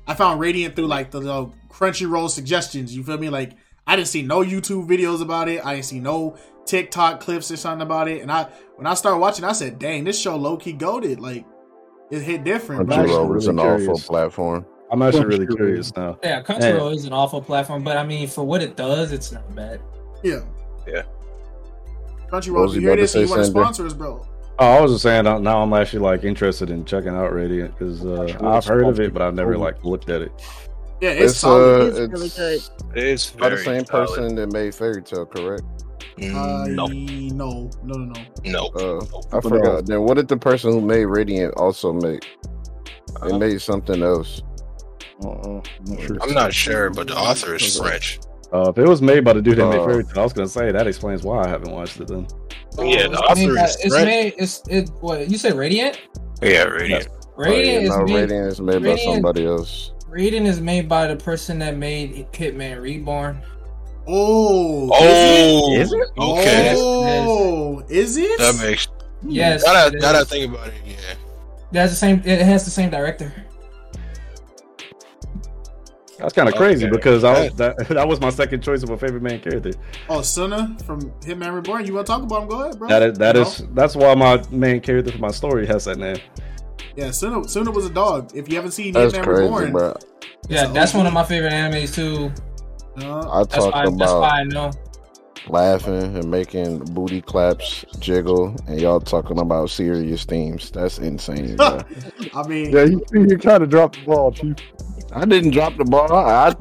I 0.07 0.15
found 0.15 0.41
Radiant 0.41 0.77
through 0.77 0.87
like 0.87 1.11
the 1.11 1.21
little 1.21 1.55
Crunchyroll 1.69 2.29
suggestions. 2.29 2.95
You 2.95 3.03
feel 3.03 3.19
me? 3.19 3.29
Like 3.29 3.53
I 3.87 3.97
didn't 3.97 4.09
see 4.09 4.23
no 4.23 4.41
YouTube 4.43 4.89
videos 4.89 5.23
about 5.23 5.49
it. 5.49 5.65
I 5.65 5.75
didn't 5.75 5.87
see 5.87 6.01
no 6.01 6.37
TikTok 6.67 7.21
clips 7.21 7.51
or 7.51 7.57
something 7.57 7.83
about 7.83 8.09
it. 8.09 8.23
And 8.23 8.31
I 8.31 8.49
when 8.77 8.87
I 8.87 8.95
started 8.95 9.19
watching, 9.19 9.45
I 9.45 9.53
said, 9.53 9.79
"Dang, 9.79 10.05
this 10.05 10.21
show 10.21 10.37
low 10.37 10.57
key 10.57 10.73
goaded. 10.73 11.21
Like 11.21 11.45
it 12.11 12.23
hit 12.23 12.45
different." 12.45 12.87
bro. 12.87 12.97
actually 12.97 13.15
Crunchyroll 13.15 13.37
is 13.37 13.47
an 13.47 13.57
really 13.57 13.87
awful 13.87 13.99
platform. 13.99 14.67
I'm 14.91 15.03
actually 15.03 15.27
really 15.27 15.47
curious 15.47 15.95
now. 15.97 16.19
Yeah, 16.23 16.43
Crunchyroll 16.43 16.95
is 16.95 17.05
an 17.05 17.13
awful 17.13 17.43
platform, 17.43 17.83
but 17.83 17.97
I 17.97 18.05
mean, 18.05 18.29
for 18.29 18.45
what 18.45 18.63
it 18.63 18.77
does, 18.77 19.13
it's 19.13 19.33
not 19.33 19.55
bad. 19.55 19.81
Yeah. 20.23 20.41
Yeah. 20.87 21.03
Crunchyroll, 22.31 22.69
you 22.69 22.81
you 22.81 22.89
hear 22.89 22.97
this 22.97 23.15
you 23.15 23.29
want 23.29 23.41
to 23.41 23.47
sponsor 23.47 23.87
us, 23.87 23.95
bro. 23.95 24.27
Oh, 24.59 24.67
I 24.67 24.81
was 24.81 24.93
just 24.93 25.03
saying 25.03 25.27
uh, 25.27 25.39
now 25.39 25.63
I'm 25.63 25.73
actually 25.73 26.01
like 26.01 26.23
interested 26.25 26.71
in 26.71 26.85
checking 26.85 27.11
out 27.15 27.33
Radiant 27.33 27.77
because 27.77 28.05
uh, 28.05 28.37
I've 28.41 28.65
heard 28.65 28.87
of 28.87 29.01
it, 29.01 29.13
but 29.13 29.23
I've 29.23 29.35
never 29.35 29.59
like 29.59 29.85
looked 29.85 30.09
at 30.11 30.23
it. 30.23 30.31
Yeah, 31.01 31.11
it's, 31.11 31.33
It's, 31.33 31.41
solid. 31.41 31.95
uh, 31.95 32.03
It's 32.03 32.13
really 32.13 32.29
good. 32.31 32.61
It's 32.95 33.31
By 33.33 33.49
the 33.49 33.59
same 33.59 33.85
solid. 33.85 34.07
person 34.09 34.35
that 34.37 34.53
made 34.53 34.75
Fairy 34.75 35.03
Tail, 35.03 35.27
correct? 35.27 35.63
Uh, 36.23 36.67
no, 36.69 36.87
no, 36.87 36.87
no, 36.87 37.71
no, 37.83 37.95
no. 37.95 38.15
no. 38.45 38.67
Uh, 38.69 39.37
I 39.37 39.41
forgot. 39.41 39.87
Then 39.87 40.03
what 40.03 40.15
did 40.15 40.29
the 40.29 40.37
person 40.37 40.71
who 40.71 40.81
made 40.81 41.07
Radiant 41.07 41.55
also 41.57 41.93
make? 41.93 42.25
They 43.27 43.37
made 43.37 43.61
something 43.61 44.03
else. 44.03 44.41
Uh-uh, 45.25 45.61
I'm 45.63 45.85
not 45.87 46.01
sure. 46.01 46.19
I'm 46.23 46.35
not 46.35 46.53
sure, 46.55 46.91
but 46.91 47.09
the 47.09 47.17
author 47.17 47.57
is 47.57 47.77
French. 47.77 48.21
Uh, 48.55 48.71
if 48.71 48.79
it 48.79 48.87
was 48.87 49.03
made 49.03 49.25
by 49.25 49.33
the 49.33 49.43
dude 49.43 49.59
that 49.59 49.69
made 49.69 49.81
Fairy 49.85 50.05
Tail, 50.05 50.21
I 50.21 50.23
was 50.23 50.33
gonna 50.33 50.49
say 50.49 50.71
that 50.71 50.87
explains 50.87 51.25
why 51.25 51.45
I 51.45 51.49
haven't 51.49 51.73
watched 51.73 52.01
it 52.01 52.07
then. 52.07 52.27
Yeah, 52.79 53.09
the 53.09 53.19
It's 53.31 53.41
made 53.41 53.51
author 53.51 53.65
is 53.65 53.77
it's 53.81 53.95
French. 53.95 54.07
made. 54.07 54.35
It's 54.39 54.63
it. 54.69 54.91
What 55.01 55.29
you 55.29 55.39
say? 55.39 55.51
Radiant. 55.53 56.01
Yeah, 56.41 56.63
Radiant. 56.65 57.09
Radiant 57.37 57.91
oh, 57.93 58.07
yeah, 58.07 58.07
no, 58.07 58.07
is 58.07 58.07
made. 58.07 58.15
Radiant 58.15 58.47
is 58.53 58.61
made 58.61 58.83
by 58.85 58.97
somebody 58.97 59.45
else. 59.47 59.93
Radiant 60.09 60.47
is 60.47 60.61
made 60.61 60.89
by 60.89 61.09
the 61.09 61.17
person 61.17 61.59
that 61.59 61.77
made 61.77 62.29
Hitman 62.33 62.81
Reborn. 62.81 63.43
Oh, 64.07 64.89
Oh, 64.93 65.73
Is 65.75 65.93
it? 65.93 66.09
okay. 66.17 66.75
Oh, 66.77 67.83
is 67.89 68.17
it? 68.19 68.39
That 68.39 68.55
makes. 68.65 68.87
Yes, 69.27 69.65
Now 69.65 69.73
that, 69.73 69.95
it 69.95 70.01
now 70.01 70.13
that 70.13 70.17
I 70.17 70.21
is. 70.21 70.29
think 70.29 70.53
about 70.55 70.69
it, 70.69 70.75
yeah. 70.87 70.95
That's 71.73 71.91
the 71.91 71.97
same. 71.97 72.23
It 72.25 72.41
has 72.43 72.65
the 72.65 72.71
same 72.71 72.91
director. 72.91 73.33
That's 76.25 76.33
kind 76.35 76.49
of 76.49 76.55
crazy 76.55 76.87
Okay. 76.87 76.97
because 76.97 77.23
I 77.23 77.45
was, 77.45 77.55
that 77.57 77.77
that 77.89 78.09
was 78.09 78.21
my 78.21 78.31
second 78.31 78.63
choice 78.63 78.83
of 78.83 78.91
a 78.91 78.97
favorite 78.97 79.23
main 79.23 79.41
character. 79.41 79.73
oh, 80.09 80.21
Tsuna 80.21 80.81
from 80.85 81.01
Hitman 81.21 81.55
Reborn. 81.55 81.87
You 81.87 81.95
want 81.95 82.07
to 82.07 82.13
talk 82.13 82.23
about 82.23 82.43
him? 82.45 82.49
Go 82.49 82.63
ahead, 82.63 82.79
bro. 82.79 82.89
That 82.89 83.03
is 83.03 83.19
that 83.19 83.37
You 83.37 83.43
is 83.43 83.63
that's 83.75 83.95
why 83.95 84.15
my 84.15 84.43
main 84.51 84.81
character 84.81 85.13
for 85.13 85.19
my 85.19 85.31
story 85.31 85.67
has 85.67 85.85
that 85.85 85.99
name. 85.99 86.17
yeah. 86.97 87.09
Tsuna, 87.09 87.45
Tsuna 87.45 87.73
was 87.75 87.85
a 87.87 87.91
dog. 87.91 88.31
If 88.35 88.49
you 88.49 88.57
haven't 88.57 88.73
seen 88.73 88.95
That's 88.95 89.13
Hitman 89.13 89.25
crazy, 89.25 89.43
Reborn, 89.43 89.73
bro. 89.73 89.97
Yeah, 90.49 90.67
that's 90.69 90.95
one 90.95 91.07
of 91.07 91.13
my 91.13 91.25
favorite 91.25 91.53
animes 91.53 91.95
too. 91.95 92.33
uh, 93.05 93.29
I 93.31 93.39
That's 93.45 93.55
talked 93.57 93.75
why. 93.75 93.83
That's 93.85 93.95
about 93.97 94.21
why 94.21 94.29
I 94.41 94.45
know. 94.45 94.71
laughing 95.49 96.17
and 96.17 96.31
making 96.31 96.79
booty 96.95 97.21
claps 97.21 97.85
jiggle, 97.99 98.57
and 98.67 98.81
y'all 98.81 99.01
talking 99.01 99.39
about 99.39 99.69
serious 99.71 100.25
themes. 100.25 100.71
That's 100.71 100.99
insane. 100.99 101.57
I 101.61 101.85
mean, 102.49 102.71
Yeah, 102.73 102.85
you, 102.85 103.05
you 103.13 103.37
kind 103.39 103.63
of 103.63 103.69
dropped 103.71 103.99
the 104.01 104.05
ball, 104.07 104.33
Chief. 104.33 104.57
I 105.15 105.25
didn't 105.25 105.51
drop 105.51 105.77
the 105.77 105.85
ball. 105.85 106.13
I 106.13 106.55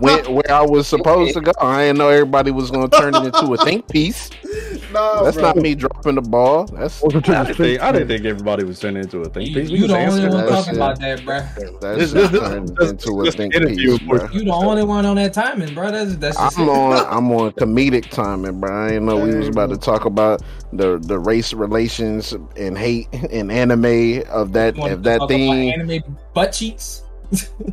went 0.00 0.28
where 0.28 0.50
I 0.50 0.62
was 0.62 0.88
supposed 0.88 1.34
to 1.34 1.40
go. 1.40 1.52
I 1.60 1.82
didn't 1.86 1.98
know 1.98 2.08
everybody 2.08 2.50
was 2.50 2.70
going 2.70 2.90
to 2.90 2.98
turn 2.98 3.14
it 3.14 3.24
into 3.24 3.52
a 3.52 3.56
think 3.58 3.88
piece. 3.88 4.30
nah, 4.92 5.22
That's 5.22 5.36
bro. 5.36 5.44
not 5.52 5.56
me 5.56 5.74
dropping 5.76 6.16
the 6.16 6.22
ball. 6.22 6.66
That's 6.66 7.02
I 7.04 7.08
didn't 7.08 7.54
think, 7.54 7.80
I 7.80 7.92
didn't 7.92 8.08
think 8.08 8.24
everybody 8.24 8.64
was 8.64 8.80
turning 8.80 9.04
into 9.04 9.20
a 9.20 9.28
think 9.28 9.50
You, 9.50 9.54
piece. 9.54 9.70
We 9.70 9.78
you 9.78 9.86
the 9.86 9.96
only 9.96 10.28
one 10.28 10.48
talking 10.48 10.64
shit. 10.64 10.74
about 10.74 10.98
that, 11.00 11.20
bruh. 11.20 11.80
that's 11.80 12.12
This- 12.12 12.12
this- 12.12 12.30
this- 12.30 12.90
into 12.90 13.20
a 13.22 13.30
think 13.30 13.54
piece, 13.54 13.98
bro. 14.00 14.28
You 14.32 14.44
the 14.44 14.52
only 14.52 14.82
one 14.82 15.06
on 15.06 15.16
that 15.16 15.32
timing, 15.32 15.72
bro. 15.74 15.90
That's 15.92 16.16
that's 16.16 16.36
just 16.36 16.58
I'm 16.58 16.68
on 16.68 17.06
I'm 17.16 17.30
on 17.32 17.52
comedic 17.52 18.10
timing, 18.10 18.60
bro. 18.60 18.84
I 18.84 18.88
didn't 18.88 19.06
know 19.06 19.16
we 19.16 19.34
was 19.36 19.48
about 19.48 19.70
to 19.70 19.76
talk 19.76 20.04
about 20.06 20.42
the 20.72 20.98
the 20.98 21.18
race 21.18 21.52
relations 21.52 22.32
and 22.56 22.76
hate 22.76 23.08
and 23.30 23.52
anime 23.52 24.22
of 24.28 24.52
that 24.54 24.76
of 24.78 25.04
that 25.04 25.28
thing. 25.28 25.72
Anime 25.72 26.16
butt 26.34 26.52
cheeks. 26.52 27.04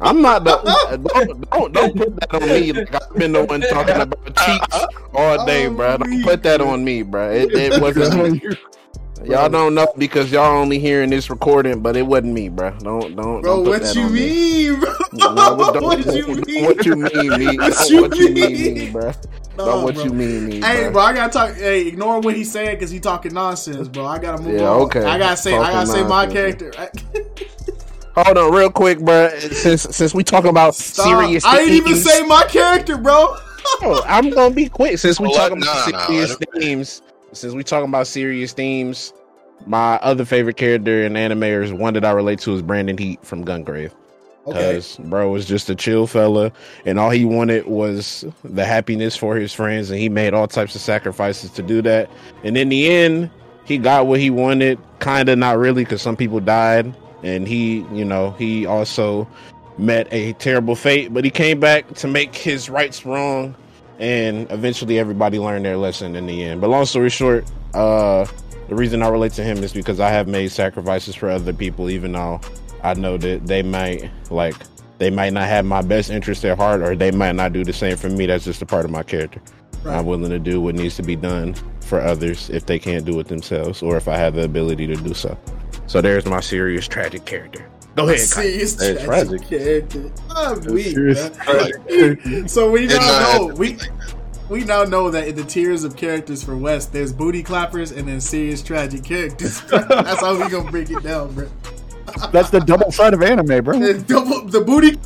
I'm 0.02 0.22
not 0.22 0.44
the 0.46 0.58
don't, 1.14 1.50
don't 1.50 1.74
don't 1.74 1.96
put 1.98 2.16
that 2.20 2.34
on 2.36 2.48
me. 2.48 2.72
Like 2.74 2.96
I've 2.96 3.16
been 3.18 3.32
the 3.34 3.44
one 3.44 3.62
talking 3.62 3.96
about 4.02 4.26
cheeks 4.38 4.78
all 5.14 5.40
oh, 5.42 5.46
day, 5.46 5.68
Oh, 5.68 5.74
bro. 5.76 5.98
Don't 5.98 6.24
put 6.24 6.44
that 6.44 6.62
on 6.62 6.84
me, 6.84 7.02
bro. 7.04 7.32
It, 7.32 7.52
it 7.54 7.82
wasn't. 7.82 8.34
me. 8.34 8.42
Y'all 9.26 9.50
don't 9.50 9.76
know 9.76 9.86
because 9.98 10.32
y'all 10.32 10.58
only 10.58 10.80
hearing 10.80 11.10
this 11.10 11.30
recording, 11.30 11.82
but 11.82 11.98
it 11.98 12.04
wasn't 12.04 12.32
me, 12.34 12.48
bro. 12.48 12.72
Don't 12.80 13.18
don't. 13.18 13.42
Bro, 13.42 13.64
don't 13.64 13.64
put 13.66 13.70
what 13.70 13.82
that 13.82 13.96
you 13.96 14.04
on 14.04 14.14
me. 14.14 14.20
mean, 14.72 14.80
bro? 14.80 14.94
No, 15.12 15.34
what, 15.56 15.74
don't, 15.74 15.84
what 15.84 16.06
you 16.16 16.26
don't- 16.26 16.48
mean? 16.48 16.64
What 16.66 16.86
you 16.86 16.96
mean, 16.96 17.38
me? 17.38 17.58
What 17.58 17.90
you 17.90 18.02
what 18.02 18.18
you 18.18 18.30
mean, 18.34 18.64
mean? 18.64 18.74
me, 18.76 18.90
bro? 18.92 19.12
Nah, 19.58 19.66
Don't 19.66 19.84
what 19.84 19.96
bro. 19.96 20.06
you 20.06 20.14
mean, 20.14 20.46
me, 20.46 20.62
Hey, 20.62 20.84
bro? 20.84 20.92
bro, 20.94 21.02
I 21.02 21.14
gotta 21.14 21.34
talk. 21.34 21.56
Hey, 21.56 21.88
ignore 21.88 22.22
what 22.22 22.34
he's 22.34 22.50
saying 22.50 22.76
because 22.78 22.92
he 22.92 23.02
talking 23.02 23.34
nonsense, 23.34 23.90
bro. 23.90 24.06
I 24.06 24.20
gotta 24.20 24.42
move 24.42 24.58
Yeah, 24.58 24.70
on. 24.70 24.82
okay. 24.84 25.04
I 25.04 25.18
gotta 25.18 25.36
say, 25.36 25.54
I 25.54 25.74
gotta 25.74 25.88
Talking 25.88 26.04
say 26.04 26.08
my 26.08 26.26
character. 26.28 26.72
Hold 28.16 28.38
on, 28.38 28.54
real 28.54 28.70
quick, 28.72 29.00
bro. 29.00 29.30
Since 29.40 29.84
since 29.96 30.14
we 30.14 30.24
talking 30.24 30.50
about 30.50 30.76
Stop. 30.76 31.06
serious, 31.06 31.46
I 31.46 31.58
didn't 31.58 31.74
even 31.76 31.94
themes- 31.94 32.04
say 32.04 32.26
my 32.26 32.44
character, 32.44 32.98
bro. 33.02 33.36
I'm 34.06 34.30
gonna 34.32 34.54
be 34.54 34.68
quick. 34.68 34.98
Since 34.98 35.20
we 35.20 35.30
Oh, 35.30 35.36
talking 35.36 35.60
nah, 35.60 35.72
about 35.72 35.92
nah, 35.92 36.08
serious 36.08 36.30
let 36.32 36.42
it- 36.42 36.62
themes, 36.62 37.02
since 37.34 37.54
we 37.54 37.64
talking 37.64 37.88
about 37.88 38.08
serious 38.08 38.52
themes, 38.54 39.14
my 39.66 39.96
other 39.98 40.26
favorite 40.26 40.58
character 40.58 41.04
in 41.04 41.16
anime 41.16 41.44
is 41.44 41.72
one 41.72 41.94
that 41.94 42.04
I 42.06 42.12
relate 42.12 42.40
to 42.40 42.54
is 42.54 42.62
Brandon 42.62 42.98
Heat 42.98 43.24
from 43.24 43.46
Gungrave. 43.46 43.92
Okay. 44.48 44.82
Bro 45.00 45.30
was 45.30 45.46
just 45.46 45.70
a 45.70 45.76
chill 45.76 46.08
fella, 46.08 46.52
and 46.86 46.98
all 47.00 47.12
he 47.12 47.24
wanted 47.24 47.68
was 47.68 48.26
the 48.44 48.66
happiness 48.66 49.16
for 49.16 49.36
his 49.36 49.54
friends, 49.54 49.92
and 49.92 50.00
he 50.00 50.10
made 50.10 50.34
all 50.34 50.48
types 50.48 50.74
of 50.76 50.82
sacrifices 50.82 51.52
to 51.52 51.62
do 51.62 51.82
that. 51.84 52.10
And 52.44 52.58
in 52.58 52.70
the 52.70 52.90
end, 52.90 53.30
he 53.66 53.78
got 53.78 54.08
what 54.08 54.20
he 54.20 54.32
wanted. 54.32 54.80
Kinda, 55.02 55.36
not 55.36 55.58
really, 55.60 55.84
because 55.84 56.02
some 56.02 56.16
people 56.16 56.40
died, 56.40 56.92
and 57.24 57.48
he, 57.48 57.86
you 57.94 58.06
know, 58.06 58.32
he 58.32 58.66
also 58.66 59.28
met 59.78 60.08
a 60.12 60.34
terrible 60.34 60.76
fate. 60.76 61.14
But 61.14 61.24
he 61.24 61.30
came 61.30 61.60
back 61.60 61.94
to 61.96 62.08
make 62.08 62.36
his 62.36 62.70
rights 62.70 63.06
wrong, 63.06 63.56
and 64.00 64.50
eventually 64.52 65.00
everybody 65.00 65.40
learned 65.40 65.66
their 65.66 65.78
lesson 65.78 66.16
in 66.16 66.26
the 66.26 66.44
end. 66.44 66.62
But 66.62 66.70
long 66.70 66.86
story 66.86 67.10
short, 67.10 67.46
uh, 67.74 68.26
the 68.68 68.76
reason 68.76 69.02
I 69.02 69.10
relate 69.10 69.34
to 69.34 69.44
him 69.44 69.64
is 69.64 69.74
because 69.74 70.00
I 70.00 70.10
have 70.10 70.28
made 70.28 70.52
sacrifices 70.52 71.16
for 71.16 71.30
other 71.30 71.54
people, 71.54 71.90
even 71.90 72.12
though 72.12 72.40
I 72.84 72.94
know 72.94 73.18
that 73.18 73.48
they 73.48 73.64
might 73.64 74.10
like 74.30 74.56
they 75.00 75.10
might 75.10 75.34
not 75.34 75.48
have 75.48 75.66
my 75.66 75.82
best 75.82 76.10
interest 76.10 76.44
at 76.46 76.58
heart, 76.58 76.82
or 76.82 76.96
they 76.96 77.12
might 77.12 77.36
not 77.36 77.54
do 77.54 77.64
the 77.64 77.74
same 77.74 77.98
for 77.98 78.10
me. 78.10 78.26
That's 78.26 78.46
just 78.46 78.62
a 78.62 78.66
part 78.66 78.86
of 78.86 78.92
my 78.92 79.04
character. 79.04 79.42
Right. 79.84 79.98
I'm 79.98 80.06
willing 80.06 80.30
to 80.30 80.40
do 80.40 80.60
what 80.60 80.76
needs 80.76 80.98
to 80.98 81.04
be 81.04 81.16
done 81.16 81.56
for 81.80 82.02
others 82.02 82.50
if 82.50 82.66
they 82.66 82.78
can't 82.78 83.06
do 83.06 83.18
it 83.20 83.28
themselves, 83.28 83.82
or 83.82 83.96
if 83.98 84.08
I 84.08 84.18
have 84.18 84.36
the 84.36 84.44
ability 84.44 84.88
to 84.88 84.96
do 84.96 85.14
so. 85.14 85.38
So 85.90 86.02
there's 86.02 86.26
my 86.28 86.40
serious 86.40 86.88
tragic 86.88 87.26
character. 87.26 87.68
Go 87.96 88.04
ahead, 88.08 88.20
Kai. 88.30 88.44
Serious 88.44 88.76
tragic 88.76 89.06
tragic. 89.06 89.48
character. 89.50 90.12
I'm 90.30 90.62
weak, 90.66 90.86
Serious 90.94 91.32
man. 91.48 92.48
So 92.48 92.70
we 92.70 92.86
Did 92.86 93.02
now 93.02 93.08
not 93.08 93.42
know 93.50 93.56
we 93.56 93.74
that. 93.74 93.90
we 94.50 94.64
now 94.66 94.84
know 94.84 95.10
that 95.10 95.28
in 95.28 95.36
the 95.36 95.44
tiers 95.44 95.84
of 95.84 95.96
characters 95.98 96.44
for 96.44 96.56
West, 96.56 96.94
there's 96.94 97.12
booty 97.12 97.42
clappers 97.42 97.92
and 97.92 98.08
then 98.08 98.22
serious 98.22 98.62
tragic 98.62 99.04
characters. 99.04 99.62
That's 99.72 100.22
how 100.22 100.40
we 100.40 100.48
gonna 100.50 100.70
break 100.70 100.92
it 100.92 101.02
down, 101.02 101.34
bro. 101.34 101.50
That's 102.32 102.52
the 102.52 102.60
double 102.60 102.92
side 102.92 103.16
of 103.16 103.24
anime, 103.24 103.64
bro. 103.64 103.80
The, 103.80 103.94
double, 104.08 104.46
the 104.46 104.62
booty, 104.62 104.98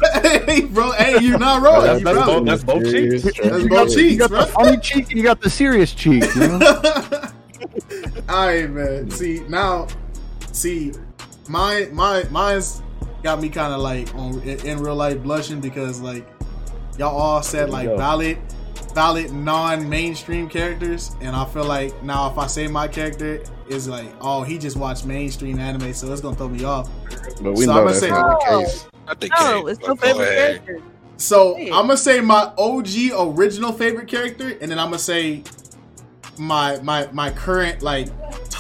hey, 0.46 0.62
bro. 0.66 0.92
Hey, 0.92 1.20
you're 1.22 1.40
not 1.40 1.62
wrong. 1.62 1.82
That's- 1.82 2.02
You're 2.02 2.14
that's 2.14 2.26
both- 2.28 2.46
that's 2.46 2.64
both 2.66 2.88
Serious 2.88 3.24
cheeks. 3.24 3.36
tragic 3.38 3.52
That's 3.52 3.68
both 3.68 3.70
character. 3.72 3.96
cheeks. 3.96 4.12
You 4.12 4.18
got 4.20 4.30
the 4.32 4.46
funny 4.48 4.78
cheek 4.78 5.10
and 5.10 5.18
you 5.18 5.24
got 5.24 5.42
the 5.42 5.50
serious 5.50 5.94
cheek. 5.94 6.24
You 6.36 6.48
know? 6.48 7.30
All 8.30 8.48
right, 8.48 8.70
man. 8.70 9.10
See 9.12 9.40
now, 9.48 9.88
see, 10.54 10.94
my 11.50 11.90
my 11.92 12.24
mine's 12.32 12.82
got 13.22 13.42
me 13.42 13.50
kind 13.50 13.74
of 13.74 13.82
like 13.82 14.14
on 14.16 14.42
in, 14.42 14.66
in 14.66 14.80
real 14.80 14.96
life 14.96 15.22
blushing 15.22 15.60
because 15.60 16.00
like 16.00 16.26
y'all 16.98 17.16
all 17.18 17.42
said 17.44 17.70
like 17.70 17.88
go. 17.88 17.98
valid, 17.98 18.38
valid 18.94 19.32
non-mainstream 19.34 20.48
characters, 20.50 21.16
and 21.22 21.36
I 21.36 21.46
feel 21.46 21.66
like 21.66 22.02
now 22.04 22.32
if 22.32 22.38
I 22.38 22.48
say 22.48 22.68
my 22.68 22.88
character 22.88 23.44
is 23.70 23.88
like, 23.88 24.08
oh, 24.22 24.44
he 24.44 24.58
just 24.58 24.78
watched 24.78 25.06
mainstream 25.06 25.58
anime, 25.60 25.94
so 25.94 26.12
it's 26.12 26.22
gonna 26.22 26.36
throw 26.36 26.50
me 26.50 26.64
off. 26.64 26.90
But 27.42 27.54
we 27.54 27.66
So 27.66 27.74
know 27.74 27.80
I'ma 27.82 27.88
that's 27.88 28.00
say- 28.00 28.10
not 28.10 28.40
the 28.42 28.46
case. 28.64 28.88
I 29.08 29.14
think 29.16 29.34
No, 29.38 29.64
Kate, 29.64 29.72
it's 29.72 29.80
but 29.80 29.88
your 29.88 29.96
favorite 29.98 30.24
ahead. 30.30 30.66
character. 30.66 30.82
So 31.18 31.56
Hey. 31.56 31.66
I'm 31.68 31.88
gonna 31.88 31.98
say 31.98 32.22
my 32.22 32.52
OG 32.58 33.12
original 33.18 33.72
favorite 33.74 34.08
character, 34.08 34.58
and 34.62 34.72
then 34.72 34.80
I'm 34.80 34.88
gonna 34.88 35.00
say 35.00 35.44
my 36.38 36.80
my 36.82 37.08
my 37.12 37.30
current 37.30 37.82
like 37.82 38.08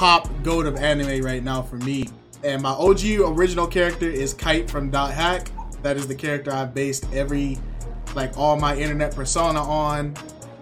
top 0.03 0.27
goat 0.43 0.65
of 0.65 0.75
anime 0.75 1.23
right 1.23 1.41
now 1.41 1.61
for 1.61 1.77
me. 1.77 2.09
And 2.43 2.61
my 2.61 2.71
OG 2.71 3.21
original 3.21 3.65
character 3.65 4.05
is 4.05 4.33
Kite 4.33 4.69
from 4.69 4.89
Dot 4.89 5.13
Hack. 5.13 5.49
That 5.81 5.95
is 5.95 6.09
the 6.09 6.15
character 6.15 6.51
I've 6.51 6.73
based 6.73 7.05
every 7.13 7.57
like 8.13 8.37
all 8.37 8.59
my 8.59 8.75
internet 8.75 9.15
persona 9.15 9.61
on. 9.63 10.13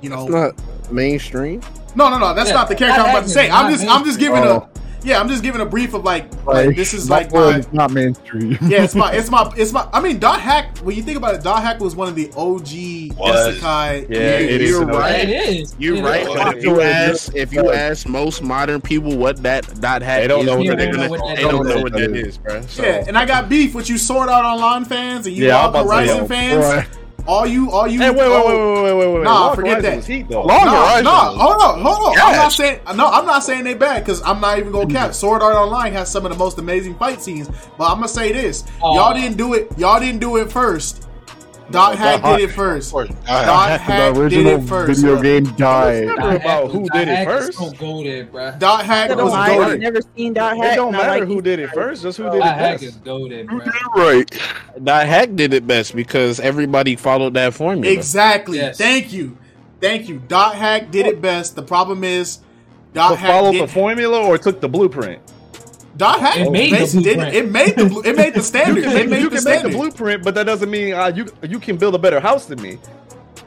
You 0.02 0.12
know, 0.12 0.22
It's 0.26 0.32
not 0.32 0.92
mainstream. 0.94 1.60
no, 1.96 2.08
no, 2.12 2.20
no. 2.20 2.36
That's 2.36 2.50
Yeah, 2.50 2.56
not 2.58 2.70
the 2.70 2.76
character 2.76 3.02
I'm 3.02 3.10
about 3.10 3.24
to 3.24 3.30
say. 3.30 3.50
I'm 3.50 3.72
just 3.74 3.84
I'm 3.90 4.06
just 4.06 4.20
giving 4.20 4.44
Oh. 4.44 4.70
a 4.76 4.81
yeah, 5.04 5.20
I'm 5.20 5.28
just 5.28 5.42
giving 5.44 5.62
a 5.62 5.66
brief 5.66 5.94
of 5.94 6.04
like, 6.04 6.26
like 6.46 6.76
this 6.76 6.94
is 6.94 7.10
like 7.10 7.32
world 7.32 7.54
my 7.54 7.60
is 7.60 7.74
not 7.74 7.92
mainstream. 7.92 8.52
yeah, 8.62 8.84
it's 8.84 8.96
my, 8.96 9.12
it's 9.16 9.30
my, 9.30 9.52
it's 9.58 9.72
my. 9.74 9.88
I 9.92 10.00
mean, 10.02 10.20
Dot 10.20 10.40
Hack. 10.40 10.78
When 10.80 10.96
you 10.96 11.02
think 11.04 11.18
about 11.18 11.36
it, 11.36 11.44
Dot 11.44 11.62
Hack 11.64 11.80
was 11.80 11.96
one 11.96 12.08
of 12.08 12.16
the 12.16 12.28
OG 12.36 13.18
Was. 13.18 13.58
isekai. 13.58 14.10
Yeah, 14.10 14.18
it 14.18 14.62
is 14.62 14.70
You're 14.70 14.84
an 14.84 14.88
right. 14.90 15.30
It 15.30 15.50
is. 15.50 15.76
You're 15.80 15.98
It 15.98 16.04
right, 16.04 16.22
is. 16.22 16.28
but 16.36 16.58
if 16.58 16.64
you 16.64 16.82
ask 16.82 17.36
if 17.36 17.54
you 17.54 17.72
ask 17.72 18.08
most 18.08 18.42
modern 18.44 18.82
people 18.82 19.18
what 19.18 19.38
that 19.44 19.66
dot 19.82 20.02
hack 20.02 20.22
They 20.22 20.28
don't 20.28 20.42
is, 20.42 20.46
know 20.48 20.58
what 20.58 20.78
they're 20.78 20.92
gonna- 20.92 21.14
is. 21.14 21.36
they 21.36 21.42
don't 21.44 21.68
know 21.68 21.82
what 21.82 21.94
that 21.94 22.16
is, 22.16 22.38
bro. 22.38 22.62
So, 22.62 22.84
Yeah, 22.84 23.04
and 23.08 23.18
I 23.18 23.26
got 23.26 23.50
beef 23.50 23.74
with 23.76 23.90
you 23.90 23.98
Sword 23.98 24.30
Art 24.30 24.46
Online 24.46 24.86
fans 24.86 25.26
and 25.28 25.36
you 25.36 25.48
Yeah, 25.48 25.58
I'm 25.58 25.64
all 25.64 25.70
about 25.70 25.86
Horizon 25.86 26.18
yo, 26.18 26.26
fans. 26.28 26.88
Boy. 27.22 27.32
All 27.32 27.48
you, 27.48 27.72
all 27.72 27.88
you. 27.88 28.00
Hey, 28.00 28.10
wait, 28.10 28.18
wait, 28.18 28.26
oh, 28.28 28.84
wait, 28.84 28.84
wait, 28.84 28.94
wait, 28.94 29.08
wait, 29.08 29.14
wait. 29.16 29.24
Nah, 29.24 29.48
Log 29.48 29.56
forget 29.56 29.82
that. 29.82 29.96
was 29.98 30.08
heat 30.08 30.28
though. 30.28 30.44
Log 30.44 30.66
No, 30.66 30.72
Horizon 30.72 31.04
no, 31.06 31.12
hold 31.12 31.62
on, 31.62 31.82
hold 31.82 32.10
on. 32.10 32.20
I'm 32.20 32.36
not 32.36 32.52
saying 32.52 32.80
no. 32.96 33.08
I'm 33.08 33.26
not 33.26 33.44
saying 33.44 33.64
they 33.64 33.74
bad 33.74 34.04
because 34.04 34.22
I'm 34.24 34.42
not 34.42 34.58
even 34.60 34.72
gonna 34.72 34.92
cap. 34.92 35.14
Sword 35.14 35.42
Art 35.42 35.56
Online 35.56 35.94
has 35.94 36.12
some 36.12 36.26
of 36.26 36.32
the 36.32 36.38
most 36.38 36.58
amazing 36.58 36.96
fight 36.96 37.22
scenes, 37.22 37.50
but 37.78 37.86
I'm 37.86 37.96
gonna 37.98 38.08
say 38.08 38.32
this: 38.32 38.64
Aw. 38.82 38.96
y'all 38.96 39.14
didn't 39.14 39.38
do 39.38 39.54
it. 39.54 39.72
Y'all 39.78 40.00
didn't 40.00 40.20
do 40.20 40.38
it 40.38 40.52
first. 40.52 41.08
Dot 41.72 41.98
Hack 41.98 42.24
did 42.24 42.50
it 42.50 42.54
first. 42.54 42.88
Of 42.90 42.94
course. 42.94 43.10
Dot 43.26 43.80
Hack 43.80 44.14
the 44.14 44.30
did 44.30 44.46
original 44.48 44.64
it 44.64 44.68
first. 44.68 45.02
video 45.02 45.14
bro. 45.16 45.22
game 45.24 45.44
died. 45.56 46.08
Dot 46.08 46.36
about 46.36 46.72
who 46.72 46.88
Dot 46.88 46.98
did 46.98 47.08
it 47.08 47.16
Hack 47.16 47.28
first. 47.28 47.58
So 47.58 47.72
goated, 47.72 48.32
bruh. 48.32 48.60
Dot 48.60 48.86
Hack 48.86 49.12
I 49.12 49.16
was 49.16 49.34
know, 49.34 49.40
I've 49.40 49.58
goaded. 49.58 49.82
never 49.82 50.00
seen 50.16 50.34
Dot 50.34 50.58
Hack. 50.58 50.74
It 50.74 50.76
don't 50.76 50.92
matter 50.92 51.20
like 51.20 51.28
who 51.28 51.42
did 51.42 51.60
it 51.60 51.70
first, 51.72 52.04
just 52.04 52.18
who 52.18 52.24
did 52.26 52.36
it 52.36 52.40
Dot 52.40 52.58
Hack 52.58 52.74
best. 52.74 52.84
is 52.84 52.98
goated, 52.98 53.46
bruh. 53.48 53.66
right. 53.96 54.84
Dot 54.84 55.06
hack 55.06 55.36
did 55.36 55.54
it 55.54 55.68
best 55.68 55.96
because 55.96 56.40
everybody 56.40 56.96
followed 56.96 57.34
that 57.36 57.54
formula. 57.54 57.94
Exactly. 57.94 58.58
Yes. 58.58 58.78
Thank 58.78 59.12
you. 59.14 59.38
Thank 59.80 60.08
you. 60.10 60.20
Dot 60.28 60.56
Hack 60.56 60.92
did 60.92 61.08
it 61.08 61.22
best. 61.22 61.56
The 61.56 61.64
problem 61.64 62.04
is, 62.04 62.40
Dot 62.94 63.12
So 63.12 63.16
Hack 63.16 63.30
followed 63.32 63.54
did, 63.54 63.64
the 63.64 63.68
formula 63.68 64.20
or 64.24 64.38
took 64.38 64.62
the 64.62 64.70
blueprint. 64.70 65.20
Dot 65.98 66.20
Hack 66.20 66.38
It 66.38 66.52
made 66.52 66.74
the 66.74 66.88
blueprint. 66.88 67.36
it 67.36 67.52
made 67.52 67.76
the 67.76 68.02
it 68.06 68.16
made 68.16 68.34
the 68.34 68.42
You 68.44 68.44
standard. 68.44 68.84
can, 68.84 68.98
It 68.98 69.10
made 69.10 69.22
you 69.22 69.30
the 69.30 69.36
can 69.38 69.44
make 69.46 69.62
the 69.64 69.70
blueprint, 69.70 70.24
but 70.24 70.36
that 70.36 70.46
doesn't 70.46 70.70
mean 70.72 70.94
uh, 70.94 71.08
you 71.14 71.28
you 71.44 71.60
can 71.60 71.78
build 71.78 71.96
a 71.96 72.00
better 72.00 72.20
house 72.20 72.46
than 72.46 72.62
me. 72.62 72.80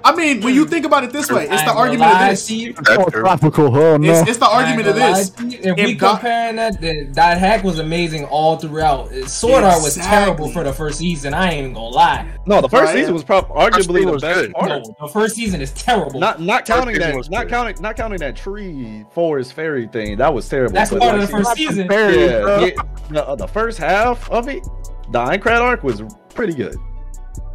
I 0.06 0.14
mean, 0.14 0.42
when 0.42 0.54
you 0.54 0.66
think 0.66 0.84
about 0.84 1.02
it 1.04 1.10
this 1.12 1.30
way, 1.30 1.48
it's 1.50 1.62
the 1.62 1.72
argument 1.72 2.12
of 2.12 2.28
this. 2.28 2.46
to. 2.46 2.74
Oh, 2.90 3.08
tropical. 3.08 3.74
Oh 3.74 3.96
no. 3.96 4.12
It's, 4.20 4.28
it's 4.30 4.38
the 4.38 4.46
argument 4.46 4.86
of 4.88 4.96
this. 4.96 5.38
lie. 5.40 5.46
If, 5.46 5.76
we 5.76 5.82
If 5.94 5.98
Dot- 5.98 6.20
comparing 6.20 6.56
that, 6.56 6.78
then 6.80 7.12
Dot 7.12 7.38
Hack 7.38 7.64
was 7.64 7.78
amazing 7.78 8.26
all 8.26 8.58
throughout. 8.58 9.10
Sword 9.26 9.64
Art 9.64 9.82
was 9.82 9.94
terrible 9.96 10.50
for 10.50 10.62
the 10.62 10.72
first 10.74 10.98
season. 10.98 11.32
I 11.32 11.50
ain't 11.52 11.58
even 11.60 11.72
gonna 11.72 11.86
lie. 11.88 12.28
No, 12.44 12.60
the 12.60 12.68
first 12.68 12.84
Right. 12.92 12.96
season 12.98 13.14
was 13.14 13.24
probably 13.24 13.56
arguably 13.56 13.94
season 13.94 14.06
the 14.06 14.12
was 14.12 14.22
best 14.22 14.40
good. 14.40 14.52
part. 14.52 14.68
No, 14.68 14.94
the 15.00 15.08
first 15.08 15.36
season 15.36 15.60
is 15.62 15.72
terrible. 15.72 16.20
Not 16.20 16.40
not 16.40 16.66
counting 16.66 16.98
that 16.98 17.16
was 17.16 17.30
not 17.30 17.44
good. 17.44 17.50
counting 17.50 17.76
not 17.82 17.96
counting 17.96 18.18
that 18.18 18.36
tree 18.36 19.06
forest 19.12 19.54
fairy 19.54 19.86
thing. 19.88 20.18
That 20.18 20.34
was 20.34 20.46
terrible. 20.48 20.74
That's 20.74 20.90
But 20.90 21.00
part 21.00 21.14
of 21.14 21.22
the 21.22 21.28
first 21.28 21.54
season. 21.54 21.88
Fairies, 21.88 22.16
Yeah, 22.16 22.58
yeah, 22.60 22.70
the, 23.10 23.26
uh, 23.26 23.34
the 23.36 23.48
first 23.48 23.78
half 23.78 24.30
of 24.30 24.48
it, 24.48 24.62
the 25.12 25.18
Aincrad 25.18 25.60
arc 25.60 25.82
was 25.82 26.02
pretty 26.34 26.52
good. 26.52 26.76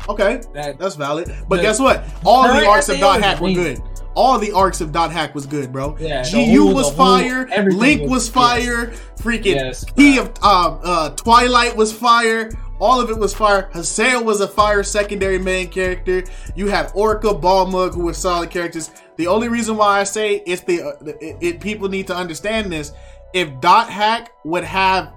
Okay, 0.10 0.42
That- 0.54 0.80
that's 0.80 0.96
valid. 0.96 1.32
But 1.48 1.58
The- 1.58 1.62
guess 1.62 1.80
what? 1.80 2.04
All 2.26 2.44
the 2.52 2.66
arcs 2.68 2.90
of 2.90 3.00
Dot 3.00 3.22
Hack 3.22 3.40
were 3.40 3.52
good. 3.52 3.82
All 4.16 4.38
the 4.40 4.52
arcs 4.52 4.82
of 4.82 4.92
Dot 4.92 5.12
Hack 5.12 5.34
was 5.36 5.46
good, 5.46 5.72
bro. 5.72 5.96
Yeah, 6.00 6.24
GU 6.30 6.64
whole- 6.66 6.74
was 6.76 6.92
the 6.94 7.04
whole- 7.04 7.20
fire. 7.20 7.48
Link 7.70 8.02
was- 8.02 8.10
was 8.10 8.30
fire. 8.30 8.92
Freaking 9.22 9.56
Yes, 9.56 9.86
P 9.96 10.18
of 10.18 10.32
uh, 10.42 10.76
uh, 10.84 11.10
Twilight 11.12 11.76
was 11.78 11.94
fire. 11.94 12.50
All 12.80 13.00
of 13.02 13.10
it 13.10 13.20
was 13.20 13.34
fire. 13.34 13.70
Haseo 13.74 14.24
was 14.24 14.40
a 14.42 14.48
fire 14.48 14.84
secondary 14.84 15.38
main 15.38 15.68
character. 15.68 16.24
You 16.56 16.68
had 16.70 16.90
Orca, 16.96 17.34
Balmung, 17.34 17.94
who 17.94 18.04
were 18.06 18.14
solid 18.14 18.50
characters. 18.50 18.90
The 19.18 19.28
only 19.28 19.48
reason 19.50 19.76
why 19.78 20.00
I 20.00 20.06
say 20.06 20.42
it's 20.48 20.62
the 20.64 20.82
uh, 20.82 20.92
it, 21.20 21.38
it 21.42 21.60
people 21.60 21.88
need 21.90 22.08
to 22.08 22.16
understand 22.16 22.72
this. 22.72 22.94
If 23.34 23.60
Dot 23.62 23.90
Hack 23.90 24.32
would 24.46 24.64
have 24.64 25.10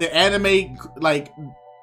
the 0.00 0.14
anime 0.14 0.78
like 0.96 1.28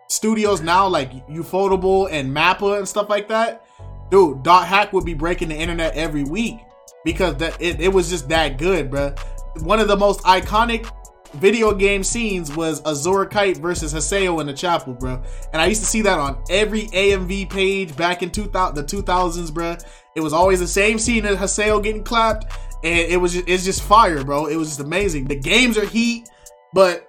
studios 0.10 0.62
now, 0.62 0.88
like 0.88 1.26
Ufotable 1.28 2.10
and 2.12 2.36
Mappa 2.36 2.78
and 2.78 2.88
stuff 2.88 3.10
like 3.10 3.28
that, 3.30 3.66
dude, 4.12 4.43
Dot 4.43 4.68
Hack 4.68 4.91
would 4.93 5.05
be 5.05 5.14
breaking 5.14 5.49
the 5.49 5.55
internet 5.55 5.95
every 5.95 6.24
week 6.24 6.60
because 7.05 7.38
that 7.38 7.60
it, 7.62 7.80
it 7.80 7.89
was 7.89 8.10
just 8.10 8.28
that 8.30 8.57
good, 8.57 8.89
bro. 8.89 9.14
One 9.62 9.80
of 9.80 9.88
the 9.88 9.97
most 9.97 10.22
iconic 10.22 10.91
video 11.34 11.74
game 11.74 12.03
scenes 12.03 12.55
was 12.55 12.82
Azure 12.86 13.26
Kite 13.26 13.57
versus 13.57 13.93
Haseo 13.93 14.41
in 14.41 14.47
the 14.47 14.53
chapel, 14.53 14.93
bro. 14.93 15.22
And 15.53 15.62
I 15.62 15.68
used 15.68 15.82
to 15.82 15.88
see 15.88 16.01
that 16.01 16.18
on 16.18 16.41
every 16.49 16.84
AMV 16.88 17.49
page 17.49 17.95
back 17.95 18.24
in 18.24 18.32
2000, 18.32 18.76
the 18.76 18.84
2000s, 18.84 19.53
bro. 19.53 19.78
It 20.16 20.22
was 20.22 20.34
always 20.34 20.60
the 20.60 20.68
same 20.68 20.97
scene 20.97 21.26
of 21.26 21.38
Haseo 21.38 21.84
getting 21.84 22.03
clapped, 22.03 22.51
and 22.84 23.12
it 23.12 23.18
was 23.18 23.34
just, 23.34 23.47
it's 23.47 23.64
just 23.64 23.84
fire, 23.84 24.24
bro. 24.24 24.47
It 24.47 24.55
was 24.55 24.70
just 24.70 24.80
amazing. 24.80 25.26
The 25.26 25.36
games 25.36 25.78
are 25.78 25.86
heat, 25.86 26.30
but 26.74 27.07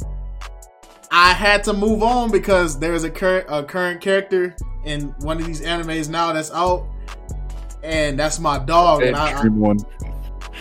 I 1.10 1.32
had 1.32 1.64
to 1.64 1.72
move 1.72 2.02
on 2.02 2.30
because 2.30 2.78
there's 2.78 3.02
a 3.02 3.10
current 3.10 3.46
a 3.48 3.64
current 3.64 4.00
character 4.00 4.54
in 4.84 5.08
one 5.20 5.40
of 5.40 5.46
these 5.46 5.60
animes 5.60 6.08
now 6.08 6.32
that's 6.32 6.52
out, 6.52 6.86
and 7.82 8.18
that's 8.18 8.38
my 8.38 8.58
dog. 8.58 9.02
And 9.02 9.16
I, 9.16 9.26
I, 9.26 9.30
Mainstream 9.30 9.60
one. 9.60 9.78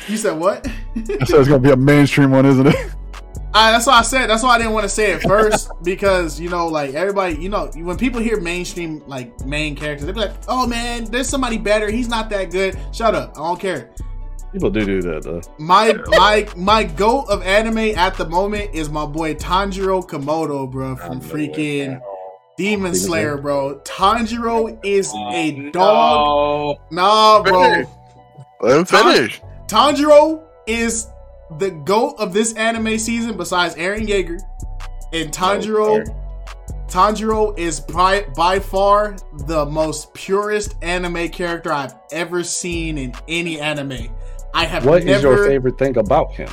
you 0.08 0.18
said 0.18 0.38
what? 0.38 0.68
I 0.96 1.26
said 1.26 1.40
it's 1.40 1.48
gonna 1.48 1.60
be 1.60 1.70
a 1.70 1.78
mainstream 1.78 2.32
one, 2.32 2.46
isn't 2.46 2.68
it? 2.68 2.76
I, 3.54 3.72
that's 3.72 3.88
why 3.88 4.00
I 4.00 4.02
said. 4.04 4.28
That's 4.28 4.44
why 4.44 4.56
I 4.56 4.58
didn't 4.58 4.74
want 4.74 4.84
to 4.84 4.90
say 4.90 5.12
it 5.12 5.22
first 5.22 5.72
because 5.84 6.40
you 6.40 6.50
know, 6.50 6.68
like 6.68 6.94
everybody, 6.94 7.36
you 7.36 7.50
know, 7.50 7.68
when 7.76 7.98
people 7.98 8.20
hear 8.20 8.40
mainstream 8.40 9.04
like 9.08 9.40
main 9.46 9.76
characters, 9.76 10.08
they 10.08 10.12
be 10.12 10.20
like, 10.20 10.34
"Oh 10.48 10.66
man, 10.66 11.06
there's 11.06 11.30
somebody 11.30 11.58
better. 11.58 11.92
He's 11.92 12.10
not 12.10 12.30
that 12.32 12.52
good." 12.52 12.78
Shut 12.92 13.14
up. 13.14 13.38
I 13.38 13.42
don't 13.42 13.60
care. 13.60 13.92
People 14.52 14.70
do 14.72 14.86
do 14.86 15.02
that 15.04 15.24
though. 15.24 15.42
My 15.58 15.94
my 16.08 16.48
my 16.56 16.84
goat 16.84 17.26
of 17.30 17.44
anime 17.44 17.98
at 17.98 18.16
the 18.16 18.28
moment 18.28 18.74
is 18.74 18.90
my 18.90 19.06
boy 19.06 19.36
Tanjiro 19.36 20.08
Kamado, 20.08 20.70
bro, 20.70 20.96
from 20.96 21.22
freaking 21.22 22.02
Demon 22.58 22.96
Slayer, 22.96 23.38
bro. 23.38 23.80
Tanjiro 23.86 24.80
is 24.84 25.14
a 25.32 25.70
dog. 25.72 26.80
No. 26.92 27.02
Nah, 27.02 27.44
bro. 27.44 27.72
Finish. 27.72 27.88
Let 28.62 28.78
him 28.78 28.86
finish. 28.86 29.42
Tanjiro 29.68 30.44
is 30.68 31.08
the 31.58 31.72
goat 31.72 32.16
of 32.20 32.34
this 32.34 32.54
anime 32.54 32.98
season 32.98 33.38
besides 33.38 33.76
Eren 33.76 34.06
Yeager. 34.08 34.40
And 35.14 35.32
Tanjiro, 35.32 36.06
Tanjiro 36.88 37.58
is 37.58 37.80
by, 37.80 38.26
by 38.36 38.60
far 38.60 39.16
the 39.46 39.66
most 39.66 40.14
purest 40.14 40.76
anime 40.82 41.30
character 41.30 41.72
I've 41.72 41.96
ever 42.12 42.44
seen 42.44 42.98
in 42.98 43.14
any 43.28 43.60
anime. 43.60 44.10
I 44.54 44.66
have 44.66 44.86
What 44.86 45.00
is 45.00 45.06
never. 45.06 45.36
your 45.36 45.48
favorite 45.48 45.78
thing 45.78 45.98
about 45.98 46.32
him? 46.34 46.50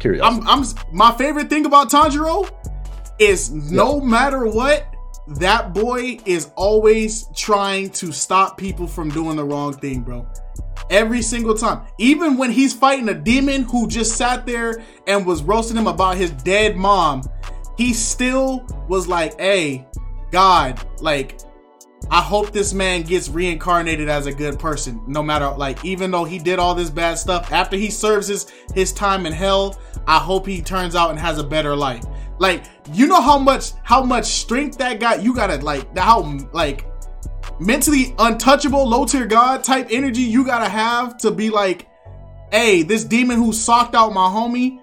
Curious. 0.00 0.22
I'm, 0.24 0.46
I'm 0.48 0.64
my 0.92 1.12
favorite 1.12 1.48
thing 1.48 1.66
about 1.66 1.90
Tanjiro 1.90 2.50
is 3.18 3.50
no 3.50 4.00
matter 4.00 4.46
what, 4.46 4.86
that 5.38 5.72
boy 5.72 6.18
is 6.26 6.50
always 6.56 7.28
trying 7.36 7.90
to 7.90 8.10
stop 8.12 8.58
people 8.58 8.86
from 8.86 9.10
doing 9.10 9.36
the 9.36 9.44
wrong 9.44 9.72
thing, 9.72 10.00
bro. 10.00 10.26
Every 10.90 11.22
single 11.22 11.54
time. 11.54 11.86
Even 11.98 12.36
when 12.36 12.50
he's 12.50 12.72
fighting 12.72 13.08
a 13.08 13.14
demon 13.14 13.62
who 13.62 13.86
just 13.86 14.16
sat 14.16 14.44
there 14.46 14.82
and 15.06 15.24
was 15.24 15.42
roasting 15.42 15.76
him 15.76 15.86
about 15.86 16.16
his 16.16 16.30
dead 16.30 16.76
mom, 16.76 17.22
he 17.78 17.94
still 17.94 18.66
was 18.88 19.06
like, 19.06 19.38
hey, 19.38 19.86
God, 20.32 20.84
like, 21.00 21.40
I 22.10 22.20
hope 22.20 22.52
this 22.52 22.74
man 22.74 23.02
gets 23.02 23.28
reincarnated 23.28 24.08
as 24.08 24.26
a 24.26 24.32
good 24.32 24.58
person. 24.58 25.02
No 25.06 25.22
matter, 25.22 25.50
like, 25.50 25.84
even 25.84 26.10
though 26.10 26.24
he 26.24 26.38
did 26.38 26.58
all 26.58 26.74
this 26.74 26.90
bad 26.90 27.14
stuff, 27.18 27.50
after 27.52 27.76
he 27.76 27.90
serves 27.90 28.26
his, 28.28 28.50
his 28.74 28.92
time 28.92 29.24
in 29.26 29.32
hell, 29.32 29.78
I 30.06 30.18
hope 30.18 30.46
he 30.46 30.60
turns 30.60 30.94
out 30.94 31.10
and 31.10 31.18
has 31.18 31.38
a 31.38 31.44
better 31.44 31.74
life. 31.74 32.04
Like, 32.38 32.64
you 32.92 33.06
know 33.06 33.20
how 33.20 33.38
much, 33.38 33.72
how 33.82 34.02
much 34.02 34.26
strength 34.26 34.78
that 34.78 35.00
got? 35.00 35.22
You 35.22 35.34
gotta, 35.34 35.56
like, 35.64 35.96
how, 35.96 36.38
like, 36.52 36.86
mentally 37.60 38.14
untouchable, 38.18 38.86
low 38.86 39.04
tier 39.04 39.26
god 39.26 39.62
type 39.64 39.88
energy 39.90 40.22
you 40.22 40.44
gotta 40.44 40.68
have 40.68 41.16
to 41.18 41.30
be 41.30 41.50
like, 41.50 41.86
hey, 42.50 42.82
this 42.82 43.04
demon 43.04 43.36
who 43.38 43.52
socked 43.52 43.94
out 43.94 44.12
my 44.12 44.28
homie, 44.28 44.80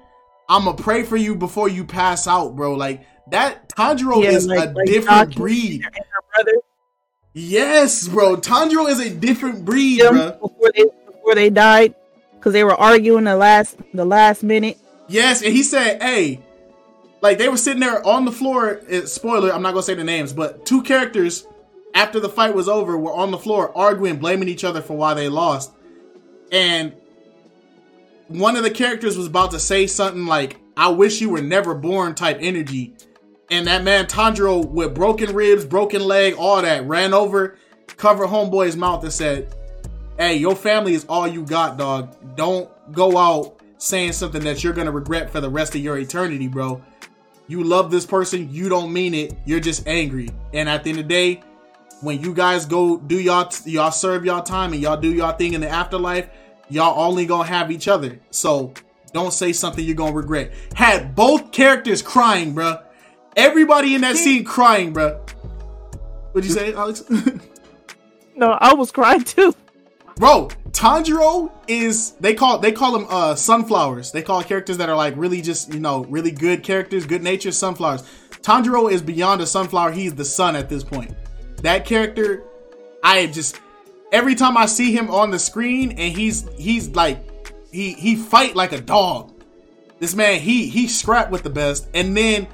I'ma 0.47 0.73
pray 0.73 1.03
for 1.03 1.17
you 1.17 1.35
before 1.35 1.69
you 1.69 1.83
pass 1.83 2.27
out, 2.27 2.55
bro. 2.55 2.73
Like 2.75 3.03
that 3.29 3.69
Tanjiro 3.69 4.23
Yeah, 4.23 4.31
is 4.31 4.47
like- 4.47 4.69
a 4.69 4.71
like 4.71 4.87
different 4.87 5.35
breed. 5.35 5.81
brother 6.35 6.53
Yes, 7.33 8.07
bro. 8.07 8.37
Tanjiro 8.37 8.89
is 8.89 8.99
a 8.99 9.09
different 9.09 9.63
breed, 9.65 9.99
bro. 9.99 10.31
before 10.31 10.71
they 10.75 10.85
before 11.05 11.35
they 11.35 11.49
died 11.49 11.95
because 12.33 12.53
they 12.53 12.63
were 12.63 12.75
arguing 12.75 13.25
the 13.25 13.35
last 13.35 13.77
the 13.93 14.05
last 14.05 14.43
minute. 14.43 14.77
Yes, 15.07 15.41
and 15.41 15.53
he 15.53 15.63
said, 15.63 16.01
"Hey, 16.01 16.39
like 17.21 17.37
they 17.37 17.49
were 17.49 17.57
sitting 17.57 17.81
there 17.81 18.05
on 18.05 18.25
the 18.25 18.31
floor. 18.31 18.81
eh, 18.89 19.05
spoiler: 19.05 19.53
I'm 19.53 19.61
not 19.61 19.71
gonna 19.71 19.83
say 19.83 19.93
the 19.93 20.03
names, 20.03 20.33
but 20.33 20.65
two 20.65 20.81
characters 20.81 21.45
after 21.93 22.19
the 22.19 22.29
fight 22.29 22.53
was 22.55 22.67
over 22.67 22.97
were 22.97 23.13
on 23.13 23.31
the 23.31 23.37
floor 23.37 23.71
arguing, 23.75 24.17
blaming 24.17 24.47
each 24.47 24.63
other 24.63 24.81
for 24.81 24.97
why 24.97 25.13
they 25.13 25.29
lost. 25.29 25.71
And 26.51 26.93
one 28.27 28.55
of 28.55 28.63
the 28.63 28.71
characters 28.71 29.17
was 29.17 29.27
about 29.27 29.51
to 29.51 29.59
say 29.59 29.85
something 29.87 30.25
like, 30.25 30.57
"I 30.75 30.89
wish 30.89 31.21
you 31.21 31.29
were 31.29 31.41
never 31.41 31.75
born" 31.75 32.15
type 32.15 32.39
energy. 32.41 32.95
And 33.51 33.67
that 33.67 33.83
man 33.83 34.05
Tanjiro 34.05 34.67
with 34.67 34.93
broken 34.93 35.33
ribs, 35.33 35.65
broken 35.65 36.01
leg, 36.03 36.35
all 36.37 36.61
that 36.61 36.87
ran 36.87 37.13
over, 37.13 37.57
covered 37.97 38.27
homeboy's 38.27 38.77
mouth 38.77 39.03
and 39.03 39.11
said, 39.13 39.53
"Hey, 40.17 40.35
your 40.35 40.55
family 40.55 40.93
is 40.93 41.05
all 41.05 41.27
you 41.27 41.43
got, 41.43 41.77
dog. 41.77 42.15
Don't 42.35 42.69
go 42.91 43.17
out 43.17 43.59
saying 43.79 44.11
something 44.11 44.43
that 44.43 44.63
you're 44.63 44.73
gonna 44.73 44.91
regret 44.91 45.31
for 45.31 45.41
the 45.41 45.49
rest 45.49 45.73
of 45.73 45.81
your 45.81 45.97
eternity, 45.97 46.47
bro. 46.47 46.81
You 47.47 47.63
love 47.63 47.89
this 47.89 48.05
person, 48.05 48.47
you 48.51 48.69
don't 48.69 48.93
mean 48.93 49.15
it. 49.15 49.35
You're 49.45 49.59
just 49.59 49.87
angry. 49.87 50.29
And 50.53 50.69
at 50.69 50.83
the 50.83 50.91
end 50.91 50.99
of 50.99 51.07
the 51.07 51.09
day, 51.09 51.41
when 52.01 52.21
you 52.21 52.33
guys 52.33 52.65
go 52.65 52.97
do 52.97 53.19
y'all 53.19 53.51
y'all 53.65 53.91
serve 53.91 54.25
y'all 54.25 54.43
time 54.43 54.73
and 54.73 54.81
y'all 54.81 54.97
do 54.97 55.11
y'all 55.11 55.35
thing 55.35 55.53
in 55.53 55.61
the 55.61 55.69
afterlife, 55.69 56.29
y'all 56.69 56.99
only 56.99 57.25
gonna 57.25 57.47
have 57.47 57.71
each 57.71 57.87
other. 57.87 58.19
So 58.29 58.73
don't 59.13 59.33
say 59.33 59.53
something 59.53 59.83
you're 59.83 59.95
gonna 59.95 60.13
regret. 60.13 60.51
Had 60.75 61.15
both 61.15 61.51
characters 61.51 62.01
crying, 62.01 62.53
bruh. 62.53 62.83
Everybody 63.35 63.95
in 63.95 64.01
that 64.01 64.15
scene 64.15 64.43
crying, 64.43 64.93
bruh. 64.93 65.17
What'd 66.31 66.49
you 66.49 66.55
say, 66.55 66.73
Alex? 66.73 67.03
No, 68.39 68.51
I 68.51 68.73
was 68.73 68.89
crying 68.89 69.25
too. 69.25 69.53
Bro, 70.15 70.51
Tanjiro 70.71 71.51
is 71.67 72.11
they 72.21 72.33
call 72.33 72.59
they 72.59 72.71
call 72.71 72.93
them 72.93 73.05
uh 73.09 73.35
sunflowers. 73.35 74.13
They 74.13 74.21
call 74.21 74.41
characters 74.43 74.77
that 74.77 74.87
are 74.87 74.95
like 74.95 75.13
really 75.17 75.41
just, 75.41 75.73
you 75.73 75.81
know, 75.81 76.05
really 76.05 76.31
good 76.31 76.63
characters, 76.63 77.05
good 77.05 77.21
natured 77.21 77.53
sunflowers. 77.53 78.03
Tanjiro 78.41 78.89
is 78.89 79.01
beyond 79.01 79.41
a 79.41 79.45
sunflower, 79.45 79.91
he's 79.91 80.15
the 80.15 80.23
sun 80.23 80.55
at 80.55 80.69
this 80.69 80.85
point. 80.85 81.13
That 81.63 81.85
character, 81.85 82.43
I 83.03 83.27
just 83.27 83.59
every 84.13 84.35
time 84.35 84.55
I 84.55 84.67
see 84.67 84.93
him 84.93 85.11
on 85.11 85.31
the 85.31 85.39
screen 85.39 85.91
and 85.91 86.15
he's 86.15 86.47
he's 86.57 86.87
like 86.91 87.19
he 87.73 87.91
he 87.91 88.15
fight 88.15 88.55
like 88.55 88.71
a 88.71 88.79
dog. 88.79 89.33
This 89.99 90.15
man, 90.15 90.39
he 90.39 90.69
he 90.69 90.87
scrap 90.87 91.29
with 91.29 91.43
the 91.43 91.49
best, 91.49 91.89
and 91.93 92.15
then 92.15 92.47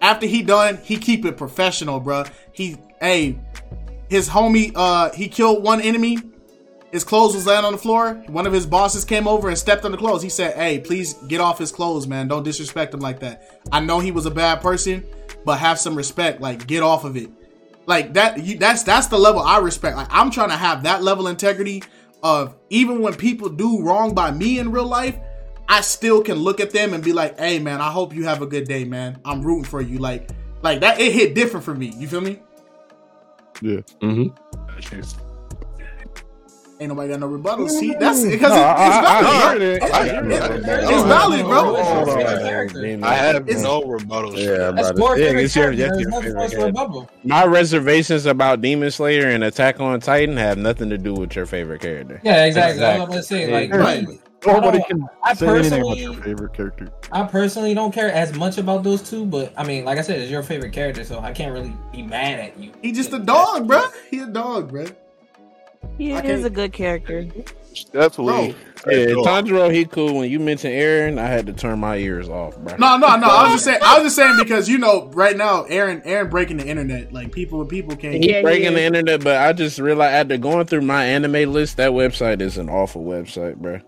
after 0.00 0.26
he 0.26 0.42
done, 0.42 0.78
he 0.82 0.96
keep 0.96 1.24
it 1.24 1.36
professional, 1.36 2.00
bruh. 2.00 2.30
He 2.52 2.76
hey, 3.00 3.38
his 4.08 4.28
homie, 4.28 4.72
uh, 4.74 5.12
he 5.12 5.28
killed 5.28 5.62
one 5.62 5.80
enemy. 5.80 6.18
His 6.92 7.04
clothes 7.04 7.34
was 7.34 7.46
laying 7.46 7.64
on 7.64 7.72
the 7.72 7.78
floor. 7.78 8.14
One 8.28 8.46
of 8.46 8.52
his 8.52 8.64
bosses 8.64 9.04
came 9.04 9.26
over 9.26 9.48
and 9.48 9.58
stepped 9.58 9.84
on 9.84 9.90
the 9.90 9.98
clothes. 9.98 10.22
He 10.22 10.28
said, 10.28 10.54
"Hey, 10.54 10.78
please 10.78 11.14
get 11.28 11.40
off 11.40 11.58
his 11.58 11.72
clothes, 11.72 12.06
man. 12.06 12.28
Don't 12.28 12.42
disrespect 12.42 12.94
him 12.94 13.00
like 13.00 13.20
that. 13.20 13.60
I 13.72 13.80
know 13.80 13.98
he 13.98 14.12
was 14.12 14.24
a 14.24 14.30
bad 14.30 14.62
person, 14.62 15.04
but 15.44 15.58
have 15.58 15.78
some 15.78 15.96
respect. 15.96 16.40
Like, 16.40 16.66
get 16.66 16.82
off 16.82 17.04
of 17.04 17.16
it. 17.16 17.28
Like 17.86 18.14
that. 18.14 18.42
You, 18.42 18.56
that's 18.56 18.82
that's 18.82 19.08
the 19.08 19.18
level 19.18 19.42
I 19.42 19.58
respect. 19.58 19.96
Like, 19.96 20.08
I'm 20.10 20.30
trying 20.30 20.50
to 20.50 20.56
have 20.56 20.84
that 20.84 21.02
level 21.02 21.28
integrity 21.28 21.82
of 22.22 22.56
even 22.70 23.00
when 23.00 23.14
people 23.14 23.48
do 23.48 23.82
wrong 23.82 24.14
by 24.14 24.30
me 24.30 24.58
in 24.58 24.70
real 24.70 24.86
life, 24.86 25.18
I 25.68 25.80
still 25.80 26.22
can 26.22 26.36
look 26.36 26.60
at 26.60 26.70
them 26.70 26.94
and 26.94 27.02
be 27.02 27.12
like, 27.12 27.38
"Hey, 27.38 27.58
man, 27.58 27.80
I 27.80 27.90
hope 27.90 28.14
you 28.14 28.24
have 28.24 28.40
a 28.42 28.46
good 28.46 28.66
day, 28.68 28.84
man. 28.84 29.18
I'm 29.24 29.42
rooting 29.42 29.64
for 29.64 29.80
you." 29.80 29.98
Like, 29.98 30.30
like 30.62 30.80
that. 30.80 31.00
It 31.00 31.12
hit 31.12 31.34
different 31.34 31.64
for 31.64 31.74
me. 31.74 31.92
You 31.96 32.06
feel 32.08 32.20
me? 32.20 32.40
Yeah. 33.60 33.80
Mm-hmm. 34.02 34.28
Ain't 36.78 36.90
nobody 36.90 37.08
got 37.08 37.20
no 37.20 37.28
rebuttals. 37.30 37.70
See, 37.70 37.94
that's 37.98 38.22
because 38.22 38.50
No, 38.50 38.56
it, 38.56 38.60
I- 38.60 38.86
it's 38.86 38.96
I- 39.06 39.18
I 39.18 39.22
valid. 39.22 39.62
hear 39.62 39.70
it. 39.72 39.76
It's- 39.76 39.90
I 39.92 40.04
hear 40.04 40.24
it. 40.24 40.32
it's- 40.32 40.90
It's 40.90 41.02
valid, 41.04 41.46
bro. 41.46 41.64
Hold 41.74 42.08
on. 42.10 43.04
I 43.04 43.14
have 43.14 43.36
It's- 43.48 43.62
no 43.62 43.80
rebuttals. 43.82 44.36
Yeah, 44.36 44.72
That's 44.72 44.98
more 44.98 45.14
to 45.16 45.22
it's 45.38 45.56
your, 45.56 45.72
character. 45.72 45.88
that's 45.88 46.00
your 46.02 46.10
favorite 46.22 46.34
choice 46.50 46.52
for 46.52 46.66
a 46.68 46.72
character. 46.74 47.06
My 47.24 47.46
reservations 47.46 48.26
about 48.26 48.60
Demon 48.60 48.90
Slayer 48.90 49.28
and 49.28 49.42
Attack 49.42 49.80
on 49.80 49.98
Titan 50.00 50.36
have 50.36 50.58
nothing 50.58 50.90
to 50.90 50.98
do 50.98 51.14
with 51.14 51.34
your 51.34 51.46
favorite 51.46 51.80
character. 51.80 52.20
Yeah, 52.22 52.44
exactly. 52.44 52.80
That's 52.80 52.98
what 52.98 53.04
I'm 53.06 53.08
gonna 53.10 53.22
say. 53.22 53.50
Like, 53.50 53.72
Right. 53.72 54.06
Nobody 54.46 54.78
I 54.78 54.82
can 54.82 55.08
I 55.22 55.34
say 55.34 55.46
anything 55.48 55.80
about 55.80 55.88
personally- 55.96 56.02
your 56.02 56.14
favorite 56.22 56.54
character. 56.54 56.88
I 57.12 57.22
personally 57.24 57.74
don't 57.74 57.92
care 57.92 58.10
as 58.12 58.34
much 58.34 58.58
about 58.58 58.82
those 58.82 59.02
two, 59.02 59.24
but 59.26 59.52
I 59.56 59.64
mean, 59.64 59.84
like 59.84 59.98
I 59.98 60.02
said, 60.02 60.20
it's 60.20 60.30
your 60.30 60.42
favorite 60.42 60.72
character, 60.72 61.04
so 61.04 61.18
I 61.20 61.32
can't 61.32 61.52
really 61.52 61.72
be 61.92 62.02
mad 62.02 62.40
at 62.40 62.58
you. 62.58 62.72
He 62.82 62.92
just 62.92 63.12
a 63.12 63.18
dog, 63.18 63.66
bro. 63.66 63.82
He 64.10 64.20
a 64.20 64.26
dog, 64.26 64.70
bro. 64.70 64.86
He 65.98 66.12
I 66.12 66.16
is 66.18 66.22
can't- 66.22 66.44
a 66.46 66.50
good 66.50 66.72
character. 66.72 67.26
Definitely. 67.92 68.54
Yeah, 68.86 69.06
Tanjiro, 69.16 69.70
he 69.72 69.84
cool. 69.84 70.14
When 70.16 70.30
you 70.30 70.40
mentioned 70.40 70.72
Eren, 70.72 71.18
I 71.18 71.26
had 71.26 71.44
to 71.46 71.52
turn 71.52 71.78
my 71.78 71.96
ears 71.98 72.26
off, 72.28 72.56
bro. 72.56 72.74
No, 72.78 72.96
no, 72.96 73.16
no. 73.16 73.26
I 73.26 73.42
was 73.44 73.52
just 73.52 73.64
saying. 73.64 73.80
I 73.82 73.94
was 73.96 74.04
just 74.04 74.16
saying 74.16 74.36
because 74.38 74.66
you 74.68 74.78
know, 74.78 75.10
right 75.12 75.36
now, 75.36 75.64
Eren, 75.64 76.04
Eren 76.06 76.30
breaking 76.30 76.56
the 76.56 76.66
internet. 76.66 77.12
Like 77.12 77.32
people, 77.32 77.64
people 77.66 77.94
can't. 77.94 78.14
He 78.14 78.30
Yeah, 78.30 78.40
breaking 78.42 78.68
he 78.70 78.74
the 78.76 78.82
internet, 78.82 79.22
but 79.22 79.36
I 79.36 79.52
just 79.52 79.78
realized 79.78 80.14
after 80.14 80.38
going 80.38 80.66
through 80.66 80.82
my 80.82 81.04
anime 81.04 81.52
list, 81.52 81.76
that 81.76 81.90
website 81.90 82.40
is 82.40 82.56
an 82.56 82.70
awful 82.70 83.04
website, 83.04 83.56
bro. 83.56 83.80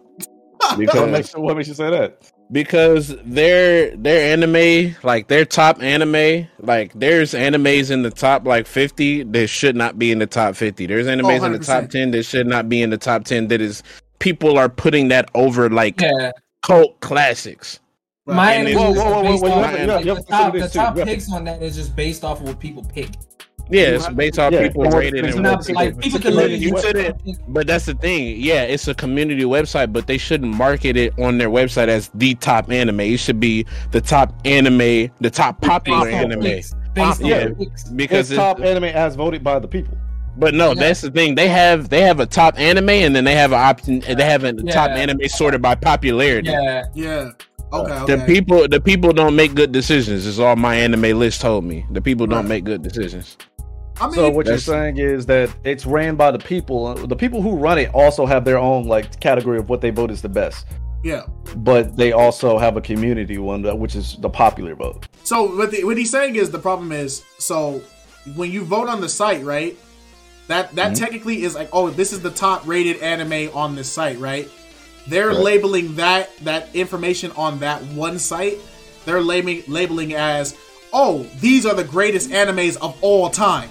What 0.76 0.78
Because 0.78 1.10
makes, 1.10 1.32
what 1.34 1.56
makes 1.56 1.68
you 1.68 1.74
say 1.74 1.90
that? 1.90 2.30
because 2.50 3.14
their 3.24 3.94
their 3.96 4.32
anime, 4.32 4.96
like 5.02 5.28
their 5.28 5.44
top 5.44 5.82
anime, 5.82 6.46
like 6.60 6.92
there's 6.94 7.32
animes 7.34 7.90
in 7.90 8.02
the 8.02 8.10
top 8.10 8.46
like 8.46 8.66
fifty 8.66 9.22
that 9.22 9.48
should 9.48 9.76
not 9.76 9.98
be 9.98 10.10
in 10.10 10.18
the 10.18 10.26
top 10.26 10.56
fifty. 10.56 10.86
There's 10.86 11.06
oh, 11.06 11.10
animes 11.10 11.44
in 11.44 11.52
the 11.52 11.58
top 11.58 11.88
ten 11.90 12.10
that 12.12 12.22
should 12.24 12.46
not 12.46 12.68
be 12.68 12.80
in 12.82 12.90
the 12.90 12.96
top 12.98 13.24
ten. 13.24 13.48
That 13.48 13.60
is 13.60 13.82
people 14.18 14.58
are 14.58 14.68
putting 14.68 15.08
that 15.08 15.28
over 15.34 15.68
like 15.68 16.00
Yeah, 16.00 16.32
cult 16.62 16.98
classics. 17.00 17.80
my 18.26 18.52
And 18.54 18.68
anime 18.68 18.78
Whoa, 18.80 18.92
whoa, 18.92 19.10
whoa, 19.10 19.20
is 19.20 19.28
based 19.28 19.42
whoa, 19.42 19.48
whoa, 19.50 19.56
you 19.56 19.62
have- 19.64 19.78
you 19.80 19.86
the 19.86 20.14
have 20.14 20.26
top, 20.26 20.52
the 20.54 20.68
top 20.68 20.74
You 20.74 20.80
have 20.80 20.96
to- 20.96 21.04
picks 21.04 21.32
on 21.32 21.44
that 21.44 21.62
is 21.62 21.76
just 21.76 21.94
based 21.96 22.24
off 22.24 22.40
of 22.40 22.46
what 22.48 22.60
people 22.60 22.84
pick. 22.84 23.10
Yeah, 23.70 23.82
it's 23.96 24.08
based 24.08 24.38
off 24.38 24.52
Yeah, 24.52 24.68
people 24.68 24.84
but 24.84 24.94
rated 24.94 25.24
it's 25.26 25.34
and 25.34 25.42
not 25.42 25.68
Like 25.70 26.00
people- 26.00 26.20
people 26.20 26.20
can 26.20 26.34
But 26.36 26.50
you 26.50 26.70
just 26.70 26.86
shouldn't- 26.86 27.52
But 27.52 27.66
that's 27.66 27.86
the 27.86 27.94
thing. 27.94 28.36
Yeah, 28.40 28.62
it's 28.62 28.88
a 28.88 28.94
community 28.94 29.44
website, 29.44 29.92
but 29.92 30.06
they 30.06 30.18
shouldn't 30.18 30.54
market 30.54 30.96
it 30.96 31.12
on 31.18 31.38
their 31.38 31.50
website 31.50 31.88
as 31.88 32.10
the 32.14 32.34
top 32.36 32.70
anime. 32.70 33.00
It 33.00 33.18
should 33.20 33.40
be 33.40 33.66
the 33.90 34.00
top 34.00 34.34
anime, 34.44 35.10
the 35.20 35.30
top 35.30 35.60
popular 35.60 36.04
based 36.06 36.16
anime. 36.16 36.40
picks. 36.40 36.74
Based 36.94 37.20
Yeah. 37.20 37.48
Because 37.94 38.30
It's 38.30 38.30
it's, 38.30 38.36
top 38.38 38.60
anime 38.60 38.84
as 38.84 39.16
voted 39.16 39.44
by 39.44 39.58
the 39.58 39.68
people. 39.68 39.96
but 40.38 40.54
no, 40.54 40.68
Yeah. 40.68 40.74
that's 40.80 41.00
the 41.02 41.10
thing. 41.10 41.34
They 41.34 41.48
have 41.48 41.88
they 41.90 42.00
have 42.02 42.20
a 42.20 42.26
top 42.26 42.58
anime, 42.58 42.88
and 42.90 43.14
then 43.14 43.24
they 43.24 43.34
have 43.34 43.52
an 43.52 43.58
option. 43.60 44.00
They 44.00 44.24
have 44.24 44.44
a 44.44 44.52
top 44.54 44.90
anime 44.90 45.28
sorted 45.28 45.60
by 45.60 45.74
popularity. 45.74 46.50
Yeah, 46.50 46.84
Yeah. 46.94 47.30
Okay. 47.70 47.92
okay. 47.92 48.16
The 48.16 48.24
people, 48.24 48.66
the 48.66 48.80
people 48.80 49.12
don't 49.12 49.36
make 49.36 49.54
good 49.54 49.72
decisions. 49.72 50.24
Is 50.24 50.40
all 50.40 50.56
my 50.56 50.74
anime 50.76 51.18
list 51.18 51.42
told 51.42 51.64
me. 51.64 51.84
The 51.92 52.00
people 52.00 52.26
don't 52.26 52.48
make 52.48 52.64
good 52.64 52.82
decisions. 52.82 53.36
I 54.01 54.07
mean, 54.07 54.14
So 54.14 54.30
what 54.30 54.46
you're 54.46 54.59
saying 54.59 54.99
is 54.99 55.26
that 55.26 55.51
it's 55.64 55.84
ran 55.86 56.16
by 56.16 56.30
the 56.30 56.38
people. 56.38 56.94
The 56.94 57.16
people 57.16 57.42
who 57.42 57.57
run 57.57 57.78
it 57.78 57.90
also 57.94 58.26
have 58.26 58.44
their 58.44 58.59
own 58.59 58.84
like 58.84 59.18
category 59.20 59.59
of 59.59 59.68
what 59.68 59.80
they 59.80 59.90
vote 59.90 60.11
is 60.11 60.22
the 60.22 60.28
best, 60.28 60.66
yeah. 61.03 61.26
but 61.57 61.96
they 61.96 62.12
also 62.12 62.59
have 62.59 62.76
a 62.76 62.80
community 62.80 63.38
one 63.38 63.62
that- 63.62 63.78
which 63.78 63.96
is 63.96 64.16
the 64.20 64.30
popular 64.30 64.74
vote. 64.74 65.07
So 65.24 65.57
what 65.57 65.70
the, 65.70 65.84
what 65.84 65.96
he's 65.99 66.11
saying 66.11 66.36
is 66.36 66.51
the 66.51 66.59
problem 66.59 66.92
is 66.92 67.24
so 67.38 67.82
when 68.36 68.51
you 68.51 68.64
vote 68.64 68.88
on 68.88 69.01
the 69.01 69.09
site, 69.09 69.44
right? 69.44 69.76
That 70.49 70.74
that 70.76 70.92
mm-hmm. 70.92 71.05
technically 71.05 71.42
is 71.42 71.55
like, 71.55 71.68
oh, 71.72 71.90
this 71.90 72.12
is 72.12 72.20
the 72.22 72.30
top 72.30 72.66
rated 72.66 73.03
anime 73.03 73.55
on 73.55 73.74
this 73.74 73.90
site, 73.92 74.18
right? 74.18 74.49
They're 75.07 75.28
Right. 75.28 75.38
labeling 75.38 75.96
that 75.96 76.30
that 76.38 76.74
information 76.74 77.32
on 77.32 77.59
that 77.61 77.82
one 77.82 78.18
site. 78.18 78.59
They're 79.05 79.22
labeling 79.22 79.62
labeling 79.68 80.14
as, 80.14 80.57
oh, 80.92 81.24
these 81.40 81.66
are 81.66 81.74
the 81.74 81.84
greatest 81.84 82.30
animes 82.30 82.76
of 82.78 82.96
all 83.03 83.28
time, 83.28 83.68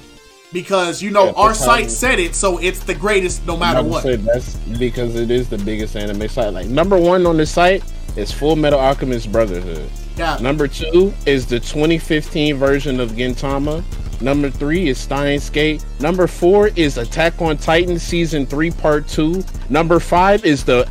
because 0.53 1.01
you 1.01 1.11
know 1.11 1.33
our 1.33 1.49
how 1.49 1.53
site 1.53 1.83
um, 1.85 1.89
said 1.89 2.19
it, 2.19 2.35
so 2.35 2.57
it's 2.57 2.79
the 2.79 2.95
greatest 2.95 3.45
no 3.45 3.57
matter 3.57 3.83
what. 3.83 4.03
that's 4.23 4.55
because 4.79 5.15
it 5.15 5.31
is 5.31 5.49
the 5.49 5.57
biggest 5.59 5.95
anime 5.95 6.27
site. 6.27 6.53
Like 6.53 6.67
number 6.67 6.97
one 6.97 7.25
on 7.25 7.37
the 7.37 7.45
site 7.45 7.83
is 8.15 8.31
Full 8.31 8.55
Metal 8.55 8.79
Alchemist 8.79 9.31
Brotherhood. 9.31 9.89
Yeah, 10.15 10.37
Number 10.41 10.67
two 10.67 11.13
is 11.27 11.45
the 11.45 11.59
2015 11.59 12.55
version 12.55 12.99
of 12.99 13.11
Gintama. 13.11 13.83
Number 14.19 14.49
three 14.49 14.87
is 14.89 14.97
Steins 14.97 15.49
Gate. 15.49 15.85
Number 15.99 16.25
four 16.25 16.69
is 16.69 16.97
Attack 16.97 17.39
on 17.39 17.55
Titan 17.57 17.99
Season 17.99 18.47
3 18.47 18.71
Part 18.71 19.07
2. 19.07 19.43
Number 19.69 19.99
five 19.99 20.43
is 20.43 20.63
the 20.63 20.89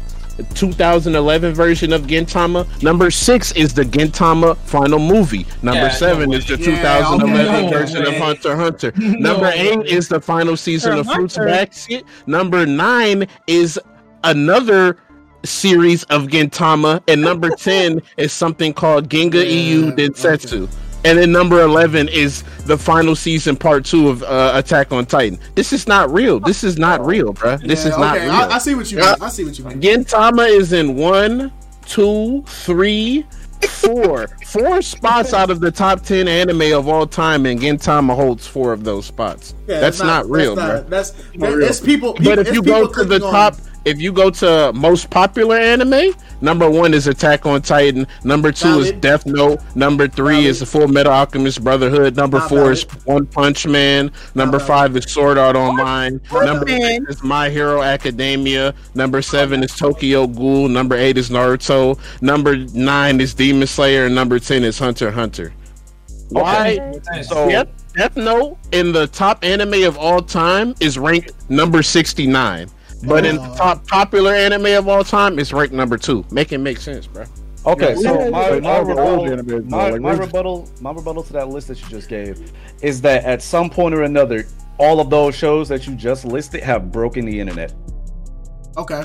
2011 0.55 1.55
version 1.55 1.93
of 1.93 2.03
Gintama. 2.03 2.67
Number 2.83 3.11
six 3.11 3.53
is 3.53 3.73
the 3.75 3.83
Gintama 3.83 4.57
final 4.59 4.99
movie. 4.99 5.47
Number 5.63 5.83
Yeah, 5.83 5.91
seven 5.91 6.31
no 6.31 6.37
is 6.39 6.47
the 6.47 6.57
way. 6.57 6.65
2011 6.65 7.65
Yeah, 7.65 7.71
version 7.71 8.03
no 8.03 8.09
of. 8.11 8.17
Hunter 8.17 8.57
Hunter. 8.57 8.93
No 8.97 9.33
Number 9.33 9.51
eight 9.55 9.79
way. 9.79 9.85
is 9.87 10.09
the 10.09 10.21
final 10.21 10.57
season 10.57 10.93
Hunter 10.93 11.09
of 11.11 11.15
Fruits 11.17 11.37
Hunter. 11.37 11.51
Basket. 11.51 12.05
Number 12.27 12.67
nine 12.67 13.27
is 13.47 13.79
another 14.25 14.99
series 15.45 16.03
of 16.05 16.25
Gintama, 16.25 17.01
and 17.09 17.21
number 17.23 17.51
10 17.57 18.03
is 18.17 18.33
something 18.33 18.73
called 18.73 19.09
Ginga 19.09 19.33
Eiyuu 19.45 19.87
Yeah, 19.99 20.07
Densetsu. 20.09 20.69
And 21.07 21.19
then 21.21 21.31
number 21.31 21.63
11 21.63 22.09
is 22.09 22.43
the 22.65 22.77
final 22.77 23.15
season 23.15 23.55
part 23.57 23.85
two 23.85 24.09
of 24.09 24.25
uh, 24.25 24.51
Attack 24.57 24.91
on 24.93 25.07
Titan. 25.07 25.39
This 25.55 25.73
is 25.73 25.87
not 25.87 26.13
real. 26.13 26.41
This 26.41 26.65
is 26.65 26.79
not 26.79 27.05
real, 27.07 27.33
bruh. 27.33 27.61
This 27.65 27.85
Yeah, 27.85 27.93
is 27.93 27.99
not 27.99 28.17
okay. 28.17 28.25
real. 28.27 28.35
I, 28.35 28.49
I 28.49 28.59
see 28.59 28.75
what 28.75 28.91
you 28.91 28.97
mean. 28.99 29.07
Yeah. 29.07 29.15
I 29.25 29.29
see 29.29 29.45
what 29.45 29.57
you 29.57 29.65
mean. 29.67 29.81
Gintama 29.81 30.49
is 30.49 30.73
in 30.73 30.97
one, 30.97 31.53
two, 31.87 32.43
three, 32.49 33.25
four. 33.69 34.27
Four 34.47 34.83
spots 34.83 35.33
out 35.33 35.49
of 35.51 35.61
the 35.61 35.71
top 35.71 36.01
10 36.03 36.27
anime 36.27 36.73
of 36.77 36.89
all 36.89 37.07
time, 37.07 37.47
and 37.47 37.61
Gintama 37.61 38.17
holds 38.17 38.45
four 38.45 38.73
of 38.73 38.83
those 38.83 39.07
spots. 39.07 39.55
Yeah, 39.69 39.79
that's, 39.79 40.01
not, 40.01 40.29
real, 40.29 40.57
that's 40.57 40.67
bro. 40.69 40.77
not- 40.81 40.91
That's, 40.91 41.13
Not 41.37 41.53
real. 41.55 41.69
it's 41.69 41.79
people. 41.81 42.15
But 42.15 42.41
if 42.41 42.53
you 42.53 42.63
go 42.65 42.89
to 42.89 43.05
the 43.05 43.21
clicking 43.21 43.27
on- 43.29 43.33
top, 43.33 43.57
if 43.87 44.01
you 44.01 44.13
go 44.13 44.31
to 44.31 44.73
most 44.75 45.09
popular 45.11 45.57
anime, 45.57 46.13
number 46.41 46.69
one 46.69 46.93
is 46.93 47.07
Attack 47.07 47.47
on 47.47 47.63
Titan. 47.63 48.07
Number 48.25 48.51
two 48.51 48.81
is 48.81 48.93
Death 48.93 49.25
Note. 49.27 49.61
Number 49.77 50.09
three 50.09 50.35
Valid. 50.35 50.47
is 50.47 50.61
the 50.61 50.67
Full 50.67 50.89
Metal 50.89 51.13
Alchemist 51.13 51.63
Brotherhood. 51.63 52.17
Number 52.17 52.39
Not 52.39 52.49
four 52.49 52.73
is. 52.73 52.83
One 53.05 53.27
Punch 53.27 53.65
Man. 53.65 54.11
Number 54.35 54.59
valid. 54.59 54.67
five 54.69 54.97
is 54.97 55.11
Sword 55.11 55.39
Art 55.39 55.55
Online. 55.55 56.21
Number 56.33 56.67
Man. 56.67 57.07
six 57.07 57.17
is 57.19 57.23
My 57.23 57.49
Hero 57.49 57.81
Academia. 57.81 58.75
Number 58.97 59.23
seven 59.23 59.63
is 59.63 59.75
Tokyo 59.77 60.27
Ghoul. 60.27 60.69
Number 60.69 60.97
eight 60.97 61.17
is 61.17 61.31
Naruto. 61.31 61.97
Number 62.21 62.57
nine 62.57 63.21
is 63.21 63.35
Demon 63.35 63.69
Slayer. 63.69 64.07
And 64.07 64.15
number 64.17 64.41
ten 64.41 64.65
is 64.65 64.81
Hunter 64.81 65.13
Hunter. 65.13 65.53
Why? 66.31 66.93
So 67.23 67.49
Death, 67.49 67.69
Death 67.95 68.17
Note 68.17 68.59
in 68.73 68.91
the 68.91 69.07
top 69.07 69.45
anime 69.45 69.85
of 69.85 69.97
all 69.97 70.21
time 70.21 70.75
is 70.81 70.99
ranked 70.99 71.33
number 71.49 71.85
69. 71.85 72.69
But 73.05 73.25
in 73.27 73.37
the 73.37 73.43
Oh. 73.43 73.55
top 73.57 73.87
popular 73.87 74.35
anime 74.35 74.67
of 74.67 74.89
all 74.89 75.05
time, 75.05 75.39
it's 75.39 75.53
ranked 75.53 75.75
number 75.75 75.97
two. 75.99 76.25
Make 76.31 76.53
it 76.53 76.59
make 76.59 76.79
sense, 76.79 77.07
bro. 77.07 77.25
Okay, 77.67 77.95
Yeah. 77.99 78.01
so 78.01 78.31
my, 78.31 78.49
Like, 78.51 78.63
my 78.63 78.71
all 78.79 78.85
the 78.85 78.97
old 79.01 79.29
rebuttal, 79.29 79.65
my, 79.69 79.91
like, 79.91 80.01
my 80.01 80.13
rebuttal, 80.13 80.69
my 80.81 80.93
rebuttal 80.93 81.23
to 81.25 81.33
that 81.33 81.49
list 81.49 81.69
that 81.69 81.81
you 81.83 81.89
just 81.89 82.09
gave 82.09 82.41
is 82.81 83.01
that 83.03 83.25
at 83.25 83.43
some 83.43 83.69
point 83.69 83.95
or 83.95 84.03
another, 84.03 84.47
all 84.79 85.01
of 85.01 85.11
those 85.11 85.35
shows 85.35 85.69
that 85.69 85.87
you 85.87 85.95
just 85.95 86.25
listed 86.25 86.63
have 86.63 86.93
broken 86.93 87.25
the 87.25 87.41
internet. 87.41 87.73
Okay, 88.79 89.03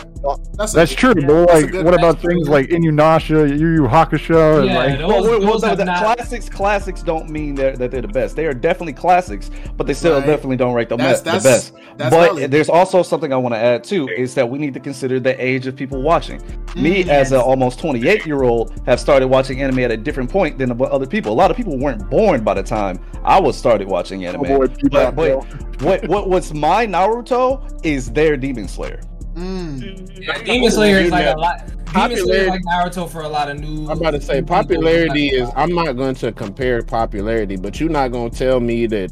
that's 0.57 0.73
That's 0.73 0.93
true, 0.93 1.15
but 1.15 1.45
That's 1.47 1.71
like, 1.73 1.85
what 1.85 1.93
about 1.93 2.19
things 2.19 2.49
like 2.49 2.67
Inuyasha, 2.69 3.57
Yu 3.57 3.67
Yu 3.69 3.81
Hakusho, 3.83 4.59
and 4.59 4.67
Yeah, 4.67 4.75
like, 4.77 4.99
those, 4.99 5.07
Well, 5.07 5.23
well, 5.23 5.39
well, 5.39 5.59
the, 5.59 5.75
the 5.75 5.85
not. 5.85 5.99
classics, 6.17 6.49
classics 6.49 7.01
don't 7.01 7.29
mean 7.29 7.55
they're, 7.55 7.77
that 7.77 7.89
they're 7.89 8.01
the 8.01 8.07
best. 8.09 8.35
They 8.35 8.45
are 8.47 8.53
definitely 8.53 8.91
classics, 8.93 9.49
but 9.77 9.87
they 9.87 9.93
still 9.93 10.15
Right. 10.15 10.25
definitely 10.25 10.57
don't 10.57 10.73
rank 10.73 10.89
the, 10.89 10.97
That's- 10.97 11.23
me- 11.23 11.31
the 11.31 11.37
best. 11.43 11.73
that's 11.95 12.13
but 12.15 12.33
valid. 12.35 12.51
there's 12.51 12.67
also 12.67 13.01
something 13.01 13.31
I 13.31 13.37
want 13.37 13.55
to 13.55 13.59
add 13.59 13.83
too 13.85 14.09
is 14.09 14.33
that 14.35 14.49
we 14.49 14.59
need 14.59 14.73
to 14.73 14.79
consider 14.81 15.21
the 15.21 15.41
age 15.41 15.67
of 15.67 15.75
people 15.77 16.01
watching. 16.01 16.41
Me, 16.75 17.03
Mm, 17.05 17.07
as 17.07 17.31
an 17.31 17.39
almost 17.39 17.79
28 17.79 18.25
year 18.25 18.43
old, 18.43 18.73
have 18.85 18.99
started 18.99 19.27
watching 19.29 19.61
anime 19.61 19.79
at 19.79 19.91
a 19.91 19.97
different 19.97 20.29
point 20.29 20.57
than 20.57 20.77
other 20.81 21.05
people. 21.07 21.31
A 21.31 21.33
lot 21.33 21.49
of 21.49 21.55
people 21.55 21.77
weren't 21.79 22.09
born 22.09 22.43
by 22.43 22.53
the 22.55 22.63
time 22.63 22.99
I 23.23 23.39
was 23.39 23.55
started 23.57 23.87
watching 23.87 24.25
anime. 24.25 24.41
boy, 24.43 24.67
but 24.91 25.15
but 25.15 25.45
what 25.81 26.07
what 26.09 26.29
what's 26.29 26.53
my 26.53 26.85
Naruto 26.85 27.61
is 27.85 28.11
their 28.11 28.35
Demon 28.35 28.67
Slayer. 28.67 28.99
Mm. 29.41 30.19
Yeah, 30.21 30.43
Demon 30.43 30.71
Slayer 30.71 30.99
is 30.99 31.11
like 31.11 31.25
a 31.35 31.37
lot. 31.39 31.65
Demon 31.67 32.17
Slayer 32.17 32.45
Popularity- 32.45 32.45
is 32.45 32.49
like 32.49 32.61
Naruto 32.93 33.09
for 33.09 33.21
a 33.21 33.27
lot 33.27 33.49
of 33.49 33.59
new. 33.59 33.89
I'm 33.89 33.97
about 33.97 34.11
to 34.11 34.21
say 34.21 34.41
popularity 34.41 35.27
is. 35.29 35.49
I'm 35.55 35.73
not 35.73 35.93
going 35.97 36.15
to 36.15 36.31
compare 36.31 36.81
popularity, 36.83 37.55
but 37.57 37.79
you're 37.79 37.89
not 37.89 38.11
going 38.11 38.29
to 38.31 38.37
tell 38.37 38.59
me 38.59 38.85
that 38.87 39.11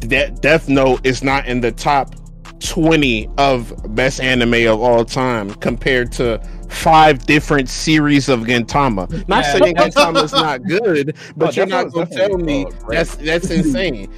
De- 0.00 0.30
Death 0.30 0.68
Note 0.68 1.04
is 1.06 1.22
not 1.22 1.46
in 1.46 1.60
the 1.60 1.70
top 1.70 2.14
20 2.60 3.28
of 3.38 3.72
best 3.94 4.20
anime 4.20 4.66
of 4.66 4.80
all 4.80 5.04
time 5.04 5.50
compared 5.56 6.10
to 6.12 6.40
five 6.70 7.24
different 7.26 7.68
series 7.68 8.28
of 8.28 8.40
Gintama. 8.40 9.08
Not 9.28 9.44
Yeah, 9.44 9.52
saying 9.58 9.74
Gintama 9.76 10.24
is 10.24 10.32
not 10.32 10.64
good, 10.64 11.14
but 11.36 11.50
Oh, 11.50 11.52
you're 11.52 11.66
not 11.66 11.92
going 11.92 12.06
to 12.08 12.14
tell 12.14 12.38
me 12.38 12.66
that's 12.88 13.14
that's 13.16 13.50
insane. 13.50 14.10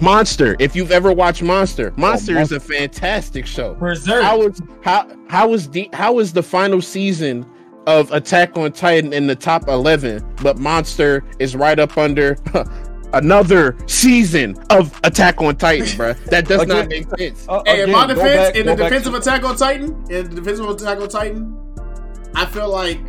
Monster, 0.00 0.56
if 0.58 0.74
you've 0.76 0.90
ever 0.92 1.12
watched 1.12 1.42
Monster, 1.42 1.92
Monster 1.96 2.38
is 2.38 2.52
a 2.52 2.60
fantastic 2.60 3.46
show. 3.46 3.74
Berserk. 3.74 4.22
How 4.22 4.38
was 4.38 4.62
how 4.82 5.06
how 5.28 5.48
was 5.48 5.68
the 5.68 5.88
how 5.92 6.14
was 6.14 6.32
the 6.32 6.42
final 6.42 6.80
season 6.80 7.46
of 7.86 8.10
Attack 8.12 8.56
on 8.56 8.72
Titan 8.72 9.12
in 9.12 9.26
the 9.26 9.36
top 9.36 9.68
eleven, 9.68 10.24
but 10.42 10.58
Monster 10.58 11.24
is 11.38 11.54
right 11.56 11.78
up 11.78 11.96
under 11.98 12.36
another 13.12 13.76
season 13.86 14.56
of 14.70 14.98
Attack 15.04 15.40
on 15.42 15.56
Titan, 15.56 15.96
bro? 15.96 16.12
That 16.26 16.46
does 16.46 16.66
not 16.66 16.88
make 16.88 17.08
sense. 17.18 17.46
Uh, 17.48 17.62
Hey, 17.66 17.82
in 17.82 17.90
my 17.90 18.06
defense, 18.06 18.48
back- 18.48 18.56
in 18.56 18.66
the 18.66 18.76
back 18.76 18.90
defense 18.90 19.02
to- 19.04 19.08
of 19.10 19.14
Attack 19.16 19.44
on 19.44 19.56
Titan, 19.56 19.90
in 20.10 20.28
the 20.30 20.36
defense 20.40 20.58
of 20.60 20.68
Attack 20.70 21.00
on 21.00 21.08
Titan, 21.08 21.56
I 22.34 22.46
feel 22.46 22.70
like 22.70 23.00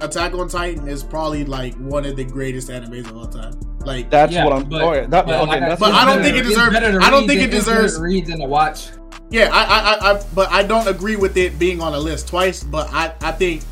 Attack 0.00 0.34
on 0.34 0.48
Titan 0.48 0.88
is 0.88 1.02
probably 1.02 1.44
like 1.44 1.74
one 1.76 2.04
of 2.04 2.16
the 2.16 2.24
greatest 2.24 2.68
animes 2.68 3.08
of 3.08 3.16
all 3.16 3.26
time. 3.26 3.54
Like, 3.80 4.10
That's 4.10 4.32
Yeah, 4.32 4.44
what 4.44 4.52
I'm. 4.52 4.64
but- 4.68 4.82
oh, 4.82 4.90
okay, 4.92 5.06
that, 5.06 5.26
but 5.26 5.34
okay, 5.40 5.46
like 5.46 5.62
I 5.62 5.68
that's 5.68 5.80
But 5.80 5.94
I 5.94 6.04
don't 6.04 6.22
think 6.22 6.36
it 6.36 6.42
deserves- 6.42 6.76
I 6.76 7.10
don't 7.10 7.26
think 7.26 7.40
it 7.40 7.50
deserves- 7.50 7.96
to 7.96 8.02
read 8.02 8.26
than 8.26 8.40
to 8.40 8.46
watch. 8.46 8.88
yeah, 9.30 9.48
I, 9.52 9.62
I, 9.62 9.78
I, 9.78 10.12
I, 10.18 10.22
but 10.34 10.50
I 10.50 10.62
don't 10.64 10.86
agree 10.88 11.16
with 11.16 11.36
it 11.36 11.58
being 11.58 11.80
on 11.80 11.94
a 11.94 11.98
list 11.98 12.28
twice. 12.28 12.62
But 12.62 12.92
I, 12.92 13.12
I 13.22 13.32
think 13.32 13.62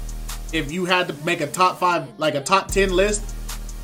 if 0.52 0.70
you 0.72 0.84
had 0.86 1.08
to 1.08 1.14
make 1.26 1.40
a 1.40 1.46
top 1.46 1.78
five, 1.78 2.06
like 2.18 2.34
a 2.36 2.40
top 2.42 2.68
ten 2.68 2.90
list, 2.94 3.22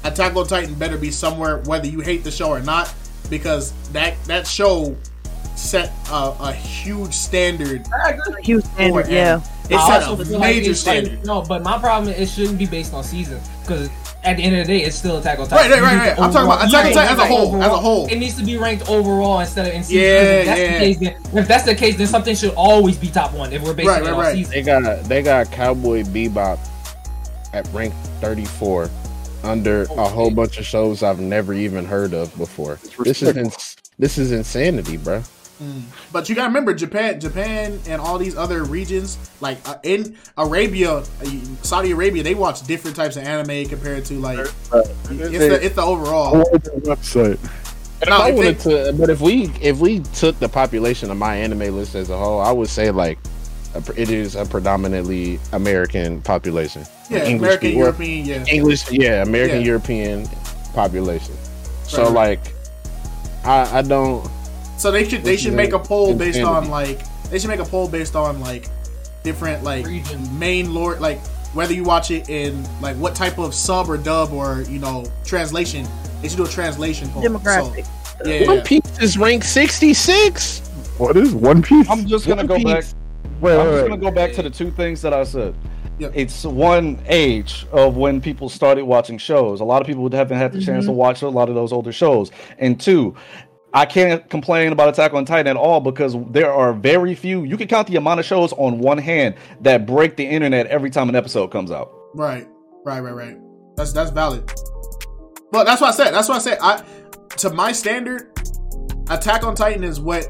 Attack 0.02 0.34
on 0.34 0.46
Titan 0.46 0.72
better 0.74 0.96
be 0.96 1.10
somewhere, 1.10 1.58
whether 1.66 1.86
you 1.86 2.00
hate 2.00 2.24
the 2.24 2.30
show 2.30 2.48
or 2.48 2.60
not, 2.60 2.90
because 3.28 3.72
that 3.92 4.14
that 4.24 4.46
show 4.46 4.96
set 5.56 5.92
a, 6.10 6.34
a 6.40 6.52
huge 6.54 7.12
standard. 7.12 7.86
Huge 8.42 8.64
standard, 8.64 9.04
for 9.06 9.12
yeah. 9.12 9.40
Anime. 9.70 9.78
It 9.78 9.82
I 9.82 10.00
set 10.00 10.08
also 10.08 10.36
a 10.36 10.38
major 10.38 10.70
like- 10.70 10.76
standard. 10.76 11.24
no, 11.26 11.42
but 11.42 11.62
my 11.62 11.78
problem 11.78 12.12
is 12.12 12.20
it 12.20 12.32
shouldn't 12.32 12.58
be 12.58 12.66
based 12.66 12.92
on 12.94 13.04
season 13.04 13.40
because 13.62 13.88
at 14.22 14.36
the 14.36 14.42
end 14.42 14.56
of 14.56 14.66
the 14.66 14.78
day, 14.78 14.84
it's 14.84 14.96
still 14.96 15.16
Attack 15.18 15.38
on 15.38 15.48
Titan. 15.48 15.70
Right, 15.70 15.80
right, 15.80 15.96
right, 15.96 16.08
right. 16.08 16.18
I'm 16.20 16.32
talking 16.32 16.46
about 16.46 16.62
overall- 16.62 16.68
Attack 16.68 16.84
on 16.86 16.92
Titan 16.92 17.12
as 17.12 17.18
a 17.18 17.22
rank 17.22 17.30
whole, 17.30 17.62
as 17.62 17.72
a 17.72 17.76
whole. 17.76 18.06
It 18.06 18.16
needs 18.16 18.34
to 18.36 18.44
be 18.44 18.56
ranked 18.58 18.88
overall 18.88 19.40
instead 19.40 19.66
of 19.66 19.72
in 19.74 19.82
season. 19.82 20.02
Yeah, 20.02 20.10
if 20.10 20.46
that's 20.46 20.60
yeah. 20.60 20.72
the 20.72 20.78
case, 20.78 20.98
then 20.98 21.38
if 21.38 21.48
that's 21.48 21.64
the 21.64 21.74
case, 21.74 21.96
then 21.96 22.06
something 22.06 22.36
should 22.36 22.54
always 22.54 22.96
be 22.98 23.08
top 23.08 23.32
one 23.32 23.52
if 23.52 23.62
we're 23.62 23.72
basing 23.74 23.88
Right, 23.88 24.02
it 24.02 24.04
right, 24.06 24.12
on 24.12 24.18
right. 24.20 24.34
seasons. 24.34 24.54
They 24.54 24.62
got 24.62 25.04
they 25.04 25.22
got 25.22 25.50
Cowboy 25.50 26.02
Bebop 26.02 26.58
at 27.52 27.66
rank 27.72 27.94
34 28.20 28.90
under 29.42 29.84
a 29.84 29.92
oh, 29.92 30.04
whole 30.08 30.30
bunch 30.30 30.58
of 30.58 30.66
shows 30.66 31.02
I've 31.02 31.20
never 31.20 31.54
even 31.54 31.84
heard 31.86 32.12
of 32.12 32.36
before. 32.36 32.78
This 33.02 33.22
is 33.22 33.36
ins- 33.36 33.76
this 33.98 34.18
is 34.18 34.32
insanity, 34.32 34.96
bro. 34.98 35.22
But 36.12 36.28
you 36.28 36.34
gotta 36.34 36.48
remember, 36.48 36.72
Japan, 36.74 37.20
Japan, 37.20 37.78
and 37.86 38.00
all 38.00 38.16
these 38.18 38.36
other 38.36 38.64
regions, 38.64 39.18
like 39.40 39.58
uh, 39.68 39.76
in 39.82 40.16
Arabia, 40.38 40.90
uh, 40.98 41.04
Saudi 41.62 41.90
Arabia, 41.90 42.22
they 42.22 42.34
watch 42.34 42.62
different 42.66 42.96
types 42.96 43.16
of 43.16 43.24
anime 43.24 43.68
compared 43.68 44.04
to 44.06 44.14
like 44.20 44.38
it's 44.38 44.54
the 45.10 45.58
it's 45.62 45.74
the 45.76 45.82
overall. 45.82 46.42
website. 46.44 47.38
But 48.00 48.08
No, 48.08 48.16
if 48.16 48.20
I 48.22 48.28
if 48.30 48.36
wanted 48.36 48.60
to, 48.60 48.92
but 48.98 49.10
if 49.10 49.20
we 49.20 49.50
if 49.60 49.78
we 49.78 50.00
took 50.14 50.38
the 50.38 50.48
population 50.48 51.10
of 51.10 51.18
my 51.18 51.36
anime 51.36 51.76
list 51.76 51.94
as 51.94 52.08
a 52.08 52.16
whole, 52.16 52.40
I 52.40 52.50
would 52.52 52.70
say 52.70 52.90
like 52.90 53.18
a, 53.74 53.82
it 54.00 54.08
is 54.08 54.36
a 54.36 54.46
predominantly 54.46 55.38
American 55.52 56.22
population. 56.22 56.84
Yeah, 57.10 57.24
English 57.24 57.40
American, 57.56 57.68
people- 57.68 57.80
European, 57.82 58.24
yeah. 58.24 58.44
English, 58.46 58.90
yeah, 58.90 59.22
American 59.22 59.60
Yeah. 59.60 59.66
European 59.66 60.26
population. 60.72 61.34
So 61.86 62.04
Right. 62.04 62.14
like, 62.40 62.40
I 63.44 63.78
I 63.80 63.82
don't. 63.82 64.26
So 64.80 64.90
they 64.90 65.06
should 65.06 65.22
they 65.22 65.36
should 65.36 65.52
make 65.52 65.74
a 65.74 65.78
poll 65.78 66.14
based 66.14 66.40
on 66.40 66.70
like 66.70 67.02
they 67.24 67.38
should 67.38 67.50
make 67.50 67.60
a 67.60 67.66
poll 67.66 67.86
based 67.86 68.16
on 68.16 68.40
like 68.40 68.70
different 69.22 69.62
like 69.62 69.84
Region. 69.84 70.38
main 70.38 70.72
lore 70.72 70.96
like 70.96 71.20
whether 71.52 71.74
you 71.74 71.84
watch 71.84 72.10
it 72.10 72.30
in 72.30 72.66
like 72.80 72.96
what 72.96 73.14
type 73.14 73.38
of 73.38 73.54
sub 73.54 73.90
or 73.90 73.98
dub 73.98 74.32
or 74.32 74.62
you 74.62 74.78
know 74.78 75.04
translation. 75.22 75.86
They 76.22 76.28
should 76.28 76.38
do 76.38 76.46
a 76.46 76.48
translation 76.48 77.10
poll. 77.10 77.22
Demographic. 77.22 77.84
So, 77.84 78.24
yeah, 78.24 78.40
yeah, 78.40 78.46
One 78.46 78.56
yeah. 78.56 78.64
Piece 78.64 78.98
is 79.02 79.18
ranked 79.18 79.44
sixty 79.44 79.92
six. 79.92 80.60
What 80.96 81.14
is 81.14 81.34
One 81.34 81.60
Piece? 81.60 81.86
I'm 81.90 82.06
just 82.06 82.26
gonna 82.26 82.46
One 82.46 82.46
go 82.46 82.56
Piece. 82.56 82.64
back. 82.64 82.84
wait, 83.42 83.52
I'm 83.52 83.58
wait, 83.58 83.64
just 83.72 83.82
wait. 83.82 83.88
gonna 83.90 84.00
go 84.00 84.10
back 84.10 84.32
to 84.32 84.42
the 84.42 84.50
two 84.50 84.70
things 84.70 85.02
that 85.02 85.12
I 85.12 85.24
said. 85.24 85.54
Yep. 85.98 86.12
It's 86.14 86.44
one 86.44 86.98
age 87.04 87.66
of 87.72 87.98
when 87.98 88.22
people 88.22 88.48
started 88.48 88.86
watching 88.86 89.18
shows. 89.18 89.60
A 89.60 89.64
lot 89.64 89.82
of 89.82 89.86
people 89.86 90.10
haven't 90.10 90.38
had 90.38 90.52
the 90.52 90.62
chance 90.62 90.86
to 90.86 90.90
mm-hmm. 90.90 90.98
watch 90.98 91.20
a 91.20 91.28
lot 91.28 91.50
of 91.50 91.54
those 91.54 91.70
older 91.70 91.92
shows. 91.92 92.30
And 92.58 92.80
two, 92.80 93.14
I 93.72 93.86
can't 93.86 94.28
complain 94.28 94.72
about 94.72 94.88
Attack 94.88 95.14
on 95.14 95.24
Titan 95.24 95.46
at 95.46 95.56
all 95.56 95.80
because 95.80 96.16
there 96.30 96.52
are 96.52 96.72
very 96.72 97.14
few. 97.14 97.44
You 97.44 97.56
can 97.56 97.68
count 97.68 97.86
the 97.88 97.96
amount 97.96 98.20
of 98.20 98.26
shows 98.26 98.52
on 98.54 98.78
one 98.78 98.98
hand 98.98 99.36
that 99.60 99.86
break 99.86 100.16
the 100.16 100.24
internet 100.24 100.66
every 100.66 100.90
time 100.90 101.08
an 101.08 101.14
episode 101.16 101.48
comes 101.48 101.70
out. 101.70 101.92
Right, 102.14 102.48
right, 102.84 103.00
right, 103.00 103.14
right. 103.14 103.38
That's 103.76 103.92
that's 103.92 104.10
valid. 104.10 104.50
But 105.52 105.64
that's 105.64 105.80
what 105.80 105.94
I 105.94 105.96
said. 105.96 106.12
That's 106.12 106.28
what 106.28 106.36
I 106.36 106.40
said. 106.40 106.58
I 106.60 106.82
to 107.38 107.50
my 107.50 107.72
standard, 107.72 108.36
Attack 109.08 109.44
on 109.44 109.54
Titan 109.54 109.84
is 109.84 110.00
what 110.00 110.26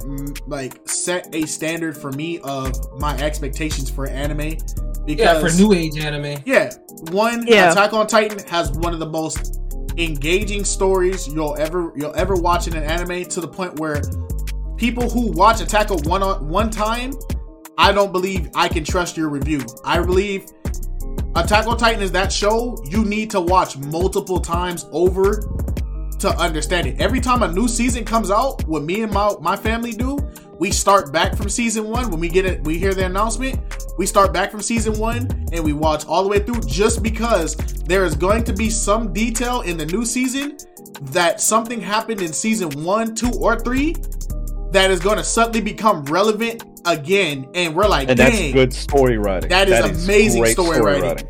like 0.46 0.78
set 0.88 1.34
a 1.34 1.46
standard 1.46 1.96
for 1.96 2.12
me 2.12 2.40
of 2.40 2.74
my 2.98 3.16
expectations 3.18 3.90
for 3.90 4.06
anime. 4.06 4.56
Yeah, 5.06 5.40
for 5.40 5.50
new 5.50 5.72
age 5.72 5.98
anime. 5.98 6.42
yeah, 6.44 6.70
one 7.10 7.46
Yeah. 7.46 7.72
Attack 7.72 7.94
on 7.94 8.06
Titan 8.06 8.38
has 8.48 8.70
one 8.72 8.92
of 8.92 9.00
the 9.00 9.08
most 9.08 9.58
engaging 9.96 10.64
stories 10.64 11.26
you'll 11.28 11.56
ever 11.58 11.92
you'll 11.96 12.14
ever 12.14 12.34
watch 12.34 12.66
in 12.66 12.76
an 12.76 12.84
anime 12.84 13.24
to 13.28 13.40
the 13.40 13.48
point 13.48 13.78
where 13.78 14.02
people 14.76 15.08
who 15.08 15.30
watch 15.32 15.60
Attack 15.60 15.90
on 15.90 15.98
one 16.04 16.22
on 16.22 16.48
one 16.48 16.70
time, 16.70 17.12
I 17.76 17.92
don't 17.92 18.12
believe 18.12 18.50
I 18.54 18.68
can 18.68 18.84
trust 18.84 19.16
your 19.16 19.28
review. 19.28 19.60
I 19.84 19.98
believe 20.00 20.46
Attack 21.36 21.66
on 21.66 21.76
Titan 21.76 22.02
is 22.02 22.12
that 22.12 22.32
show 22.32 22.76
you 22.88 23.04
need 23.04 23.30
to 23.30 23.40
watch 23.40 23.76
multiple 23.76 24.40
times 24.40 24.86
over 24.90 25.42
to 26.18 26.28
understand 26.38 26.86
it. 26.86 27.00
Every 27.00 27.20
time 27.20 27.42
a 27.42 27.52
new 27.52 27.68
season 27.68 28.04
comes 28.04 28.30
out, 28.30 28.66
what 28.66 28.82
me 28.82 29.02
and 29.02 29.12
my, 29.12 29.34
my 29.40 29.56
family 29.56 29.92
do, 29.92 30.18
we 30.60 30.70
start 30.70 31.10
back 31.10 31.34
from 31.36 31.48
season 31.48 31.88
one. 31.88 32.10
When 32.10 32.20
we 32.20 32.28
get 32.28 32.44
it, 32.44 32.62
we 32.64 32.78
hear 32.78 32.94
the 32.94 33.06
announcement, 33.06 33.58
we 33.98 34.06
start 34.06 34.32
back 34.32 34.50
from 34.50 34.60
season 34.60 34.98
one 34.98 35.20
and 35.52 35.64
we 35.64 35.72
watch 35.72 36.06
all 36.06 36.22
the 36.22 36.28
way 36.28 36.38
through 36.38 36.60
just 36.60 37.02
because 37.02 37.56
there 37.56 38.04
is 38.04 38.14
going 38.14 38.44
to 38.44 38.52
be 38.52 38.68
some 38.70 39.12
detail 39.12 39.62
in 39.62 39.76
the 39.78 39.86
new 39.86 40.04
season 40.04 40.58
that 41.00 41.40
something 41.40 41.80
happened 41.80 42.20
in 42.20 42.32
season 42.32 42.68
one, 42.84 43.14
two, 43.14 43.30
or 43.40 43.58
three 43.58 43.96
that 44.70 44.90
is 44.90 45.00
going 45.00 45.16
to 45.16 45.24
suddenly 45.24 45.62
become 45.62 46.04
relevant 46.04 46.62
again, 46.86 47.48
and 47.54 47.74
we're 47.74 47.88
like, 47.88 48.08
And 48.08 48.18
that's 48.18 48.52
good 48.52 48.72
story 48.72 49.18
writing. 49.18 49.48
That 49.48 49.68
is 49.68 50.04
amazing 50.04 50.42
great 50.42 50.52
story 50.52 50.80
writing. 50.80 51.26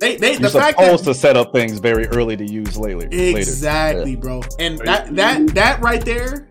they 0.00 0.16
they 0.16 0.32
You're 0.32 0.40
the 0.40 0.50
fact 0.50 0.78
supposed 0.78 1.04
that 1.04 1.12
to 1.12 1.18
set 1.18 1.36
up 1.36 1.52
things 1.52 1.78
very 1.78 2.06
early 2.08 2.36
to 2.36 2.44
use 2.44 2.76
later. 2.76 3.08
later. 3.08 3.38
exactly, 3.38 4.16
bro, 4.16 4.42
and 4.58 4.78
that 4.78 5.14
that 5.14 5.46
that 5.54 5.80
right 5.80 6.04
there, 6.04 6.48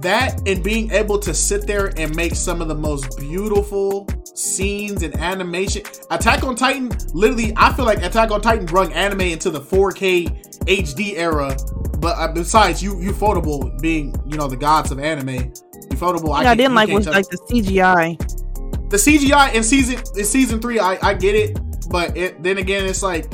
that 0.00 0.40
and 0.46 0.62
being 0.62 0.90
able 0.92 1.18
to 1.18 1.34
sit 1.34 1.66
there 1.66 1.92
and 1.98 2.14
make 2.14 2.34
some 2.34 2.60
of 2.60 2.68
the 2.68 2.74
most 2.74 3.18
beautiful 3.18 4.06
scenes 4.24 5.02
and 5.02 5.14
animation. 5.16 5.82
Attack 6.10 6.44
on 6.44 6.54
Titan, 6.54 6.90
literally, 7.12 7.52
I 7.56 7.72
feel 7.72 7.84
like 7.84 8.02
Attack 8.02 8.30
on 8.30 8.40
Titan 8.40 8.66
brought 8.66 8.92
anime 8.92 9.22
into 9.22 9.50
the 9.50 9.60
4K 9.60 10.44
HD 10.66 11.14
era. 11.16 11.56
But 11.98 12.16
uh, 12.16 12.32
besides, 12.32 12.80
you 12.82 13.00
you 13.00 13.12
Ufotable 13.12 13.80
being 13.80 14.14
you 14.26 14.36
know 14.36 14.46
the 14.46 14.56
gods 14.56 14.92
of 14.92 15.00
anime, 15.00 15.52
Ufotable. 15.90 16.32
I, 16.34 16.44
can't- 16.44 16.58
didn't 16.58 16.74
like 16.74 16.88
was 16.90 17.06
like 17.06 17.26
the 17.28 17.38
CGI. 17.50 18.88
the 18.90 18.96
CGI 18.96 19.54
in 19.54 19.64
season 19.64 20.00
in 20.16 20.24
season 20.24 20.60
three, 20.60 20.78
I, 20.78 20.98
I 21.02 21.14
get 21.14 21.34
it, 21.34 21.58
but 21.90 22.16
it, 22.16 22.40
then 22.42 22.58
again, 22.58 22.86
it's 22.86 23.02
like 23.02 23.32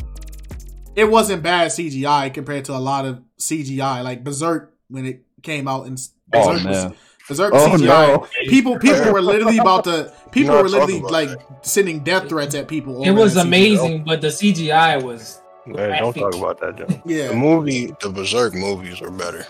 it 0.96 1.04
wasn't 1.04 1.42
bad 1.42 1.72
CGI 1.72 2.32
compared 2.32 2.64
to 2.66 2.72
a 2.72 2.78
lot 2.80 3.04
of 3.04 3.22
CGI, 3.38 4.02
like 4.02 4.24
Berserk 4.24 4.72
when 4.88 5.04
it 5.04 5.24
came 5.42 5.68
out 5.68 5.86
and 5.86 5.98
Oh 6.34 6.52
Berserk 6.52 6.66
was- 6.66 6.84
man, 6.84 6.94
Berserk 7.28 7.52
Oh, 7.54 7.68
CGI. 7.70 7.86
no. 7.86 8.26
People 8.48 8.78
people 8.78 9.12
were 9.12 9.22
literally 9.22 9.58
about 9.58 9.84
to 9.84 10.12
people 10.30 10.54
were 10.54 10.68
literally 10.68 11.00
like 11.00 11.30
about 11.30 11.66
sending 11.66 12.00
death 12.00 12.28
threats 12.28 12.54
at 12.54 12.68
people. 12.68 13.02
It 13.04 13.12
was 13.12 13.34
that 13.34 13.44
CGI. 13.46 13.48
amazing, 13.48 14.04
but 14.04 14.20
the 14.20 14.28
CGI 14.28 15.02
was 15.02 15.40
Hey, 15.66 15.96
don't 15.98 16.14
talk 16.14 16.34
about 16.34 16.60
that, 16.60 16.76
John. 16.76 17.02
The 17.06 17.32
movie, 17.34 17.86
the 18.02 18.10
Berserk 18.10 18.52
movies 18.54 19.00
are 19.00 19.10
better. 19.10 19.46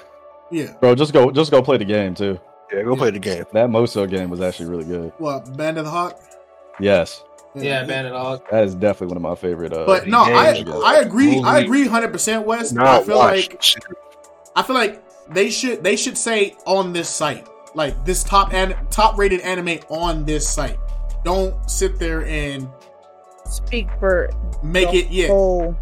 yeah. 0.53 0.73
bro, 0.81 0.95
just 0.95 1.13
go, 1.13 1.33
just 1.33 1.51
go 1.51 1.61
play 1.61 1.77
the 1.77 1.85
game 1.85 2.15
too. 2.15 2.39
Yeah, 2.73 2.83
go 2.85 2.95
play 2.95 3.11
the 3.11 3.19
game. 3.19 3.45
That 3.53 3.69
Musou 3.69 4.09
game 4.09 4.31
was 4.31 4.41
actually 4.41 4.67
really 4.71 4.85
good. 4.85 5.13
What 5.19 5.57
Band 5.57 5.79
of 5.79 5.85
the 5.87 5.91
Hawk? 5.91 6.21
Yes, 6.81 7.23
yeah, 7.57 7.85
Bandit 7.85 8.13
Dog. 8.13 8.43
that 8.51 8.65
is 8.65 8.75
definitely 8.77 9.09
one 9.09 9.17
of 9.17 9.23
my 9.23 9.35
favorite. 9.35 9.73
Uh, 9.73 9.85
But 9.87 10.07
no, 10.09 10.21
I. 10.23 10.55
I 10.85 10.95
agree. 10.99 11.41
I 11.43 11.59
agree, 11.59 11.87
hundred 11.87 12.13
percent, 12.13 12.47
Wes. 12.47 12.77
I 12.77 13.03
feel 13.03 13.17
watch. 13.19 13.51
like 13.51 13.65
I 14.57 14.63
feel 14.63 14.75
like 14.75 15.04
they 15.31 15.51
should 15.51 15.83
they 15.83 15.97
should 15.97 16.17
say 16.19 16.57
on 16.67 16.93
this 16.93 17.09
site, 17.09 17.47
like 17.75 18.05
this 18.05 18.23
top 18.25 18.53
and 18.53 18.77
top 18.91 19.17
rated 19.19 19.41
anime 19.41 19.79
on 19.89 20.25
this 20.25 20.49
site. 20.49 20.79
Don't 21.25 21.69
sit 21.71 21.99
there 21.99 22.25
and 22.27 22.69
Speak 23.47 23.89
for 24.01 24.31
make 24.63 24.93
it 24.95 25.11
yeah 25.11 25.29
whole- 25.29 25.77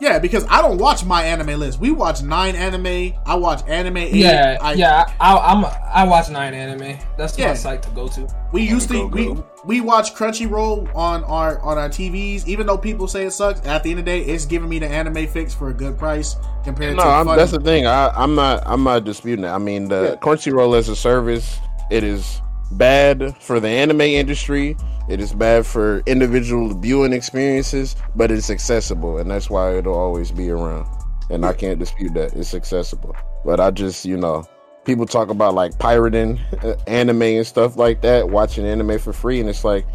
yeah 0.00 0.18
because 0.18 0.44
I 0.48 0.60
don't 0.62 0.78
watch 0.78 1.04
my 1.04 1.22
anime 1.24 1.58
list. 1.60 1.78
We 1.80 1.90
watch 1.90 2.22
nine 2.22 2.56
anime. 2.56 3.14
I 3.26 3.34
watch 3.36 3.62
anime. 3.68 3.98
Eight. 3.98 4.14
Yeah, 4.14 4.58
I, 4.60 4.72
yeah. 4.74 5.04
I, 5.20 5.36
I'm 5.36 5.64
I 5.64 6.04
watch 6.08 6.30
nine 6.30 6.54
anime. 6.54 6.98
That's 7.16 7.38
Yeah. 7.38 7.48
my 7.48 7.54
site 7.54 7.82
to 7.84 7.90
go 7.90 8.08
to. 8.08 8.26
We 8.52 8.62
used 8.62 8.88
to 8.88 8.94
Go, 8.94 9.06
we 9.06 9.26
go. 9.26 9.46
we 9.64 9.80
watch 9.80 10.14
Crunchyroll 10.14 10.92
on 10.94 11.22
our 11.24 11.60
on 11.60 11.78
our 11.78 11.88
TVs. 11.88 12.46
Even 12.48 12.66
though 12.66 12.78
people 12.78 13.06
say 13.06 13.24
it 13.26 13.30
sucks, 13.32 13.64
at 13.66 13.82
the 13.82 13.90
end 13.90 13.98
of 14.00 14.04
the 14.04 14.10
day, 14.10 14.22
it's 14.22 14.44
giving 14.46 14.68
me 14.68 14.78
the 14.78 14.88
anime 14.88 15.26
fix 15.28 15.54
for 15.54 15.68
a 15.68 15.74
good 15.74 15.96
price 15.98 16.36
compared 16.64 16.96
No, 16.96 17.02
to. 17.04 17.08
I'm, 17.08 17.26
that's 17.26 17.52
the 17.52 17.60
thing. 17.60 17.86
I, 17.86 18.08
I'm 18.08 18.34
not. 18.34 18.62
I'm 18.66 18.82
not 18.82 19.04
disputing 19.04 19.42
that. 19.42 19.54
I 19.54 19.58
mean, 19.58 19.88
the 19.88 20.02
Yeah. 20.02 20.16
Crunchyroll 20.16 20.76
as 20.78 20.88
a 20.88 20.96
service, 20.96 21.58
it 21.90 22.02
is 22.04 22.40
bad 22.70 23.36
for 23.40 23.60
the 23.60 23.68
anime 23.68 24.02
industry. 24.02 24.76
It 25.08 25.20
is 25.20 25.32
bad 25.32 25.66
for 25.66 26.02
individual 26.06 26.78
viewing 26.78 27.12
experiences, 27.12 27.96
but 28.14 28.30
it's 28.30 28.50
accessible, 28.50 29.18
and 29.18 29.30
that's 29.30 29.50
why 29.50 29.76
it'll 29.76 29.94
always 29.94 30.30
be 30.30 30.50
around. 30.50 30.86
And 31.30 31.44
I 31.44 31.52
can't 31.52 31.78
dispute 31.78 32.14
that 32.14 32.34
it's 32.34 32.54
accessible. 32.54 33.16
But 33.44 33.60
I 33.60 33.70
just, 33.70 34.04
you 34.04 34.16
know, 34.16 34.44
people 34.84 35.06
talk 35.06 35.30
about 35.30 35.54
like 35.54 35.78
pirating 35.78 36.38
uh, 36.62 36.74
anime 36.86 37.22
and 37.22 37.46
stuff 37.46 37.76
like 37.76 38.02
that, 38.02 38.28
watching 38.28 38.66
anime 38.66 38.98
for 38.98 39.12
free, 39.12 39.40
and 39.40 39.48
it's 39.48 39.64
like 39.64 39.86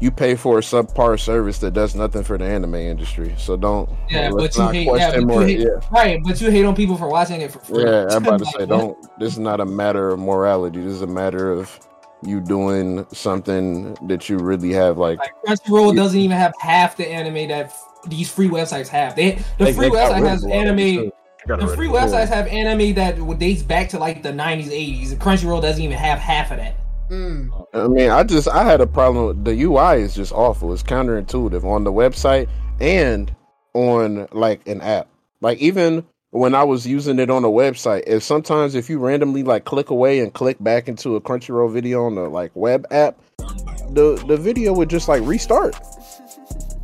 you 0.00 0.10
pay 0.10 0.34
for 0.34 0.58
a 0.58 0.60
subpar 0.62 1.20
service 1.20 1.58
that 1.58 1.72
does 1.72 1.94
nothing 1.94 2.22
for 2.22 2.38
the 2.38 2.44
anime 2.44 2.74
industry. 2.76 3.34
So 3.36 3.56
don't. 3.56 3.88
Yeah, 4.08 4.30
but 4.30 4.56
you 4.56 4.68
hate. 4.68 4.86
Yeah, 4.86 5.20
but 5.20 5.34
you 5.34 5.40
hate 5.40 5.60
yeah. 5.60 5.88
right. 5.90 6.20
But 6.22 6.40
you 6.40 6.50
hate 6.50 6.64
on 6.64 6.74
people 6.74 6.96
for 6.96 7.08
watching 7.08 7.40
it 7.42 7.52
for 7.52 7.60
free. 7.60 7.84
Yeah, 7.84 8.08
I'm 8.10 8.24
about 8.24 8.38
to 8.38 8.46
say, 8.58 8.66
don't. 8.66 8.96
This 9.18 9.34
is 9.34 9.38
not 9.38 9.60
a 9.60 9.66
matter 9.66 10.08
of 10.08 10.18
morality. 10.18 10.80
This 10.80 10.92
is 10.92 11.02
a 11.02 11.06
matter 11.06 11.52
of 11.52 11.78
you 12.22 12.40
doing 12.40 13.06
something 13.12 13.94
that 14.08 14.28
you 14.28 14.38
really 14.38 14.72
have 14.72 14.98
like. 14.98 15.18
Like 15.18 15.32
Crunchyroll 15.46 15.94
doesn't 15.96 16.18
even 16.18 16.36
have 16.36 16.52
half 16.60 16.96
the 16.96 17.06
anime 17.08 17.48
that 17.48 17.66
f- 17.66 17.84
these 18.06 18.30
free 18.30 18.48
websites 18.48 18.88
have. 18.88 19.16
They 19.16 19.32
the 19.58 19.64
They- 19.66 19.72
free 19.72 19.88
they 19.88 19.96
website 19.96 20.26
has 20.26 20.44
of 20.44 20.50
a 20.50 20.54
lot 20.54 20.66
of 20.68 20.76
this 20.76 20.86
anime. 20.96 21.12
The 21.46 21.66
free 21.74 21.86
of 21.88 21.94
websites 21.94 22.28
have 22.28 22.46
anime 22.48 22.94
that 22.94 23.38
dates 23.38 23.62
back 23.62 23.88
to 23.90 23.98
like 23.98 24.22
the 24.22 24.32
90s, 24.32 24.70
80s. 24.70 25.12
And 25.12 25.20
Crunchyroll 25.20 25.62
doesn't 25.62 25.82
even 25.82 25.96
have 25.96 26.18
half 26.18 26.50
of 26.50 26.58
that. 26.58 26.76
Mm. 27.10 27.66
I 27.74 27.88
mean, 27.88 28.10
I 28.10 28.22
just 28.22 28.46
I 28.48 28.64
had 28.64 28.80
a 28.80 28.86
problem. 28.86 29.26
With, 29.26 29.44
the 29.44 29.62
UI 29.62 30.02
is 30.02 30.14
just 30.14 30.32
awful. 30.32 30.72
It's 30.72 30.82
counterintuitive 30.82 31.64
on 31.64 31.84
the 31.84 31.92
website 31.92 32.48
and 32.80 33.34
on 33.74 34.28
like 34.32 34.66
an 34.68 34.80
app. 34.80 35.08
Like 35.40 35.58
even 35.58 36.04
when 36.30 36.54
I 36.54 36.62
was 36.62 36.86
using 36.86 37.18
it 37.18 37.30
on 37.30 37.44
a 37.44 37.48
website, 37.48 38.04
if 38.06 38.22
sometimes 38.22 38.74
if 38.74 38.88
you 38.88 38.98
randomly 38.98 39.42
like 39.42 39.64
click 39.64 39.90
away 39.90 40.20
and 40.20 40.32
click 40.32 40.56
back 40.60 40.88
into 40.88 41.16
a 41.16 41.20
Crunchyroll 41.20 41.72
video 41.72 42.04
on 42.06 42.14
the 42.14 42.28
like 42.28 42.52
web 42.54 42.86
app, 42.90 43.18
the 43.38 44.22
the 44.28 44.36
video 44.36 44.72
would 44.72 44.88
just 44.88 45.08
like 45.08 45.22
restart. 45.24 45.74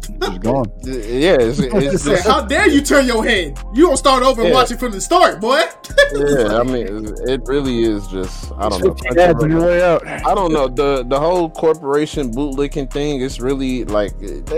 It's 0.09 0.39
gone. 0.39 0.67
Yeah, 0.87 1.37
it's, 1.41 1.59
it's 1.63 2.03
Say, 2.05 2.11
just, 2.17 2.27
how 2.29 2.43
dare 2.43 2.69
you 2.69 2.81
turn 2.83 3.07
your 3.07 3.25
head? 3.25 3.59
You 3.75 3.87
don't 3.87 3.97
start 3.97 4.23
over 4.23 4.43
and 4.43 4.53
watch 4.53 4.71
it 4.71 4.79
from 4.79 4.93
the 4.93 5.01
start, 5.01 5.41
boy. 5.41 5.63
yeah. 6.15 6.59
I 6.59 6.63
mean, 6.75 7.13
it 7.29 7.41
really 7.47 7.83
is 7.83 8.07
just 8.09 8.53
I 8.53 8.69
don't 8.69 8.83
know. 8.85 8.95
Fifteen 8.95 9.19
ads 9.19 9.45
way 9.45 9.83
out. 9.83 10.07
I 10.07 10.35
don't 10.35 10.53
know 10.53 10.69
the 10.69 11.05
the 11.09 11.19
whole 11.19 11.51
corporation 11.51 12.31
bootlicking 12.33 12.91
thing. 12.93 13.21
It's 13.23 13.41
really 13.41 13.85
like 13.85 14.13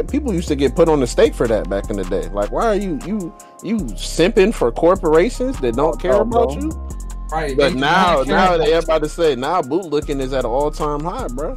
people 0.09 0.33
used 0.33 0.49
to 0.49 0.57
get 0.57 0.75
put 0.77 0.89
on 0.89 1.01
the 1.01 1.07
stake 1.07 1.35
for 1.35 1.47
that 1.49 1.69
back 1.71 1.91
in 1.91 1.97
the 1.97 2.05
day. 2.05 2.29
Like, 2.29 2.51
why 2.53 2.67
are 2.67 2.75
you 2.77 2.99
you 3.07 3.33
you 3.63 3.77
simping 3.97 4.55
for 4.55 4.71
corporations 4.73 5.59
that 5.61 5.75
don't 5.77 6.01
care 6.01 6.15
Oh, 6.15 6.21
about 6.23 6.55
no. 6.55 6.61
you? 6.61 6.89
Right. 7.31 7.57
But 7.57 7.75
They 7.75 7.79
now 7.81 8.23
not 8.23 8.27
care 8.27 8.35
now 8.37 8.55
about 8.55 8.67
they 8.67 8.73
about 8.75 9.03
to 9.03 9.09
say 9.09 9.37
now 9.37 9.61
bootlicking 9.63 10.21
is 10.21 10.33
at 10.33 10.45
an 10.45 10.51
all 10.51 10.71
time 10.71 11.01
high, 11.01 11.29
bro. 11.29 11.57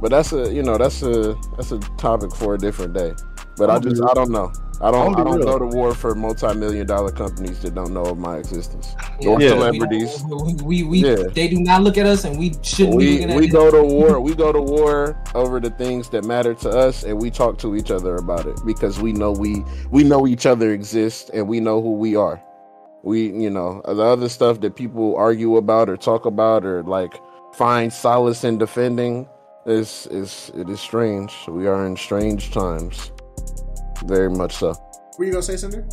But 0.00 0.10
that's 0.12 0.32
a 0.32 0.52
you 0.54 0.62
know 0.62 0.78
that's 0.78 1.02
a 1.02 1.34
that's 1.56 1.72
a 1.72 1.78
topic 1.98 2.32
for 2.34 2.54
a 2.54 2.58
different 2.58 2.94
day. 2.94 3.14
But 3.58 3.70
I 3.70 3.74
I'll 3.74 3.80
just 3.80 4.00
real. 4.00 4.08
I 4.10 4.14
don't 4.14 4.30
know. 4.30 4.52
I 4.80 4.92
don't 4.92 5.16
I'll 5.18 5.24
don't 5.24 5.36
real. 5.38 5.44
go 5.46 5.58
to 5.58 5.66
war 5.66 5.92
for 5.94 6.14
multi 6.14 6.54
million 6.54 6.86
dollar 6.86 7.10
companies 7.10 7.60
that 7.62 7.74
don't 7.74 7.92
know 7.92 8.04
of 8.04 8.16
my 8.18 8.36
existence. 8.36 8.94
Yeah, 9.20 9.30
Or 9.30 9.36
we- 9.38 9.48
celebrities. 9.48 10.22
We, 10.28 10.54
we, 10.62 10.82
we, 10.84 10.98
Yeah. 11.00 11.24
they 11.34 11.48
do 11.48 11.58
not 11.60 11.82
look 11.82 11.98
at 11.98 12.06
us, 12.06 12.24
and 12.24 12.38
we 12.38 12.54
shouldn't 12.62 12.98
be 12.98 13.04
we 13.06 13.12
looking 13.14 13.30
at 13.30 13.36
we 13.36 13.46
them. 13.48 13.52
go 13.60 13.70
to 13.72 13.82
war 13.82 14.20
we 14.20 14.34
go 14.34 14.52
to 14.52 14.60
war 14.62 15.20
over 15.34 15.58
the 15.60 15.70
things 15.70 16.08
that 16.10 16.24
matter 16.24 16.54
to 16.54 16.70
us 16.70 17.02
and 17.02 17.18
we 17.20 17.30
talk 17.30 17.58
to 17.58 17.74
each 17.74 17.90
other 17.90 18.14
about 18.16 18.46
it 18.46 18.58
because 18.64 19.00
we 19.00 19.12
know 19.12 19.32
we 19.32 19.64
we 19.90 20.04
know 20.04 20.26
each 20.28 20.46
other 20.46 20.72
exist 20.72 21.30
and 21.34 21.48
we 21.48 21.58
know 21.60 21.82
who 21.82 21.92
we 21.94 22.14
are 22.16 22.40
we 23.02 23.28
you 23.32 23.50
know 23.50 23.82
the 23.86 24.02
other 24.02 24.28
stuff 24.28 24.60
that 24.60 24.76
people 24.76 25.16
argue 25.16 25.56
about 25.56 25.88
or 25.88 25.96
talk 25.96 26.24
about 26.26 26.64
or 26.64 26.82
like 26.84 27.14
find 27.54 27.92
solace 27.92 28.44
in 28.44 28.58
defending 28.58 29.28
is 29.66 30.06
is 30.10 30.50
it 30.56 30.68
is 30.68 30.80
strange 30.80 31.32
we 31.48 31.66
are 31.66 31.84
in 31.86 31.96
strange 31.96 32.50
times 32.52 33.10
very 34.06 34.30
much 34.30 34.56
so 34.56 34.74
Were 35.18 35.24
you 35.24 35.32
gonna 35.32 35.42
say 35.42 35.56
something? 35.56 35.88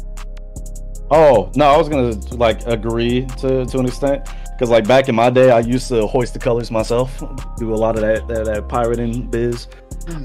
Oh 1.11 1.51
no, 1.55 1.65
I 1.65 1.77
was 1.77 1.87
gonna 1.89 2.13
like 2.35 2.65
agree 2.65 3.25
to 3.39 3.65
to 3.65 3.79
an 3.79 3.85
extent 3.85 4.27
because 4.55 4.69
like 4.69 4.87
back 4.87 5.09
in 5.09 5.15
my 5.15 5.29
day, 5.29 5.51
I 5.51 5.59
used 5.59 5.87
to 5.89 6.07
hoist 6.07 6.33
the 6.33 6.39
colors 6.39 6.71
myself, 6.71 7.21
do 7.57 7.73
a 7.73 7.75
lot 7.75 7.95
of 7.95 8.01
that 8.01 8.27
that, 8.27 8.45
that 8.45 8.69
pirating 8.69 9.29
biz. 9.29 9.67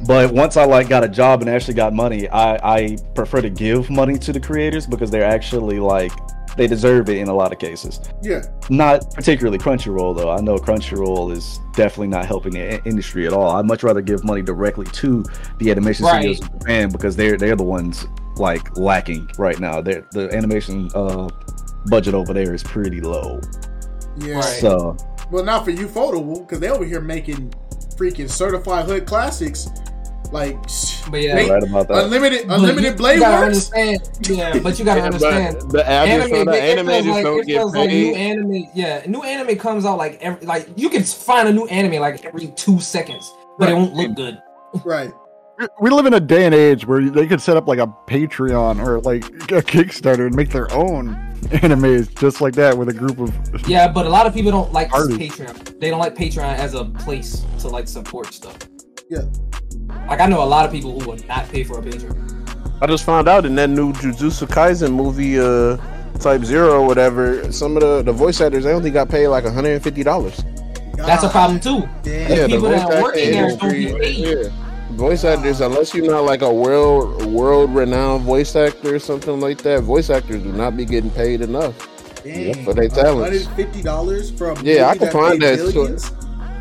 But 0.06 0.32
once 0.32 0.56
I 0.56 0.64
like 0.64 0.88
got 0.88 1.02
a 1.02 1.08
job 1.08 1.40
and 1.40 1.50
actually 1.50 1.74
got 1.74 1.92
money, 1.92 2.28
I 2.28 2.54
I 2.62 2.96
prefer 3.14 3.42
to 3.42 3.50
give 3.50 3.90
money 3.90 4.18
to 4.18 4.32
the 4.32 4.40
creators 4.40 4.86
because 4.86 5.10
they're 5.10 5.24
actually 5.24 5.80
like 5.80 6.12
they 6.60 6.66
deserve 6.66 7.08
it 7.08 7.16
in 7.16 7.28
a 7.28 7.34
lot 7.34 7.52
of 7.52 7.58
cases. 7.58 7.98
Yeah. 8.22 8.42
Not 8.68 9.14
particularly 9.14 9.56
Crunchyroll 9.56 10.14
though. 10.14 10.30
I 10.30 10.40
know 10.42 10.56
Crunchyroll 10.56 11.32
is 11.32 11.58
definitely 11.74 12.08
not 12.08 12.26
helping 12.26 12.52
the 12.52 12.74
i- 12.74 12.82
industry 12.84 13.26
at 13.26 13.32
all. 13.32 13.52
I'd 13.56 13.64
much 13.64 13.82
rather 13.82 14.02
give 14.02 14.24
money 14.24 14.42
directly 14.42 14.84
to 14.84 15.24
the 15.58 15.70
animation 15.70 16.04
Right. 16.04 16.16
studios 16.36 16.40
in 16.40 16.58
Japan 16.58 16.90
because 16.90 17.16
they're 17.16 17.38
they're 17.38 17.56
the 17.56 17.64
ones 17.64 18.06
like 18.36 18.76
lacking 18.76 19.26
right 19.38 19.58
now. 19.58 19.80
They're, 19.80 20.04
the 20.12 20.28
animation 20.36 20.90
uh, 20.94 21.30
budget 21.86 22.12
over 22.12 22.34
there 22.34 22.52
is 22.52 22.62
pretty 22.62 23.00
low. 23.00 23.40
Yeah. 24.18 24.34
Right. 24.34 24.44
So 24.44 24.98
Well, 25.30 25.44
not 25.44 25.64
for 25.64 25.70
you, 25.70 25.86
Ufotable, 25.88 26.40
because 26.40 26.60
they 26.60 26.68
over 26.68 26.84
here 26.84 27.00
making 27.00 27.54
freaking 27.96 28.28
certified 28.28 28.84
hood 28.84 29.06
classics, 29.06 29.70
like 30.32 30.56
But 31.10 31.22
yeah, 31.22 31.34
Wait, 31.34 31.50
right 31.50 31.62
about 31.62 31.88
that. 31.88 32.04
unlimited, 32.04 32.46
But 32.48 32.54
unlimited 32.60 32.90
you- 32.92 32.96
blade 32.96 33.14
you 33.14 33.20
gotta 33.20 33.46
works. 33.46 33.72
understand- 33.72 34.28
Yeah, 34.38 34.58
but 34.62 34.78
you 34.78 34.84
gotta 34.84 35.00
Yeah, 35.00 35.06
understand. 35.06 35.70
the 35.70 35.90
I 35.90 36.06
just 36.06 36.28
feel 36.28 36.36
Anime, 36.38 36.44
the 36.52 36.56
it 36.58 36.78
anime 36.78 36.86
just 36.88 37.06
like, 37.08 37.24
don't 37.24 37.40
it 37.40 37.46
get 37.46 37.52
feels 37.56 37.74
like 37.74 37.90
new 37.90 38.14
anime. 38.14 38.64
Yeah, 38.74 39.02
new 39.06 39.22
anime 39.22 39.56
comes 39.58 39.84
out 39.84 39.98
like 39.98 40.18
every 40.20 40.46
like 40.46 40.68
you 40.76 40.88
can 40.88 41.02
find 41.02 41.48
a 41.48 41.52
new 41.52 41.66
anime 41.66 42.00
like 42.00 42.24
every 42.24 42.48
two 42.48 42.80
seconds, 42.80 43.32
but 43.58 43.68
it 43.68 43.74
won't 43.74 43.94
look 43.94 44.14
good. 44.14 44.38
Right. 44.84 45.10
we 45.80 45.90
live 45.90 46.06
in 46.06 46.14
a 46.14 46.20
day 46.20 46.46
and 46.46 46.54
age 46.54 46.86
where 46.86 47.02
they 47.10 47.26
could 47.26 47.40
set 47.40 47.56
up 47.56 47.66
like 47.68 47.78
a 47.80 47.86
Patreon 48.08 48.82
or 48.86 49.00
like 49.00 49.24
a 49.26 49.60
Kickstarter 49.62 50.26
and 50.26 50.34
make 50.34 50.48
their 50.50 50.72
own 50.72 51.14
animes 51.50 52.14
just 52.18 52.40
like 52.40 52.54
that 52.54 52.76
with 52.78 52.88
a 52.88 52.94
group 52.94 53.18
of. 53.18 53.68
Yeah, 53.68 53.88
but 53.88 54.06
a 54.06 54.08
lot 54.08 54.26
of 54.26 54.32
people 54.32 54.50
don't 54.52 54.72
like 54.72 54.90
Artists. 54.92 55.18
Patreon. 55.18 55.78
They 55.80 55.90
don't 55.90 55.98
like 55.98 56.14
Patreon 56.14 56.54
as 56.56 56.74
a 56.74 56.84
place 56.84 57.44
to 57.60 57.68
like 57.68 57.88
support 57.88 58.32
stuff. 58.32 58.56
Yeah. 59.10 59.22
Like 60.06 60.20
I 60.20 60.26
know 60.26 60.42
a 60.42 60.46
lot 60.46 60.64
of 60.64 60.70
people 60.72 60.98
who 61.00 61.08
would 61.10 61.26
not 61.26 61.48
pay 61.48 61.64
for 61.64 61.80
a 61.80 61.82
Patreon. 61.82 62.78
I 62.80 62.86
just 62.86 63.04
found 63.04 63.28
out 63.28 63.44
in 63.44 63.56
that 63.56 63.68
new 63.68 63.92
Jujutsu 63.92 64.46
Kaisen 64.46 64.92
movie, 64.94 65.38
uh, 65.38 65.76
Type 66.20 66.44
Zero 66.44 66.80
or 66.80 66.86
whatever, 66.86 67.50
some 67.52 67.76
of 67.76 67.82
the, 67.82 68.02
the 68.02 68.12
voice 68.12 68.40
actors 68.40 68.64
they 68.64 68.72
only 68.72 68.90
got 68.90 69.08
paid 69.08 69.26
like 69.28 69.42
$150. 69.44 70.96
That's 70.96 71.24
a 71.24 71.28
problem 71.28 71.58
too. 71.58 71.88
Damn. 72.04 72.30
Yeah, 72.30 72.36
the 72.42 72.46
people 72.46 72.68
that 72.68 72.86
voice 72.86 72.94
are 72.96 73.02
working 73.02 73.30
there 73.32 73.56
don't 73.56 73.70
get 73.72 74.00
paid. 74.00 74.16
Yeah. 74.16 74.50
Voice 74.92 75.24
actors, 75.24 75.60
unless 75.60 75.92
you're 75.94 76.06
not 76.06 76.24
like 76.24 76.42
a 76.42 76.52
world 76.52 77.24
world 77.26 77.74
renowned 77.74 78.22
voice 78.24 78.54
actor 78.54 78.94
or 78.94 78.98
something 79.00 79.40
like 79.40 79.58
that, 79.62 79.82
voice 79.82 80.08
actors 80.10 80.42
do 80.42 80.52
not 80.52 80.76
be 80.76 80.84
getting 80.84 81.10
paid 81.10 81.40
enough. 81.40 81.74
Dang. 82.22 82.64
for 82.66 82.74
their 82.74 82.88
talents. 82.88 83.46
$150 83.46 84.36
for 84.36 84.50
a 84.50 84.62
Yeah, 84.62 84.84
I 84.84 84.88
movie 84.92 84.98
can 84.98 85.10
find 85.12 85.40
that, 85.42 85.58
so- 85.58 85.72
billions? 85.72 86.12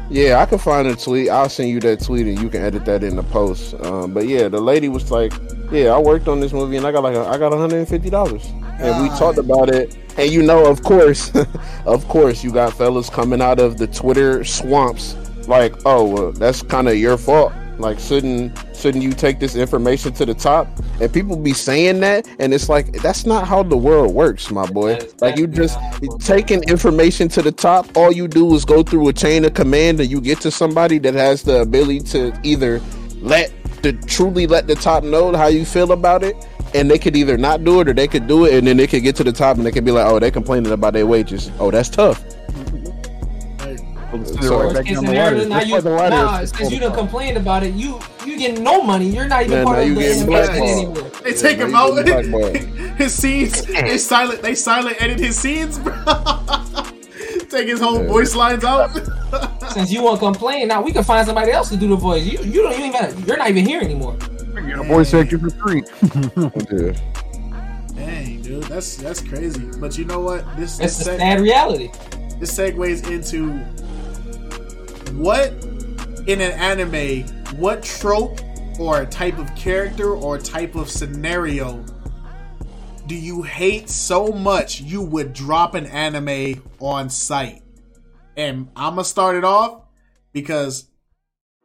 Yeah, 0.10 0.42
I 0.42 0.48
can 0.48 0.58
find 0.58 0.88
a 0.88 0.96
tweet. 0.96 1.30
I'll 1.30 1.50
send 1.50 1.70
you 1.70 1.80
that 1.82 2.04
tweet 2.04 2.26
and 2.26 2.42
you 2.42 2.50
can 2.50 2.64
edit 2.64 2.84
that 2.86 3.04
in 3.04 3.16
the 3.16 3.24
post. 3.24 3.76
Um, 3.86 4.12
but 4.12 4.28
yeah, 4.28 4.48
the 4.48 4.60
lady 4.60 4.90
was 4.90 5.12
like, 5.12 5.34
"Yeah, 5.72 5.94
I 5.94 6.00
worked 6.00 6.28
on 6.28 6.40
this 6.40 6.52
movie 6.52 6.78
and 6.78 6.86
I 6.88 6.92
got 6.92 7.04
like 7.04 7.16
a, 7.16 7.28
I 7.28 7.38
got 7.38 7.52
150 7.52 8.10
dollars." 8.10 8.46
And 8.80 9.04
we 9.04 9.10
talked 9.20 9.38
about 9.38 9.70
it. 9.70 9.96
And 10.18 10.32
you 10.32 10.42
know, 10.42 10.66
of 10.66 10.82
course, 10.82 11.32
of 11.86 12.08
course, 12.08 12.44
you 12.44 12.52
got 12.52 12.74
fellas 12.74 13.10
coming 13.10 13.42
out 13.42 13.60
of 13.60 13.78
the 13.78 13.86
Twitter 13.86 14.44
swamps 14.44 15.16
like, 15.48 15.76
"Oh, 15.86 16.06
well, 16.06 16.32
that's 16.32 16.64
kind 16.64 16.88
of 16.88 16.98
your 16.98 17.18
fault." 17.18 17.54
Like, 17.80 17.98
shouldn't 18.00 18.58
shouldn't 18.76 19.04
you 19.04 19.14
take 19.14 19.40
this 19.40 19.56
information 19.56 20.14
to 20.14 20.26
the 20.26 20.34
top? 20.34 20.68
And 21.00 21.12
people 21.12 21.38
be 21.38 21.54
saying 21.54 22.02
that, 22.02 22.28
and 22.40 22.54
it's 22.54 22.70
like 22.70 22.92
that's 23.02 23.26
not 23.26 23.48
how 23.48 23.64
the 23.64 23.78
world 23.78 24.14
works, 24.14 24.52
my 24.52 24.66
boy. 24.70 25.00
Like 25.22 25.38
you 25.38 25.48
just 25.48 25.76
not 25.76 25.84
how 25.84 25.98
it 26.02 26.10
works. 26.10 26.26
taking 26.26 26.64
information 26.64 27.30
to 27.30 27.42
the 27.42 27.52
top. 27.52 27.88
All 27.96 28.12
you 28.12 28.28
do 28.28 28.54
is 28.54 28.66
go 28.66 28.84
through 28.84 29.08
a 29.08 29.14
chain 29.14 29.46
of 29.46 29.54
command, 29.54 30.00
and 30.00 30.10
you 30.10 30.20
get 30.20 30.42
to 30.42 30.52
somebody 30.52 31.00
that 31.00 31.14
has 31.14 31.44
the 31.44 31.62
ability 31.62 32.02
to 32.12 32.38
either 32.44 32.82
let 33.22 33.52
the 33.82 33.94
truly 33.94 34.46
let 34.46 34.68
the 34.68 34.76
top 34.76 35.04
know 35.04 35.36
how 35.36 35.48
you 35.48 35.64
feel 35.64 35.94
about 35.94 36.24
it, 36.24 36.36
and 36.74 36.92
they 36.92 37.00
could 37.00 37.16
either 37.16 37.38
not 37.38 37.64
do 37.64 37.80
it 37.80 37.88
or 37.88 37.94
they 37.94 38.08
could 38.08 38.28
do 38.28 38.46
it, 38.46 38.56
and 38.56 38.68
then 38.68 38.76
they 38.76 38.88
could 38.88 39.04
get 39.04 39.16
to 39.16 39.24
the 39.24 39.32
top 39.32 39.58
and 39.58 39.66
they 39.66 39.72
could 39.72 39.86
be 39.86 39.92
like, 39.92 40.06
"Oh, 40.06 40.20
they 40.20 40.32
complaining 40.32 40.72
about 40.72 40.94
their 40.94 41.08
wages. 41.08 41.50
Oh, 41.60 41.72
that's 41.72 41.90
tough." 41.90 42.24
So- 44.12 44.18
Right 44.18 44.50
Worst 44.50 44.76
back 44.76 44.86
case 44.86 44.96
down 44.96 45.04
the 45.06 45.10
scenario, 45.12 45.38
ladder. 45.38 45.50
now 45.50 45.62
you 45.62 45.74
why 45.74 45.82
the 45.82 45.90
ladder 45.92 46.16
nah, 46.16 46.46
since 46.46 46.72
you 46.72 46.80
done 46.80 46.94
complained 46.94 47.38
about 47.38 47.64
it, 47.64 47.74
you 47.76 48.00
you 48.26 48.38
getting 48.38 48.64
no 48.64 48.82
money. 48.82 49.08
You're 49.08 49.28
not 49.28 49.44
even 49.44 49.60
Yeah, 49.60 49.64
part 49.64 49.80
of 49.80 49.90
the 49.90 49.96
getting 49.96 50.22
investment 50.22 50.64
anymore. 50.70 51.12
They 51.24 51.34
take 51.34 51.58
Yeah, 51.58 51.66
him 51.66 51.72
now 51.72 51.88
out. 51.92 51.96
you 51.98 52.04
getting 52.04 52.32
blackballed. 52.32 52.58
his 52.98 53.14
scenes, 53.14 53.66
they 53.66 53.98
silent. 53.98 54.42
They 54.42 54.56
silent 54.56 55.02
edit 55.02 55.20
his 55.20 55.38
scenes, 55.38 55.78
bro. 55.80 55.94
take 57.50 57.68
his 57.68 57.80
whole 57.80 58.02
Yeah. 58.02 58.08
voice 58.08 58.36
lines 58.36 58.64
out. 58.64 58.90
Since 59.74 59.92
you 59.92 60.02
won't 60.02 60.20
complain, 60.20 60.68
now 60.68 60.82
we 60.82 60.92
can 60.92 61.04
find 61.04 61.26
somebody 61.28 61.52
else 61.52 61.70
to 61.70 61.78
do 61.78 61.88
the 61.90 61.96
voice. 61.96 62.24
You 62.26 62.40
you 62.40 62.62
don't 62.64 62.74
even 62.80 63.26
you're 63.28 63.38
not 63.38 63.50
even 63.50 63.66
here 63.66 63.82
anymore. 63.82 64.18
Get 64.18 64.80
a 64.80 64.84
voice 64.84 65.14
actor 65.14 65.38
for 65.38 65.50
free. 65.52 65.84
Yeah. 66.72 66.94
Dang, 67.96 68.42
dude, 68.42 68.64
that's 68.64 68.96
that's 68.98 69.22
crazy. 69.22 69.70
But 69.80 69.98
you 69.98 70.06
know 70.06 70.20
what? 70.22 70.46
This 70.58 70.78
That's 70.78 70.98
this, 70.98 71.08
the 71.08 71.18
sad 71.18 71.42
reality. 71.42 71.90
this 72.40 72.58
segues 72.58 73.10
into 73.10 73.60
what 75.18 75.52
in 76.28 76.42
an 76.42 76.52
anime, 76.52 77.24
what 77.58 77.84
trope 77.84 78.40
or 78.80 79.06
type 79.06 79.38
of 79.38 79.54
character 79.56 80.14
or 80.14 80.38
type 80.38 80.76
of 80.76 80.90
scenario 80.90 81.84
do 83.10 83.16
you 83.16 83.42
hate 83.42 83.90
so 83.90 84.28
much 84.28 84.82
you 84.82 85.02
would 85.02 85.34
drop 85.34 85.74
an 85.74 85.88
anime 85.88 86.64
on 86.80 87.10
site? 87.10 87.64
And 88.38 88.70
I'm 88.76 88.94
gonna 88.94 89.04
start 89.04 89.36
it 89.36 89.44
off 89.44 89.82
because 90.32 90.86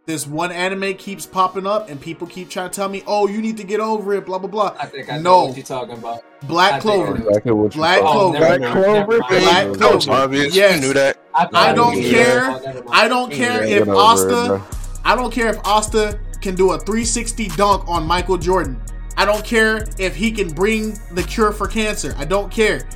this 0.07 0.27
one 0.27 0.51
anime 0.51 0.95
keeps 0.95 1.27
popping 1.27 1.67
up 1.67 1.91
and 1.91 2.01
people 2.01 2.27
keep 2.27 2.49
trying 2.49 2.71
to 2.71 2.75
tell 2.75 2.89
me, 2.89 3.03
"Oh, 3.07 3.29
you 3.29 3.43
need 3.43 3.59
to 3.59 3.65
get 3.65 3.79
over 3.79 4.15
it." 4.15 4.25
Blah 4.25 4.39
blah 4.39 4.49
blah. 4.49 4.75
I 4.81 4.87
think 4.87 5.13
I 5.13 5.19
know 5.19 5.45
what 5.45 5.57
you're 5.57 5.67
talking 5.67 5.99
about. 5.99 6.25
I 6.45 6.49
Black 6.49 6.81
Clover. 6.83 7.17
Exactly 7.17 7.53
Black 7.71 8.01
thought. 8.01 8.17
Oh, 8.17 8.31
Clover. 8.31 8.39
Black 8.39 8.61
Clover, 8.61 8.83
never 8.83 9.19
mind. 9.19 9.29
baby. 9.29 9.45
Black 9.45 9.73
That 9.79 9.95
was 9.95 10.05
Clover. 10.05 10.23
obvious. 10.23 10.55
Yes. 10.55 10.75
You 10.77 10.81
knew 10.89 10.95
that. 10.95 11.19
I, 11.35 11.45
oh, 11.45 11.49
I 11.53 11.73
don't 11.73 12.01
care. 12.03 12.51
Oh. 12.51 12.83
I 12.91 13.09
don't 13.09 13.33
care 13.33 13.63
if 13.63 13.69
get 13.69 13.89
over 13.89 13.93
it, 13.93 13.97
Asta. 13.97 14.63
I 15.05 15.17
don't 15.17 15.33
care 15.33 15.49
if 15.49 15.59
Asta 15.65 16.19
can 16.41 16.55
do 16.55 16.73
a 16.73 16.79
360 16.79 17.49
dunk 17.49 17.89
on 17.89 18.07
Michael 18.07 18.39
Jordan. 18.39 18.81
I 19.17 19.25
don't 19.25 19.45
care 19.45 19.85
if 19.99 20.15
he 20.17 20.31
can 20.33 20.49
bring 20.49 20.99
the 21.13 21.23
cure 21.23 21.53
for 21.53 21.67
cancer. 21.69 22.15
I 22.19 22.25
don't 22.25 22.51
care. 22.51 22.87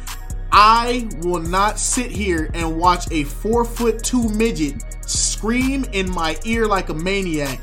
I 0.50 1.08
will 1.22 1.40
not 1.42 1.78
sit 1.78 2.10
here 2.10 2.50
and 2.54 2.76
watch 2.78 3.10
a 3.10 3.24
four 3.24 3.64
foot 3.64 4.02
two 4.02 4.28
midget 4.30 4.82
scream 5.08 5.84
in 5.92 6.10
my 6.10 6.38
ear 6.44 6.66
like 6.66 6.88
a 6.88 6.94
maniac. 6.94 7.60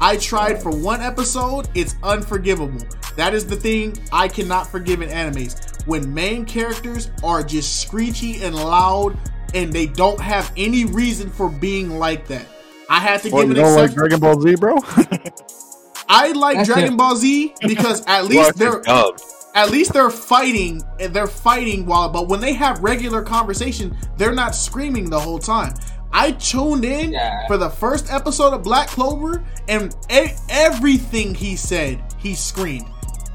I 0.00 0.16
tried 0.18 0.62
for 0.62 0.70
one 0.70 1.00
episode, 1.00 1.68
it's 1.74 1.96
unforgivable. 2.02 2.86
That 3.16 3.34
is 3.34 3.46
the 3.46 3.56
thing 3.56 3.96
I 4.12 4.28
cannot 4.28 4.66
forgive 4.66 5.00
in 5.02 5.08
animes. 5.10 5.84
When 5.86 6.12
main 6.12 6.44
characters 6.44 7.10
are 7.24 7.42
just 7.42 7.80
screechy 7.80 8.42
and 8.42 8.54
loud 8.54 9.16
and 9.54 9.72
they 9.72 9.86
don't 9.86 10.20
have 10.20 10.52
any 10.56 10.84
reason 10.84 11.30
for 11.30 11.48
being 11.48 11.98
like 11.98 12.26
that. 12.28 12.46
I 12.90 13.00
had 13.00 13.22
to 13.22 13.30
What, 13.30 13.42
give 13.48 13.56
you 13.56 13.56
an 13.56 13.62
don't 13.62 13.74
like. 13.76 13.94
Dragon 13.94 14.20
Ball 14.20 14.40
Z, 14.40 14.54
bro? 14.56 14.76
I 16.08 16.32
like 16.32 16.56
That's 16.58 16.68
Dragon 16.68 16.94
it. 16.94 16.96
Ball 16.96 17.16
Z 17.16 17.54
because 17.66 18.04
at 18.06 18.24
least 18.28 18.56
they're 18.56 18.80
dubbed. 18.82 19.20
at 19.54 19.70
least 19.70 19.92
they're 19.92 20.10
fighting 20.10 20.82
and 21.00 21.12
they're 21.12 21.26
fighting 21.26 21.84
while 21.86 22.08
but 22.08 22.28
when 22.28 22.40
they 22.40 22.52
have 22.52 22.80
regular 22.82 23.22
conversation 23.22 23.96
they're 24.16 24.34
not 24.34 24.54
screaming 24.54 25.10
the 25.10 25.18
whole 25.18 25.38
time 25.40 25.74
i 26.12 26.30
tuned 26.32 26.84
in 26.84 27.10
Yeah. 27.12 27.46
for 27.48 27.56
the 27.56 27.68
first 27.70 28.12
episode 28.12 28.52
of 28.54 28.62
black 28.62 28.86
clover 28.88 29.44
and 29.68 29.96
e- 30.12 30.28
everything 30.48 31.34
he 31.34 31.56
said 31.56 32.00
he 32.18 32.34
screamed 32.34 32.86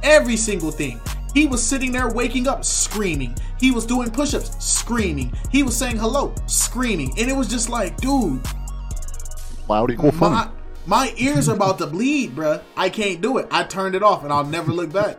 every 0.03 0.37
single 0.37 0.71
thing 0.71 0.99
he 1.33 1.47
was 1.47 1.63
sitting 1.63 1.91
there 1.91 2.09
waking 2.09 2.47
up 2.47 2.63
screaming 2.63 3.35
he 3.57 3.71
was 3.71 3.85
doing 3.85 4.09
push-ups 4.09 4.63
screaming 4.63 5.31
he 5.51 5.63
was 5.63 5.75
saying 5.75 5.97
hello 5.97 6.33
screaming 6.45 7.13
and 7.17 7.29
it 7.29 7.35
was 7.35 7.47
just 7.47 7.69
like 7.69 7.95
dude 7.97 8.41
Loud 9.67 9.91
equal 9.91 10.11
fun. 10.11 10.31
my, 10.31 10.49
my 10.85 11.13
ears 11.17 11.47
are 11.47 11.55
about 11.55 11.77
to 11.77 11.87
bleed 11.87 12.35
bruh 12.35 12.61
i 12.75 12.89
can't 12.89 13.21
do 13.21 13.37
it 13.37 13.47
i 13.51 13.63
turned 13.63 13.95
it 13.95 14.03
off 14.03 14.23
and 14.23 14.33
i'll 14.33 14.45
never 14.45 14.71
look 14.71 14.91
back 14.91 15.17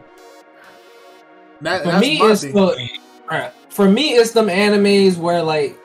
that, 1.62 1.82
For 1.84 1.92
that's 1.92 2.00
me, 2.06 2.18
my 2.18 2.30
it's 2.32 2.42
thing. 2.42 2.52
the 2.54 3.52
for 3.68 3.88
me 3.88 4.14
it's 4.14 4.32
them 4.32 4.48
animes 4.48 5.16
where 5.16 5.42
like 5.42 5.78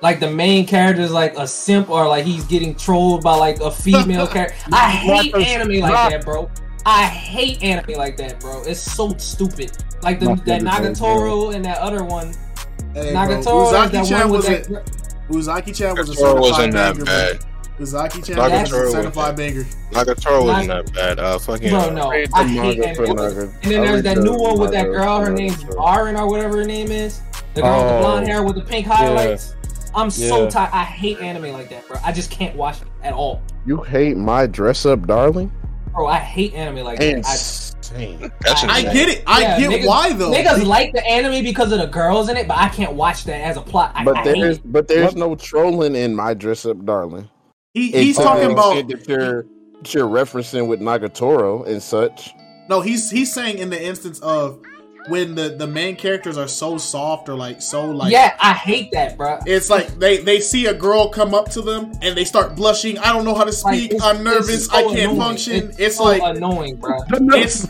like 0.00 0.20
the 0.20 0.30
main 0.30 0.66
character 0.66 1.02
is 1.02 1.10
like 1.10 1.36
a 1.36 1.46
simp 1.46 1.90
or 1.90 2.06
like 2.06 2.24
he's 2.24 2.44
getting 2.44 2.74
trolled 2.74 3.22
by 3.22 3.34
like 3.34 3.60
a 3.60 3.70
female 3.70 4.26
character. 4.28 4.54
I 4.72 4.90
hate 4.90 5.34
anime 5.34 5.80
like 5.80 6.10
that, 6.10 6.24
bro. 6.24 6.50
I 6.88 7.04
hate 7.04 7.62
anime 7.62 7.96
like 7.98 8.16
that, 8.16 8.40
bro. 8.40 8.62
It's 8.62 8.80
so 8.80 9.14
stupid. 9.18 9.72
Like 10.02 10.20
the, 10.20 10.34
that 10.46 10.60
the 10.62 10.70
other 10.70 10.90
Nagatoro 10.90 11.54
and 11.54 11.62
that 11.66 11.78
other 11.78 12.02
one. 12.02 12.28
Hey, 12.94 13.12
Nagatoro 13.12 13.66
is 13.66 13.72
that 13.72 13.92
Uzaki-chan 13.92 14.20
one 14.20 14.30
with 14.30 14.36
was 14.38 14.46
that. 14.46 14.66
a 14.66 14.70
gr- 14.70 15.34
Uzaki-chan 15.38 15.96
was 15.96 16.08
a 16.08 16.14
certified 16.14 16.40
wasn't 16.40 16.72
that 16.72 16.92
banger. 16.94 17.04
bad. 17.04 17.38
bro. 17.76 17.86
Uzaki-chan 17.86 18.36
Nagatoro 18.36 18.62
was 18.62 18.72
a 18.72 18.90
certified 18.90 19.36
banger. 19.36 19.64
Nagatoro 19.92 20.44
wasn't 20.46 20.68
that 20.68 20.94
bad. 20.94 21.20
Uh, 21.20 21.38
fucking. 21.38 21.68
Bro, 21.68 21.90
no, 21.90 22.10
read 22.10 22.30
I 22.32 22.46
hate 22.48 22.78
manga 22.78 22.88
anime. 23.02 23.16
Naga- 23.16 23.40
And 23.42 23.52
then 23.72 23.82
there's 23.82 24.02
that 24.04 24.18
new 24.18 24.34
one 24.38 24.58
with 24.58 24.70
that 24.72 24.84
girl. 24.86 25.20
Her 25.20 25.30
name's 25.30 25.62
Naruto. 25.64 25.94
Aaron 25.96 26.16
or 26.16 26.26
whatever 26.30 26.56
her 26.56 26.64
name 26.64 26.90
is. 26.90 27.20
The 27.52 27.60
girl 27.60 27.76
with 27.76 27.86
the 27.88 27.94
Oh. 27.96 28.00
blonde 28.00 28.28
hair 28.28 28.42
with 28.42 28.54
the 28.56 28.62
pink 28.62 28.86
highlights. 28.86 29.54
I'm 29.94 30.08
so 30.08 30.48
tired. 30.48 30.70
I 30.72 30.84
hate 30.84 31.20
anime 31.20 31.52
like 31.52 31.68
that, 31.68 31.86
bro. 31.86 31.98
I 32.02 32.12
just 32.12 32.30
can't 32.30 32.56
watch 32.56 32.80
it 32.80 32.88
at 33.02 33.12
all. 33.12 33.42
You 33.66 33.82
hate 33.82 34.16
my 34.16 34.46
dress 34.46 34.86
up, 34.86 35.06
darling? 35.06 35.52
Bro, 35.92 36.06
I 36.06 36.18
hate 36.18 36.54
anime 36.54 36.84
like 36.84 36.98
that. 36.98 37.06
I, 37.26 37.32
Insane. 37.32 38.32
That's 38.40 38.64
I- 38.64 38.68
I 38.68 38.82
get 38.82 39.08
it. 39.08 39.22
I 39.26 39.40
Yeah, 39.40 39.58
get 39.60 39.70
niggas- 39.70 39.86
why 39.86 40.12
though. 40.12 40.30
Niggas 40.30 40.64
like 40.66 40.92
the 40.92 41.04
anime 41.06 41.42
because 41.44 41.72
of 41.72 41.78
the 41.80 41.86
girls 41.86 42.28
in 42.28 42.36
it, 42.36 42.46
but 42.46 42.56
I 42.58 42.68
can't 42.68 42.92
watch 42.94 43.24
that 43.24 43.40
as 43.42 43.56
a 43.56 43.62
plot. 43.62 43.92
I, 43.94 44.04
But 44.04 44.18
I 44.18 44.24
there's 44.24 44.58
it. 44.58 44.72
but 44.72 44.88
there's 44.88 45.16
no 45.16 45.34
trolling 45.34 45.94
in 45.96 46.14
my 46.14 46.34
dress 46.34 46.66
up, 46.66 46.84
darling. 46.84 47.28
he, 47.74 47.90
he's 47.92 48.16
It's 48.16 48.24
talking 48.24 48.52
about 48.52 48.74
shit 48.74 48.88
that 48.88 49.08
you're 49.08 49.42
that 49.82 49.94
you're 49.94 50.06
referencing 50.08 50.66
with 50.68 50.80
Nagatoro 50.80 51.66
and 51.66 51.82
such. 51.82 52.30
no. 52.68 52.80
He's 52.80 53.10
he's 53.10 53.32
saying 53.32 53.58
in 53.58 53.70
the 53.70 53.82
instance 53.82 54.18
of 54.20 54.60
when 55.08 55.34
the 55.34 55.50
the 55.50 55.66
main 55.66 55.96
characters 55.96 56.36
are 56.38 56.48
so 56.48 56.78
soft 56.78 57.28
or 57.28 57.34
like 57.34 57.60
so 57.62 57.84
like 57.90 58.12
yeah, 58.12 58.36
I 58.40 58.52
hate 58.52 58.90
that, 58.92 59.16
bro. 59.16 59.38
It's 59.46 59.70
like 59.70 59.88
they 59.98 60.18
they 60.18 60.40
see 60.40 60.66
a 60.66 60.74
girl 60.74 61.08
come 61.10 61.34
up 61.34 61.50
to 61.52 61.62
them 61.62 61.92
and 62.02 62.16
they 62.16 62.24
start 62.24 62.54
blushing. 62.56 62.98
I 62.98 63.12
don't 63.12 63.24
know 63.24 63.34
how 63.34 63.44
to 63.44 63.52
speak. 63.52 63.92
it's- 63.92 64.02
I'm 64.02 64.22
nervous. 64.22 64.48
it's 64.66 64.68
I 64.70 64.82
can't 64.82 64.98
annoying. 64.98 65.16
function. 65.18 65.54
It's, 65.70 65.78
It's, 65.78 65.96
so 65.96 66.04
like 66.04 66.22
annoying, 66.36 66.76
bro. 66.76 66.98
it's 67.10 67.66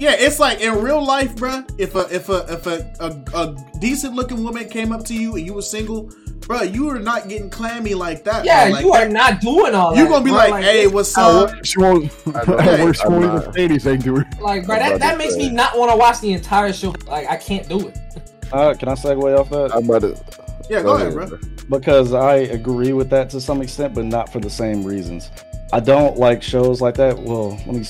yeah. 0.00 0.14
It's 0.18 0.38
like 0.38 0.60
in 0.60 0.80
real 0.82 1.04
life, 1.04 1.34
bro 1.36 1.64
If 1.78 1.94
a 1.94 2.06
if 2.14 2.28
a 2.28 2.46
if 2.48 2.66
a, 2.66 2.90
a, 3.00 3.38
a 3.38 3.56
decent 3.80 4.14
looking 4.14 4.42
woman 4.42 4.68
came 4.68 4.92
up 4.92 5.04
to 5.06 5.14
you 5.14 5.36
and 5.36 5.44
you 5.44 5.54
were 5.54 5.62
single, 5.62 6.10
bro, 6.40 6.62
you 6.62 6.88
are 6.88 6.98
not 6.98 7.28
getting 7.28 7.50
clammy 7.50 7.94
like 7.94 8.24
that. 8.24 8.44
Yeah, 8.44 8.64
bro. 8.66 8.72
Like, 8.72 8.84
you 8.84 8.92
are 8.92 9.08
not 9.08 9.40
doing 9.40 9.74
all 9.74 9.94
that. 9.94 9.98
You're 9.98 10.08
gonna 10.08 10.24
be 10.24 10.30
bro. 10.30 10.38
like, 10.38 10.64
hey, 10.64 10.86
what's 10.86 11.16
Uh, 11.16 11.44
up? 11.44 11.64
she 11.64 11.78
won't. 11.78 12.10
I 12.34 12.44
know. 12.44 12.92
she 12.92 13.02
I'm 13.02 13.12
won't 13.12 13.24
even 13.42 13.52
say 13.52 13.64
anything 13.64 14.02
to 14.02 14.16
her. 14.16 14.26
like, 14.40 14.66
bro, 14.66 14.76
that, 14.78 15.00
that 15.00 15.18
makes 15.18 15.36
me 15.36 15.50
not 15.50 15.76
want 15.78 15.90
to 15.90 15.96
watch 15.96 16.20
the 16.20 16.32
entire 16.32 16.72
show. 16.72 16.94
Like, 17.06 17.28
I 17.28 17.36
can't 17.36 17.68
do 17.68 17.88
it. 17.88 17.98
Uh, 18.50 18.72
can 18.72 18.88
I 18.88 18.94
segue 18.94 19.38
off 19.38 19.50
that? 19.50 19.74
I'm 19.74 19.84
about 19.84 20.00
to. 20.00 20.18
Yeah, 20.70 20.80
go 20.82 20.94
ahead, 20.96 21.12
bro. 21.12 21.38
because 21.68 22.14
I 22.14 22.36
agree 22.36 22.94
with 22.94 23.10
that 23.10 23.28
to 23.30 23.42
some 23.42 23.60
extent, 23.60 23.92
but 23.94 24.06
not 24.06 24.32
for 24.32 24.40
the 24.40 24.48
same 24.48 24.82
reasons. 24.84 25.30
I 25.70 25.80
don't 25.80 26.16
like 26.16 26.42
shows 26.42 26.80
like 26.80 26.94
that. 26.94 27.18
Well, 27.18 27.50
let 27.66 27.66
me 27.66 27.84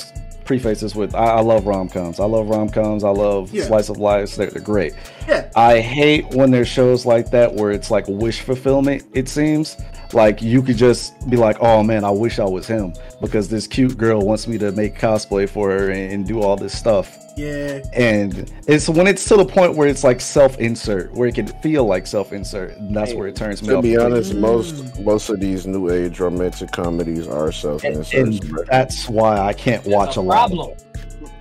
preface 0.44 0.80
this 0.80 0.96
with 0.96 1.14
I, 1.14 1.26
I 1.26 1.40
love 1.42 1.64
rom 1.68 1.88
coms. 1.88 2.18
I 2.18 2.24
love 2.24 2.48
rom 2.48 2.70
coms. 2.70 3.04
I 3.04 3.10
love 3.10 3.52
Yeah. 3.54 3.66
slice 3.66 3.88
of 3.88 3.98
life. 3.98 4.34
They're, 4.34 4.50
they're 4.50 4.60
great. 4.60 4.94
Yeah. 5.28 5.50
I 5.54 5.80
hate 5.80 6.24
when 6.34 6.50
there's 6.50 6.68
shows 6.68 7.04
like 7.04 7.30
that 7.32 7.52
where 7.54 7.70
it's 7.70 7.90
like 7.90 8.06
wish 8.08 8.40
fulfillment. 8.40 9.04
It 9.12 9.28
seems 9.28 9.76
like 10.14 10.40
you 10.40 10.62
could 10.62 10.78
just 10.78 11.12
be 11.28 11.36
like, 11.36 11.58
"Oh 11.60 11.82
man, 11.82 12.02
I 12.04 12.10
wish 12.10 12.38
I 12.38 12.44
was 12.44 12.66
him," 12.66 12.94
because 13.20 13.48
this 13.48 13.66
cute 13.66 13.98
girl 13.98 14.20
wants 14.22 14.48
me 14.48 14.56
to 14.58 14.72
make 14.72 14.98
cosplay 14.98 15.46
for 15.48 15.70
her 15.70 15.90
and, 15.90 16.12
and 16.12 16.26
do 16.26 16.40
all 16.40 16.56
this 16.56 16.76
stuff. 16.76 17.14
Yeah, 17.36 17.82
And 17.94 18.50
it's 18.66 18.88
when 18.88 19.06
it's 19.06 19.24
to 19.26 19.36
the 19.36 19.44
point 19.44 19.76
where 19.76 19.86
it's 19.86 20.02
like 20.02 20.20
self-insert, 20.20 21.12
where 21.12 21.28
it 21.28 21.36
can 21.36 21.46
feel 21.46 21.84
like 21.84 22.04
self-insert, 22.08 22.76
and 22.78 22.96
that's 22.96 23.12
where 23.12 23.28
it 23.28 23.36
turns 23.36 23.62
me 23.62 23.68
To 23.68 23.76
off. 23.76 23.82
be 23.84 23.92
completely. 23.92 24.12
honest, 24.16 24.32
mm. 24.32 24.40
most 24.40 25.00
most 25.00 25.28
of 25.28 25.38
these 25.38 25.64
new 25.66 25.88
age 25.90 26.18
romantic 26.18 26.72
comedies 26.72 27.28
are 27.28 27.52
self 27.52 27.84
insert. 27.84 28.14
and 28.14 28.66
that's 28.68 29.08
why 29.08 29.38
I 29.38 29.52
can't 29.52 29.86
watch 29.86 30.16
a 30.16 30.20
a 30.20 30.22
lot. 30.22 30.48
problem. 30.48 30.76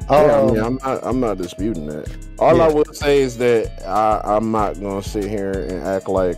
Oh, 0.09 0.25
yeah, 0.25 0.37
I 0.37 0.41
mean, 0.41 0.59
I'm 0.59 0.79
not. 0.83 0.99
I'm 1.03 1.19
not 1.19 1.37
disputing 1.37 1.87
that. 1.87 2.09
All 2.39 2.61
I 2.61 2.67
Yeah. 2.67 2.73
will 2.73 2.85
say 2.93 3.21
is 3.21 3.37
that 3.39 3.71
I, 3.85 4.21
I'm 4.23 4.51
not 4.51 4.79
gonna 4.79 5.03
sit 5.03 5.25
here 5.29 5.51
and 5.51 5.83
act 5.83 6.07
like 6.07 6.37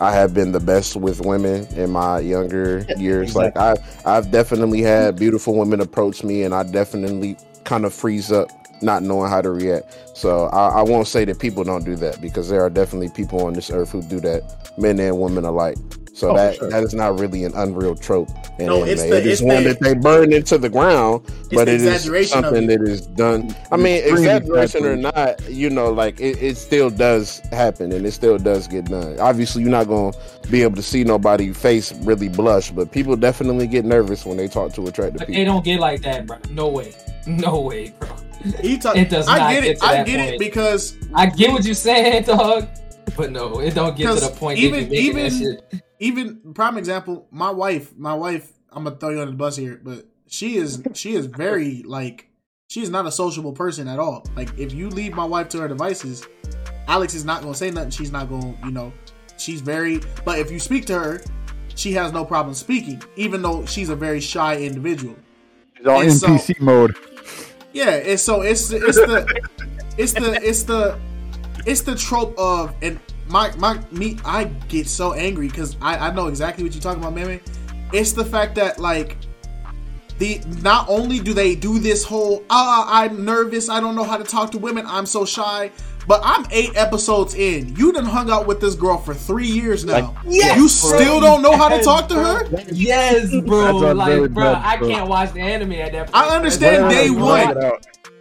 I 0.00 0.12
have 0.12 0.34
been 0.34 0.52
the 0.52 0.60
best 0.60 0.96
with 0.96 1.20
women 1.24 1.66
in 1.76 1.90
my 1.90 2.20
younger 2.20 2.86
years. 2.96 3.34
Like 3.34 3.56
I, 3.56 3.76
I've 4.04 4.30
definitely 4.30 4.82
had 4.82 5.16
beautiful 5.18 5.54
women 5.54 5.80
approach 5.80 6.22
me, 6.24 6.42
and 6.42 6.54
I 6.54 6.64
definitely 6.64 7.36
kind 7.64 7.84
of 7.84 7.94
freeze 7.94 8.30
up, 8.32 8.50
not 8.82 9.02
knowing 9.02 9.30
how 9.30 9.40
to 9.42 9.50
react. 9.50 9.86
So 10.16 10.46
I, 10.46 10.80
I 10.80 10.82
won't 10.82 11.08
say 11.08 11.24
that 11.24 11.38
people 11.38 11.64
don't 11.64 11.84
do 11.84 11.96
that 11.96 12.20
because 12.20 12.48
there 12.48 12.62
are 12.62 12.70
definitely 12.70 13.08
people 13.10 13.44
on 13.46 13.54
this 13.54 13.70
earth 13.70 13.90
who 13.92 14.02
do 14.02 14.20
that, 14.20 14.42
men 14.78 15.00
and 15.00 15.18
women 15.20 15.44
alike. 15.44 15.76
So 16.18 16.32
Oh, 16.32 16.34
that 16.36 16.56
sure. 16.56 16.68
that 16.70 16.82
is 16.82 16.94
not 16.94 17.16
really 17.20 17.44
an 17.44 17.52
unreal 17.54 17.94
trope. 17.94 18.28
In 18.58 18.66
No, 18.66 18.78
anime. 18.78 18.88
it's 18.88 19.02
uh, 19.02 19.06
the- 19.06 19.18
it 19.18 19.26
is 19.26 19.32
it's 19.40 19.42
one 19.42 19.62
the- 19.62 19.68
that 19.68 19.80
they 19.80 19.94
burn 19.94 20.32
into 20.32 20.58
the 20.58 20.68
ground, 20.68 21.22
but 21.52 21.68
it 21.68 21.80
is 21.80 22.28
something 22.28 22.66
that 22.66 22.82
is 22.82 23.02
done. 23.02 23.54
I 23.70 23.76
mean, 23.76 23.98
Extreme 24.02 24.24
exaggeration 24.26 24.84
or 24.84 24.96
not, 24.96 25.48
you 25.48 25.70
know, 25.70 25.90
like 25.92 26.20
it, 26.20 26.42
it 26.42 26.56
still 26.56 26.90
does 26.90 27.38
happen 27.52 27.92
and 27.92 28.04
it 28.04 28.10
still 28.10 28.36
does 28.36 28.66
get 28.66 28.86
done. 28.86 29.16
Obviously, 29.20 29.62
you're 29.62 29.70
not 29.70 29.86
going 29.86 30.12
to 30.42 30.48
be 30.48 30.62
able 30.64 30.74
to 30.74 30.82
see 30.82 31.04
nobody 31.04 31.52
face 31.52 31.92
really 32.02 32.28
blush, 32.28 32.72
but 32.72 32.90
people 32.90 33.14
definitely 33.14 33.68
get 33.68 33.84
nervous 33.84 34.26
when 34.26 34.36
they 34.38 34.48
talk 34.48 34.72
to 34.72 34.86
attractive 34.88 35.20
But 35.20 35.28
they 35.28 35.44
don't 35.44 35.64
get 35.64 35.78
like 35.78 36.02
that, 36.02 36.26
bro. 36.26 36.38
No 36.50 36.66
way. 36.68 36.92
No 37.28 37.60
way, 37.60 37.92
bro. 38.00 38.08
he 38.60 38.76
talk, 38.78 38.96
It 38.96 39.08
does 39.10 39.28
I 39.28 39.38
not 39.38 39.50
get 39.52 39.62
get 39.62 39.70
it. 39.70 39.78
to 39.80 39.84
I 39.86 39.92
that 39.98 40.06
get 40.06 40.20
it 40.20 40.38
because 40.40 40.96
I 41.14 41.26
get 41.26 41.52
what 41.52 41.64
you're 41.64 41.74
saying, 41.74 42.24
dog. 42.24 42.66
But 43.16 43.30
no, 43.30 43.60
it 43.60 43.74
don't 43.74 43.96
get 43.96 44.14
to 44.14 44.20
the 44.20 44.30
point 44.30 44.58
even- 44.58 44.92
even, 44.92 45.58
even, 46.00 46.14
that 46.16 46.22
even- 46.22 46.36
shit. 46.36 46.42
even 46.44 46.54
prime 46.54 46.78
example, 46.78 47.26
my 47.30 47.50
wife, 47.50 47.96
my 47.96 48.14
wife. 48.14 48.52
I'm 48.70 48.84
gonna 48.84 48.96
throw 48.96 49.08
you 49.10 49.20
on 49.20 49.28
the 49.28 49.32
bus 49.32 49.56
here, 49.56 49.80
but 49.82 50.06
she 50.26 50.56
is 50.56 50.82
she 50.94 51.14
is 51.14 51.24
very 51.26 51.82
like 51.84 52.28
she 52.68 52.82
is 52.82 52.90
not 52.90 53.06
a 53.06 53.10
sociable 53.10 53.52
person 53.52 53.88
at 53.88 53.98
all. 53.98 54.26
Like 54.36 54.50
if 54.58 54.72
you 54.74 54.90
leave 54.90 55.14
my 55.14 55.24
wife 55.24 55.48
to 55.50 55.60
her 55.60 55.68
devices, 55.68 56.26
Alex 56.86 57.14
is 57.14 57.24
not 57.24 57.40
gonna 57.42 57.54
say 57.54 57.70
nothing. 57.70 57.90
She's 57.90 58.12
not 58.12 58.28
gonna, 58.28 58.54
you 58.64 58.70
know, 58.70 58.92
she's 59.38 59.60
very. 59.62 60.00
But 60.24 60.38
if 60.38 60.50
you 60.50 60.58
speak 60.58 60.84
to 60.86 60.98
her, 60.98 61.22
she 61.74 61.92
has 61.92 62.12
no 62.12 62.24
problem 62.26 62.54
speaking, 62.54 63.02
even 63.16 63.40
though 63.40 63.64
she's 63.64 63.88
a 63.88 63.96
very 63.96 64.20
shy 64.20 64.56
individual. 64.58 65.16
She's 65.76 65.86
And 65.86 66.12
so- 66.12 66.26
NPC 66.28 66.60
mode. 66.60 66.94
Yeah, 67.72 67.90
and 67.90 68.20
so 68.20 68.42
it's 68.42 68.70
it's 68.70 68.96
the 68.96 69.42
it's 69.96 70.12
the 70.12 70.38
it's 70.46 70.62
the 70.64 70.98
it's 71.64 71.80
the 71.82 71.94
trope 71.94 72.36
of 72.38 72.74
and 72.82 72.98
my 73.28 73.54
my 73.56 73.80
me 73.90 74.18
I 74.24 74.44
get 74.44 74.88
so 74.88 75.12
angry 75.12 75.48
because 75.48 75.76
I 75.80 76.08
I 76.08 76.12
know 76.12 76.28
exactly 76.28 76.64
what 76.64 76.72
you're 76.74 76.82
talking 76.82 77.02
about, 77.02 77.14
man. 77.14 77.40
It's 77.92 78.12
the 78.12 78.24
fact 78.24 78.54
that 78.56 78.78
like 78.78 79.16
the 80.18 80.40
not 80.62 80.88
only 80.88 81.20
do 81.20 81.32
they 81.32 81.54
do 81.54 81.78
this 81.78 82.04
whole 82.04 82.44
ah 82.50 82.88
I'm 82.90 83.24
nervous 83.24 83.68
I 83.68 83.80
don't 83.80 83.94
know 83.94 84.04
how 84.04 84.16
to 84.16 84.24
talk 84.24 84.50
to 84.52 84.58
women 84.58 84.84
I'm 84.86 85.06
so 85.06 85.24
shy. 85.24 85.70
But 86.08 86.22
I'm 86.24 86.46
eight 86.50 86.74
episodes 86.74 87.34
in. 87.34 87.76
You 87.76 87.92
done 87.92 88.06
hung 88.06 88.30
out 88.30 88.46
with 88.46 88.62
this 88.62 88.74
girl 88.74 88.96
for 88.96 89.12
three 89.12 89.46
years 89.46 89.84
now. 89.84 90.16
Yes, 90.26 90.56
you 90.56 90.62
bro. 90.88 90.98
still 90.98 91.20
don't 91.20 91.42
know 91.42 91.54
how 91.54 91.68
to 91.68 91.82
talk 91.82 92.08
to 92.08 92.14
her? 92.14 92.48
Yes, 92.72 93.30
bro. 93.44 93.92
Like, 93.92 94.30
bro, 94.32 94.54
I 94.54 94.78
can't 94.78 95.06
watch 95.06 95.34
the 95.34 95.42
anime 95.42 95.72
at 95.72 95.92
that 95.92 96.10
point. 96.10 96.16
I 96.16 96.34
understand 96.34 96.88
day 96.90 97.10
one. 97.10 97.58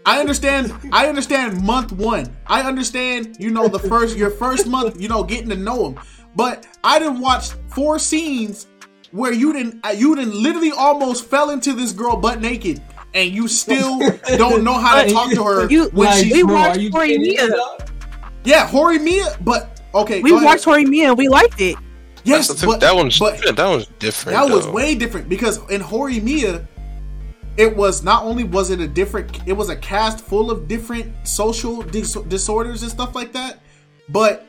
I 0.08 0.20
understand. 0.20 0.74
I 0.91 1.08
understand 1.08 1.62
month 1.64 1.91
one. 1.91 2.36
I 2.47 2.62
understand. 2.62 3.36
You 3.39 3.51
know 3.51 3.68
the 3.68 3.80
first 3.80 4.18
your 4.18 4.30
first 4.32 4.66
month. 4.66 4.99
You 5.01 5.10
know 5.10 5.24
getting 5.24 5.49
to 5.49 5.55
know 5.55 5.89
him. 5.89 5.99
But 6.36 6.66
I 6.84 6.97
didn't 6.99 7.20
watch 7.20 7.49
four 7.76 7.99
scenes 7.99 8.68
where 9.12 9.34
you 9.34 9.53
didn't. 9.53 9.86
uh, 9.86 9.89
You 9.89 10.16
didn't 10.16 10.36
literally 10.36 10.72
almost 10.72 11.26
fell 11.26 11.49
into 11.49 11.74
this 11.74 11.91
girl 11.91 12.16
butt 12.16 12.41
naked, 12.41 12.82
and 13.14 13.32
you 13.32 13.47
still 13.47 13.99
don't 14.38 14.64
know 14.64 14.76
how 14.78 15.03
to 15.03 15.10
talk 15.18 15.32
to 15.32 15.43
her 15.43 15.70
You- 15.70 15.89
when 15.93 16.08
Like, 16.08 16.24
she's. 16.24 16.34
we 16.34 16.43
bro, 16.43 16.53
watched 16.55 16.78
are 16.78 16.82
you 16.82 16.89
Tori 16.91 17.18
Mia. 17.18 17.47
Yeah, 18.43 18.68
Horimiya. 18.68 19.43
But 19.43 19.82
okay, 19.93 20.22
We 20.22 20.30
go 20.30 20.38
ahead. 20.38 20.45
watched 20.45 20.64
Tori 20.64 20.86
Mia 20.86 21.10
and 21.10 21.18
we 21.18 21.28
liked 21.28 21.60
it. 21.60 21.76
Yes, 22.24 22.47
That's 22.47 22.62
the- 22.62 22.68
but 22.68 22.80
that 22.82 22.95
one's 22.95 23.18
but 23.20 23.41
that 23.55 23.68
one's 23.68 23.88
different. 23.99 24.38
that 24.38 24.49
was 24.53 24.68
way 24.68 24.95
different 24.95 25.28
because 25.30 25.58
in 25.70 25.82
Horimiya, 25.82 26.66
it 27.58 27.76
was 27.76 28.03
not 28.03 28.24
only 28.24 28.43
was 28.43 28.70
it 28.70 28.80
a 28.80 28.88
different, 28.88 29.47
it 29.47 29.53
was 29.53 29.70
a 29.70 29.76
cast 29.76 30.22
full 30.22 30.51
of 30.51 30.68
different 30.68 31.28
social 31.28 31.82
dis- 31.82 32.14
disorders 32.28 32.84
and 32.84 32.91
stuff 32.91 33.16
like 33.16 33.34
that, 33.34 33.60
but 34.10 34.45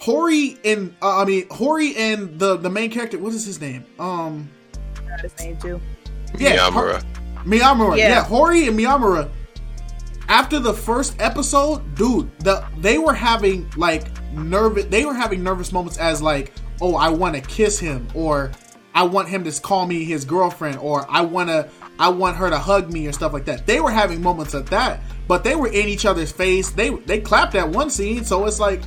Hori 0.00 0.58
and 0.64 0.94
uh, 1.02 1.18
I 1.20 1.24
mean 1.24 1.46
Hori 1.50 1.96
and 1.96 2.38
the 2.38 2.56
the 2.56 2.70
main 2.70 2.90
character, 2.90 3.18
what 3.18 3.32
is 3.34 3.44
his 3.44 3.60
name? 3.60 3.84
Um, 3.98 4.48
Got 5.06 5.20
his 5.20 5.38
name 5.38 5.56
too. 5.56 5.80
yeah, 6.38 6.56
Miyamura. 6.56 7.04
Miyamura. 7.44 7.96
Yeah. 7.96 8.08
Yeah. 8.08 8.24
Hori 8.24 8.68
and 8.68 8.78
Miyamura. 8.78 9.30
After 10.28 10.58
the 10.58 10.74
first 10.74 11.16
episode, 11.20 11.94
dude, 11.94 12.30
the 12.40 12.64
they 12.78 12.98
were 12.98 13.14
having 13.14 13.68
like 13.76 14.08
nervous. 14.32 14.84
They 14.84 15.04
were 15.04 15.14
having 15.14 15.42
nervous 15.42 15.72
moments 15.72 15.98
as 15.98 16.20
like, 16.20 16.52
oh, 16.80 16.96
I 16.96 17.08
want 17.08 17.34
to 17.34 17.40
kiss 17.40 17.78
him, 17.78 18.06
or 18.14 18.52
I 18.94 19.04
want 19.04 19.28
him 19.28 19.42
to 19.44 19.60
call 19.60 19.86
me 19.86 20.04
his 20.04 20.24
girlfriend, 20.24 20.78
or 20.78 21.06
I 21.08 21.22
want 21.22 21.48
to, 21.48 21.68
I 21.98 22.08
want 22.08 22.36
her 22.36 22.48
to 22.50 22.58
hug 22.58 22.92
me, 22.92 23.06
or 23.06 23.12
stuff 23.12 23.32
like 23.32 23.44
that. 23.46 23.66
They 23.66 23.80
were 23.80 23.90
having 23.90 24.22
moments 24.22 24.54
of 24.54 24.68
that, 24.70 25.00
but 25.26 25.44
they 25.44 25.56
were 25.56 25.68
in 25.68 25.88
each 25.88 26.06
other's 26.06 26.32
face. 26.32 26.70
They 26.70 26.90
they 26.90 27.20
clapped 27.20 27.54
at 27.54 27.68
one 27.68 27.90
scene, 27.90 28.24
so 28.24 28.46
it's 28.46 28.60
like, 28.60 28.82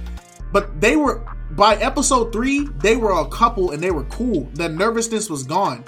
but 0.53 0.80
they 0.80 0.95
were 0.95 1.24
by 1.51 1.76
episode 1.76 2.32
three, 2.32 2.68
they 2.78 2.95
were 2.95 3.12
a 3.12 3.28
couple 3.28 3.72
and 3.72 3.84
they 3.84 3.91
were 3.91 4.05
cool. 4.05 4.49
The 4.53 4.70
nervousness 4.70 5.30
was 5.30 5.43
gone. 5.43 5.84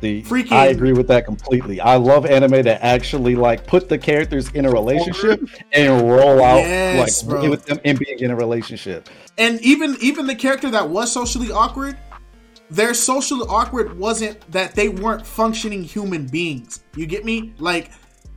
The, 0.00 0.22
Freaking- 0.24 0.52
I 0.52 0.66
agree 0.66 0.92
with 0.92 1.08
that 1.08 1.24
completely. 1.24 1.80
I 1.80 1.96
love 1.96 2.26
anime 2.26 2.62
that 2.64 2.84
actually 2.84 3.34
like 3.36 3.66
put 3.66 3.88
the 3.88 3.96
characters 3.96 4.50
in 4.50 4.66
a 4.66 4.70
relationship 4.70 5.40
and 5.72 6.02
roll 6.10 6.42
out 6.42 6.58
Yes, 6.58 7.22
like 7.24 7.30
bro. 7.30 7.48
with 7.48 7.64
them 7.64 7.80
and 7.86 7.98
being 7.98 8.18
in 8.18 8.30
a 8.30 8.36
relationship. 8.36 9.08
and 9.38 9.58
even 9.62 9.96
even 10.02 10.26
the 10.26 10.34
character 10.34 10.68
that 10.72 10.90
was 10.90 11.10
socially 11.10 11.50
awkward 11.50 11.96
their 12.70 12.94
social 12.94 13.48
awkward 13.50 13.98
wasn't 13.98 14.38
that 14.52 14.74
they 14.74 14.88
weren't 14.88 15.26
functioning 15.26 15.82
human 15.84 16.26
beings 16.26 16.82
you 16.96 17.06
get 17.06 17.24
me 17.24 17.52
like 17.58 17.90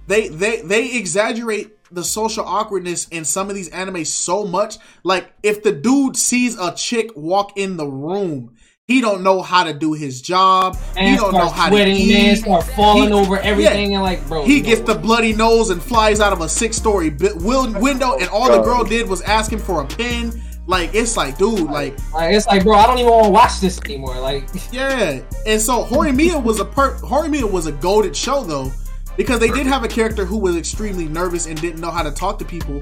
they 0.08 0.28
they 0.28 0.62
they 0.62 0.96
exaggerate 0.98 1.74
the 1.92 2.04
social 2.04 2.44
awkwardness 2.46 3.08
in 3.10 3.24
some 3.24 3.50
of 3.50 3.56
these 3.56 3.70
animes 3.70 4.08
so 4.08 4.46
much 4.46 4.76
like 5.04 5.32
if 5.44 5.64
the 5.64 5.72
dude 5.72 6.18
sees 6.18 6.58
a 6.60 6.74
chick 6.76 7.10
walk 7.16 7.58
in 7.58 7.78
the 7.78 7.88
room 7.88 8.54
he 8.86 9.02
don't 9.02 9.22
know 9.22 9.42
how 9.42 9.64
to 9.66 9.74
do 9.74 9.92
his 9.94 10.22
job 10.22 10.78
And 10.96 11.10
he 11.10 11.16
don't 11.18 11.34
know 11.34 11.50
how 11.50 11.68
sweating, 11.70 11.96
to 11.96 12.02
eat 12.02 12.14
man, 12.14 12.36
start 12.38 12.64
falling 12.68 13.10
He- 13.10 13.14
over 13.14 13.38
everything, 13.38 13.92
yeah. 13.92 13.98
and 13.98 14.04
like, 14.04 14.26
bro, 14.30 14.46
he 14.46 14.62
no. 14.62 14.66
gets 14.66 14.80
the 14.82 14.96
bloody 14.96 15.34
nose 15.34 15.72
and 15.72 15.84
flies 15.84 16.22
out 16.22 16.32
of 16.32 16.40
a 16.40 16.48
six-story 16.48 17.10
bi- 17.10 17.34
window, 17.34 18.16
and 18.18 18.30
all 18.30 18.50
the 18.50 18.62
girl 18.62 18.86
did 18.86 19.10
was 19.10 19.22
ask 19.24 19.52
him 19.52 19.60
for 19.60 19.82
a 19.82 19.86
pin. 19.86 20.42
Like 20.68 20.94
it's 20.94 21.16
like, 21.16 21.38
dude, 21.38 21.62
like 21.72 21.98
Like, 22.14 22.36
it's 22.36 22.46
like, 22.46 22.64
bro, 22.64 22.74
I 22.76 22.86
don't 22.88 22.98
even 23.00 23.10
want 23.12 23.26
to 23.26 23.32
watch 23.32 23.60
this 23.62 23.80
anymore. 23.86 24.20
Like, 24.20 24.48
yeah. 24.72 25.22
And 25.46 25.62
so 25.62 25.86
Horimiya 25.86 26.44
was 26.44 26.60
a 26.60 26.66
per 26.66 26.98
Horimiya 27.00 27.50
was 27.50 27.66
a 27.68 27.72
goaded 27.72 28.16
show 28.16 28.44
though, 28.44 28.72
because 29.16 29.40
they 29.40 29.50
did 29.50 29.66
have 29.66 29.84
a 29.86 29.88
character 29.88 30.26
who 30.26 30.38
was 30.38 30.56
extremely 30.58 31.08
nervous 31.08 31.48
and 31.48 31.60
didn't 31.60 31.80
know 31.80 31.90
how 31.90 32.04
to 32.04 32.12
talk 32.12 32.38
to 32.40 32.46
people, 32.46 32.80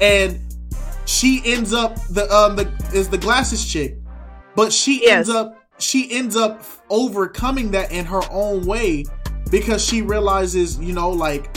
and 0.00 0.38
she 1.06 1.40
ends 1.46 1.72
up 1.72 1.96
the 2.10 2.30
um 2.30 2.54
the 2.54 2.70
is 2.92 3.08
the 3.08 3.18
glasses 3.18 3.64
chick, 3.64 3.96
but 4.54 4.70
she 4.72 5.02
Yes. 5.02 5.12
ends 5.16 5.30
up 5.30 5.58
she 5.78 6.12
ends 6.12 6.36
up 6.36 6.62
overcoming 6.90 7.70
that 7.70 7.90
in 7.92 8.04
her 8.04 8.20
own 8.30 8.66
way 8.66 9.04
because 9.50 9.82
she 9.84 10.02
realizes, 10.02 10.78
you 10.78 10.92
know, 10.92 11.08
like 11.08 11.56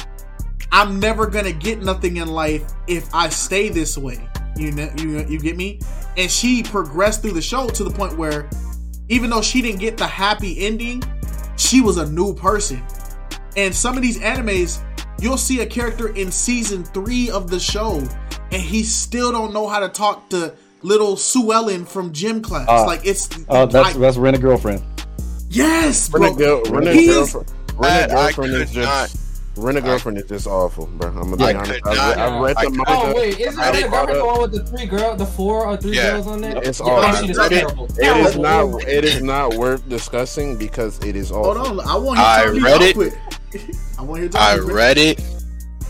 I'm 0.72 1.02
never 1.02 1.28
gonna 1.28 1.52
get 1.52 1.84
nothing 1.84 2.18
in 2.18 2.30
life 2.30 2.64
if 2.88 3.14
I 3.14 3.28
stay 3.30 3.68
this 3.70 3.98
way. 3.98 4.26
You 4.58 4.72
know, 4.72 4.89
you 4.97 5.20
you 5.28 5.39
get 5.39 5.58
me? 5.58 5.80
And 6.18 6.30
she 6.32 6.64
progressed 6.64 7.22
through 7.22 7.34
the 7.34 7.41
show 7.41 7.68
to 7.70 7.84
the 7.84 7.89
point 7.91 8.18
where, 8.18 8.49
even 9.10 9.30
though 9.30 9.41
she 9.41 9.62
didn't 9.62 9.80
get 9.80 9.97
the 9.97 10.08
happy 10.08 10.66
ending, 10.66 11.03
she 11.58 11.82
was 11.82 11.97
a 11.97 12.10
new 12.10 12.34
person. 12.34 12.82
And 13.58 13.74
some 13.76 13.95
of 13.97 14.01
these 14.01 14.18
animes, 14.20 14.82
you'll 15.20 15.38
see 15.38 15.62
a 15.62 15.66
character 15.66 16.10
in 16.16 16.32
season 16.32 16.84
three 16.84 17.30
of 17.30 17.49
the 17.49 17.60
show, 17.60 17.97
and 18.51 18.62
he 18.62 18.84
still 18.84 19.32
don't 19.32 19.53
know 19.53 19.68
how 19.68 19.80
to 19.80 19.89
talk 19.89 20.30
to 20.30 20.53
little 20.82 21.18
Sue 21.18 21.51
Ellen 21.51 21.86
from 21.86 22.14
gym 22.14 22.41
class. 22.41 22.68
Uh, 22.70 22.86
like 22.86 23.01
it's 23.06 23.28
Oh, 23.49 23.66
that's 23.66 23.74
like, 23.89 23.95
that's 23.95 24.18
Rent 24.18 24.38
a 24.38 24.39
Girlfriend. 24.39 24.84
yes, 25.49 26.10
bro. 26.10 26.22
Rent 26.22 26.36
a 26.36 26.38
girl, 26.38 26.64
rent 26.70 26.88
a 26.88 26.93
He 26.93 27.06
is- 27.08 27.16
girlfriend, 27.34 27.53
rent 27.78 28.12
a 28.12 28.16
I- 28.16 28.18
I 28.20 28.24
girlfriend 28.32 28.53
is 28.53 28.60
could 28.72 28.74
just 28.84 29.18
rent 29.58 29.78
a 29.78 29.82
girlfriend 29.82 30.18
is 30.18 30.26
just 30.26 30.47
awful, 30.47 30.86
bro. 30.88 31.08
I'm 31.10 31.16
gonna 31.32 31.38
be 31.38 31.43
I 31.45 31.53
honest. 31.53 31.82
could 31.84 31.97
I 31.97 32.10
read, 32.10 32.18
not- 32.18 32.30
I 32.34 32.39
read 32.41 32.58
I 32.58 32.64
the 32.66 32.70
manga. 32.72 32.84
Oh 32.88 33.14
wait, 33.16 33.39
isn't 33.39 33.60
I 33.60 33.72
that 33.72 33.84
the 33.84 33.89
girl 33.89 34.06
the- 34.08 34.14
the 34.14 34.26
one 34.26 34.41
with 34.41 34.51
the 34.53 34.64
three 34.66 34.86
girl, 34.86 35.16
the 35.16 35.26
four 35.26 35.66
or 35.66 35.78
three 35.78 35.95
Yeah. 35.95 36.12
girls 36.14 36.28
on 36.28 36.41
there? 36.41 36.58
It's 36.64 36.80
Yeah, 36.80 36.86
all. 36.86 37.01
that 37.01 37.26
shit 37.26 37.30
it- 37.51 37.99
It 37.99 38.18
is 38.28 38.38
not. 38.38 38.84
It 38.88 39.06
is 39.06 39.22
not 39.22 39.53
worth 39.56 39.88
discussing 39.89 40.58
because 40.58 40.99
it 40.99 41.16
is 41.16 41.32
awful. 41.32 41.56
Hold 41.64 41.80
on, 41.80 41.88
I 41.88 41.95
want 41.95 42.18
you 42.20 42.24
to 42.24 42.30
I 42.30 42.43
tell 42.43 42.53
me 42.53 42.60
read 42.62 42.82
it. 42.82 42.95
quick. 42.95 43.14
I 43.97 44.01
want 44.01 44.22
you 44.24 44.30
to 44.30 44.41
I 44.41 44.56
tell 44.56 44.68
me. 44.68 44.74
read 44.74 44.97
it, 44.97 45.22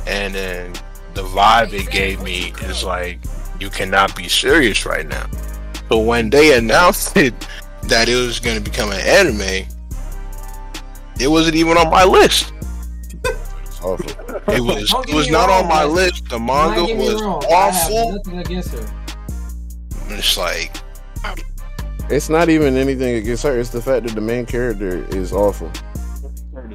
and 0.06 0.34
then 0.36 0.74
the 1.16 1.24
vibe 1.24 1.74
it 1.74 1.90
gave 1.90 2.22
me 2.22 2.54
is 2.64 2.84
like 2.84 3.20
you 3.60 3.70
cannot 3.70 4.16
be 4.16 4.28
serious 4.28 4.86
right 4.86 5.08
now. 5.08 5.26
But 5.90 6.00
when 6.00 6.30
they 6.30 6.58
announced 6.58 7.16
it 7.18 7.34
that 7.84 8.10
it 8.10 8.16
was 8.16 8.40
going 8.40 8.58
to 8.58 8.62
become 8.62 8.92
an 8.92 9.00
anime, 9.02 9.66
it 11.20 11.28
wasn't 11.28 11.56
even 11.56 11.78
on 11.78 11.90
my 11.90 12.04
list. 12.04 12.52
It's 13.94 14.12
awful. 14.14 14.54
It 14.54 14.62
was. 14.62 14.90
Don't 14.90 15.10
It 15.10 15.16
was 15.16 15.30
not 15.30 15.50
wrong, 15.50 15.64
on 15.64 15.70
my 15.70 15.86
man. 15.86 15.96
list. 15.96 16.30
The 16.30 16.40
manga 16.40 16.82
not 16.82 16.88
get 16.88 16.98
me 16.98 17.14
was 17.14 17.22
wrong. 17.22 17.44
I 17.46 17.70
have 17.72 17.92
awful. 17.92 18.12
nothing 18.14 18.40
against 18.40 18.72
her. 18.72 18.88
It's 20.10 20.38
like 20.38 20.76
It's 22.10 22.30
not 22.30 22.50
even 22.50 22.78
anything 22.78 23.16
against 23.16 23.44
her. 23.44 23.58
It's 23.60 23.70
the 23.70 23.82
fact 23.82 24.06
that 24.08 24.14
the 24.16 24.22
main 24.22 24.46
character 24.46 25.06
is 25.16 25.34
awful. 25.34 25.72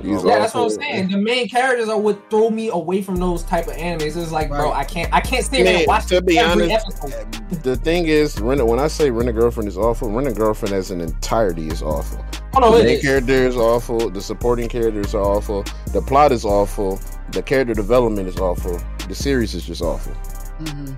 He's 0.03 0.25
Yeah, 0.25 0.39
that's 0.39 0.55
what 0.55 0.63
I'm 0.65 0.71
saying. 0.71 1.09
The 1.11 1.19
main 1.19 1.49
characters 1.49 1.89
are 1.89 1.99
what 1.99 2.31
throw 2.31 2.51
me 2.51 2.69
away 2.69 3.03
from 3.03 3.17
those 3.17 3.43
type 3.43 3.67
of 3.67 3.75
animes. 3.75 4.17
It's 4.17 4.33
like, 4.33 4.49
bro, 4.49 4.73
I 4.73 4.85
can't, 4.85 5.13
I 5.13 5.21
can't 5.21 5.45
stay 5.45 5.63
there 5.63 5.73
Man, 5.73 5.83
and 5.83 5.89
watch 5.89 6.07
to 6.07 6.23
be 6.23 6.39
every 6.39 6.73
honest, 6.73 6.87
episode. 7.03 7.33
The 7.63 7.77
thing 7.77 8.07
is, 8.07 8.41
Rent, 8.41 8.65
when 8.67 8.79
I 8.79 8.89
say 8.89 9.11
Rent 9.11 9.29
a 9.29 9.33
Girlfriend 9.33 9.69
is 9.69 9.77
awful, 9.79 10.11
Rent 10.11 10.29
a 10.29 10.33
Girlfriend 10.33 10.75
as 10.75 10.91
an 10.91 11.01
entirety 11.01 11.69
is 11.69 11.83
awful. 11.83 12.25
Oh 12.55 12.61
no, 12.61 12.73
the 12.73 12.81
it 12.81 12.85
main 12.85 12.95
is. 12.97 13.03
character 13.03 13.33
is 13.47 13.57
awful. 13.57 14.11
The 14.11 14.21
supporting 14.21 14.69
characters 14.69 15.15
are 15.15 15.23
awful. 15.23 15.65
The 15.93 16.01
plot 16.03 16.33
is 16.33 16.45
awful. 16.45 16.99
The 17.33 17.43
character 17.43 17.75
development 17.75 18.27
is 18.29 18.39
awful. 18.39 18.81
The 19.09 19.15
series 19.15 19.55
is 19.55 19.65
just 19.65 19.83
awful. 19.83 20.13
Mhm. 20.61 20.97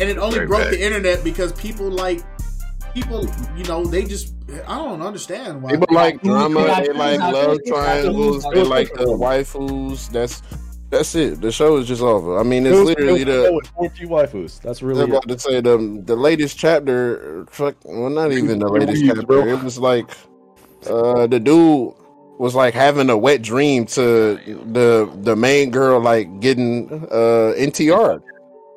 And 0.00 0.08
it 0.08 0.16
only 0.16 0.36
Very 0.36 0.46
broke 0.46 0.60
bad. 0.62 0.74
the 0.74 0.82
internet 0.84 1.24
because 1.24 1.52
people 1.52 1.90
like 1.90 2.22
people, 3.00 3.28
you 3.56 3.64
know, 3.64 3.84
they 3.84 4.04
just 4.04 4.34
I 4.66 4.76
don't 4.78 5.02
understand 5.02 5.62
why. 5.62 5.72
People 5.72 5.88
like 5.90 6.22
drama. 6.22 6.82
They 6.84 6.92
like 6.92 7.20
love 7.20 7.58
triangles. 7.66 8.44
They 8.44 8.54
got 8.54 8.66
like 8.66 8.92
the 8.94 9.04
who's 9.04 9.20
waifus. 9.20 10.10
That's 10.10 10.42
that's 10.90 11.14
it. 11.14 11.40
The 11.40 11.52
show 11.52 11.76
is 11.76 11.86
just 11.86 12.02
awful. 12.02 12.38
I 12.38 12.42
mean, 12.42 12.66
it's 12.66 12.78
literally 12.78 13.24
the. 13.24 13.50
with 13.52 13.66
four 13.68 13.88
key 13.90 14.06
waifus. 14.06 14.60
That's 14.60 14.80
I'm 14.80 14.88
really 14.88 15.02
it. 15.02 15.08
about 15.10 15.28
to 15.28 15.38
say 15.38 15.60
the 15.60 16.02
the 16.04 16.16
latest 16.16 16.58
chapter. 16.58 17.46
Fuck, 17.50 17.76
well, 17.84 18.10
not 18.10 18.32
even 18.32 18.58
the 18.58 18.68
latest 18.68 19.04
chapter. 19.04 19.48
It 19.48 19.62
was 19.62 19.78
like 19.78 20.10
uh 20.86 21.26
the 21.26 21.40
dude 21.40 21.94
was 22.38 22.54
like 22.54 22.72
having 22.72 23.10
a 23.10 23.18
wet 23.18 23.42
dream 23.42 23.84
to 23.84 24.38
the 24.72 25.10
the 25.22 25.36
main 25.36 25.70
girl 25.70 26.00
like 26.00 26.40
getting 26.40 26.88
uh 27.10 27.54
NTR. 27.58 28.22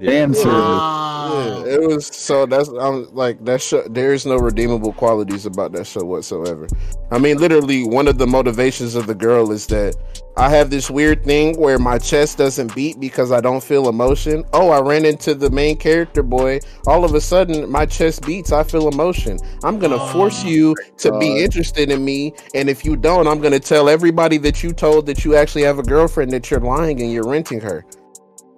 Fan 0.06 0.34
service. 0.34 0.84
Ah. 0.84 1.12
Yeah, 1.24 1.64
it 1.66 1.82
was 1.88 2.08
so 2.08 2.46
that's 2.46 2.68
I'm 2.70 3.14
like 3.14 3.44
that 3.46 3.62
show. 3.62 3.84
There's 3.88 4.26
no 4.26 4.38
redeemable 4.38 4.94
qualities 4.94 5.46
about 5.46 5.72
that 5.74 5.86
show 5.86 6.04
whatsoever. 6.04 6.68
I 7.12 7.20
mean, 7.20 7.38
literally, 7.38 7.84
one 7.86 8.08
of 8.08 8.18
the 8.18 8.28
motivations 8.28 8.96
of 8.96 9.08
the 9.08 9.16
girl 9.16 9.52
is 9.52 9.68
that 9.68 9.96
I 10.38 10.50
have 10.50 10.72
this 10.72 10.90
weird 10.90 11.24
thing 11.24 11.60
where 11.60 11.78
my 11.78 12.00
chest 12.00 12.40
doesn't 12.40 12.74
beat 12.76 13.00
because 13.00 13.32
I 13.32 13.42
don't 13.42 13.64
feel 13.64 13.88
emotion. 13.90 14.44
Oh, 14.54 14.70
I 14.70 14.82
ran 14.82 15.06
into 15.06 15.36
the 15.36 15.52
main 15.52 15.78
character 15.78 16.24
boy. 16.24 16.60
All 16.88 17.06
of 17.06 17.14
a 17.14 17.22
sudden, 17.22 17.70
my 17.70 17.86
chest 17.86 18.26
beats. 18.26 18.52
I 18.52 18.64
feel 18.64 18.88
emotion. 18.88 19.38
I'm 19.64 19.80
gonna 19.80 20.00
force 20.12 20.44
Oh, 20.44 20.48
you 20.48 20.76
to 20.98 21.18
be 21.20 21.44
interested 21.44 21.92
in 21.92 22.04
me, 22.04 22.34
and 22.56 22.70
if 22.70 22.84
you 22.84 22.96
don't, 22.96 23.28
I'm 23.28 23.40
gonna 23.40 23.60
tell 23.60 23.90
everybody 23.90 24.38
that 24.40 24.64
you 24.64 24.74
told 24.74 25.06
that 25.06 25.24
you 25.24 25.36
actually 25.36 25.64
have 25.64 25.80
a 25.80 25.84
girlfriend 25.84 26.32
that 26.32 26.50
you're 26.50 26.60
lying 26.60 27.02
and 27.02 27.12
you're 27.12 27.28
renting 27.28 27.62
her 27.62 27.86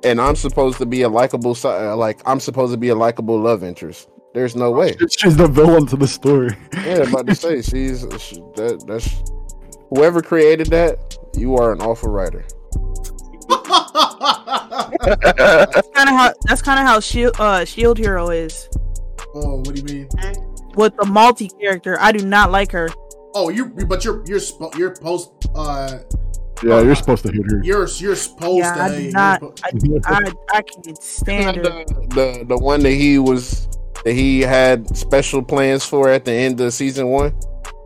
and 0.04 0.20
I'm 0.20 0.36
supposed 0.36 0.78
to 0.80 0.86
be 0.86 1.04
a 1.04 1.10
likable, 1.10 1.56
uh, 1.64 1.96
like 1.96 2.22
I'm 2.26 2.40
supposed 2.40 2.74
to 2.74 2.78
be 2.78 2.90
a 2.90 2.96
likable 2.96 3.40
love 3.40 3.64
interest. 3.64 4.10
There's 4.34 4.56
no 4.56 4.72
way. 4.72 4.96
She's 5.18 5.38
the 5.38 5.48
villain 5.48 5.86
to 5.88 5.96
the 5.96 6.08
story. 6.08 6.56
Yeah, 6.74 7.04
I'm 7.04 7.10
about 7.10 7.28
to 7.28 7.36
say 7.36 7.62
she's 7.62 8.02
she, 8.20 8.38
that. 8.56 8.84
That's 8.88 9.24
whoever 9.90 10.22
created 10.22 10.68
that. 10.68 11.18
You 11.36 11.56
are 11.58 11.72
an 11.72 11.82
awful 11.82 12.10
writer. 12.10 12.44
that's 15.74 15.88
Kind 15.90 16.10
of 16.10 16.16
how 16.16 16.34
that's 16.46 16.62
kind 16.62 16.80
of 16.80 16.86
how 16.86 17.00
Shield 17.00 17.36
uh, 17.40 17.66
Shield 17.66 18.00
Hero 18.00 18.30
is 18.30 18.70
oh, 19.36 19.58
what 19.58 19.76
do 19.76 19.82
you 19.82 19.84
mean? 19.84 20.10
with 20.76 20.96
the 20.98 21.06
multi 21.06 21.50
character. 21.50 21.98
I 22.00 22.12
do 22.12 22.26
not 22.26 22.52
like 22.52 22.72
her. 22.72 22.90
Oh, 23.36 23.50
you 23.50 23.66
but 23.66 24.04
you're 24.04 24.24
you're 24.28 24.42
you're 24.78 24.96
post 24.96 25.32
uh 25.56 26.00
Yeah, 26.62 26.82
you're 26.82 26.96
supposed 26.96 27.26
to 27.26 27.32
hit 27.32 27.42
her. 27.52 27.62
you're 27.64 27.88
you're 27.98 28.16
supposed 28.16 28.58
Yeah, 28.60 28.74
to 28.76 28.82
I 28.82 28.90
hey, 28.90 29.04
do 29.08 29.12
not. 29.12 29.40
po- 29.42 29.54
I, 29.64 29.70
I 30.06 30.32
I 30.58 30.62
can't 30.62 31.02
stand 31.04 31.58
her. 31.58 31.64
The, 31.64 32.08
the 32.40 32.46
the 32.50 32.58
one 32.58 32.82
that 32.84 32.92
he 32.92 33.18
was 33.20 33.68
that 34.06 34.14
he 34.14 34.42
had 34.42 34.96
special 34.96 35.42
plans 35.42 35.86
for 35.86 36.10
at 36.10 36.26
the 36.26 36.32
end 36.32 36.60
of 36.62 36.74
season 36.74 37.08
one. 37.08 37.34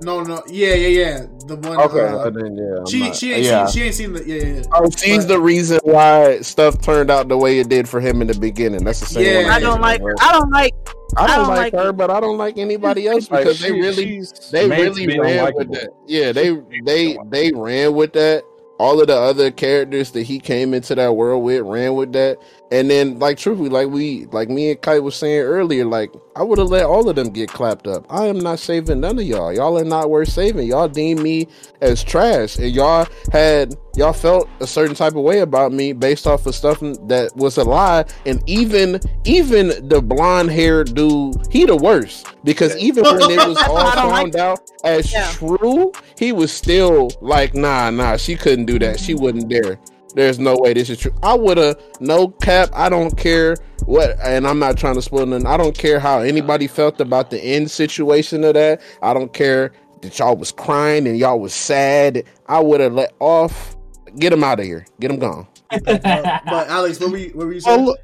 no 0.03 0.22
no 0.22 0.43
yeah 0.47 0.74
yeah 0.76 0.88
yeah 0.88 1.26
the 1.47 1.55
one 1.55 1.80
Okay, 1.80 2.01
uh, 2.05 2.30
then 2.30 2.55
yeah, 2.55 2.84
she 2.88 2.99
not- 3.07 3.15
she 3.15 3.34
ain't 3.34 3.43
yeah. 3.45 3.65
she, 3.68 3.80
she 3.80 3.86
ain't 3.86 3.95
seen 3.95 4.13
the 4.13 4.24
yeah 4.28 4.36
yeah, 4.36 4.55
yeah. 4.57 4.63
Oh, 4.74 4.89
she's 4.91 5.26
But- 5.26 5.28
the 5.34 5.39
reason 5.39 5.80
why 5.84 6.39
stuff 6.41 6.82
turned 6.82 7.09
out 7.09 7.30
the 7.30 7.38
way 7.38 7.57
it 7.59 7.70
did 7.70 7.88
for 7.89 7.99
him 7.99 8.22
in 8.22 8.28
the 8.28 8.38
beginning. 8.38 8.84
That's 8.84 8.99
the 8.99 9.05
same. 9.07 9.26
Yeah. 9.26 9.43
one 9.43 9.51
I 9.53 9.59
don't 9.59 9.82
like 9.82 10.01
her. 10.01 10.13
I 10.22 10.32
don't 10.34 10.51
like. 10.51 10.74
I 11.15 11.26
don't, 11.26 11.30
I 11.32 11.36
don't 11.38 11.47
like, 11.47 11.74
like 11.74 11.84
her, 11.84 11.91
but 11.93 12.11
I 12.11 12.20
don't 12.20 12.38
like 12.38 12.57
anybody 12.59 13.07
else 13.07 13.32
Like, 13.32 13.45
because 13.45 13.59
they 13.61 13.72
really 13.72 14.22
they 14.51 14.70
really 14.70 15.18
ran 15.18 15.53
with 15.55 15.72
that. 15.72 15.89
Yeah, 16.05 16.32
they 16.32 16.51
they 16.84 17.18
they 17.30 17.51
ran 17.55 17.93
with 17.95 18.13
that. 18.13 18.43
All 18.80 19.01
of 19.01 19.07
the 19.07 19.17
other 19.17 19.49
characters 19.51 20.11
that 20.11 20.23
he 20.23 20.39
came 20.39 20.73
into 20.73 20.95
that 20.95 21.15
world 21.15 21.43
with 21.43 21.63
ran 21.63 21.95
with 21.95 22.13
that. 22.13 22.39
And 22.70 22.89
then, 22.89 23.18
like 23.20 23.38
truthfully, 23.38 23.70
like 23.70 23.88
we, 23.88 24.26
like 24.34 24.49
me 24.49 24.72
and 24.72 24.82
Kite 24.82 25.01
was 25.01 25.15
saying 25.15 25.39
earlier, 25.39 25.86
like 25.86 26.11
I 26.36 26.43
would 26.43 26.57
have 26.59 26.68
let 26.68 26.86
all 26.86 27.07
of 27.07 27.15
them 27.15 27.30
get 27.30 27.49
clapped 27.49 27.88
up. 27.88 28.05
I 28.09 28.26
am 28.26 28.39
not 28.39 28.59
saving 28.59 28.99
none 28.99 29.18
of 29.18 29.26
y'all. 29.26 29.53
Y'all 29.53 29.78
are 29.78 29.86
not 29.86 30.09
worth 30.09 30.30
saving. 30.30 30.68
Y'all 30.68 30.89
deem 30.89 31.24
me 31.24 31.47
as 31.82 32.03
trash, 32.03 32.57
and 32.57 32.76
y'all 32.76 33.07
had 33.32 33.76
y'all 33.95 34.11
felt 34.11 34.49
a 34.59 34.68
certain 34.68 34.95
type 34.95 35.15
of 35.15 35.24
way 35.24 35.39
about 35.39 35.72
me 35.72 35.93
based 35.93 36.28
off 36.28 36.45
of 36.45 36.53
stuff 36.55 36.80
that 36.82 37.32
was 37.36 37.57
a 37.57 37.63
lie. 37.63 38.03
And 38.26 38.43
even 38.49 38.99
even 39.24 39.88
the 39.88 40.01
blonde 40.01 40.51
haired 40.51 40.93
dude, 40.93 41.36
he 41.49 41.63
the 41.63 41.78
worst 41.78 42.28
because 42.43 42.76
even 42.78 43.03
when 43.05 43.32
it 43.32 43.47
was 43.47 43.57
all 43.70 43.95
don't 43.95 44.09
like 44.09 44.34
found 44.34 44.36
out 44.36 44.72
as 44.84 45.11
Yeah. 45.11 45.32
true, 45.32 45.93
he 46.18 46.34
was 46.34 46.51
still 46.51 47.11
like, 47.22 47.53
nah, 47.53 47.89
nah, 47.91 48.18
she 48.18 48.36
couldn't 48.36 48.65
do 48.65 48.78
that. 48.80 48.99
She 48.99 49.13
wouldn't 49.13 49.47
dare. 49.47 49.80
There's 50.18 50.39
no 50.39 50.57
way 50.57 50.74
this 50.74 50.89
is 50.89 50.97
true. 50.97 51.13
I 51.22 51.36
would 51.36 51.57
have 51.57 51.80
no 51.99 52.30
cap. 52.30 52.70
I 52.74 52.89
don't 52.89 53.15
care 53.15 53.55
what, 53.86 54.18
and 54.24 54.47
I'm 54.47 54.57
not 54.57 54.76
trying 54.76 54.95
to 54.95 55.01
spoil 55.03 55.28
nothing. 55.28 55.45
I 55.45 55.57
don't 55.57 55.78
care 55.78 55.99
how 55.99 56.22
anybody 56.22 56.65
felt 56.65 56.99
about 56.99 57.30
the 57.30 57.39
end 57.39 57.70
situation 57.70 58.43
of 58.43 58.55
that. 58.55 58.82
I 59.03 59.13
don't 59.13 59.32
care 59.32 59.74
that 60.01 60.18
y'all 60.18 60.36
was 60.36 60.51
crying 60.51 61.05
and 61.07 61.20
y'all 61.20 61.39
was 61.39 61.53
sad. 61.53 62.24
I 62.47 62.59
would 62.59 62.82
have 62.82 62.93
let 62.93 63.13
off. 63.20 63.76
Get 64.18 64.34
him 64.34 64.43
out 64.43 64.59
of 64.59 64.65
here. 64.65 64.88
Get 64.99 65.11
him 65.11 65.20
gone. 65.20 65.45
but 65.70 66.03
Alex 66.03 67.00
what 67.00 67.12
were 67.12 67.17
you 67.17 67.29
what 67.36 67.46
were 67.46 67.54
you 67.54 67.59
saying? 67.59 67.82
Oh, 67.82 67.83
look, 67.83 68.00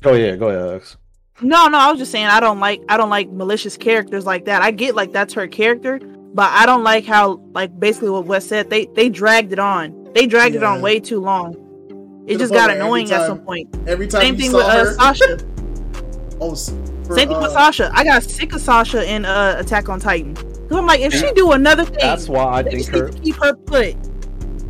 Go 0.00 0.14
yeah, 0.14 0.36
go 0.36 0.48
ahead, 0.48 0.62
Alex. 0.62 0.96
No, 1.42 1.68
no. 1.68 1.78
I 1.78 1.90
was 1.90 1.98
just 1.98 2.10
saying 2.10 2.24
I 2.26 2.40
don't 2.40 2.58
like. 2.58 2.80
I 2.88 2.96
don't 2.96 3.10
like 3.10 3.28
malicious 3.28 3.76
characters 3.76 4.24
like 4.24 4.46
that. 4.46 4.62
I 4.62 4.70
get 4.70 4.94
like 4.94 5.12
that's 5.12 5.34
her 5.34 5.46
character, 5.46 5.98
but 6.32 6.50
I 6.52 6.64
don't 6.64 6.84
like 6.84 7.04
how 7.04 7.34
like 7.52 7.78
basically 7.78 8.08
what 8.08 8.24
Wes 8.24 8.46
said. 8.46 8.70
They 8.70 8.86
they 8.94 9.10
dragged 9.10 9.52
it 9.52 9.58
on. 9.58 9.99
They 10.14 10.26
dragged 10.26 10.56
it 10.56 10.62
on 10.62 10.80
way 10.80 11.00
too 11.00 11.20
long. 11.20 12.24
It 12.26 12.38
just 12.38 12.52
got 12.52 12.68
where 12.68 12.70
every 12.70 12.80
annoying 12.80 13.10
at 13.12 13.26
some 13.26 13.40
point. 13.40 13.68
Every 13.86 14.06
time 14.06 14.20
Same 14.22 14.36
thing 14.36 14.50
saw 14.50 14.58
with 14.58 14.66
uh, 14.66 14.92
Sasha. 14.94 15.38
oh, 16.40 16.54
for, 16.54 17.16
Same 17.16 17.28
thing 17.28 17.38
with 17.38 17.46
uh, 17.46 17.50
Sasha. 17.50 17.90
I 17.94 18.04
got 18.04 18.22
sick 18.22 18.52
of 18.52 18.60
Sasha 18.60 19.08
in 19.10 19.24
uh, 19.24 19.56
Attack 19.58 19.88
on 19.88 20.00
Titan. 20.00 20.34
Cause 20.34 20.78
I'm 20.78 20.86
like, 20.86 21.00
if 21.00 21.12
she 21.12 21.32
do 21.32 21.52
another 21.52 21.84
thing, 21.84 21.98
That's 21.98 22.28
why 22.28 22.58
I 22.58 22.62
think 22.62 22.78
just 22.78 22.90
her. 22.90 23.08
to 23.08 23.18
keep 23.20 23.34
her 23.36 23.54
put. 23.54 23.96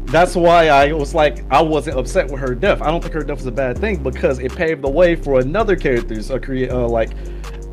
That's 0.07 0.35
why 0.35 0.69
I 0.69 0.93
was 0.93 1.15
like, 1.15 1.45
I 1.53 1.61
wasn't 1.61 1.99
upset 1.99 2.31
with 2.31 2.41
her 2.41 2.55
death. 2.55 2.81
I 2.83 2.91
don't 2.91 3.01
think 3.01 3.13
her 3.15 3.23
death 3.23 3.37
was 3.39 3.47
a 3.47 3.53
bad 3.53 3.79
thing 3.79 4.03
because 4.03 4.39
it 4.39 4.55
paved 4.57 4.83
the 4.83 4.91
way 4.91 5.15
for 5.15 5.41
another 5.41 5.77
character's 5.77 6.31
uh, 6.31 6.39
create 6.39 6.71
uh, 6.71 6.89
like 6.89 7.11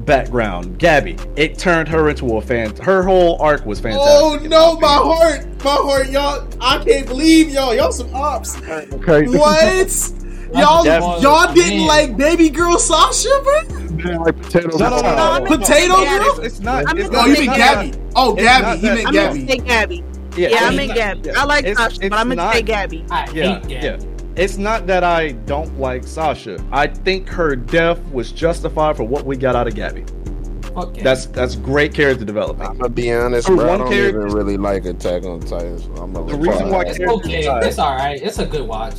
background. 0.08 0.80
Gabby, 0.80 1.16
it 1.36 1.60
turned 1.60 1.88
her 1.90 2.10
into 2.10 2.38
a 2.38 2.42
fan. 2.42 2.76
Her 2.78 3.04
whole 3.04 3.40
arc 3.40 3.64
was 3.66 3.80
oh, 3.80 3.84
fantastic. 3.84 4.42
Oh 4.42 4.48
no, 4.48 4.80
my 4.80 4.88
heart, 4.88 5.46
my 5.64 5.72
heart, 5.76 6.10
y'all! 6.10 6.48
I 6.60 6.84
can't 6.84 7.06
believe 7.06 7.50
y'all. 7.50 7.76
Y'all 7.76 7.92
some 7.92 8.14
ops. 8.16 8.58
okay. 8.64 9.26
this 9.26 9.32
is- 10.10 10.12
What? 10.50 10.58
y'all 10.86 11.22
y'all 11.22 11.54
didn't 11.54 11.80
Man. 11.80 11.88
like 11.88 12.18
baby 12.18 12.50
girl 12.50 12.80
Sasha, 12.80 13.30
bro? 13.44 13.64
Man, 13.98 14.20
like 14.22 14.42
potatoes. 14.42 14.80
No, 14.80 14.90
no, 14.90 14.96
no, 14.98 15.02
no, 15.02 15.16
No, 15.16 15.22
I 15.32 15.40
no, 15.40 15.46
mean- 15.50 15.60
Potato 15.60 15.98
Yeah, 16.02 16.18
girl? 16.20 16.30
It's, 16.40 16.40
it's 16.46 16.60
not. 16.62 16.86
I'm 16.88 16.98
it's 16.98 17.10
just 17.10 17.14
Oh, 17.14 17.18
oh 17.20 17.22
not- 17.22 17.28
you 17.28 17.34
mean 17.34 17.46
not 17.48 17.58
Gabby? 17.58 17.92
that- 17.92 18.00
Oh, 18.16 18.34
Gabby. 18.36 18.64
not 18.64 18.76
He 18.78 18.82
that- 18.88 18.96
meant 18.96 19.08
I'm 19.08 19.14
gonna 19.14 19.28
Gabby. 19.28 19.48
say 19.48 19.58
Gabby. 19.58 20.04
Yeah, 20.38 20.48
Yeah, 20.50 20.58
I 20.62 20.68
it's 20.68 20.76
meant 20.78 20.88
not- 20.90 20.98
Gabby. 20.98 21.32
I 21.32 21.44
like 21.44 21.66
it's- 21.66 21.78
Sasha, 21.78 22.10
but 22.10 22.14
I'm 22.14 22.30
gonna 22.30 22.36
not- 22.36 22.54
say 22.54 22.62
Gabby. 22.62 23.06
I 23.12 23.28
Yeah, 23.34 23.60
hate 23.60 23.68
Gabby. 23.68 23.74
yeah. 24.06 24.17
It's 24.38 24.58
not 24.58 24.86
that 24.88 25.04
I 25.04 25.32
don't 25.32 25.80
like 25.80 26.04
Sasha. 26.06 26.64
I 26.72 26.86
think 26.88 27.28
her 27.30 27.56
death 27.56 28.00
was 28.12 28.32
justified 28.32 28.96
for 28.96 29.04
what 29.04 29.26
we 29.26 29.36
got 29.36 29.56
out 29.56 29.68
of 29.68 29.74
Gabby. 29.74 30.06
Fuck 30.62 30.94
Gabby. 30.94 31.02
That's 31.02 31.26
that's 31.26 31.56
great 31.56 31.92
character 31.94 32.24
development. 32.24 32.70
I'm 32.70 32.78
gonna 32.78 32.90
be 32.90 33.12
honest, 33.12 33.48
For 33.48 33.56
bro. 33.56 33.66
I 33.66 33.70
one 33.70 33.80
don't 33.80 33.90
character- 33.92 34.28
even 34.28 34.38
really 34.38 34.58
like 34.58 34.86
Attack 34.86 35.24
on 35.26 35.40
Titans. 35.40 35.86
I'm 36.00 36.14
gonna 36.14 36.28
The 36.32 36.38
reason 36.38 36.70
why 36.70 36.84
it's 36.84 36.98
characters 37.00 37.26
okay. 37.26 37.42
die. 37.46 37.66
It's 37.66 37.80
all 37.80 37.96
right. 37.96 38.22
It's 38.22 38.38
a 38.38 38.46
good 38.46 38.68
watch. 38.68 38.96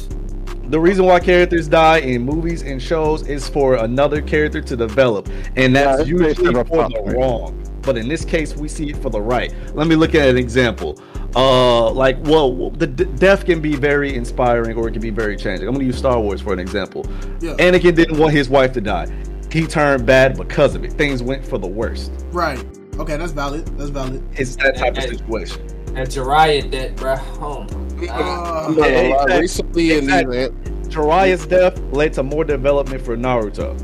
The 0.70 0.81
reason 0.81 1.06
why 1.06 1.20
characters 1.20 1.69
die 1.69 1.98
in 1.98 2.23
movies 2.23 2.62
and 2.62 2.82
shows 2.82 3.27
is 3.27 3.48
for 3.48 3.77
another 3.77 4.20
character 4.20 4.60
to 4.60 4.77
develop, 4.77 5.28
and 5.56 5.74
that's 5.74 6.01
it's 6.01 6.09
usually 6.10 6.35
based 6.35 6.47
on 6.47 6.56
a 6.56 6.65
for 6.65 6.89
the 6.89 7.15
wrong. 7.16 7.62
But 7.82 7.97
in 7.97 8.06
this 8.09 8.23
case, 8.24 8.55
we 8.56 8.69
see 8.69 8.90
it 8.90 8.97
for 8.97 9.09
the 9.09 9.20
right. 9.23 9.55
Let 9.73 9.86
me 9.86 9.94
look 9.94 10.15
at 10.15 10.28
an 10.28 10.36
example. 10.36 10.98
Uh, 11.36 11.90
like, 11.90 12.16
well, 12.24 12.70
the 12.70 12.86
d- 12.86 13.05
death 13.16 13.44
can 13.44 13.60
be 13.60 13.76
very 13.76 14.14
inspiring 14.14 14.76
or 14.76 14.88
it 14.88 14.92
can 14.92 15.02
be 15.02 15.10
very 15.10 15.36
changing. 15.36 15.68
I'm 15.68 15.74
gonna 15.74 15.84
use 15.84 15.98
Star 15.98 16.18
Wars 16.20 16.40
for 16.40 16.52
an 16.52 16.59
example. 16.59 17.06
Yeah. 17.40 17.52
Anakin 17.56 17.94
didn't 17.94 18.18
want 18.18 18.32
his 18.32 18.48
wife 18.48 18.72
to 18.72 18.80
die. 18.80 19.06
He 19.52 19.66
turned 19.66 20.06
bad 20.06 20.36
because 20.38 20.74
of 20.74 20.84
it. 20.84 20.92
Things 20.94 21.22
went 21.22 21.44
for 21.44 21.59
the 21.59 21.66
worst. 21.66 22.12
Right. 22.32 22.64
Okay, 22.98 23.16
that's 23.16 23.32
valid. 23.32 23.66
That's 23.78 23.90
valid. 23.90 24.22
It's 24.38 24.56
that 24.56 24.76
type 24.76 24.96
of 24.96 25.05
Hey, 25.05 25.10
hey. 25.10 25.16
situation. 25.16 25.60
And 25.94 26.09
Jiraiya 26.09 26.70
dead, 26.70 26.96
bruh. 26.96 27.20
Oh 27.40 27.60
my 27.96 28.06
god. 28.06 28.20
Uh, 28.20 28.66
I'm 28.68 28.74
not 28.74 28.82
gonna. 28.84 28.88
Exactly. 28.88 29.40
Recently, 29.40 29.92
in 29.92 29.98
Exactly. 30.05 30.36
these, 30.48 30.94
Jiraiya's 30.94 31.46
death 31.46 31.78
led 31.92 32.12
to 32.14 32.22
more 32.22 32.44
development 32.44 33.02
for 33.02 33.16
Naruto. 33.16 33.78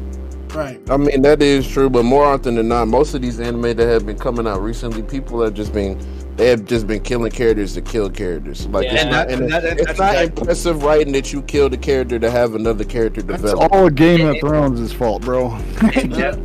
right. 0.55 0.81
I 0.89 0.97
mean 0.97 1.21
that 1.23 1.43
is 1.43 1.69
true, 1.69 1.91
but 1.91 2.05
more 2.05 2.25
often 2.25 2.55
than 2.55 2.69
not, 2.69 2.89
most 2.89 3.15
of 3.15 3.21
these 3.23 3.39
anime 3.41 3.63
that 3.63 3.79
have 3.79 4.07
been 4.07 4.19
coming 4.19 4.47
out 4.47 4.63
recently, 4.63 5.03
people 5.03 5.43
have 5.43 5.53
just 5.55 5.73
been 5.73 5.99
they 6.37 6.49
have 6.49 6.65
just 6.65 6.87
been 6.87 7.01
killing 7.03 7.31
characters 7.31 7.75
to 7.75 7.83
kill 7.83 8.11
characters. 8.11 8.67
Like 8.67 8.85
Yeah. 8.87 8.93
it's 8.95 9.03
And 9.03 9.11
not, 9.11 9.29
that- 9.29 9.33
and 9.35 9.43
and 9.45 9.53
that- 9.53 9.65
it's 9.79 9.99
not 9.99 10.15
exactly- 10.15 10.41
impressive 10.43 10.83
writing 10.83 11.13
that 11.13 11.33
you 11.33 11.43
killed 11.43 11.75
a 11.75 11.77
character 11.77 12.19
to 12.19 12.31
have 12.31 12.55
another 12.55 12.85
character 12.85 13.23
That's 13.23 13.43
develop. 13.43 13.73
all 13.73 13.89
Game 13.91 14.27
of 14.27 14.37
Thrones' 14.41 14.93
fault, 14.93 15.23
bro. 15.23 15.57
Yeah. 15.95 16.37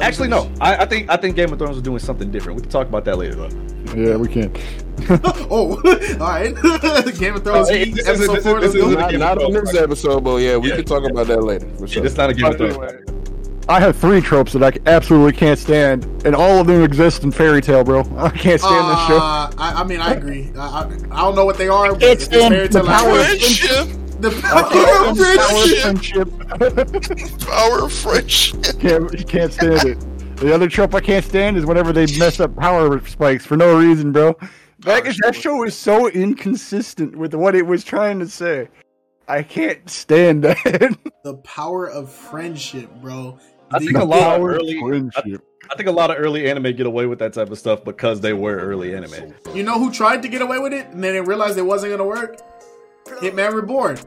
Actually, 0.00 0.28
no. 0.28 0.50
I, 0.62 0.76
I 0.76 0.86
think 0.86 1.10
I 1.10 1.16
think 1.18 1.36
Game 1.36 1.52
of 1.52 1.58
Thrones 1.58 1.76
is 1.76 1.82
doing 1.82 1.98
something 1.98 2.30
different. 2.30 2.56
We 2.56 2.62
can 2.62 2.70
talk 2.70 2.88
about 2.88 3.04
that 3.04 3.18
later, 3.18 3.34
though. 3.34 3.48
yeah, 3.94 4.16
we 4.16 4.28
can. 4.28 4.50
oh, 5.50 5.76
all 6.20 6.26
right. 6.26 6.54
Game 7.18 7.34
of 7.34 7.44
Thrones. 7.44 7.68
Oh, 7.68 7.72
hey, 7.72 7.90
this 7.90 8.08
is- 8.08 8.28
episode 8.28 8.42
four. 8.42 8.58
is- 8.64 8.72
Let's 8.72 8.74
this 8.74 8.84
is- 8.86 8.96
Not, 8.96 9.14
not 9.14 9.42
on 9.42 9.52
this 9.52 9.74
episode, 9.74 10.24
but 10.24 10.36
yeah, 10.36 10.56
we 10.56 10.70
Yeah. 10.70 10.76
can 10.76 10.84
talk 10.86 11.04
about 11.10 11.26
that 11.26 11.42
later. 11.42 11.68
For 11.78 11.86
sure. 11.86 12.06
It's 12.06 12.16
not 12.16 12.30
a 12.30 12.34
Game 12.34 12.46
of 12.46 12.56
Thrones. 12.56 12.76
I 13.68 13.78
have 13.80 13.96
three 13.96 14.20
tropes 14.20 14.52
that 14.54 14.62
I 14.64 14.72
absolutely 14.90 15.32
can't 15.32 15.58
stand, 15.58 16.04
and 16.24 16.34
all 16.34 16.60
of 16.60 16.66
them 16.66 16.82
exist 16.82 17.22
in 17.22 17.30
Fairy 17.30 17.60
Tail, 17.60 17.84
bro. 17.84 18.00
I 18.16 18.30
can't 18.30 18.60
stand 18.60 18.88
this 18.90 19.06
show. 19.06 19.18
Uh, 19.18 19.50
I, 19.58 19.74
I 19.80 19.84
mean, 19.84 20.00
I 20.00 20.14
agree. 20.14 20.50
I, 20.56 20.82
I, 20.82 20.82
I 21.10 21.20
don't 21.22 21.34
know 21.36 21.44
what 21.44 21.56
they 21.58 21.68
are, 21.68 21.92
but 21.92 22.02
It's 22.02 22.26
it's 22.26 22.34
in 22.36 22.50
fairy 22.52 22.66
the 22.68 22.80
tale, 22.80 22.88
I 22.88 22.98
power 23.00 23.20
of 23.20 23.26
Friendship, 23.26 23.88
The 24.20 24.30
power 24.42 25.08
of 25.08 25.18
Friendship. 25.18 26.28
friendship. 26.32 27.40
power 27.48 27.84
of 27.84 27.92
friendship. 27.92 28.80
can't, 28.80 29.28
can't 29.28 29.52
stand 29.52 29.84
it. 29.84 30.36
The 30.38 30.54
other 30.54 30.68
trope 30.68 30.94
I 30.94 31.00
can't 31.00 31.24
stand 31.24 31.56
is 31.56 31.66
whenever 31.66 31.92
they 31.92 32.06
mess 32.18 32.40
up 32.40 32.56
power 32.56 32.98
spikes 33.06 33.44
for 33.46 33.56
no 33.56 33.78
reason, 33.78 34.10
bro. 34.10 34.36
That, 34.80 35.04
that 35.22 35.34
show 35.36 35.62
is 35.64 35.76
so 35.76 36.08
inconsistent 36.08 37.14
with 37.14 37.34
what 37.34 37.54
it 37.54 37.66
was 37.66 37.84
trying 37.84 38.18
to 38.20 38.28
say. 38.28 38.68
I 39.30 39.42
can't 39.42 39.88
stand 39.88 40.44
that. 40.44 40.96
The 41.22 41.34
power 41.36 41.86
of 41.86 42.10
friendship, 42.10 42.88
bro. 43.02 43.38
I 43.70 43.78
The- 43.78 43.84
think 43.86 43.98
a 43.98 44.04
lot 44.04 44.40
of 44.40 44.46
early. 44.46 44.78
I, 44.78 44.80
friendship. 44.88 45.42
I 45.70 45.74
think 45.76 45.88
a 45.88 45.92
lot 45.92 46.10
of 46.10 46.16
early 46.18 46.48
anime 46.50 46.74
get 46.74 46.86
away 46.86 47.04
with 47.06 47.18
that 47.18 47.34
type 47.34 47.50
of 47.50 47.58
stuff 47.58 47.84
because 47.84 48.20
they 48.22 48.32
were 48.32 48.56
early 48.56 48.94
anime. 48.94 49.34
You 49.54 49.62
know 49.62 49.78
who 49.78 49.92
tried 49.92 50.22
to 50.22 50.28
get 50.28 50.40
away 50.42 50.58
with 50.58 50.72
it 50.72 50.86
and 50.88 51.04
then 51.04 51.12
they 51.12 51.20
realized 51.20 51.58
it 51.58 51.62
wasn't 51.62 51.92
gonna 51.92 52.06
work? 52.08 52.38
Hitman 53.06 53.52
Reborn. 53.52 53.98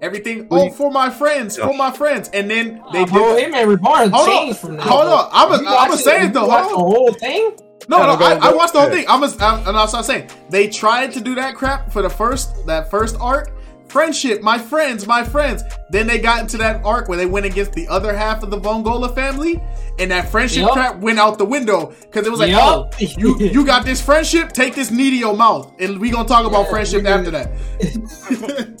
Everything. 0.00 0.46
Oh, 0.50 0.70
for 0.70 0.90
my 0.90 1.10
friends, 1.10 1.58
for 1.58 1.74
my 1.74 1.90
friends, 1.90 2.30
and 2.32 2.48
then 2.50 2.82
they 2.92 3.00
Nah, 3.04 3.06
bro, 3.12 3.36
did. 3.36 3.52
Hitman 3.52 3.66
Reborn 3.66 4.10
Hold 4.10 4.28
on, 4.28 4.54
from 4.54 4.76
that. 4.76 4.82
hold 4.86 5.02
bro. 5.06 5.12
on. 5.14 5.28
I'm 5.32 5.52
a- 5.52 5.62
You 5.62 5.68
I'm 5.68 5.74
watched 5.90 5.94
a 5.94 5.96
say 5.98 6.24
it 6.26 6.32
though, 6.32 6.46
watched 6.46 6.70
hold 6.70 6.92
the 6.92 6.96
whole 6.96 7.12
thing. 7.12 7.50
No, 7.88 7.98
No, 7.98 8.06
no, 8.14 8.16
no, 8.18 8.24
I, 8.24 8.48
I 8.50 8.52
watched 8.54 8.72
the 8.74 8.80
whole 8.80 8.88
yeah. 8.90 8.94
thing. 8.94 9.06
I'm, 9.08 9.22
a, 9.24 9.26
I'm 9.40 9.66
and 9.68 9.76
that's 9.76 9.92
what 9.92 9.98
I'm 9.98 10.04
saying. 10.04 10.30
They 10.48 10.68
tried 10.68 11.12
to 11.14 11.20
do 11.20 11.34
that 11.34 11.56
crap 11.56 11.90
for 11.92 12.00
the 12.00 12.08
first 12.10 12.64
that 12.66 12.88
first 12.90 13.16
arc. 13.20 13.50
Friendship, 13.90 14.40
my 14.40 14.56
friends, 14.56 15.04
my 15.06 15.24
friends. 15.24 15.64
Then 15.90 16.06
they 16.06 16.18
got 16.18 16.40
into 16.40 16.56
that 16.58 16.84
arc 16.84 17.08
where 17.08 17.18
they 17.18 17.26
went 17.26 17.44
against 17.44 17.72
the 17.72 17.88
other 17.88 18.14
half 18.16 18.42
of 18.44 18.50
the 18.50 18.58
Vongola 18.58 19.12
family, 19.14 19.60
and 19.98 20.10
that 20.12 20.30
friendship 20.30 20.62
Yup. 20.62 20.72
crap 20.72 20.96
went 20.98 21.18
out 21.18 21.38
the 21.38 21.44
window 21.44 21.92
because 22.02 22.24
it 22.24 22.30
was 22.30 22.38
like, 22.38 22.50
Yup. 22.50 22.94
oh, 22.94 23.04
you 23.18 23.36
you 23.38 23.66
got 23.66 23.84
this 23.84 24.00
friendship, 24.00 24.52
take 24.52 24.76
this 24.76 24.92
knee 24.92 25.10
to 25.10 25.16
your 25.16 25.36
mouth, 25.36 25.72
and 25.80 25.98
we 26.00 26.08
gonna 26.10 26.28
talk 26.28 26.46
about 26.46 26.66
Yeah, 26.66 26.70
friendship 26.70 27.04
after 27.04 27.30
that. 27.32 28.76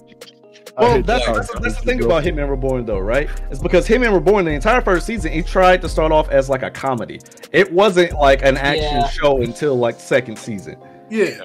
Well, 0.78 0.94
hate 0.94 1.06
that's, 1.06 1.26
that's, 1.26 1.60
that's 1.60 1.74
the 1.76 1.82
thing 1.82 2.02
about 2.02 2.24
Hitman 2.24 2.48
Reborn, 2.48 2.86
though, 2.86 3.00
right? 3.00 3.28
It's 3.50 3.60
because 3.60 3.86
Hitman 3.86 4.14
Reborn, 4.14 4.46
the 4.46 4.52
entire 4.52 4.80
first 4.80 5.04
season, 5.04 5.30
he 5.30 5.42
tried 5.42 5.82
to 5.82 5.90
start 5.90 6.10
off 6.10 6.30
as 6.30 6.48
like 6.48 6.62
a 6.62 6.70
comedy. 6.70 7.20
It 7.52 7.70
wasn't 7.70 8.12
like 8.14 8.42
an 8.42 8.56
action 8.56 8.84
Yeah. 8.84 9.08
show 9.08 9.42
until 9.42 9.76
like 9.76 10.00
second 10.00 10.38
season. 10.38 10.76
yeah, 11.10 11.44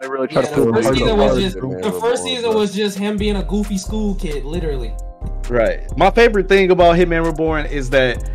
They 0.00 0.08
really 0.08 0.28
try 0.28 0.42
Yeah, 0.42 0.48
to 0.54 0.64
the 0.66 0.72
first 0.72 0.88
season 0.98 1.16
was 1.16 1.42
just 1.42 1.56
Hitman 1.56 1.82
the 1.82 1.90
first 1.92 2.02
Reborn, 2.02 2.16
season 2.18 2.54
was 2.54 2.74
just 2.74 2.98
him 2.98 3.16
being 3.16 3.36
a 3.36 3.42
goofy 3.42 3.78
school 3.78 4.14
kid, 4.16 4.44
literally. 4.44 4.94
Right. 5.48 5.80
My 5.96 6.10
favorite 6.10 6.48
thing 6.48 6.70
about 6.70 6.96
Hitman 6.96 7.24
Reborn 7.24 7.66
is 7.66 7.88
that 7.90 8.28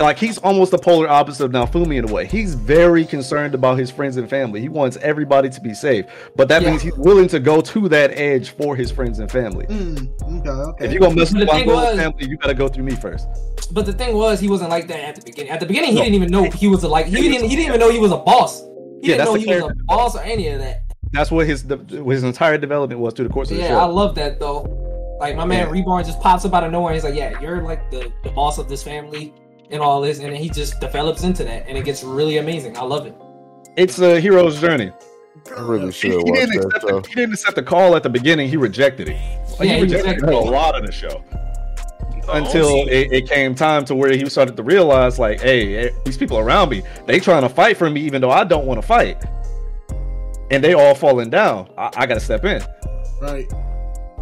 like 0.00 0.16
he's 0.16 0.38
almost 0.38 0.70
the 0.70 0.78
polar 0.78 1.08
opposite 1.08 1.44
of 1.46 1.50
Naofumi 1.50 1.96
in 1.98 2.08
a 2.08 2.12
way. 2.12 2.24
He's 2.26 2.54
very 2.54 3.04
concerned 3.04 3.52
about 3.56 3.78
his 3.80 3.90
friends 3.90 4.16
and 4.16 4.30
family. 4.30 4.60
He 4.60 4.68
wants 4.68 4.96
everybody 4.98 5.48
to 5.50 5.60
be 5.60 5.74
safe, 5.74 6.06
but 6.36 6.46
that 6.50 6.62
Yeah. 6.62 6.70
means 6.70 6.82
he's 6.82 6.96
willing 6.96 7.26
to 7.28 7.40
go 7.40 7.60
to 7.62 7.88
that 7.88 8.12
edge 8.16 8.50
for 8.50 8.76
his 8.76 8.92
friends 8.92 9.18
and 9.18 9.28
family. 9.28 9.66
Mm, 9.66 10.08
okay, 10.40 10.50
okay. 10.50 10.84
If 10.84 10.92
you're 10.92 11.00
gonna 11.00 11.16
mess 11.16 11.34
with 11.34 11.48
my 11.48 11.58
thing 11.58 11.66
was- 11.66 11.96
family, 11.96 12.28
you 12.28 12.36
gotta 12.36 12.54
go 12.54 12.68
through 12.68 12.84
me 12.84 12.94
first. 12.94 13.26
But 13.72 13.86
the 13.86 13.92
thing 13.92 14.14
was, 14.14 14.38
he 14.38 14.48
wasn't 14.48 14.70
like 14.70 14.86
that 14.86 15.00
at 15.00 15.16
the 15.16 15.22
beginning. 15.22 15.50
At 15.50 15.58
the 15.58 15.66
beginning, 15.66 15.90
he 15.90 15.96
No. 15.96 16.02
didn't 16.02 16.14
even 16.14 16.30
know 16.30 16.44
he 16.44 16.68
was 16.68 16.84
a 16.84 16.88
like 16.88 17.06
he 17.06 17.16
didn't 17.16 17.48
he 17.48 17.56
didn't 17.56 17.66
even 17.66 17.80
know 17.80 17.90
he 17.90 17.98
was 17.98 18.12
a 18.12 18.18
boss. 18.18 18.60
He 18.60 18.66
Yeah, 19.10 19.16
didn't 19.16 19.18
that's 19.18 19.26
know 19.30 19.32
the 19.34 19.40
he 19.40 19.62
was 19.62 19.72
a 19.72 19.84
boss 19.86 20.16
or 20.16 20.20
any 20.22 20.46
of 20.48 20.60
that. 20.60 20.82
That's 21.12 21.30
what 21.30 21.46
his 21.46 21.64
the, 21.64 21.78
his 21.78 22.22
entire 22.22 22.58
development 22.58 23.00
was 23.00 23.14
through 23.14 23.28
the 23.28 23.34
course 23.34 23.50
of 23.50 23.56
the 23.56 23.62
show. 23.62 23.68
Yeah, 23.70 23.82
I 23.82 23.86
love 23.86 24.14
that 24.16 24.38
though. 24.38 25.16
Like 25.20 25.36
my 25.36 25.44
man 25.44 25.66
Yeah. 25.66 25.72
Reborn 25.72 26.04
just 26.04 26.20
pops 26.20 26.44
up 26.44 26.54
out 26.54 26.64
of 26.64 26.70
nowhere. 26.72 26.94
He's 26.94 27.04
like, 27.04 27.14
"Yeah, 27.14 27.40
you're 27.40 27.62
like 27.62 27.90
the, 27.90 28.12
the 28.22 28.30
boss 28.30 28.58
of 28.58 28.68
this 28.68 28.82
family 28.82 29.34
and 29.70 29.80
all 29.82 30.00
this," 30.00 30.18
and 30.18 30.26
then 30.32 30.40
he 30.40 30.48
just 30.48 30.80
develops 30.80 31.24
into 31.24 31.44
that, 31.44 31.66
and 31.66 31.76
it 31.76 31.84
gets 31.84 32.04
really 32.04 32.38
amazing. 32.38 32.76
I 32.76 32.82
love 32.82 33.06
it. 33.06 33.14
It's 33.76 33.98
a 33.98 34.20
hero's 34.20 34.60
journey. 34.60 34.92
I 35.56 35.60
really 35.60 35.86
He, 35.86 35.92
should 35.92 36.10
he 36.12 36.16
watch 36.18 36.34
didn't 36.34 36.56
that 36.56 36.64
accept 36.66 36.82
show. 36.88 37.00
the, 37.00 37.08
he 37.08 37.14
didn't 37.14 37.32
accept 37.34 37.56
the 37.56 37.62
call 37.62 37.96
at 37.96 38.02
the 38.02 38.08
beginning. 38.10 38.48
He 38.48 38.56
rejected 38.56 39.08
it. 39.08 39.16
Like, 39.58 39.68
Yeah, 39.68 39.74
he 39.74 39.74
he 39.76 39.82
rejected 39.82 40.04
rejected 40.22 40.28
it 40.28 40.34
a 40.34 40.38
lot 40.38 40.76
of 40.76 40.84
the 40.84 40.92
show 40.92 41.22
until 42.30 42.86
it, 42.88 43.12
it 43.12 43.28
came 43.28 43.54
time 43.54 43.84
to 43.86 43.94
where 43.94 44.10
he 44.10 44.28
started 44.28 44.56
to 44.56 44.62
realize, 44.62 45.18
like, 45.18 45.40
hey, 45.40 45.88
eh, 45.88 45.90
these 46.04 46.18
people 46.18 46.38
around 46.38 46.68
me, 46.70 46.82
they 47.06 47.18
trying 47.20 47.42
to 47.42 47.48
fight 47.48 47.76
for 47.76 47.88
me, 47.88 48.00
even 48.02 48.20
though 48.20 48.30
I 48.30 48.44
don't 48.44 48.66
want 48.66 48.80
to 48.80 48.86
fight, 48.86 49.22
and 50.50 50.62
they 50.64 50.74
all 50.74 50.94
falling 50.94 51.30
down. 51.30 51.68
I, 51.78 51.90
I 51.96 52.06
gotta 52.06 52.20
step 52.20 52.44
in. 52.44 52.62
right. 53.20 53.46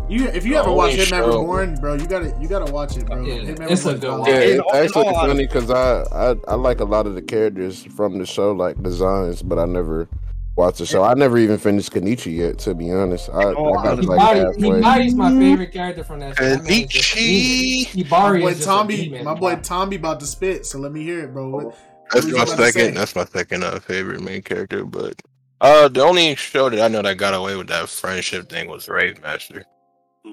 You 0.08 0.26
if 0.28 0.44
you 0.46 0.52
The 0.52 0.58
ever 0.60 0.72
watch 0.72 0.92
only 0.92 1.04
Hitman 1.04 1.08
show- 1.08 1.26
Reborn, 1.40 1.74
bro, 1.80 1.94
you 1.94 2.06
gotta 2.06 2.32
you 2.40 2.46
gotta 2.46 2.70
watch 2.72 2.96
it, 2.96 3.06
bro. 3.06 3.24
Yeah, 3.24 3.38
Hitman 3.38 3.70
it's 3.70 3.84
a 3.84 3.94
Reborn's 3.94 4.00
good 4.00 4.18
one. 4.20 4.30
Yeah, 4.30 4.40
In 4.40 4.50
it's 4.50 4.60
all- 4.60 4.74
actually 4.76 5.06
all 5.08 5.14
funny 5.26 5.46
because 5.46 5.70
I, 5.70 6.02
I 6.12 6.36
I 6.46 6.54
like 6.54 6.78
a 6.80 6.84
lot 6.84 7.06
of 7.08 7.14
the 7.16 7.22
characters 7.22 7.82
from 7.84 8.18
the 8.18 8.26
show, 8.26 8.52
like 8.52 8.80
designs, 8.82 9.42
but 9.42 9.58
I 9.58 9.64
never 9.64 10.08
watched 10.54 10.78
the 10.78 10.86
show. 10.86 11.02
I 11.02 11.14
never 11.14 11.38
even 11.38 11.58
finished 11.58 11.90
Kenichi 11.92 12.36
yet, 12.36 12.58
to 12.60 12.74
be 12.74 12.92
honest. 12.92 13.28
I, 13.30 13.32
I 13.48 13.52
all 13.54 13.74
got 13.74 13.86
honesty, 13.88 14.06
like 14.06 14.20
Hibari, 14.20 14.36
halfway. 14.46 14.80
Hibari's 14.80 15.14
my 15.16 15.30
favorite 15.36 15.72
character 15.72 16.04
from 16.04 16.20
that 16.20 16.36
show. 16.38 16.44
That 16.44 16.62
man 16.62 16.72
is 16.72 16.86
just 16.88 17.14
Kenichi. 17.16 17.92
demon. 17.92 18.08
My 18.10 18.18
Hibari 18.18 18.40
boy 18.42 18.46
is 18.50 18.56
just 18.58 18.68
a 18.68 18.70
Tommy, 18.70 19.22
my 19.24 19.34
boy. 19.34 19.56
Tommy 19.56 19.96
about 19.96 20.20
to 20.20 20.26
spit, 20.26 20.66
so 20.66 20.78
let 20.78 20.92
me 20.92 21.02
hear 21.02 21.24
it, 21.24 21.32
bro. 21.32 21.48
What, 21.48 21.76
That's 22.12 22.14
my 22.14 22.14
was 22.14 22.26
you 22.28 22.34
about 22.36 22.46
to 22.46 22.56
say? 22.62 22.70
second. 22.70 22.94
That's 22.96 23.16
my 23.16 23.24
second 23.24 23.64
uh, 23.64 23.80
favorite 23.80 24.20
main 24.22 24.42
character. 24.42 24.84
But 24.84 25.20
uh, 25.60 25.88
the 25.88 26.02
only 26.02 26.34
show 26.36 26.68
that 26.70 26.80
I 26.80 26.88
know 26.88 27.02
that 27.02 27.16
got 27.16 27.34
away 27.34 27.56
with 27.56 27.68
that 27.68 27.88
friendship 27.88 28.48
thing 28.48 28.68
was 28.68 28.88
Rave 28.88 29.20
Master. 29.22 29.64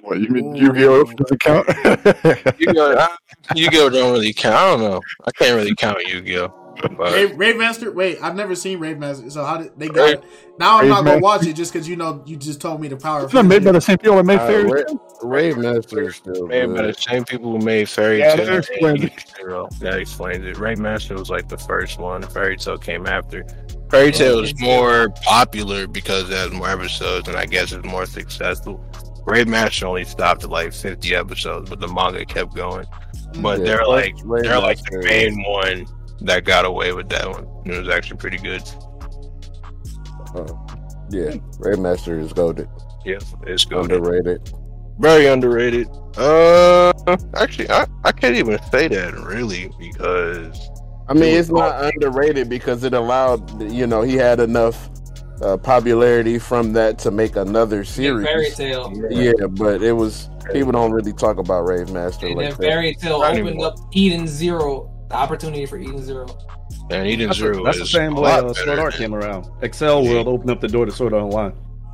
What, 0.02 0.20
you 0.20 0.28
mean 0.30 0.56
Yu-Gi-Oh 0.56 1.04
doesn't 1.04 1.40
count? 1.40 1.68
Yu-Gi-Oh, 3.56 3.90
don't 3.90 4.12
really 4.14 4.34
count. 4.34 4.56
I 4.56 4.70
don't 4.72 4.80
know. 4.82 5.02
I 5.26 5.32
can't 5.32 5.56
really 5.56 5.76
count 5.76 6.00
Yu-Gi-Oh. 6.08 6.60
But 6.98 7.14
Rave, 7.14 7.38
Rave 7.38 7.58
Master. 7.58 7.92
Wait, 7.92 8.18
I've 8.20 8.36
never 8.36 8.56
seen 8.56 8.80
Rave 8.80 8.98
Master. 8.98 9.30
So 9.30 9.46
how 9.46 9.58
did 9.58 9.78
they 9.78 9.90
got 9.90 10.04
Rave- 10.06 10.18
it? 10.18 10.24
Now 10.58 10.78
I'm 10.78 10.82
Rave 10.82 10.90
not 10.90 10.96
gonna 10.98 11.10
Master? 11.12 11.22
watch 11.22 11.46
it 11.46 11.54
just 11.54 11.72
because 11.72 11.88
you 11.88 11.96
know 11.96 12.24
you 12.26 12.36
just 12.36 12.60
told 12.62 12.82
me 12.82 12.88
the 12.88 12.98
power. 12.98 13.26
it's 13.26 13.34
not 13.34 13.46
made 13.46 13.64
by 13.64 13.72
the 13.74 13.80
same 13.80 14.00
people 14.00 14.16
that 14.18 14.24
made 14.26 14.40
Uh, 14.40 14.48
Fairy 14.48 14.64
Ra- 14.66 14.82
Tail. 14.82 15.20
Rave 15.22 15.58
Master 15.60 16.02
is 16.02 16.16
still 16.16 16.48
made 16.48 16.66
by 16.66 16.82
the 16.82 16.82
good. 16.88 16.98
same 16.98 17.24
people 17.26 17.52
who 17.52 17.64
made 17.64 17.88
Fairy 17.88 18.20
Yeah, 18.20 18.36
Tail. 18.36 18.46
that 18.48 18.58
explains 18.58 19.04
it. 19.04 19.14
Zero. 19.38 19.70
That 19.82 20.00
explains 20.00 20.46
it. 20.48 20.58
Rave 20.58 20.80
Master 20.80 21.14
was 21.14 21.30
like 21.30 21.48
the 21.48 21.60
first 21.60 22.00
one. 22.00 22.24
Fairy 22.24 22.58
Tail 22.58 22.80
came 22.80 23.06
after. 23.06 23.46
Fairy 23.94 24.12
Tail 24.12 24.40
is 24.40 24.60
more 24.60 25.10
popular 25.22 25.86
because 25.86 26.28
it 26.28 26.34
has 26.34 26.52
more 26.52 26.68
episodes 26.68 27.28
and 27.28 27.38
I 27.38 27.46
guess 27.46 27.72
it's 27.72 27.86
more 27.86 28.08
successful. 28.08 28.84
Rave 29.24 29.48
Master 29.48 29.86
only 29.86 30.04
stopped 30.04 30.44
at 30.44 30.50
like 30.50 30.74
50 30.74 31.14
episodes, 31.14 31.70
but 31.70 31.80
the 31.80 31.88
manga 31.88 32.26
kept 32.26 32.56
going. 32.56 32.88
But 33.40 33.60
Yeah, 33.60 33.66
they're 33.66 33.86
like 33.86 34.18
Brave 34.24 34.46
they're 34.46 34.60
like 34.60 34.80
the 34.86 34.98
main 34.98 35.44
one 35.44 35.86
that 36.22 36.44
got 36.44 36.66
away 36.66 36.92
with 36.94 37.08
that 37.10 37.30
one. 37.30 37.48
It 37.66 37.80
was 37.80 37.88
actually 37.88 38.18
pretty 38.18 38.40
good. 38.40 38.64
Uh, 40.34 40.52
yeah, 41.12 41.36
Rave 41.60 41.78
Master 41.78 42.18
is 42.18 42.34
goaded. 42.34 42.68
Yeah, 43.06 43.20
it's 43.46 43.64
good. 43.64 43.92
Underrated. 43.92 44.52
Very 44.98 45.28
underrated. 45.28 45.88
Uh, 46.18 46.94
actually, 47.36 47.70
I, 47.70 47.86
I 48.04 48.12
can't 48.12 48.38
even 48.38 48.58
say 48.72 48.88
that 48.88 49.14
really 49.14 49.70
because 49.78 50.58
I 51.16 51.20
mean, 51.20 51.36
it's 51.38 51.50
not 51.50 51.94
underrated 51.94 52.50
because 52.50 52.84
it 52.84 52.94
allowed, 52.94 53.72
you 53.72 53.86
know, 53.88 54.02
he 54.02 54.16
had 54.16 54.40
enough 54.40 54.90
uh, 55.42 55.58
popularity 55.58 56.40
from 56.40 56.74
that 56.74 56.98
to 57.00 57.12
make 57.12 57.36
another 57.36 57.84
series. 57.84 58.26
Fairy. 58.28 58.50
Tale. 58.52 58.94
Yeah, 59.10 59.34
but 59.52 59.82
it 59.84 59.92
was 59.94 60.30
people 60.52 60.72
don't 60.72 60.92
really 60.92 61.14
talk 61.14 61.38
about 61.38 61.62
Rave 61.68 61.92
Master 61.92 62.28
And 62.28 62.36
like 62.36 62.50
then. 62.58 62.58
Fairy 62.70 62.96
Tail 62.96 63.16
opened 63.24 63.48
anymore. 63.48 63.68
up 63.68 63.76
Eden 63.92 64.28
Zero, 64.28 64.92
the 65.10 65.16
opportunity 65.16 65.66
for 65.66 65.78
Eden 65.78 66.02
Zero. 66.02 66.26
and 66.90 67.08
Eden 67.08 67.28
That's, 67.28 67.40
Zero 67.40 67.64
that's 67.64 67.80
the 67.80 67.86
same 67.86 68.16
way 68.16 68.32
uh, 68.32 68.54
Sword 68.54 68.80
Art 68.80 68.94
came 68.96 69.14
around. 69.14 69.46
Accel 69.62 70.08
World 70.08 70.28
opened 70.28 70.50
up 70.52 70.62
the 70.62 70.68
door 70.68 70.86
to 70.86 70.92
Sword 70.92 71.14
Art 71.14 71.24
Online. 71.24 71.54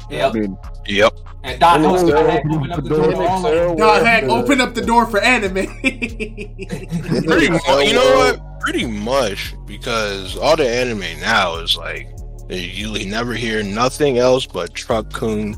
I 0.09 0.13
Yep. 0.13 0.33
mean, 0.33 0.57
Yep. 0.87 1.13
And 1.43 1.59
Dot 1.59 1.79
Hack 1.79 2.43
opened 2.45 2.71
up 2.71 2.83
the 2.83 2.89
door 2.89 3.11
to 3.11 3.17
all 3.17 3.45
of 3.45 4.05
heck, 4.05 4.23
open 4.25 4.59
up 4.61 4.73
the 4.75 4.81
door 4.81 5.05
for 5.05 5.19
anime. 5.21 5.53
Pretty 5.81 7.49
much, 7.49 7.61
you 7.87 7.93
know 7.93 8.15
what? 8.17 8.41
Pretty 8.69 8.85
much 8.85 9.55
because 9.65 10.37
all 10.37 10.55
the 10.55 10.69
anime 10.69 11.19
now 11.21 11.55
is 11.55 11.75
like 11.75 12.07
you 12.49 13.03
never 13.07 13.33
hear 13.33 13.63
nothing 13.63 14.19
else 14.19 14.45
but 14.45 14.75
Truck 14.75 15.11
Kun 15.11 15.57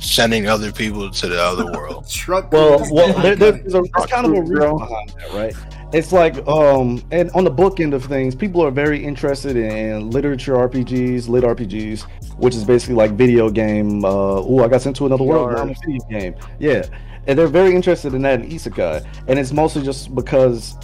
sending 0.00 0.48
other 0.48 0.72
people 0.72 1.08
to 1.08 1.28
the 1.28 1.40
other 1.40 1.66
world. 1.78 2.10
Truck. 2.10 2.50
Well, 2.50 2.84
well, 2.90 3.16
there, 3.22 3.36
there's, 3.36 3.74
a, 3.74 3.82
there's 3.82 4.06
kind 4.06 4.26
of 4.26 4.32
a 4.32 4.40
reason 4.40 4.76
behind 4.76 5.10
that, 5.10 5.32
right? 5.34 5.54
It's 5.92 6.10
like, 6.10 6.44
um, 6.48 7.00
and 7.12 7.30
on 7.30 7.44
the 7.44 7.50
book 7.50 7.78
end 7.78 7.94
of 7.94 8.04
things, 8.04 8.34
people 8.34 8.60
are 8.64 8.72
very 8.72 9.04
interested 9.04 9.56
in 9.56 10.10
literature 10.10 10.54
RPGs, 10.54 11.28
lit 11.28 11.44
RPGs, 11.44 12.02
which 12.38 12.56
is 12.56 12.64
basically 12.64 12.96
like 12.96 13.12
video 13.12 13.50
game. 13.50 14.04
Uh, 14.04 14.08
oh, 14.08 14.64
I 14.64 14.66
got 14.66 14.82
sent 14.82 14.96
to 14.96 15.06
another 15.06 15.22
world. 15.22 15.52
Now 15.52 15.58
I'm 15.58 15.70
a 15.70 15.74
video 15.86 16.08
game. 16.10 16.34
Yeah, 16.58 16.84
and 17.28 17.38
they're 17.38 17.46
very 17.46 17.76
interested 17.76 18.14
in 18.14 18.22
that 18.22 18.40
in 18.40 18.50
isekai, 18.50 19.06
and 19.28 19.38
it's 19.38 19.52
mostly 19.52 19.84
just 19.84 20.12
because 20.12 20.74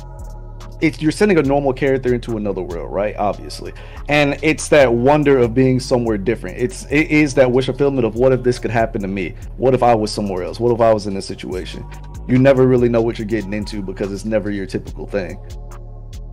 it's 0.80 1.01
you're 1.01 1.12
sending 1.12 1.38
a 1.38 1.42
normal 1.42 1.72
character 1.72 2.14
into 2.14 2.36
another 2.36 2.62
world, 2.62 2.92
right? 2.92 3.16
Obviously, 3.16 3.72
and 4.09 4.38
it's 4.42 4.68
that 4.68 4.92
wonder 4.92 5.38
of 5.38 5.55
being 5.55 5.80
somewhere 5.80 6.18
different. 6.18 6.59
It's 6.59 6.84
it 6.86 7.10
is 7.10 7.34
that 7.34 7.51
wish 7.51 7.66
fulfillment 7.66 8.06
of 8.06 8.14
what 8.16 8.32
if 8.32 8.42
this 8.42 8.59
could 8.59 8.70
happen 8.70 9.01
to 9.02 9.09
me? 9.09 9.34
What 9.56 9.74
if 9.74 9.82
I 9.82 9.94
was 9.94 10.12
somewhere 10.12 10.42
else? 10.44 10.60
What 10.60 10.72
if 10.72 10.80
I 10.80 10.92
was 10.92 11.06
in 11.06 11.14
this 11.14 11.26
situation? 11.26 11.84
You 12.28 12.38
never 12.38 12.66
really 12.66 12.88
know 12.88 13.02
what 13.02 13.18
you're 13.18 13.26
getting 13.26 13.52
into 13.52 13.82
because 13.82 14.12
it's 14.12 14.24
never 14.24 14.51
your 14.51 14.66
typical 14.66 15.06
thing. 15.06 15.38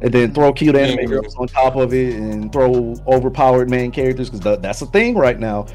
And 0.02 0.12
then 0.12 0.34
throw 0.34 0.52
cute 0.52 0.76
anime 0.76 1.06
girls 1.06 1.36
on 1.36 1.48
top 1.48 1.76
of 1.76 1.94
it, 1.94 2.16
and 2.16 2.52
throw 2.52 2.96
overpowered 3.08 3.70
main 3.70 3.92
characters 3.92 4.30
because 4.30 4.60
that's 4.60 4.82
a 4.82 4.88
thing 4.88 5.16
right 5.16 5.40
now. 5.40 5.68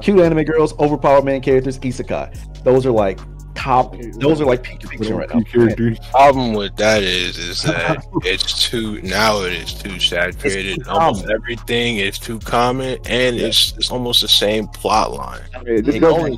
Cute 0.00 0.20
anime 0.20 0.44
girls, 0.44 0.78
overpowered 0.78 1.24
main 1.24 1.42
characters, 1.42 1.78
isekai. 1.80 2.62
Those 2.62 2.86
are 2.86 2.92
like 2.92 3.18
top. 3.54 3.94
Those 4.14 4.40
are 4.40 4.44
like 4.44 4.62
peak 4.62 4.86
fiction 4.86 5.16
right 5.16 5.28
now. 5.32 5.40
key 5.40 5.44
characters. 5.52 5.98
Problem 6.10 6.52
with 6.54 6.76
that 6.76 7.02
is, 7.02 7.38
is 7.38 7.62
that 7.62 8.04
it's 8.22 8.68
too 8.68 9.00
now 9.02 9.40
it 9.42 9.52
is 9.52 9.74
too 9.74 9.98
saturated. 9.98 10.84
too 10.84 10.90
Almost 10.90 11.22
common. 11.22 11.34
everything 11.34 11.98
is 11.98 12.18
too 12.18 12.38
common, 12.40 12.98
and 13.06 13.36
it's 13.36 13.72
it's 13.76 13.90
almost 13.90 14.20
the 14.22 14.28
same 14.28 14.68
plot 14.68 15.12
line. 15.12 15.40
I 15.54 15.62
mean, 15.62 15.74
it 15.78 15.84
The 15.86 16.00
doesn't- 16.00 16.04
only, 16.20 16.32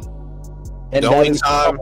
And 0.92 1.04
The 1.04 1.08
that 1.08 1.14
only 1.14 1.28
is 1.30 1.40
time- 1.40 1.78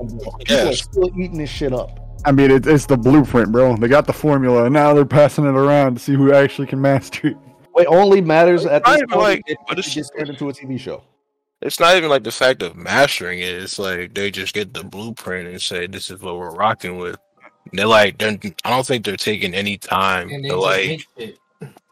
people 0.46 0.68
are 0.68 0.72
still 0.74 1.10
eating 1.20 1.38
this 1.38 1.50
shit 1.50 1.72
up. 1.72 2.00
I 2.26 2.32
mean, 2.32 2.50
it, 2.50 2.66
it's 2.66 2.86
the 2.86 2.96
blueprint, 2.96 3.52
bro. 3.52 3.76
They 3.76 3.86
got 3.88 4.06
the 4.06 4.12
formula, 4.14 4.64
and 4.64 4.72
now 4.72 4.94
they're 4.94 5.04
passing 5.04 5.44
it 5.44 5.54
around 5.54 5.94
to 5.96 6.00
see 6.00 6.14
who 6.14 6.32
actually 6.32 6.66
can 6.66 6.80
master 6.80 7.28
it. 7.28 7.36
What 7.72 7.86
only 7.88 8.20
matters 8.22 8.64
at 8.64 8.82
this 8.84 9.02
point 9.10 9.14
like- 9.14 9.42
is 9.46 9.56
if 9.70 9.78
it 9.78 9.94
gets 9.94 10.10
turned 10.10 10.30
into 10.30 10.48
a 10.48 10.52
TV 10.52 10.78
show. 10.80 11.02
It's 11.64 11.80
not 11.80 11.96
even 11.96 12.10
like 12.10 12.22
the 12.22 12.30
fact 12.30 12.62
of 12.62 12.76
mastering 12.76 13.38
it. 13.38 13.48
It's 13.48 13.78
like 13.78 14.14
they 14.14 14.30
just 14.30 14.54
get 14.54 14.74
the 14.74 14.84
blueprint 14.84 15.48
and 15.48 15.60
say 15.60 15.86
this 15.86 16.10
is 16.10 16.20
what 16.20 16.36
we're 16.36 16.54
rocking 16.54 16.98
with. 16.98 17.16
They're 17.72 17.86
like, 17.86 18.18
they're, 18.18 18.38
I 18.64 18.70
don't 18.70 18.86
think 18.86 19.04
they're 19.04 19.16
taking 19.16 19.54
any 19.54 19.78
time 19.78 20.28
And 20.28 20.44
they 20.44 20.50
to 20.50 20.54
just 20.54 20.62
like 20.62 20.86
make 20.86 21.06
it. 21.16 21.38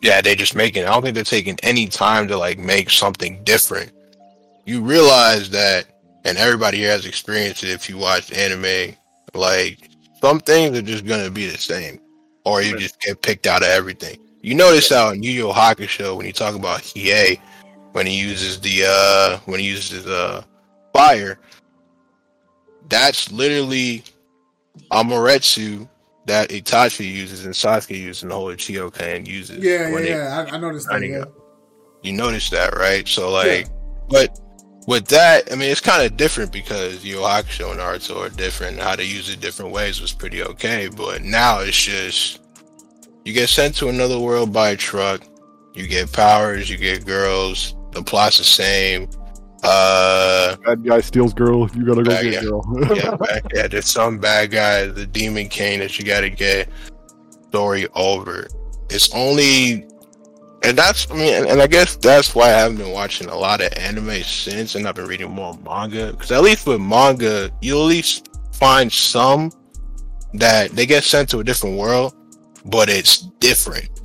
Yeah, 0.02 0.20
they 0.20 0.34
just 0.34 0.54
making. 0.54 0.84
I 0.84 0.92
don't 0.92 1.02
think 1.02 1.14
they're 1.14 1.24
taking 1.24 1.58
any 1.62 1.86
time 1.86 2.28
to 2.28 2.36
like 2.36 2.58
make 2.58 2.90
something 2.90 3.42
different. 3.44 3.92
You 4.66 4.82
realize 4.82 5.48
that, 5.50 5.86
and 6.24 6.36
everybody 6.36 6.78
here 6.78 6.90
has 6.90 7.06
experienced 7.06 7.64
it. 7.64 7.70
If 7.70 7.88
you 7.88 7.96
watch 7.96 8.30
anime, 8.32 8.94
like 9.32 9.88
some 10.20 10.40
things 10.40 10.76
are 10.76 10.82
just 10.82 11.06
gonna 11.06 11.30
be 11.30 11.46
the 11.46 11.56
same, 11.56 11.98
or 12.44 12.60
you 12.60 12.76
just 12.78 13.00
get 13.00 13.22
picked 13.22 13.46
out 13.46 13.62
of 13.62 13.68
everything. 13.68 14.18
You 14.42 14.54
notice 14.54 14.90
how 14.90 15.10
in 15.10 15.22
Yu 15.22 15.30
Yu 15.30 15.46
Hakusho 15.46 16.16
when 16.16 16.26
you 16.26 16.32
talk 16.32 16.54
about 16.54 16.82
Hiei, 16.82 17.40
when 17.92 18.06
he 18.06 18.18
uses 18.18 18.60
the 18.60 18.84
uh 18.86 19.38
when 19.44 19.60
he 19.60 19.66
uses 19.66 20.06
uh 20.06 20.42
fire, 20.92 21.38
that's 22.88 23.30
literally 23.32 24.02
Amaterasu 24.90 25.88
that 26.26 26.50
Itachi 26.50 27.10
uses 27.10 27.44
and 27.44 27.54
Sasuke 27.54 27.98
uses 27.98 28.22
and 28.22 28.30
the 28.30 28.34
whole 28.36 28.46
Uchiha 28.46 28.92
clan 28.92 29.26
uses. 29.26 29.58
Yeah, 29.58 29.88
yeah, 29.88 29.98
yeah. 29.98 30.46
I, 30.50 30.54
I 30.54 30.58
noticed 30.58 30.88
that. 30.88 31.06
Yeah. 31.06 31.24
You 32.02 32.12
notice 32.12 32.50
that, 32.50 32.74
right? 32.76 33.06
So 33.06 33.30
like, 33.30 33.68
but 34.08 34.38
with 34.86 35.06
that, 35.08 35.52
I 35.52 35.56
mean, 35.56 35.70
it's 35.70 35.80
kind 35.80 36.04
of 36.04 36.16
different 36.16 36.52
because 36.52 37.04
Yu 37.04 37.16
Hakusho 37.16 37.70
and 37.70 37.80
Naruto 37.80 38.26
are 38.26 38.28
different. 38.28 38.78
How 38.78 38.96
they 38.96 39.04
use 39.04 39.30
it 39.30 39.40
different 39.40 39.72
ways 39.72 40.00
was 40.00 40.12
pretty 40.12 40.42
okay, 40.42 40.88
but 40.88 41.22
now 41.22 41.60
it's 41.60 41.80
just 41.80 42.40
you 43.24 43.32
get 43.32 43.48
sent 43.48 43.76
to 43.76 43.88
another 43.88 44.18
world 44.18 44.52
by 44.52 44.70
a 44.70 44.76
truck. 44.76 45.22
You 45.74 45.86
get 45.86 46.12
powers. 46.12 46.68
You 46.68 46.76
get 46.76 47.06
girls. 47.06 47.74
The 47.92 48.02
plot's 48.02 48.38
the 48.38 48.44
same. 48.44 49.08
Uh, 49.62 50.56
Bad 50.56 50.84
guy 50.84 51.00
steals 51.00 51.32
girl. 51.32 51.70
You 51.70 51.84
gotta 51.84 52.02
go 52.02 52.10
get 52.10 52.34
guy. 52.34 52.42
girl. 52.42 52.64
yeah, 52.96 53.14
back, 53.14 53.44
yeah, 53.54 53.68
there's 53.68 53.86
some 53.86 54.18
bad 54.18 54.50
guy, 54.50 54.86
the 54.86 55.06
demon 55.06 55.48
king 55.48 55.78
that 55.78 55.98
you 55.98 56.04
gotta 56.04 56.30
get. 56.30 56.68
Story 57.48 57.86
over. 57.94 58.48
It's 58.90 59.14
only, 59.14 59.86
and 60.64 60.76
that's 60.76 61.08
I 61.10 61.14
mean, 61.14 61.34
and, 61.34 61.46
and 61.46 61.62
I 61.62 61.68
guess 61.68 61.96
that's 61.96 62.34
why 62.34 62.46
I 62.46 62.58
haven't 62.58 62.78
been 62.78 62.90
watching 62.90 63.28
a 63.28 63.36
lot 63.36 63.60
of 63.60 63.72
anime 63.74 64.22
since, 64.22 64.74
and 64.74 64.88
I've 64.88 64.96
been 64.96 65.06
reading 65.06 65.30
more 65.30 65.56
manga. 65.64 66.10
Because 66.10 66.32
at 66.32 66.42
least 66.42 66.66
with 66.66 66.80
manga, 66.80 67.50
you 67.60 67.78
at 67.78 67.84
least 67.84 68.30
find 68.52 68.90
some 68.90 69.52
that 70.34 70.72
they 70.72 70.86
get 70.86 71.04
sent 71.04 71.28
to 71.30 71.38
a 71.38 71.44
different 71.44 71.78
world, 71.78 72.14
but 72.64 72.88
it's 72.88 73.18
different 73.38 74.01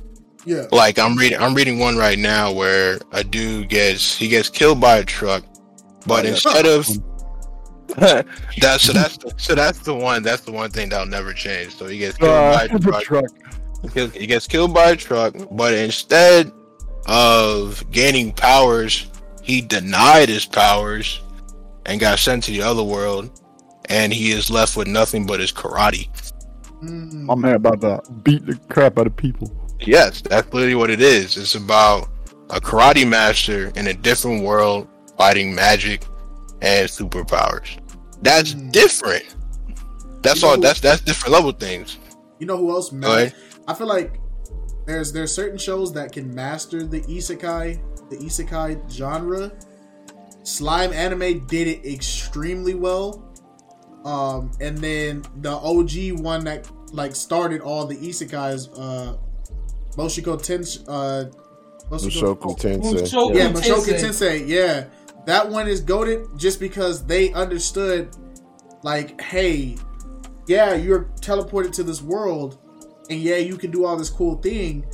Yeah. 0.48 0.66
like 0.72 0.98
I'm 0.98 1.14
reading 1.16 1.38
I'm 1.38 1.54
reading 1.54 1.78
one 1.78 1.96
right 1.98 2.18
now 2.18 2.50
where 2.52 2.98
a 3.12 3.22
dude 3.22 3.68
gets 3.68 4.16
he 4.16 4.28
gets 4.28 4.48
killed 4.48 4.80
by 4.80 4.96
a 4.98 5.04
truck, 5.04 5.44
but 6.06 6.24
yeah. 6.24 6.30
instead 6.30 6.64
of 6.66 6.86
that's 8.60 8.82
so 8.84 8.92
that's 8.92 9.16
the, 9.18 9.32
so 9.36 9.54
that's 9.54 9.80
the 9.80 9.94
one 9.94 10.22
that's 10.22 10.42
the 10.42 10.52
one 10.52 10.70
thing 10.70 10.88
that'll 10.88 11.06
never 11.06 11.32
change. 11.34 11.74
So 11.76 11.86
he 11.86 11.98
gets 11.98 12.16
killed 12.16 12.30
Uh, 12.30 12.56
by 12.56 12.64
a 12.74 12.78
truck. 12.78 13.02
truck. 13.04 14.14
He 14.14 14.26
gets 14.26 14.46
killed 14.46 14.72
by 14.72 14.90
a 14.90 14.96
truck, 14.96 15.34
but 15.52 15.74
instead 15.74 16.50
of 17.06 17.84
gaining 17.90 18.32
powers, 18.32 19.06
he 19.42 19.60
denied 19.60 20.28
his 20.28 20.46
powers 20.46 21.20
and 21.86 22.00
got 22.00 22.18
sent 22.18 22.44
to 22.44 22.50
the 22.50 22.62
other 22.62 22.82
world, 22.82 23.30
and 23.86 24.12
he 24.12 24.32
is 24.32 24.50
left 24.50 24.76
with 24.76 24.88
nothing 24.88 25.26
but 25.26 25.40
his 25.40 25.52
karate. 25.52 26.08
I'm 26.82 27.40
man 27.40 27.54
about 27.54 27.80
to 27.82 28.00
beat 28.22 28.46
the 28.46 28.56
crap 28.68 28.98
out 28.98 29.06
of 29.06 29.16
people. 29.16 29.50
Yes, 29.80 30.20
that's 30.22 30.52
literally 30.52 30.74
what 30.74 30.90
it 30.90 31.00
is. 31.00 31.36
It's 31.36 31.54
about 31.54 32.08
a 32.50 32.60
karate 32.60 33.06
master 33.06 33.70
in 33.76 33.86
a 33.88 33.94
different 33.94 34.42
world 34.42 34.88
fighting 35.16 35.54
magic 35.54 36.04
and 36.62 36.88
superpowers. 36.88 37.78
That's 38.22 38.54
Mm. 38.54 38.72
different. 38.72 39.24
That's 40.22 40.42
You 40.42 40.48
all. 40.48 40.56
know- 40.56 40.62
That's 40.62 40.80
that's 40.80 41.00
different 41.02 41.32
level 41.34 41.52
things. 41.52 41.98
You 42.38 42.46
know 42.46 42.56
who 42.56 42.70
else? 42.70 42.90
Man. 42.92 43.32
I 43.68 43.74
feel 43.74 43.86
like 43.86 44.18
there's 44.86 45.12
there's 45.12 45.32
certain 45.32 45.58
shows 45.58 45.92
that 45.92 46.12
can 46.12 46.34
master 46.34 46.82
the 46.84 47.00
isekai 47.02 47.78
the 48.10 48.16
isekai 48.16 48.90
genre. 48.90 49.52
Slime 50.42 50.92
anime 50.94 51.46
did 51.46 51.68
it 51.68 51.84
extremely 51.86 52.74
well. 52.74 53.22
Um, 54.04 54.50
and 54.60 54.78
then 54.78 55.22
the 55.42 55.50
OG 55.52 56.12
one 56.22 56.44
that 56.44 56.66
like 56.92 57.14
started 57.14 57.60
all 57.60 57.84
the 57.84 57.96
isekais, 57.96 58.68
uh, 58.78 59.16
Moshiko 59.98 60.38
Tensei, 60.38 60.84
uh, 60.86 61.24
Mushoku 61.90 62.56
Tensei. 62.56 63.02
Mushoku 63.02 63.34
yeah, 63.34 63.50
Mushoku 63.50 63.92
Tensei. 63.92 64.00
Tensei. 64.00 64.48
Yeah, 64.48 64.84
that 65.26 65.50
one 65.50 65.66
is 65.66 65.80
goaded 65.80 66.26
just 66.36 66.60
because 66.60 67.04
they 67.04 67.32
understood, 67.32 68.08
like, 68.84 69.20
hey, 69.20 69.76
yeah, 70.46 70.74
you're 70.74 71.04
teleported 71.20 71.72
to 71.72 71.82
this 71.82 72.00
world, 72.00 72.58
and 73.10 73.18
yeah, 73.20 73.36
you 73.38 73.56
can 73.56 73.72
do 73.72 73.84
all 73.84 73.96
this 73.96 74.08
cool 74.08 74.36
thing, 74.36 74.86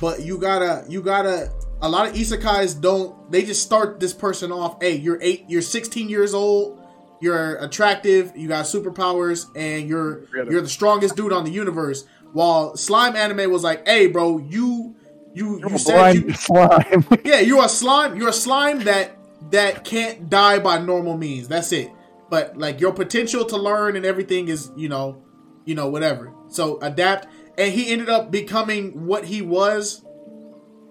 but 0.00 0.22
you 0.22 0.38
gotta, 0.38 0.84
you 0.88 1.02
gotta. 1.02 1.52
A 1.82 1.88
lot 1.88 2.08
of 2.08 2.14
isekais 2.14 2.80
don't. 2.80 3.30
They 3.30 3.44
just 3.44 3.62
start 3.62 4.00
this 4.00 4.14
person 4.14 4.50
off. 4.50 4.78
Hey, 4.80 4.96
you're 4.96 5.18
eight. 5.20 5.44
You're 5.48 5.60
16 5.60 6.08
years 6.08 6.32
old. 6.32 6.80
you're 7.20 7.56
attractive, 7.56 8.32
you 8.36 8.48
got 8.48 8.64
superpowers, 8.64 9.46
and 9.54 9.88
you're 9.88 10.24
you're 10.34 10.60
the 10.62 10.68
strongest 10.68 11.16
dude 11.16 11.32
on 11.32 11.44
the 11.44 11.50
universe. 11.50 12.04
While 12.36 12.76
slime 12.76 13.16
anime 13.16 13.50
was 13.50 13.64
like, 13.64 13.88
hey, 13.88 14.08
bro, 14.08 14.36
you 14.36 14.94
you 15.32 15.58
You're 15.58 15.70
you 15.70 15.76
a 15.76 15.78
said 15.78 16.12
you, 16.16 16.32
slime. 16.34 17.06
yeah, 17.24 17.40
you're 17.40 17.64
a 17.64 17.68
slime. 17.68 18.14
You're 18.14 18.28
a 18.28 18.32
slime 18.34 18.80
that 18.80 19.16
that 19.52 19.84
can't 19.86 20.28
die 20.28 20.58
by 20.58 20.78
normal 20.78 21.16
means. 21.16 21.48
That's 21.48 21.72
it. 21.72 21.90
But 22.28 22.58
like 22.58 22.78
your 22.78 22.92
potential 22.92 23.46
to 23.46 23.56
learn 23.56 23.96
and 23.96 24.04
everything 24.04 24.48
is, 24.48 24.70
you 24.76 24.90
know, 24.90 25.22
you 25.64 25.74
know, 25.74 25.88
whatever. 25.88 26.34
So 26.48 26.78
adapt. 26.82 27.26
And 27.56 27.72
he 27.72 27.90
ended 27.90 28.10
up 28.10 28.30
becoming 28.30 29.06
what 29.06 29.24
he 29.24 29.40
was 29.40 30.04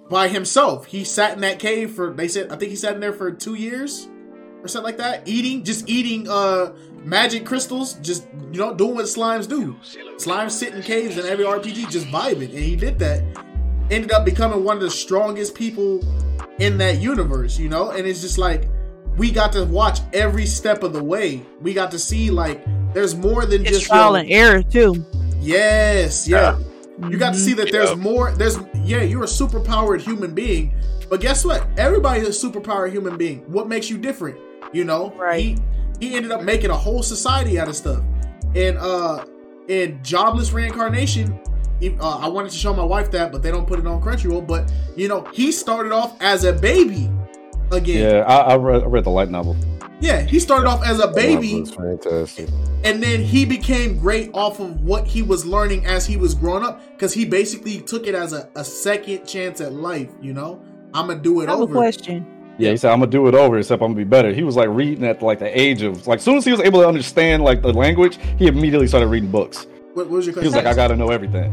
by 0.09 0.29
himself. 0.29 0.87
He 0.87 1.03
sat 1.03 1.33
in 1.33 1.41
that 1.41 1.59
cave 1.59 1.91
for 1.91 2.11
they 2.11 2.27
said 2.27 2.51
I 2.51 2.55
think 2.55 2.71
he 2.71 2.75
sat 2.75 2.95
in 2.95 3.01
there 3.01 3.13
for 3.13 3.31
two 3.31 3.53
years 3.53 4.09
or 4.63 4.67
something 4.67 4.85
like 4.85 4.97
that, 4.97 5.27
eating 5.27 5.63
just 5.63 5.87
eating 5.87 6.27
uh 6.27 6.73
magic 7.05 7.45
crystals, 7.45 7.93
just 7.95 8.27
you 8.51 8.59
know, 8.59 8.73
doing 8.73 8.95
what 8.95 9.05
slimes 9.05 9.47
do. 9.47 9.75
Slimes 10.17 10.51
sit 10.51 10.73
in 10.73 10.81
caves 10.81 11.17
in 11.17 11.25
every 11.25 11.45
RPG 11.45 11.89
just 11.89 12.07
vibing, 12.07 12.49
and 12.49 12.59
he 12.59 12.75
did 12.75 12.99
that. 12.99 13.23
Ended 13.91 14.11
up 14.11 14.25
becoming 14.25 14.63
one 14.63 14.77
of 14.77 14.81
the 14.81 14.89
strongest 14.89 15.53
people 15.55 16.01
in 16.59 16.77
that 16.79 16.97
universe, 16.99 17.59
you 17.59 17.69
know? 17.69 17.91
And 17.91 18.07
it's 18.07 18.21
just 18.21 18.37
like 18.39 18.67
we 19.17 19.31
got 19.31 19.51
to 19.53 19.63
watch 19.65 19.99
every 20.13 20.45
step 20.45 20.81
of 20.83 20.91
the 20.93 21.03
way. 21.03 21.45
We 21.61 21.73
got 21.73 21.91
to 21.91 21.99
see 21.99 22.31
like 22.31 22.63
there's 22.93 23.13
more 23.15 23.45
than 23.45 23.61
It's 23.61 23.71
just 23.77 23.85
trial 23.85 24.11
your- 24.13 24.21
and 24.21 24.31
error 24.31 24.63
too. 24.63 25.05
Yes, 25.39 26.27
yeah. 26.27 26.57
You 27.09 27.17
got 27.17 27.33
to 27.33 27.39
see 27.39 27.53
that 27.53 27.71
there's 27.71 27.89
Yeah. 27.91 27.95
more. 27.95 28.31
There's 28.31 28.57
yeah, 28.83 29.01
you're 29.03 29.23
a 29.23 29.27
superpowered 29.27 30.01
human 30.01 30.33
being, 30.33 30.73
but 31.09 31.19
guess 31.21 31.45
what? 31.45 31.67
Everybody's 31.77 32.27
a 32.27 32.47
superpowered 32.47 32.91
human 32.91 33.17
being. 33.17 33.39
What 33.51 33.67
makes 33.67 33.89
you 33.89 33.97
different? 33.97 34.37
You 34.73 34.85
know, 34.85 35.13
Right. 35.17 35.39
He 35.41 35.57
he 35.99 36.15
ended 36.15 36.31
up 36.31 36.43
making 36.43 36.69
a 36.69 36.77
whole 36.77 37.03
society 37.03 37.59
out 37.59 37.67
of 37.67 37.75
stuff, 37.75 38.03
and 38.55 38.77
uh, 38.77 39.25
in 39.67 40.01
jobless 40.03 40.51
reincarnation. 40.51 41.39
Uh, 41.99 42.19
I 42.19 42.29
wanted 42.29 42.51
to 42.51 42.57
show 42.57 42.73
my 42.73 42.85
wife 42.85 43.11
that, 43.11 43.33
but 43.33 43.43
they 43.43 43.51
don't 43.51 43.67
put 43.67 43.79
it 43.79 43.85
on 43.85 44.01
Crunchyroll. 44.01 44.47
But 44.47 44.71
you 44.95 45.09
know, 45.09 45.25
he 45.33 45.51
started 45.51 45.91
off 45.91 46.15
as 46.21 46.45
a 46.45 46.53
baby 46.53 47.11
again. 47.71 48.09
Yeah, 48.09 48.21
I, 48.21 48.53
I, 48.53 48.55
read, 48.55 48.83
I 48.83 48.85
read 48.85 49.03
the 49.03 49.09
light 49.09 49.29
novel. 49.29 49.57
Yeah, 49.99 50.21
he 50.21 50.39
started 50.39 50.67
off 50.67 50.85
as 50.85 50.99
a 50.99 51.07
baby, 51.07 51.61
That 51.61 52.05
was 52.05 52.39
and 52.85 53.01
then 53.01 53.21
he 53.21 53.45
became 53.45 53.97
great 53.97 54.29
off 54.33 54.59
of 54.59 54.81
what 54.81 55.07
he 55.07 55.23
was 55.23 55.45
learning 55.45 55.85
as 55.85 56.05
he 56.05 56.17
was 56.17 56.35
growing 56.35 56.63
up 56.63 56.81
because 56.91 57.13
he 57.13 57.25
basically 57.25 57.79
took 57.81 58.05
it 58.07 58.13
as 58.13 58.31
a, 58.31 58.49
a 58.55 58.63
second 58.63 59.25
chance 59.25 59.59
at 59.59 59.73
life 59.73 60.09
you 60.21 60.33
know 60.33 60.61
i'm 60.93 61.07
gonna 61.07 61.19
do 61.19 61.41
I 61.41 61.45
it 61.45 61.49
have 61.49 61.61
a 61.61 61.67
question. 61.67 62.34
Yeah, 62.57 62.71
he 62.71 62.77
said 62.77 62.91
I'm 62.91 62.99
gonna 62.99 63.11
do 63.11 63.27
it 63.27 63.35
over, 63.35 63.57
except 63.59 63.81
I'm 63.81 63.89
gonna 63.89 63.97
be 63.97 64.03
better. 64.05 64.31
He 64.33 64.43
was 64.43 64.55
like 64.55 64.69
reading 64.69 65.03
at 65.03 65.21
like 65.21 65.39
the 65.39 65.59
age 65.59 65.81
of 65.81 66.07
like, 66.07 66.19
soon 66.21 66.37
as 66.37 66.45
he 66.45 66.51
was 66.51 66.61
able 66.61 66.81
to 66.81 66.87
understand 66.87 67.43
like 67.43 67.61
the 67.61 67.73
language, 67.73 68.17
he 68.37 68.47
immediately 68.47 68.87
started 68.87 69.07
reading 69.07 69.29
books. 69.29 69.67
what, 69.93 70.07
what 70.07 70.09
was 70.17 70.25
your 70.25 70.35
He 70.39 70.47
was 70.47 70.55
like, 70.55 70.65
I 70.65 70.73
gotta 70.73 70.95
know 70.95 71.09
everything. 71.09 71.51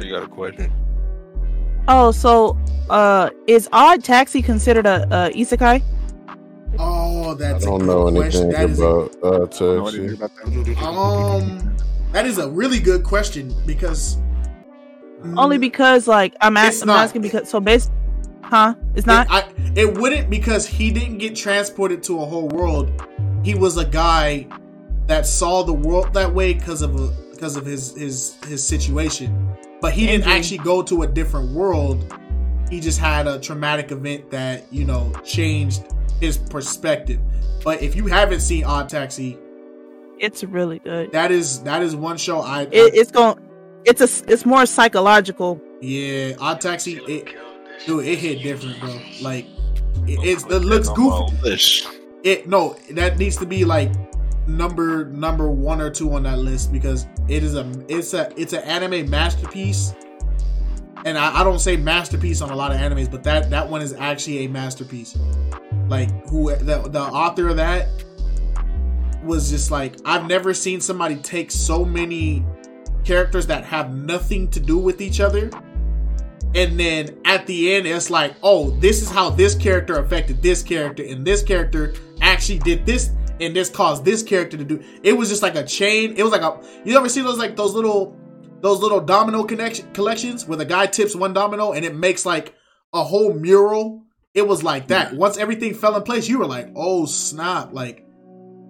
You 0.00 0.10
got 0.10 0.22
a 0.22 0.26
question? 0.28 0.72
Oh, 1.88 2.10
so 2.10 2.58
uh, 2.90 3.30
is 3.46 3.68
Odd 3.72 4.02
Taxi 4.04 4.40
considered 4.42 4.86
a, 4.86 5.02
a 5.04 5.30
isekai? 5.32 5.82
oh 6.78 7.34
that's 7.34 7.64
I 7.64 7.68
don't 7.68 7.78
good 7.80 7.86
know 7.86 8.10
question 8.12 8.42
anything 8.52 8.52
that 8.52 8.70
is 8.70 8.80
a, 8.80 8.84
about 8.84 9.24
uh, 9.24 9.46
Taxi. 9.46 10.14
about 10.14 10.94
um 10.94 11.76
that 12.12 12.26
is 12.26 12.36
a 12.38 12.50
really 12.50 12.80
good 12.80 13.02
question 13.02 13.54
because 13.66 14.18
Only 15.36 15.56
because 15.58 16.06
like 16.06 16.34
I'm, 16.40 16.56
It's 16.56 16.76
ask, 16.76 16.82
I'm 16.82 16.88
not. 16.88 16.98
asking 17.04 17.22
because 17.22 17.48
so 17.48 17.60
based, 17.60 17.90
huh? 18.46 18.74
It's 18.94 19.06
not. 19.06 19.26
It, 19.26 19.32
I, 19.32 19.44
it 19.74 19.98
wouldn't 19.98 20.30
because 20.30 20.66
he 20.66 20.90
didn't 20.90 21.18
get 21.18 21.36
transported 21.36 22.02
to 22.04 22.20
a 22.20 22.24
whole 22.24 22.48
world. 22.48 22.90
He 23.42 23.54
was 23.54 23.76
a 23.76 23.84
guy 23.84 24.46
that 25.06 25.26
saw 25.26 25.62
the 25.62 25.72
world 25.72 26.12
that 26.14 26.32
way 26.32 26.54
because 26.54 26.82
of 26.82 26.98
a, 26.98 27.08
because 27.32 27.56
of 27.56 27.66
his 27.66 27.94
his 27.96 28.36
his 28.46 28.66
situation. 28.66 29.56
But 29.80 29.92
he 29.92 30.06
didn't 30.06 30.26
actually 30.26 30.58
go 30.58 30.82
to 30.82 31.02
a 31.02 31.06
different 31.06 31.50
world. 31.52 32.12
He 32.70 32.80
just 32.80 32.98
had 32.98 33.26
a 33.28 33.38
traumatic 33.38 33.92
event 33.92 34.30
that 34.30 34.64
you 34.72 34.84
know 34.84 35.12
changed 35.24 35.84
his 36.20 36.38
perspective. 36.38 37.20
But 37.62 37.82
if 37.82 37.94
you 37.94 38.06
haven't 38.06 38.40
seen 38.40 38.64
Odd 38.64 38.88
Taxi, 38.88 39.38
it's 40.18 40.42
really 40.44 40.78
good. 40.78 41.12
that 41.12 41.30
is 41.30 41.62
that 41.64 41.82
is 41.82 41.94
one 41.94 42.16
show 42.16 42.40
I, 42.40 42.62
It, 42.62 42.94
it's 42.94 43.10
going. 43.10 43.38
It's 43.84 44.00
a. 44.00 44.32
It's 44.32 44.46
more 44.46 44.66
psychological. 44.66 45.60
yeah 45.80 46.34
Odd 46.40 46.60
Taxi 46.60 46.96
it 47.06 47.28
dude 47.84 48.06
it 48.06 48.18
hit 48.18 48.42
different 48.42 48.78
bro. 48.80 49.00
Like 49.20 49.46
it, 50.06 50.18
it's 50.22 50.44
it 50.44 50.60
looks 50.60 50.88
goofy. 50.90 51.86
it 52.22 52.48
no 52.48 52.76
that 52.92 53.18
needs 53.18 53.36
to 53.36 53.46
be 53.46 53.64
like 53.64 53.92
number 54.46 55.06
number 55.06 55.50
one 55.50 55.80
or 55.80 55.90
two 55.90 56.12
on 56.12 56.22
that 56.22 56.38
list 56.38 56.72
because 56.72 57.06
it 57.28 57.42
is 57.42 57.54
a 57.54 57.70
it's 57.88 58.14
a 58.14 58.32
it's 58.40 58.52
an 58.52 58.62
anime 58.62 59.08
masterpiece. 59.10 59.94
And 61.04 61.16
I, 61.16 61.40
I 61.40 61.44
don't 61.44 61.60
say 61.60 61.76
masterpiece 61.76 62.40
on 62.40 62.50
a 62.50 62.56
lot 62.56 62.72
of 62.72 62.78
animes 62.78 63.10
but 63.10 63.22
that 63.24 63.50
that 63.50 63.68
one 63.68 63.82
is 63.82 63.92
actually 63.92 64.44
a 64.44 64.48
masterpiece. 64.48 65.16
Like 65.88 66.10
who 66.28 66.54
the, 66.56 66.88
the 66.88 67.00
author 67.00 67.48
of 67.48 67.56
that 67.56 67.88
was 69.26 69.50
just 69.50 69.70
like 69.70 69.96
i've 70.04 70.26
never 70.26 70.54
seen 70.54 70.80
somebody 70.80 71.16
take 71.16 71.50
so 71.50 71.84
many 71.84 72.44
characters 73.04 73.46
that 73.46 73.64
have 73.64 73.94
nothing 73.94 74.48
to 74.48 74.60
do 74.60 74.78
with 74.78 75.00
each 75.00 75.20
other 75.20 75.50
and 76.54 76.78
then 76.78 77.18
at 77.24 77.46
the 77.46 77.74
end 77.74 77.86
it's 77.86 78.10
like 78.10 78.34
oh 78.42 78.70
this 78.80 79.02
is 79.02 79.10
how 79.10 79.28
this 79.30 79.54
character 79.54 79.98
affected 79.98 80.40
this 80.42 80.62
character 80.62 81.02
and 81.02 81.26
this 81.26 81.42
character 81.42 81.94
actually 82.20 82.58
did 82.60 82.84
this 82.86 83.10
and 83.40 83.54
this 83.54 83.68
caused 83.68 84.04
this 84.04 84.22
character 84.22 84.56
to 84.56 84.64
do 84.64 84.82
it 85.02 85.12
was 85.12 85.28
just 85.28 85.42
like 85.42 85.54
a 85.56 85.64
chain 85.64 86.14
it 86.16 86.22
was 86.22 86.32
like 86.32 86.42
a 86.42 86.60
you 86.84 86.96
ever 86.96 87.08
see 87.08 87.20
those 87.20 87.38
like 87.38 87.56
those 87.56 87.74
little 87.74 88.16
those 88.60 88.80
little 88.80 89.00
domino 89.00 89.44
connection 89.44 89.90
collections 89.92 90.46
where 90.46 90.56
the 90.56 90.64
guy 90.64 90.86
tips 90.86 91.14
one 91.14 91.32
domino 91.34 91.72
and 91.72 91.84
it 91.84 91.94
makes 91.94 92.24
like 92.24 92.54
a 92.94 93.02
whole 93.04 93.34
mural 93.34 94.02
it 94.34 94.46
was 94.46 94.62
like 94.62 94.88
that 94.88 95.12
once 95.14 95.36
everything 95.36 95.74
fell 95.74 95.94
in 95.96 96.02
place 96.02 96.28
you 96.28 96.38
were 96.38 96.46
like 96.46 96.68
oh 96.76 97.04
snap 97.04 97.72
like 97.72 98.04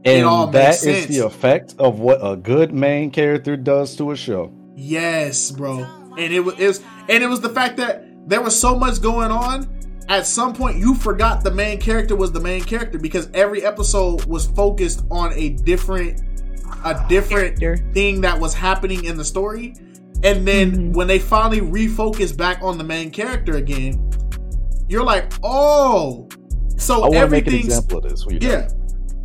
It 0.04 0.24
all 0.24 0.44
And 0.44 0.54
that 0.54 0.70
makes 0.70 0.84
is 0.84 1.04
sense. 1.04 1.06
the 1.16 1.26
effect 1.26 1.74
of 1.78 2.00
what 2.00 2.18
a 2.22 2.36
good 2.36 2.72
main 2.72 3.10
character 3.10 3.56
does 3.56 3.96
to 3.96 4.10
a 4.12 4.16
show. 4.16 4.52
Yes, 4.76 5.50
bro. 5.50 5.84
And 6.18 6.32
it 6.32 6.40
was, 6.40 6.58
it 6.58 6.66
was 6.66 6.82
and 7.08 7.22
it 7.22 7.26
was 7.28 7.40
the 7.40 7.48
fact 7.50 7.76
that 7.78 8.04
there 8.28 8.40
was 8.40 8.58
so 8.58 8.76
much 8.76 9.00
going 9.00 9.30
on. 9.30 9.68
At 10.08 10.24
some 10.26 10.52
point, 10.54 10.76
you 10.78 10.94
forgot 10.94 11.42
the 11.42 11.50
main 11.50 11.80
character 11.80 12.14
was 12.14 12.30
the 12.30 12.40
main 12.40 12.62
character 12.62 12.96
because 12.98 13.28
every 13.34 13.64
episode 13.64 14.24
was 14.26 14.46
focused 14.46 15.04
on 15.10 15.32
a 15.34 15.50
different, 15.50 16.20
a 16.84 17.04
different 17.08 17.58
Character. 17.58 17.92
thing 17.92 18.20
that 18.20 18.38
was 18.38 18.54
happening 18.54 19.04
in 19.04 19.16
the 19.16 19.24
story. 19.24 19.74
And 20.22 20.46
then 20.46 20.72
Mhm. 20.92 20.94
when 20.94 21.08
they 21.08 21.18
finally 21.18 21.60
refocus 21.60 22.36
back 22.36 22.60
on 22.62 22.78
the 22.78 22.84
main 22.84 23.10
character 23.10 23.56
again, 23.56 24.08
you're 24.88 25.02
like, 25.04 25.32
oh, 25.42 26.28
so 26.76 26.98
I 26.98 26.98
want 27.00 27.12
to 27.14 27.28
make 27.28 27.46
an 27.46 27.54
everything's 27.54 27.64
example 27.66 27.98
of 27.98 28.04
this. 28.08 28.24
when 28.26 28.40
yeah. 28.40 28.68
done. 28.68 28.70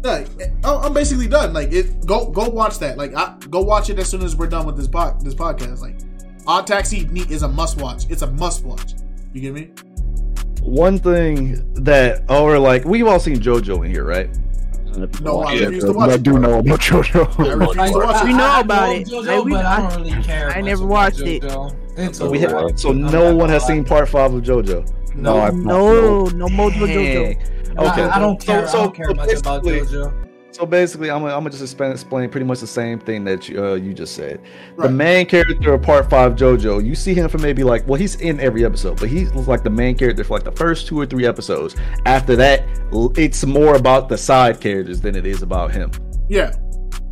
Like, 0.03 0.27
oh, 0.63 0.79
I'm 0.79 0.93
basically 0.93 1.27
done. 1.27 1.53
Like, 1.53 1.71
it. 1.71 2.05
Go 2.07 2.25
go 2.31 2.49
watch 2.49 2.79
that. 2.79 2.97
Like, 2.97 3.13
I, 3.15 3.35
go 3.51 3.61
watch 3.61 3.91
it 3.91 3.99
as 3.99 4.09
soon 4.09 4.23
as 4.23 4.35
we're 4.35 4.47
done 4.47 4.65
with 4.65 4.75
this 4.77 4.87
pod, 4.87 5.23
this 5.23 5.35
podcast. 5.35 5.79
Like, 5.81 5.99
Odd 6.47 6.67
Taxi 6.67 7.07
ne- 7.11 7.21
is 7.29 7.43
a 7.43 7.47
must 7.47 7.79
watch. 7.81 8.05
It's 8.09 8.21
a 8.21 8.31
must 8.31 8.63
watch. 8.63 8.93
You 9.33 9.41
get 9.41 9.53
me? 9.53 9.69
One 10.61 10.97
thing 10.99 11.73
that, 11.83 12.23
oh, 12.29 12.43
or 12.45 12.59
like, 12.59 12.85
we've 12.85 13.07
all 13.07 13.19
seen 13.19 13.37
JoJo 13.37 13.85
in 13.85 13.91
here, 13.91 14.03
right? 14.03 14.29
No, 15.21 15.39
I 15.41 15.53
Yeah, 15.53 15.65
refuse 15.67 15.85
to 15.85 15.93
watch 15.93 16.09
I 16.11 16.17
do 16.17 16.37
know 16.37 16.59
about 16.59 16.73
I 16.73 16.83
JoJo. 16.83 17.37
refuse 17.59 17.91
to 17.91 17.97
watch 17.99 18.23
We 18.25 18.29
it. 18.31 18.33
know 18.33 18.43
I 18.45 18.59
about 18.59 18.89
love 18.89 18.97
it. 18.97 19.07
JoJo, 19.07 19.25
Like, 19.25 19.45
we- 19.45 19.51
but 19.53 19.65
I 19.65 19.75
I- 19.75 19.89
don't 19.89 20.01
really 20.05 20.23
care. 20.23 20.49
I 20.51 20.61
never 20.61 20.83
about 20.83 20.91
watched 20.91 21.21
it. 21.21 21.43
It's 21.97 22.17
So, 22.17 22.29
we 22.29 22.39
have, 22.39 22.79
so 22.79 22.91
no 22.91 23.35
one 23.35 23.49
has 23.49 23.65
seen 23.65 23.83
part 23.85 24.09
five 24.09 24.33
of 24.33 24.41
JoJo. 24.43 25.15
No, 25.15 25.39
I've. 25.41 25.53
No, 25.55 26.25
no 26.25 26.47
Mojo 26.47 26.71
Jojo. 26.87 27.35
Okay. 27.77 28.01
I, 28.03 28.15
I 28.15 28.19
don't 28.19 28.41
So- 28.41 28.45
care. 28.53 28.67
so- 28.67 28.79
I 28.79 28.83
don't 28.83 28.95
care 28.95 29.07
so 29.09 29.13
much 29.13 29.33
about 29.39 29.63
JoJo. 29.63 30.13
So 30.51 30.65
basically, 30.65 31.09
I'm 31.09 31.21
gonna, 31.21 31.33
I'm 31.33 31.39
gonna 31.39 31.51
just 31.51 31.61
explain, 31.61 31.91
explain 31.91 32.29
pretty 32.29 32.45
much 32.45 32.59
the 32.59 32.67
same 32.67 32.99
thing 32.99 33.23
that 33.23 33.47
you, 33.47 33.63
uh, 33.63 33.75
you 33.75 33.93
just 33.93 34.15
said. 34.15 34.41
The 34.77 34.89
main 34.89 35.25
character 35.25 35.73
of 35.73 35.81
Part 35.81 36.09
Five, 36.09 36.35
JoJo, 36.35 36.85
you 36.85 36.93
see 36.93 37.13
him 37.13 37.29
for 37.29 37.37
maybe 37.37 37.63
like, 37.63 37.87
well, 37.87 37.99
he's 37.99 38.15
in 38.15 38.39
every 38.41 38.65
episode, 38.65 38.99
but 38.99 39.07
he's 39.07 39.31
like 39.33 39.63
the 39.63 39.69
main 39.69 39.97
character 39.97 40.25
for 40.25 40.33
like 40.33 40.43
the 40.43 40.51
first 40.51 40.87
two 40.87 40.99
or 40.99 41.05
three 41.05 41.25
episodes. 41.25 41.75
After 42.05 42.35
that, 42.35 42.65
it's 43.17 43.45
more 43.45 43.75
about 43.75 44.09
the 44.09 44.17
side 44.17 44.59
characters 44.59 44.99
than 44.99 45.15
it 45.15 45.25
is 45.25 45.41
about 45.41 45.71
him. 45.71 45.89
Yeah, 46.27 46.53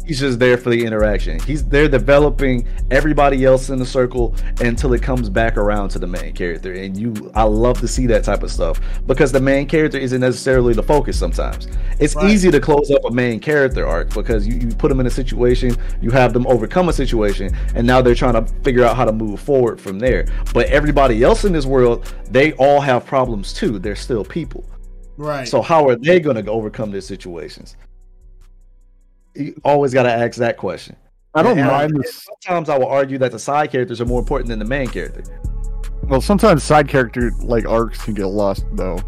He's 0.10 0.22
just 0.22 0.40
there 0.40 0.58
for 0.58 0.72
the 0.72 0.84
interaction. 0.84 1.40
He's 1.42 1.64
there 1.64 1.88
developing 1.88 2.68
everybody 2.90 3.46
else 3.46 3.70
in 3.70 3.78
the 3.78 3.86
circle 3.86 4.34
until 4.60 4.94
it 4.94 5.04
comes 5.04 5.30
back 5.30 5.56
around 5.56 5.90
to 5.90 6.00
the 6.00 6.08
main 6.08 6.34
character. 6.34 6.74
And 6.74 6.98
you, 6.98 7.32
I 7.36 7.44
love 7.44 7.80
to 7.82 7.88
see 7.88 8.08
that 8.08 8.24
type 8.24 8.42
of 8.42 8.50
stuff 8.50 8.82
because 9.06 9.32
the 9.32 9.40
main 9.40 9.68
character 9.68 10.00
isn't 10.00 10.20
necessarily 10.20 10.74
the 10.74 10.82
focus 10.82 11.16
sometimes. 11.20 11.68
It's 12.00 12.16
Right. 12.16 12.32
easy 12.32 12.50
to 12.50 12.60
close 12.60 12.90
up 12.90 13.06
a 13.06 13.12
main 13.12 13.40
character 13.40 13.86
arc 13.86 14.12
because 14.16 14.48
you, 14.48 14.56
you 14.56 14.70
put 14.70 14.90
them 14.90 15.00
in 15.00 15.06
a 15.06 15.12
situation, 15.12 15.78
you 16.02 16.10
have 16.10 16.34
them 16.34 16.48
overcome 16.48 16.90
a 16.90 16.94
situation, 16.94 17.56
and 17.76 17.86
now 17.86 18.02
they're 18.02 18.16
trying 18.16 18.34
to 18.34 18.52
figure 18.64 18.84
out 18.84 18.96
how 18.96 19.06
to 19.06 19.12
move 19.14 19.40
forward 19.40 19.80
from 19.80 20.00
there. 20.00 20.26
But 20.56 20.70
everybody 20.70 21.22
else 21.24 21.46
in 21.46 21.54
this 21.54 21.68
world, 21.68 22.12
they 22.32 22.54
all 22.54 22.82
have 22.82 23.06
problems 23.06 23.54
too. 23.54 23.78
They're 23.78 23.96
still 23.96 24.26
people. 24.26 24.66
right. 25.18 25.48
So 25.48 25.62
how 25.62 25.88
are 25.88 25.96
they 25.96 26.20
going 26.20 26.44
to 26.44 26.52
overcome 26.52 26.90
their 26.90 27.02
situations? 27.02 27.76
You 29.40 29.60
always 29.64 29.94
got 29.94 30.04
to 30.04 30.12
ask 30.12 30.38
that 30.38 30.58
question. 30.58 30.96
I 31.34 31.44
don't 31.44 31.58
And 31.58 31.68
mind 31.68 31.96
this. 31.96 32.28
Sometimes 32.44 32.70
I 32.70 32.78
will 32.78 32.88
argue 32.88 33.18
that 33.20 33.32
the 33.32 33.40
side 33.40 33.72
characters 33.72 34.02
are 34.02 34.06
more 34.06 34.20
important 34.20 34.50
than 34.50 34.60
the 34.60 34.66
main 34.66 34.88
character. 34.88 35.24
Well, 36.04 36.22
sometimes 36.22 36.64
side 36.64 36.88
character 36.88 37.32
like 37.40 37.68
arcs 37.68 38.04
can 38.04 38.16
get 38.16 38.26
lost 38.26 38.66
though, 38.74 39.00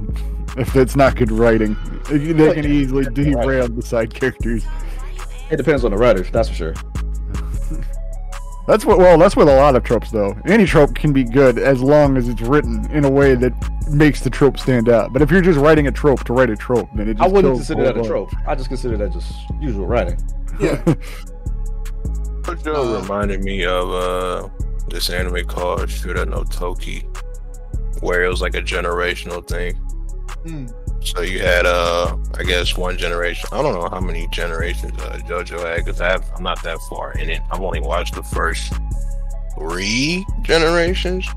if 0.58 0.76
it's 0.76 0.96
not 0.96 1.16
good 1.16 1.32
writing. 1.32 1.76
They 2.06 2.54
can 2.54 2.66
easily 2.66 3.06
derail 3.06 3.68
the 3.68 3.82
side 3.82 4.14
characters. 4.14 4.64
It 5.50 5.58
depends 5.58 5.84
on 5.84 5.92
the 5.92 5.98
writer, 5.98 6.22
that's 6.24 6.50
for 6.50 6.56
sure. 6.56 6.74
That's 8.68 8.86
what. 8.86 9.00
Well, 9.00 9.18
that's 9.18 9.36
with 9.36 9.48
a 9.50 9.56
lot 9.56 9.76
of 9.76 9.84
tropes 9.84 10.12
though. 10.12 10.36
Any 10.46 10.66
trope 10.66 10.94
can 10.96 11.12
be 11.12 11.24
good 11.24 11.58
as 11.58 11.82
long 11.82 12.16
as 12.16 12.30
it's 12.30 12.42
written 12.42 12.90
in 12.92 13.06
a 13.06 13.10
way 13.10 13.36
that 13.36 13.54
makes 13.90 14.22
the 14.22 14.30
trope 14.30 14.58
stand 14.60 14.88
out. 14.88 15.12
But 15.14 15.22
if 15.22 15.32
you're 15.32 15.42
just 15.42 15.60
writing 15.60 15.88
a 15.88 15.92
trope 15.92 16.24
to 16.26 16.34
write 16.34 16.50
a 16.50 16.56
trope, 16.56 16.88
then 16.96 17.10
it 17.10 17.16
just 17.16 17.24
I 17.24 17.28
wouldn't 17.28 17.54
kills 17.56 17.60
consider 17.68 17.84
that 17.86 17.96
a 17.98 18.00
whole 18.00 18.08
trope. 18.08 18.34
I 18.48 18.56
just 18.56 18.70
consider 18.70 18.98
that 18.98 19.12
just 19.12 19.34
usual 19.60 19.88
writing. 19.88 20.18
Yeah. 20.60 20.76
Jojo 22.44 22.98
Uh, 22.98 23.02
reminded 23.02 23.44
me 23.44 23.66
of 23.66 23.90
uh 23.92 24.50
this 24.90 25.10
anime 25.10 25.46
called 25.46 25.82
Shura 25.82 26.28
no 26.28 26.44
Toki, 26.44 27.08
where 28.02 28.24
it 28.24 28.30
was 28.30 28.42
like 28.42 28.56
a 28.56 28.62
generational 28.62 29.46
thing. 29.48 29.76
Mm. 30.46 30.81
So 31.04 31.22
you 31.22 31.40
had 31.40 31.66
uh 31.66 32.16
I 32.38 32.44
guess 32.44 32.78
one 32.78 32.98
generation. 32.98 33.50
I 33.52 33.62
don't 33.62 33.74
know 33.74 33.90
how 33.90 34.00
many 34.00 34.28
generations 34.32 34.94
uh, 35.02 35.20
JoJo 35.26 35.60
had 35.66 35.86
because 35.86 36.00
I'm 36.02 36.44
not 36.44 36.62
that 36.64 36.78
far 36.90 37.14
in 37.14 37.30
it. 37.30 37.42
I've 37.52 37.62
only 37.62 37.82
watched 37.82 38.16
the 38.16 38.24
first 38.24 38.74
three 39.58 40.26
generations 40.42 41.28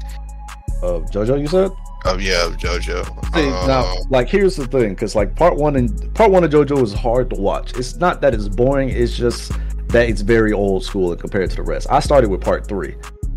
Of 0.82 1.05
JoJo, 1.11 1.41
you 1.41 1.47
said? 1.47 1.70
Oh 2.05 2.19
yeah 2.19 2.47
of 2.47 2.59
JoJo. 2.59 3.35
See, 3.35 3.49
Uh, 3.49 3.66
now, 3.66 3.95
like, 4.11 4.28
here's 4.28 4.57
the 4.57 4.66
thing, 4.66 4.91
because 4.91 5.15
like 5.16 5.35
part 5.35 5.57
one 5.57 5.77
and 5.77 6.15
part 6.15 6.31
one 6.31 6.45
of 6.45 6.51
JoJo 6.51 6.82
is 6.82 6.93
hard 6.93 7.31
to 7.31 7.36
watch. 7.41 7.73
It's 7.78 7.97
not 7.97 8.20
that 8.20 8.35
it's 8.35 8.49
boring; 8.49 8.91
it's 8.91 9.16
just 9.16 9.51
that 9.89 10.09
it's 10.11 10.20
very 10.20 10.53
old 10.53 10.85
school 10.85 11.12
and 11.12 11.20
compared 11.20 11.49
to 11.51 11.57
the 11.57 11.62
rest. 11.62 11.86
I 11.91 12.01
started 12.01 12.28
with 12.31 12.43
part 12.43 12.66
three, 12.69 12.97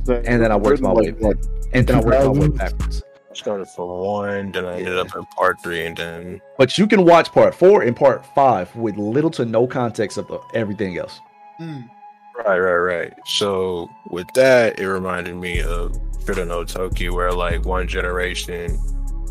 and 0.10 0.42
then 0.42 0.52
I 0.52 0.58
worked 0.58 0.82
my 0.82 0.92
way, 0.92 1.12
Like, 1.20 1.38
and 1.72 1.88
then 1.88 1.96
I 1.98 2.02
worked 2.02 2.26
my 2.26 2.42
way 2.42 2.48
backwards. 2.50 3.04
I 3.38 3.42
started 3.42 3.68
from 3.68 3.90
one, 3.90 4.52
then 4.52 4.66
I 4.66 4.80
ended 4.80 4.98
up 4.98 5.16
in 5.16 5.24
part 5.26 5.62
three, 5.62 5.86
and 5.86 5.96
then 5.96 6.42
But 6.58 6.78
you 6.78 6.88
can 6.88 7.06
watch 7.06 7.32
part 7.32 7.54
four 7.54 7.84
and 7.84 7.96
part 7.96 8.26
five 8.34 8.76
with 8.76 8.98
little 8.98 9.30
to 9.32 9.46
no 9.46 9.68
context 9.68 10.18
of 10.18 10.28
the, 10.28 10.40
everything 10.56 10.98
else. 10.98 11.22
Mm. 11.60 11.88
Right, 12.36 12.58
right, 12.58 12.76
right. 12.76 13.14
So 13.26 13.90
with 14.10 14.28
that, 14.34 14.80
it 14.80 14.88
reminded 14.88 15.36
me 15.36 15.62
of 15.62 15.92
Shura 16.24 16.48
no 16.48 16.64
Toki, 16.64 17.10
where 17.10 17.32
like 17.32 17.64
one 17.66 17.88
generation, 17.88 18.80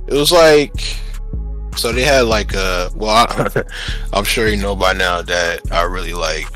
it 0.06 0.14
was 0.14 0.30
like, 0.30 0.78
so 1.76 1.90
they 1.90 2.04
had 2.04 2.26
like 2.26 2.54
a, 2.54 2.90
well, 2.94 3.26
I, 3.28 3.64
I'm 4.12 4.24
sure 4.24 4.48
you 4.48 4.56
know 4.56 4.76
by 4.76 4.92
now 4.92 5.20
that 5.22 5.72
I 5.72 5.82
really 5.82 6.14
like 6.14 6.46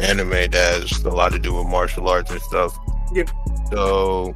anime 0.00 0.30
that 0.30 0.54
has 0.54 1.04
a 1.04 1.10
lot 1.10 1.32
to 1.32 1.40
do 1.40 1.54
with 1.54 1.66
martial 1.66 2.08
arts 2.08 2.30
and 2.30 2.40
stuff. 2.40 2.78
Yep. 3.14 3.30
So 3.72 4.34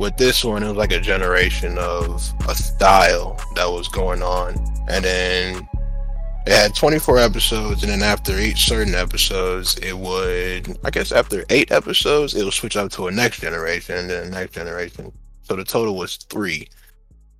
with 0.00 0.16
this 0.16 0.42
one, 0.42 0.62
it 0.62 0.68
was 0.68 0.76
like 0.76 0.92
a 0.92 1.00
generation 1.00 1.76
of 1.76 2.32
a 2.48 2.54
style 2.54 3.38
that 3.54 3.66
was 3.66 3.86
going 3.86 4.22
on, 4.22 4.54
and 4.88 5.04
then 5.04 5.68
it 6.46 6.52
had 6.52 6.74
24 6.74 7.18
episodes, 7.18 7.82
and 7.82 7.92
then 7.92 8.02
after 8.02 8.38
each 8.38 8.64
certain 8.64 8.94
episodes, 8.94 9.76
it 9.76 9.96
would, 9.96 10.78
I 10.82 10.90
guess, 10.90 11.12
after 11.12 11.44
eight 11.50 11.70
episodes, 11.70 12.34
it 12.34 12.44
would 12.44 12.54
switch 12.54 12.78
up 12.78 12.90
to 12.92 13.08
a 13.08 13.12
next 13.12 13.40
generation, 13.42 13.94
and 13.94 14.10
then 14.10 14.30
the 14.30 14.38
next 14.38 14.54
generation. 14.54 15.12
So 15.42 15.54
the 15.54 15.64
total 15.64 15.94
was 15.96 16.16
three, 16.16 16.68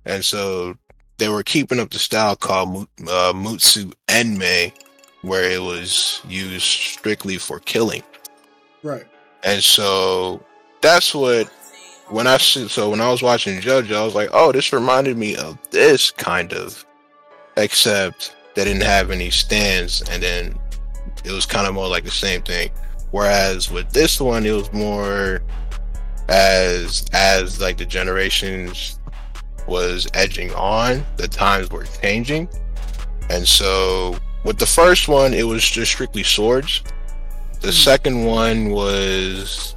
and 0.05 0.23
so 0.23 0.77
they 1.17 1.29
were 1.29 1.43
keeping 1.43 1.79
up 1.79 1.89
the 1.89 1.97
style 1.97 2.35
called 2.35 2.87
uh, 3.01 3.33
Mutsu 3.33 3.91
Enmei, 4.07 4.71
where 5.23 5.49
it 5.49 5.61
was 5.61 6.21
used 6.27 6.65
strictly 6.65 7.39
for 7.39 7.59
killing. 7.59 8.03
Right. 8.83 9.05
And 9.43 9.63
so 9.63 10.43
that's 10.81 11.15
what 11.15 11.51
when 12.11 12.27
I 12.27 12.37
see 12.37 12.67
so 12.67 12.89
when 12.89 13.01
I 13.01 13.09
was 13.09 13.23
watching 13.23 13.59
JoJo, 13.59 13.95
I 13.95 14.05
was 14.05 14.15
like, 14.15 14.29
oh, 14.33 14.51
this 14.51 14.73
reminded 14.73 15.17
me 15.17 15.35
of 15.35 15.57
this 15.71 16.11
kind 16.11 16.53
of, 16.53 16.85
except 17.57 18.35
they 18.53 18.65
didn't 18.65 18.83
have 18.83 19.11
any 19.11 19.29
stands, 19.29 20.01
and 20.09 20.21
then 20.21 20.59
it 21.23 21.31
was 21.31 21.45
kind 21.45 21.67
of 21.67 21.73
more 21.73 21.87
like 21.87 22.03
the 22.03 22.11
same 22.11 22.41
thing. 22.41 22.69
Whereas 23.11 23.71
with 23.71 23.91
this 23.91 24.19
one, 24.19 24.45
it 24.45 24.51
was 24.51 24.71
more 24.73 25.41
as 26.27 27.05
as 27.13 27.59
like 27.61 27.77
the 27.77 27.85
generations 27.85 28.99
was 29.67 30.07
edging 30.13 30.53
on, 30.53 31.05
the 31.17 31.27
times 31.27 31.71
were 31.71 31.85
changing, 32.01 32.49
and 33.29 33.47
so 33.47 34.17
with 34.43 34.57
the 34.57 34.65
first 34.65 35.07
one, 35.07 35.33
it 35.33 35.43
was 35.43 35.63
just 35.63 35.91
strictly 35.91 36.23
swords. 36.23 36.83
The 37.61 37.67
hmm. 37.67 37.73
second 37.73 38.25
one 38.25 38.71
was 38.71 39.75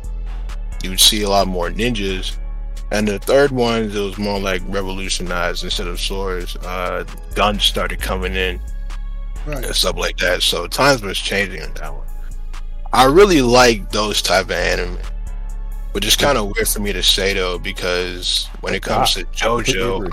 you 0.85 0.91
would 0.91 1.01
see 1.01 1.23
a 1.23 1.29
lot 1.29 1.49
more 1.49 1.71
ninjas. 1.71 2.37
And 2.93 3.09
the 3.09 3.19
third 3.19 3.51
one, 3.51 3.85
it 3.85 3.95
was 3.95 4.19
more 4.19 4.39
like 4.39 4.63
revolutionized 4.69 5.65
instead 5.65 5.89
of 5.89 5.99
swords. 5.99 6.55
Uh, 6.57 7.05
guns 7.35 7.65
started 7.65 8.01
coming 8.01 8.35
in 8.35 8.61
Right. 9.47 9.65
and 9.65 9.75
stuff 9.75 9.97
like 9.97 10.17
that. 10.19 10.43
So 10.43 10.67
times 10.67 11.03
was 11.03 11.19
changing 11.19 11.63
on 11.63 11.73
that 11.75 11.93
one. 11.93 12.07
I 12.93 13.05
really 13.07 13.43
like 13.43 13.91
those 13.91 14.23
type 14.23 14.45
of 14.47 14.53
anime, 14.53 14.99
which 15.93 16.07
is 16.07 16.15
kind 16.17 16.39
of 16.39 16.53
weird 16.55 16.69
for 16.69 16.81
me 16.81 16.93
to 16.93 17.03
say 17.03 17.35
though, 17.35 17.59
because 17.59 18.49
when 18.61 18.75
it 18.75 18.83
comes 18.83 19.15
to 19.15 19.25
JoJo, 19.25 20.09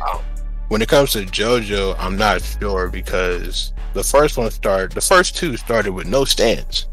when 0.69 0.81
it 0.81 0.87
comes 0.89 1.11
to 1.11 1.19
JoJo, 1.19 1.95
I'm 1.99 2.17
not 2.17 2.41
sure 2.41 2.89
because 2.89 3.73
the 3.93 4.03
first 4.03 4.37
one 4.37 4.49
started, 4.51 4.93
the 4.93 5.01
first 5.01 5.35
two 5.37 5.55
started 5.57 5.91
with 5.91 6.07
no 6.07 6.25
stands. 6.25 6.87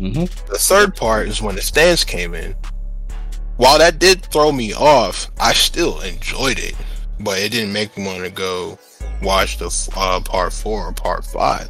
Mm-hmm. 0.00 0.52
The 0.52 0.58
third 0.58 0.94
part 0.94 1.28
is 1.28 1.40
when 1.40 1.54
the 1.54 1.62
stands 1.62 2.04
came 2.04 2.34
in. 2.34 2.54
While 3.56 3.78
that 3.78 3.98
did 3.98 4.22
throw 4.22 4.52
me 4.52 4.74
off, 4.74 5.30
I 5.40 5.54
still 5.54 6.00
enjoyed 6.00 6.58
it, 6.58 6.74
but 7.20 7.38
it 7.38 7.52
didn't 7.52 7.72
make 7.72 7.96
me 7.96 8.04
want 8.04 8.24
to 8.24 8.30
go 8.30 8.78
watch 9.22 9.56
the 9.56 9.90
uh, 9.96 10.20
part 10.20 10.52
four 10.52 10.86
or 10.86 10.92
part 10.92 11.24
five. 11.24 11.68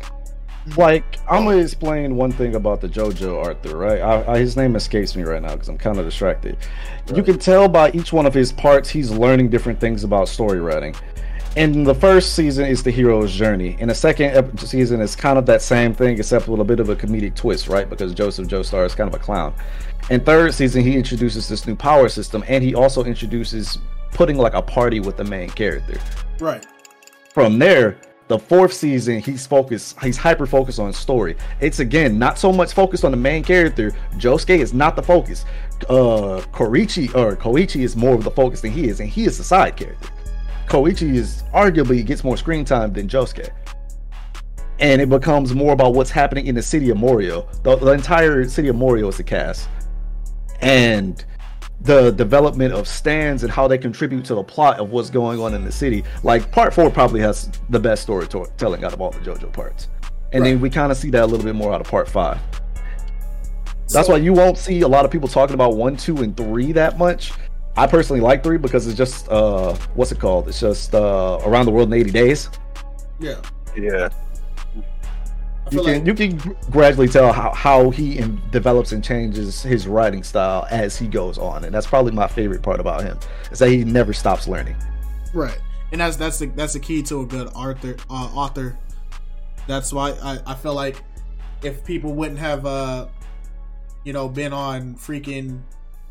Like, 0.76 1.04
I'm 1.30 1.44
gonna 1.44 1.58
explain 1.58 2.16
one 2.16 2.32
thing 2.32 2.56
about 2.56 2.80
the 2.80 2.88
JoJo 2.88 3.44
Arthur, 3.44 3.76
right? 3.76 4.00
I, 4.00 4.32
I, 4.32 4.38
his 4.38 4.56
name 4.56 4.74
escapes 4.74 5.14
me 5.14 5.22
right 5.22 5.40
now 5.40 5.52
because 5.52 5.68
I'm 5.68 5.78
kind 5.78 5.98
of 5.98 6.04
distracted. 6.04 6.56
You 7.14 7.22
can 7.22 7.38
tell 7.38 7.68
by 7.68 7.92
each 7.92 8.12
one 8.12 8.26
of 8.26 8.34
his 8.34 8.52
parts, 8.52 8.88
he's 8.88 9.12
learning 9.12 9.50
different 9.50 9.78
things 9.78 10.02
about 10.02 10.28
story 10.28 10.58
writing. 10.58 10.96
In 11.56 11.84
the 11.84 11.94
first 11.94 12.34
season 12.34 12.66
is 12.66 12.82
the 12.82 12.90
hero's 12.90 13.32
journey. 13.32 13.76
In 13.80 13.88
the 13.88 13.94
second 13.94 14.36
ep- 14.36 14.60
season, 14.60 15.00
it's 15.00 15.16
kind 15.16 15.38
of 15.38 15.46
that 15.46 15.62
same 15.62 15.94
thing, 15.94 16.18
except 16.18 16.48
with 16.48 16.60
a 16.60 16.64
bit 16.64 16.80
of 16.80 16.90
a 16.90 16.96
comedic 16.96 17.34
twist, 17.34 17.68
right? 17.68 17.88
Because 17.88 18.12
Joseph 18.12 18.46
Joestar 18.46 18.84
is 18.84 18.94
kind 18.94 19.08
of 19.08 19.14
a 19.18 19.22
clown. 19.22 19.54
In 20.10 20.20
third 20.20 20.52
season, 20.52 20.82
he 20.82 20.94
introduces 20.94 21.48
this 21.48 21.66
new 21.66 21.74
power 21.74 22.10
system, 22.10 22.44
and 22.46 22.62
he 22.62 22.74
also 22.74 23.04
introduces 23.04 23.78
putting 24.12 24.36
like 24.36 24.52
a 24.52 24.60
party 24.60 25.00
with 25.00 25.16
the 25.16 25.24
main 25.24 25.48
character 25.50 25.98
Right. 26.40 26.64
from 27.34 27.58
there 27.58 27.98
the 28.28 28.38
fourth 28.38 28.72
season 28.72 29.20
he's 29.20 29.46
focused 29.46 30.00
he's 30.00 30.16
hyper 30.16 30.46
focused 30.46 30.78
on 30.78 30.90
story 30.92 31.36
it's 31.60 31.80
again 31.80 32.18
not 32.18 32.38
so 32.38 32.50
much 32.50 32.72
focused 32.72 33.04
on 33.04 33.10
the 33.10 33.16
main 33.16 33.44
character 33.44 33.90
josuke 34.16 34.58
is 34.58 34.72
not 34.72 34.96
the 34.96 35.02
focus 35.02 35.44
uh 35.90 36.40
koichi 36.52 37.14
or 37.14 37.36
koichi 37.36 37.82
is 37.82 37.94
more 37.94 38.14
of 38.14 38.24
the 38.24 38.30
focus 38.30 38.62
than 38.62 38.70
he 38.70 38.88
is 38.88 39.00
and 39.00 39.08
he 39.10 39.24
is 39.24 39.36
the 39.36 39.44
side 39.44 39.76
character 39.76 40.08
koichi 40.66 41.14
is 41.14 41.42
arguably 41.54 42.04
gets 42.04 42.24
more 42.24 42.36
screen 42.36 42.64
time 42.64 42.92
than 42.92 43.08
josuke 43.08 43.50
and 44.78 45.00
it 45.00 45.08
becomes 45.08 45.54
more 45.54 45.72
about 45.72 45.94
what's 45.94 46.10
happening 46.10 46.46
in 46.46 46.54
the 46.54 46.62
city 46.62 46.90
of 46.90 46.96
morio 46.96 47.48
the, 47.62 47.76
the 47.76 47.92
entire 47.92 48.48
city 48.48 48.68
of 48.68 48.76
morio 48.76 49.08
is 49.08 49.16
the 49.16 49.24
cast 49.24 49.68
and 50.60 51.24
the 51.82 52.10
development 52.12 52.72
of 52.72 52.88
stands 52.88 53.42
and 53.42 53.52
how 53.52 53.68
they 53.68 53.78
contribute 53.78 54.24
to 54.24 54.34
the 54.34 54.42
plot 54.42 54.78
of 54.78 54.90
what's 54.90 55.10
going 55.10 55.40
on 55.40 55.54
in 55.54 55.64
the 55.64 55.70
city. 55.70 56.04
Like 56.22 56.50
part 56.50 56.72
four 56.74 56.90
probably 56.90 57.20
has 57.20 57.50
the 57.70 57.78
best 57.78 58.02
storytelling 58.02 58.84
out 58.84 58.92
of 58.92 59.00
all 59.00 59.10
the 59.10 59.18
JoJo 59.18 59.52
parts, 59.52 59.88
and 60.32 60.44
then 60.44 60.60
we 60.60 60.70
kind 60.70 60.90
of 60.90 60.98
see 60.98 61.10
that 61.10 61.22
a 61.22 61.26
little 61.26 61.44
bit 61.44 61.54
more 61.54 61.72
out 61.72 61.80
of 61.80 61.86
part 61.88 62.08
five. 62.08 62.38
That's 63.92 64.06
So- 64.06 64.14
why 64.14 64.18
you 64.18 64.32
won't 64.32 64.58
see 64.58 64.80
a 64.80 64.88
lot 64.88 65.04
of 65.04 65.10
people 65.10 65.28
talking 65.28 65.54
about 65.54 65.76
one, 65.76 65.96
two, 65.96 66.16
and 66.18 66.36
three 66.36 66.72
that 66.72 66.98
much. 66.98 67.32
I 67.76 67.86
personally 67.86 68.20
like 68.20 68.42
three 68.42 68.58
because 68.58 68.86
it's 68.86 68.96
just 68.96 69.28
uh, 69.28 69.74
what's 69.94 70.12
it 70.12 70.18
called? 70.18 70.48
It's 70.48 70.60
just 70.60 70.94
uh, 70.94 71.38
around 71.44 71.66
the 71.66 71.72
world 71.72 71.92
in 71.92 71.98
eighty 71.98 72.10
days. 72.10 72.48
Yeah. 73.20 73.40
Yeah, 73.76 74.08
You 75.70 75.82
can 75.82 75.84
like 75.84 76.06
you 76.06 76.14
can 76.14 76.56
gradually 76.70 77.08
tell 77.08 77.30
how, 77.30 77.52
how 77.52 77.90
he 77.90 78.16
in, 78.16 78.40
develops 78.50 78.92
and 78.92 79.04
changes 79.04 79.62
his 79.62 79.86
writing 79.86 80.22
style 80.22 80.66
as 80.70 80.96
he 80.96 81.06
goes 81.06 81.36
on, 81.36 81.64
and 81.64 81.74
that's 81.74 81.86
probably 81.86 82.12
my 82.12 82.26
favorite 82.26 82.62
part 82.62 82.80
about 82.80 83.02
him 83.02 83.18
is 83.50 83.58
that 83.58 83.68
he 83.68 83.84
never 83.84 84.14
stops 84.14 84.48
learning. 84.48 84.76
right, 85.34 85.58
and 85.92 86.00
that's 86.00 86.16
that's 86.16 86.38
the 86.38 86.46
that's 86.46 86.72
the 86.72 86.80
key 86.80 87.02
to 87.02 87.20
a 87.20 87.26
good 87.26 87.48
author. 87.48 87.96
Uh, 88.08 88.30
author. 88.34 88.78
That's 89.66 89.92
why 89.92 90.12
I 90.22 90.38
I 90.46 90.54
feel 90.54 90.74
like 90.74 91.02
if 91.62 91.84
people 91.84 92.14
wouldn't 92.14 92.38
have 92.38 92.64
uh, 92.64 93.08
you 94.04 94.12
know, 94.12 94.28
been 94.28 94.52
on 94.52 94.94
freaking 94.94 95.60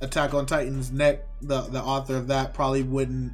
Attack 0.01 0.33
on 0.33 0.45
Titan's 0.45 0.91
neck, 0.91 1.25
the 1.41 1.61
the 1.61 1.81
author 1.81 2.17
of 2.17 2.27
that 2.27 2.53
probably 2.53 2.83
wouldn't 2.83 3.33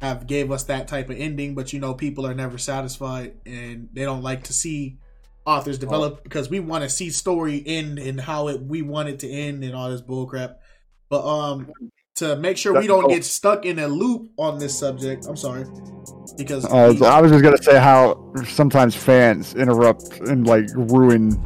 have 0.00 0.26
gave 0.26 0.50
us 0.50 0.64
that 0.64 0.86
type 0.86 1.08
of 1.10 1.16
ending. 1.18 1.54
But 1.54 1.72
you 1.72 1.80
know, 1.80 1.94
people 1.94 2.26
are 2.26 2.34
never 2.34 2.58
satisfied, 2.58 3.34
and 3.46 3.88
they 3.92 4.02
don't 4.02 4.22
like 4.22 4.44
to 4.44 4.52
see 4.52 4.98
authors 5.46 5.78
develop 5.78 6.22
because 6.22 6.48
we 6.48 6.60
want 6.60 6.84
to 6.84 6.88
see 6.90 7.10
story 7.10 7.62
end 7.66 7.98
and 7.98 8.20
how 8.20 8.48
it 8.48 8.62
we 8.62 8.82
want 8.82 9.08
it 9.08 9.18
to 9.20 9.30
end 9.30 9.64
and 9.64 9.74
all 9.74 9.90
this 9.90 10.02
bullcrap. 10.02 10.56
But 11.08 11.26
um, 11.26 11.70
to 12.16 12.36
make 12.36 12.56
sure 12.56 12.78
we 12.78 12.86
don't 12.86 13.08
get 13.08 13.24
stuck 13.24 13.66
in 13.66 13.78
a 13.80 13.88
loop 13.88 14.30
on 14.38 14.58
this 14.58 14.78
subject, 14.78 15.26
I'm 15.26 15.36
sorry 15.36 15.64
because 16.36 16.64
Uh, 16.64 16.94
we- 16.98 17.06
I 17.06 17.20
was 17.20 17.30
just 17.30 17.42
gonna 17.44 17.62
say 17.62 17.78
how 17.78 18.32
sometimes 18.48 18.94
fans 18.94 19.54
interrupt 19.54 20.20
and 20.20 20.46
like 20.46 20.66
ruin 20.74 21.36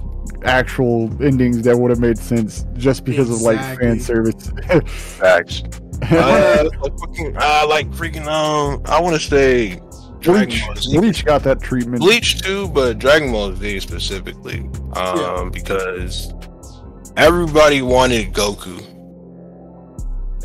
actual 0.44 1.10
endings 1.22 1.62
that 1.62 1.76
would 1.78 1.90
have 1.90 2.00
made 2.00 2.16
sense 2.18 2.64
just 2.76 3.04
because 3.04 3.28
of 3.30 3.40
like 3.42 3.58
fan 3.78 3.98
service. 4.00 4.50
Facts. 4.86 5.62
Uh, 6.12 6.68
like 6.80 6.98
fucking, 7.00 7.36
uh, 7.40 7.66
like 7.68 7.90
freaking 7.90 8.24
um, 8.28 8.80
I 8.84 9.00
want 9.00 9.20
to 9.20 9.20
say 9.20 9.80
Dragon 10.20 10.46
Bleach, 10.48 10.64
Ball 10.64 10.76
Z. 10.76 10.96
Bleach 10.98 11.24
got 11.24 11.42
that 11.42 11.60
treatment. 11.60 12.00
Bleach 12.00 12.40
too, 12.40 12.68
but 12.68 13.00
Dragon 13.00 13.32
Ball 13.32 13.52
Z 13.56 13.80
specifically, 13.80 14.60
um, 14.92 15.18
Yeah. 15.18 15.48
because 15.52 16.32
everybody 17.16 17.82
wanted 17.82 18.32
Goku. 18.32 18.80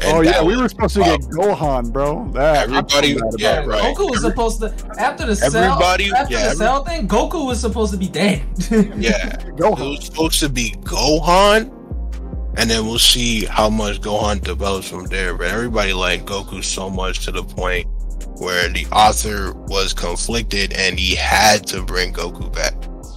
Oh, 0.06 0.10
and 0.10 0.18
oh 0.18 0.22
yeah, 0.22 0.32
that 0.34 0.46
we 0.46 0.58
were 0.58 0.68
supposed 0.70 0.96
to 0.96 1.02
get 1.02 1.20
Gohan, 1.22 1.92
bro. 1.92 2.30
That 2.34 2.64
Everybody- 2.70 3.18
so 3.18 3.30
yeah, 3.38 3.60
about 3.62 3.68
right. 3.68 3.96
Goku 3.96 4.10
was 4.12 4.22
supposed 4.22 4.60
to 4.62 4.74
after 5.00 5.26
the 5.26 5.36
cell 5.36 5.56
Everybody- 5.56 6.12
after 6.12 6.34
yeah, 6.34 6.40
the 6.42 6.46
every- 6.48 6.58
cell 6.58 6.84
thing. 6.84 7.08
Goku 7.08 7.46
was 7.46 7.60
supposed 7.60 7.92
to 7.94 7.98
be 7.98 8.08
dead. 8.08 8.42
Yeah, 8.72 9.28
that. 9.28 9.46
it 9.48 9.56
Gohan. 9.56 9.98
was 9.98 10.06
supposed 10.06 10.40
to 10.42 10.50
be 10.50 10.72
Gohan, 10.82 11.72
and 12.58 12.70
then 12.70 12.86
we'll 12.86 13.00
see 13.00 13.46
how 13.46 13.70
much 13.70 14.02
Gohan 14.02 14.42
develops 14.42 14.90
from 14.90 15.06
there. 15.06 15.36
But 15.36 15.48
everybody 15.48 15.94
liked 15.94 16.26
Goku 16.26 16.64
so 16.64 16.90
much 16.90 17.24
to 17.26 17.32
the 17.32 17.44
point 17.44 17.88
where 18.40 18.68
the 18.70 18.86
author 18.88 19.54
was 19.68 19.94
conflicted 19.94 20.74
and 20.74 21.00
he 21.00 21.16
had 21.16 21.66
to 21.68 21.84
bring 21.84 22.12
Goku 22.14 22.52
back. 22.54 22.74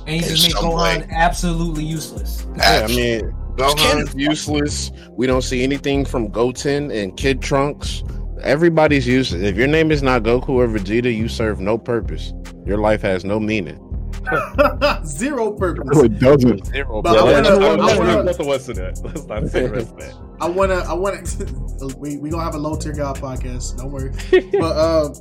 and 0.07 0.21
he 0.21 0.21
just 0.21 0.49
made 0.49 0.55
Gohan 0.57 1.01
way. 1.01 1.09
absolutely 1.11 1.85
useless. 1.85 2.47
Yeah, 2.57 2.83
I 2.85 2.87
mean, 2.89 3.35
Gohan's 3.57 4.11
canon. 4.11 4.19
useless. 4.19 4.93
We 5.11 5.27
don't 5.27 5.43
see 5.43 5.63
anything 5.63 6.05
from 6.05 6.29
Goten 6.29 6.91
and 6.91 7.17
Kid 7.17 7.41
Trunks. 7.43 8.03
Everybody's 8.43 9.07
useless. 9.07 9.43
If 9.43 9.57
your 9.57 9.67
name 9.67 9.91
is 9.91 10.03
not 10.03 10.23
Goku 10.23 10.51
or 10.51 10.69
Vegeta, 10.69 11.15
you 11.15 11.29
serve 11.29 11.59
no 11.61 11.79
purpose. 11.79 12.33
Your 12.67 12.79
life 12.79 13.03
has 13.03 13.25
no 13.25 13.41
meaning. 13.41 13.83
zero 15.07 15.53
purpose. 15.53 15.85
really 15.89 16.09
doesn't. 16.09 16.67
Zero. 16.67 17.01
But 17.01 17.13
bro. 17.13 17.27
I 17.29 17.33
wanna- 17.33 17.49
I 17.49 17.77
wanna- 17.77 18.17
what- 18.17 18.25
Nothing 18.25 18.47
worse 18.49 18.67
than 18.67 18.77
that. 18.77 19.01
Let's 19.05 19.25
not 19.27 19.49
say 19.49 19.67
the 19.67 19.73
rest 19.73 19.91
of 19.93 19.99
that. 19.99 20.15
I 20.41 20.49
wanna, 20.49 20.75
I 20.75 20.93
wanna. 20.93 21.23
we 21.99 22.17
we 22.19 22.29
gonna 22.31 22.43
have 22.43 22.55
a 22.55 22.59
low 22.59 22.77
tier 22.77 22.93
god 22.93 23.17
podcast. 23.19 23.79
Don't 23.79 23.91
worry. 23.93 24.11
But 24.59 24.77
um, 24.77 25.15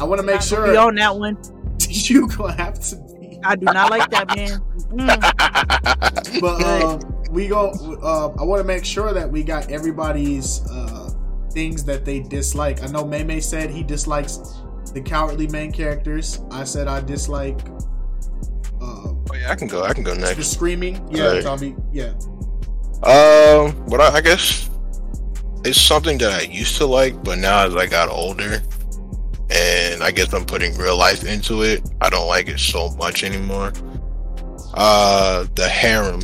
I 0.00 0.04
want 0.04 0.20
to 0.20 0.26
make 0.26 0.36
Not 0.36 0.48
gonna 0.50 0.64
sure 0.66 0.66
be 0.72 0.76
on 0.76 0.94
that 0.96 1.16
one. 1.16 1.36
you 1.88 2.26
gonna 2.28 2.52
have 2.54 2.80
to 2.80 2.96
be. 2.96 3.38
I 3.44 3.54
do 3.56 3.64
not 3.66 3.90
like 3.90 4.10
that 4.10 4.34
man. 4.34 4.60
Mm. 4.90 6.40
But 6.40 6.62
um, 6.64 7.15
we 7.30 7.48
go. 7.48 7.70
Uh, 8.02 8.34
I 8.40 8.44
want 8.44 8.60
to 8.60 8.64
make 8.66 8.84
sure 8.84 9.12
that 9.12 9.30
we 9.30 9.42
got 9.42 9.70
everybody's 9.70 10.60
uh, 10.70 11.10
things 11.52 11.84
that 11.84 12.04
they 12.04 12.20
dislike. 12.20 12.82
I 12.82 12.86
know 12.86 13.04
May 13.04 13.24
May 13.24 13.40
said 13.40 13.70
he 13.70 13.82
dislikes 13.82 14.38
the 14.92 15.00
cowardly 15.00 15.46
main 15.48 15.72
characters. 15.72 16.40
I 16.50 16.64
said 16.64 16.88
I 16.88 17.00
dislike 17.00 17.60
uh, 18.80 19.12
Oh, 19.28 19.34
yeah, 19.34 19.50
I 19.50 19.54
can 19.56 19.66
go. 19.68 19.82
I 19.82 19.92
can 19.92 20.04
go 20.04 20.14
next. 20.14 20.36
the 20.36 20.44
screaming. 20.44 21.06
Yeah, 21.10 21.32
Right. 21.32 21.42
Tommy. 21.42 21.74
Yeah. 21.92 22.12
Um, 23.02 23.84
but 23.88 24.00
I, 24.00 24.14
I 24.16 24.20
guess 24.20 24.70
it's 25.64 25.80
something 25.80 26.18
that 26.18 26.32
I 26.32 26.42
used 26.42 26.76
to 26.76 26.86
like, 26.86 27.22
but 27.24 27.38
now 27.38 27.66
as 27.66 27.74
I 27.76 27.86
got 27.86 28.08
older, 28.08 28.62
and 29.50 30.02
I 30.02 30.10
guess 30.12 30.32
I'm 30.32 30.44
putting 30.44 30.76
real 30.76 30.96
life 30.96 31.24
into 31.24 31.62
it, 31.62 31.82
I 32.00 32.08
don't 32.08 32.26
like 32.28 32.48
it 32.48 32.58
so 32.58 32.90
much 32.90 33.22
anymore. 33.24 33.72
Uh, 34.74 35.46
the 35.54 35.68
harem. 35.68 36.20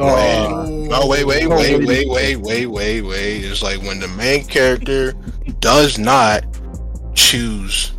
Oh. 0.00 0.88
Oh 0.90 1.06
wait, 1.08 1.24
wait, 1.24 1.46
wait, 1.46 1.84
wait, 1.84 2.08
wait, 2.08 2.36
wait, 2.36 2.66
wait, 2.66 3.00
wait. 3.02 3.44
It's 3.44 3.62
like 3.62 3.80
when 3.82 3.98
the 4.00 4.08
main 4.08 4.44
character 4.44 5.12
does 5.60 5.98
not 5.98 6.44
choose 7.14 7.92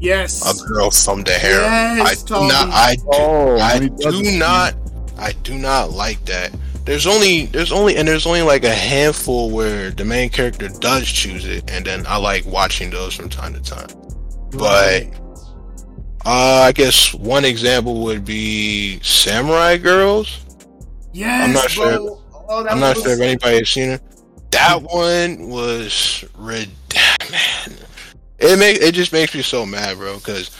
Yes. 0.00 0.42
a 0.48 0.66
girl 0.66 0.90
from 0.90 1.22
the 1.24 1.32
harem. 1.32 1.98
Yes, 1.98 2.22
I 2.22 2.26
do 2.26 2.34
not. 2.48 2.68
I 2.70 2.94
do 2.96 3.02
Oh, 3.08 3.58
I 3.58 3.74
when 3.74 3.82
he 3.82 3.88
does 3.90 4.20
do 4.20 4.38
not. 4.38 4.74
I 5.18 5.32
do 5.42 5.58
not 5.58 5.90
like 5.92 6.24
that. 6.26 6.52
There's 6.84 7.06
only 7.06 7.46
there's 7.46 7.72
only 7.72 7.96
and 7.96 8.06
there's 8.08 8.26
only 8.26 8.42
like 8.42 8.64
a 8.64 8.72
handful 8.74 9.50
where 9.50 9.90
the 9.90 10.04
main 10.04 10.30
character 10.30 10.68
does 10.68 11.06
choose 11.06 11.44
it, 11.46 11.70
and 11.70 11.84
then 11.84 12.06
I 12.06 12.16
like 12.16 12.46
watching 12.46 12.90
those 12.90 13.14
from 13.14 13.28
time 13.28 13.52
to 13.54 13.60
time. 13.60 13.88
But 14.52 15.08
uh, 16.24 16.62
I 16.64 16.72
guess 16.72 17.12
one 17.12 17.44
example 17.44 18.00
would 18.04 18.24
be 18.24 19.00
Samurai 19.02 19.76
Girls. 19.76 20.44
Yes, 21.12 21.48
I'm 21.48 21.52
not 21.52 21.74
bro. 21.74 21.96
sure- 21.96 22.22
Oh, 22.50 22.66
I'm 22.66 22.80
not 22.80 22.96
was- 22.96 23.04
sure 23.04 23.12
if 23.12 23.20
anybody 23.20 23.58
has 23.58 23.68
seen 23.68 23.90
it. 23.90 24.02
That 24.50 24.78
hmm. 24.80 24.86
one 24.86 25.48
was 25.50 26.24
red. 26.36 26.68
man. 27.30 27.78
It 28.38 28.58
make 28.58 28.78
it 28.80 28.92
just 28.92 29.12
makes 29.12 29.34
me 29.34 29.42
so 29.42 29.66
mad, 29.66 29.98
bro. 29.98 30.16
Because 30.16 30.56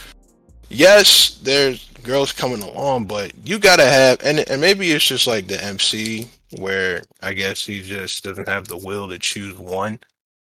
yes, 0.68 1.38
there's 1.42 1.88
girls 2.02 2.32
coming 2.32 2.62
along, 2.62 3.06
but 3.06 3.32
you 3.44 3.58
gotta 3.58 3.84
have 3.84 4.18
and 4.22 4.40
and 4.40 4.60
maybe 4.60 4.90
it's 4.90 5.06
just 5.06 5.26
like 5.26 5.46
the 5.46 5.62
MC 5.62 6.28
where 6.58 7.02
I 7.22 7.32
guess 7.34 7.64
he 7.64 7.82
just 7.82 8.24
doesn't 8.24 8.48
have 8.48 8.68
the 8.68 8.76
will 8.76 9.08
to 9.08 9.18
choose 9.18 9.56
one. 9.56 10.00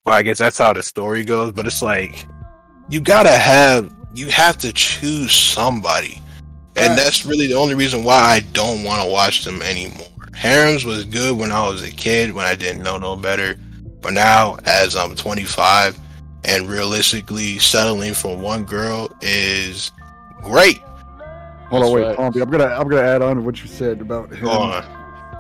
Well, 0.06 0.16
I 0.16 0.24
guess 0.24 0.40
that's 0.40 0.58
how 0.58 0.74
the 0.74 0.84
story 0.84 1.24
goes. 1.24 1.52
But 1.52 1.68
it's 1.68 1.82
like 1.82 2.26
you 2.90 3.00
gotta 3.00 3.32
have 3.32 3.94
you 4.14 4.28
have 4.28 4.58
to 4.58 4.74
choose 4.74 5.32
somebody, 5.32 6.22
and 6.76 6.90
Right. 6.90 6.96
that's 6.96 7.26
really 7.26 7.48
the 7.48 7.56
only 7.56 7.76
reason 7.76 8.04
why 8.04 8.16
I 8.20 8.40
don't 8.54 8.84
want 8.84 9.02
to 9.04 9.10
watch 9.10 9.44
them 9.44 9.62
anymore. 9.62 10.08
Harems 10.34 10.86
was 10.86 11.06
good 11.06 11.38
when 11.38 11.52
I 11.52 11.68
was 11.68 11.84
a 11.84 11.92
kid 11.92 12.34
when 12.34 12.46
I 12.46 12.56
didn't 12.56 12.84
know 12.84 12.98
no 12.98 13.16
better, 13.16 13.56
but 14.02 14.14
now 14.14 14.58
as 14.66 14.96
I'm 14.96 15.16
25 15.16 15.98
and 16.46 16.70
realistically 16.70 17.60
settling 17.60 18.14
for 18.14 18.36
one 18.36 18.64
girl 18.64 19.10
is 19.22 19.92
great. 20.44 20.80
Hold 21.70 21.84
on, 21.86 21.92
wait, 21.92 22.04
right. 22.04 22.16
Tommy, 22.18 22.42
I'm 22.42 22.50
gonna 22.50 22.66
I'm 22.66 22.88
gonna 22.90 23.02
add 23.08 23.22
on 23.22 23.36
to 23.38 23.42
what 23.42 23.62
you 23.62 23.68
said 23.68 24.02
about 24.02 24.30
Go 24.30 24.72
him. 24.72 24.84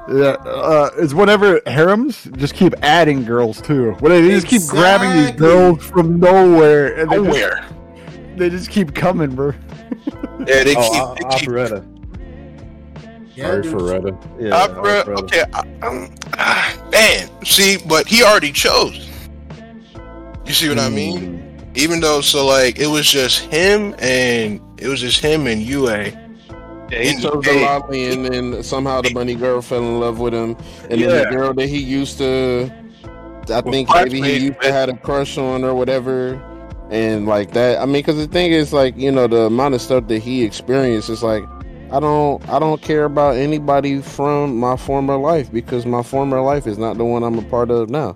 Yeah, 0.09 0.31
uh, 0.45 0.89
it's 0.97 1.13
whenever 1.13 1.61
harems 1.67 2.23
just 2.37 2.53
keep 2.53 2.73
adding 2.81 3.23
girls 3.23 3.61
too. 3.61 3.91
When 3.99 4.11
they 4.11 4.27
just 4.29 4.47
keep 4.47 4.63
grabbing 4.67 5.11
these 5.11 5.31
girls 5.31 5.83
from 5.85 6.19
nowhere, 6.19 6.95
and 6.99 7.09
they 7.11 7.15
just, 7.17 7.27
Nowhere. 7.27 7.65
They 8.37 8.49
just 8.49 8.69
keep 8.69 8.93
coming, 8.95 9.35
bro. 9.35 9.53
Yeah, 10.47 10.63
they 10.63 10.75
Oh, 10.75 10.91
keep. 10.91 11.01
uh, 11.01 11.13
they 11.29 11.37
keep 11.37 11.47
operetta. 11.49 11.85
Yeah, 13.35 13.55
dude. 13.61 13.65
Ferretta. 13.73 14.17
Yeah, 14.39 14.55
Opera, 14.55 15.03
Alpharetta. 15.05 15.19
okay, 15.23 15.43
I, 15.53 15.59
um, 15.87 16.13
ah, 16.37 16.87
man. 16.91 17.29
See, 17.45 17.77
but 17.87 18.07
he 18.07 18.23
already 18.23 18.51
chose. 18.51 19.07
You 20.45 20.53
see 20.53 20.67
what 20.69 20.79
I 20.79 20.89
mean? 20.89 21.39
Even 21.75 22.01
though, 22.01 22.19
so 22.21 22.45
like, 22.45 22.77
it 22.79 22.87
was 22.87 23.09
just 23.09 23.39
him 23.45 23.95
and 23.99 24.59
it 24.77 24.87
was 24.87 24.99
just 24.99 25.21
him 25.21 25.47
and 25.47 25.61
UA. 25.61 26.03
Yeah, 26.09 26.99
he 26.99 27.09
In 27.11 27.21
chose 27.21 27.31
the 27.31 27.39
game. 27.41 27.61
lolly, 27.63 28.11
and 28.11 28.25
then 28.25 28.61
somehow 28.63 29.01
the 29.01 29.13
bunny 29.13 29.35
girl 29.35 29.61
fell 29.61 29.79
in 29.79 29.99
love 30.01 30.19
with 30.19 30.33
him, 30.33 30.57
and 30.89 31.01
then 31.01 31.23
the 31.23 31.29
girl 31.31 31.53
that 31.53 31.67
he 31.67 31.77
used 31.77 32.17
to, 32.17 32.69
I 33.47 33.61
Well, 33.61 33.61
think 33.71 33.87
classmate, 33.87 34.21
maybe 34.21 34.39
he 34.39 34.45
used 34.47 34.61
to 34.61 34.71
had 34.73 34.89
a 34.89 34.97
crush 34.97 35.37
on 35.37 35.63
or 35.63 35.73
whatever, 35.73 36.33
and 36.91 37.25
like 37.25 37.53
that. 37.53 37.81
I 37.81 37.85
mean, 37.85 37.93
because 37.93 38.17
the 38.17 38.27
thing 38.27 38.51
is, 38.51 38.71
like 38.73 38.95
you 38.97 39.11
know, 39.11 39.27
the 39.27 39.43
amount 39.43 39.73
of 39.73 39.81
stuff 39.81 40.07
that 40.07 40.19
he 40.19 40.43
experienced 40.43 41.09
is 41.09 41.23
like, 41.23 41.43
I 41.91 41.99
don't, 41.99 42.47
I 42.49 42.59
don't 42.59 42.81
care 42.81 43.05
about 43.05 43.35
anybody 43.37 44.01
from 44.01 44.57
my 44.57 44.77
former 44.77 45.17
life 45.17 45.51
because 45.51 45.85
my 45.85 46.03
former 46.03 46.41
life 46.41 46.67
is 46.67 46.77
not 46.77 46.97
the 46.97 47.05
one 47.05 47.23
I'm 47.23 47.39
a 47.39 47.43
part 47.43 47.71
of 47.71 47.89
now. 47.89 48.13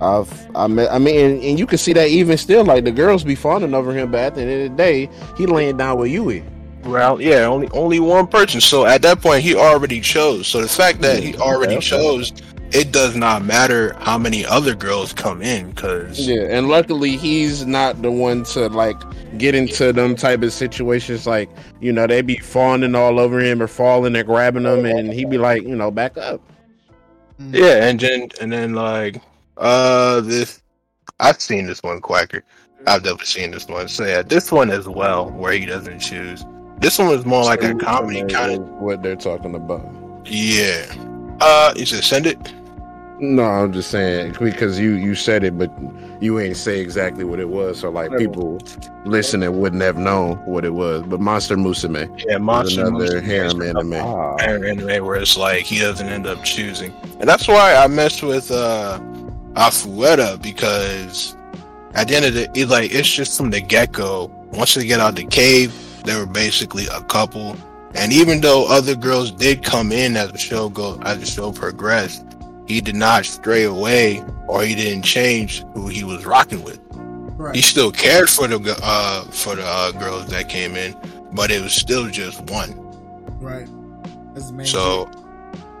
I've, 0.00 0.48
I 0.56 0.66
met, 0.66 0.90
I 0.92 0.98
mean, 0.98 1.18
and, 1.18 1.42
and 1.42 1.58
you 1.58 1.66
can 1.66 1.78
see 1.78 1.92
that 1.92 2.08
even 2.08 2.36
still, 2.36 2.64
like 2.64 2.84
the 2.84 2.90
girls 2.90 3.22
be 3.24 3.34
fawning 3.36 3.74
over 3.74 3.92
him, 3.94 4.10
but 4.10 4.20
at 4.20 4.34
the 4.34 4.42
end 4.42 4.50
of 4.50 4.70
the 4.70 4.76
day, 4.76 5.08
he 5.36 5.46
laying 5.46 5.76
down 5.76 5.98
with 5.98 6.10
Yue. 6.10 6.42
Well, 6.84 7.20
yeah, 7.20 7.46
only 7.46 7.68
only 7.70 7.98
one 8.00 8.26
person. 8.26 8.60
So 8.60 8.84
at 8.84 9.00
that 9.02 9.22
point, 9.22 9.42
he 9.42 9.54
already 9.54 10.00
chose. 10.02 10.46
So 10.48 10.60
the 10.60 10.68
fact 10.68 11.00
that 11.00 11.22
he 11.22 11.34
already 11.36 11.76
Okay. 11.76 11.86
chose, 11.86 12.32
it 12.74 12.90
does 12.90 13.14
not 13.14 13.44
matter 13.44 13.94
how 14.00 14.18
many 14.18 14.44
other 14.44 14.74
girls 14.74 15.12
come 15.12 15.40
in, 15.40 15.70
because 15.70 16.18
Yeah, 16.18 16.42
and 16.42 16.68
luckily 16.68 17.16
he's 17.16 17.64
not 17.64 18.02
the 18.02 18.10
one 18.10 18.42
to 18.46 18.68
like 18.68 19.00
get 19.38 19.54
into 19.54 19.92
them 19.92 20.16
type 20.16 20.42
of 20.42 20.52
situations. 20.52 21.26
Like 21.26 21.48
you 21.80 21.92
know, 21.92 22.06
they 22.06 22.20
be 22.20 22.36
fawning 22.38 22.96
all 22.96 23.20
over 23.20 23.38
him 23.38 23.62
or 23.62 23.68
falling 23.68 24.16
and 24.16 24.26
grabbing 24.26 24.64
him, 24.64 24.84
and 24.84 25.12
he'd 25.12 25.30
be 25.30 25.38
like, 25.38 25.62
you 25.62 25.76
know, 25.76 25.90
back 25.92 26.18
up. 26.18 26.40
yeah, 27.38 27.86
and 27.86 28.00
then 28.00 28.28
and 28.40 28.52
then 28.52 28.74
like 28.74 29.22
uh 29.56 30.20
this, 30.20 30.60
I've 31.20 31.40
seen 31.40 31.66
this 31.66 31.82
one 31.82 32.00
Quacker. 32.00 32.42
I've 32.86 33.02
definitely 33.02 33.26
seen 33.26 33.52
this 33.52 33.68
one. 33.68 33.86
So 33.86 34.04
yeah, 34.04 34.22
this 34.22 34.50
one 34.50 34.70
as 34.70 34.88
well, 34.88 35.30
where 35.30 35.52
he 35.52 35.64
doesn't 35.64 36.00
choose. 36.00 36.44
This 36.78 36.98
one 36.98 37.08
was 37.08 37.24
more 37.24 37.44
like 37.44 37.62
a 37.62 37.74
comedy 37.76 38.24
kind 38.24 38.60
of 38.60 38.68
what 38.80 39.02
they're 39.02 39.14
talking 39.16 39.54
about. 39.54 39.86
yeah. 40.26 40.92
Uh, 41.40 41.72
you 41.76 41.86
said 41.86 42.02
send 42.04 42.26
it. 42.26 42.38
No, 43.20 43.44
I'm 43.44 43.72
just 43.72 43.90
saying 43.90 44.34
because 44.40 44.78
you 44.78 44.92
you 44.92 45.14
said 45.14 45.44
it, 45.44 45.56
but 45.56 45.70
you 46.20 46.40
ain't 46.40 46.56
say 46.56 46.80
exactly 46.80 47.22
what 47.22 47.38
it 47.38 47.48
was. 47.48 47.78
So 47.78 47.90
like 47.90 48.16
people 48.16 48.60
listening 49.04 49.56
wouldn't 49.58 49.82
have 49.82 49.96
known 49.96 50.36
what 50.46 50.64
it 50.64 50.74
was. 50.74 51.02
But 51.02 51.20
Monster 51.20 51.56
Musume 51.56 52.10
Yeah, 52.26 52.38
Monster 52.38 52.86
another 52.86 53.20
Musume 53.20 53.24
harem 53.24 53.62
anime. 53.62 53.94
Ah, 53.94 54.36
anime 54.42 55.04
where 55.04 55.14
it's 55.14 55.36
like 55.36 55.62
he 55.62 55.78
doesn't 55.78 56.08
end 56.08 56.26
up 56.26 56.42
choosing, 56.42 56.92
and 57.20 57.28
that's 57.28 57.46
why 57.46 57.76
I 57.76 57.86
messed 57.86 58.24
with 58.24 58.50
uh 58.50 58.98
Arifureta 59.52 60.42
because 60.42 61.36
at 61.94 62.08
the 62.08 62.16
end 62.16 62.24
of 62.24 62.34
the 62.34 62.50
it 62.58 62.68
like 62.68 62.92
it's 62.92 63.08
just 63.08 63.36
from 63.36 63.50
the 63.50 63.60
get 63.60 63.92
go. 63.92 64.30
Once 64.52 64.74
they 64.74 64.84
get 64.84 64.98
out 64.98 65.14
the 65.14 65.24
cave, 65.26 65.72
they 66.04 66.16
were 66.16 66.26
basically 66.26 66.86
a 66.86 67.00
couple, 67.02 67.56
and 67.94 68.12
even 68.12 68.40
though 68.40 68.66
other 68.68 68.96
girls 68.96 69.30
did 69.30 69.62
come 69.62 69.92
in 69.92 70.16
as 70.16 70.32
the 70.32 70.38
show 70.38 70.68
go 70.68 70.98
as 71.02 71.20
the 71.20 71.26
show 71.26 71.52
progressed, 71.52 72.24
he 72.66 72.80
did 72.80 72.94
not 72.96 73.24
stray 73.26 73.64
away 73.64 74.24
or 74.48 74.62
he 74.62 74.74
didn't 74.74 75.02
change 75.02 75.64
who 75.74 75.88
he 75.88 76.04
was 76.04 76.24
rocking 76.24 76.62
with. 76.64 76.80
Right. 76.92 77.54
He 77.54 77.62
still 77.62 77.90
cared 77.90 78.30
for 78.30 78.46
the 78.46 78.76
uh 78.82 79.24
for 79.24 79.54
the 79.56 79.64
uh, 79.64 79.92
girls 79.92 80.26
that 80.28 80.48
came 80.48 80.76
in, 80.76 80.96
but 81.32 81.50
it 81.50 81.62
was 81.62 81.72
still 81.74 82.08
just 82.08 82.40
one. 82.50 82.74
Right. 83.40 83.68
That's 84.34 84.50
the 84.50 84.64
So 84.64 85.10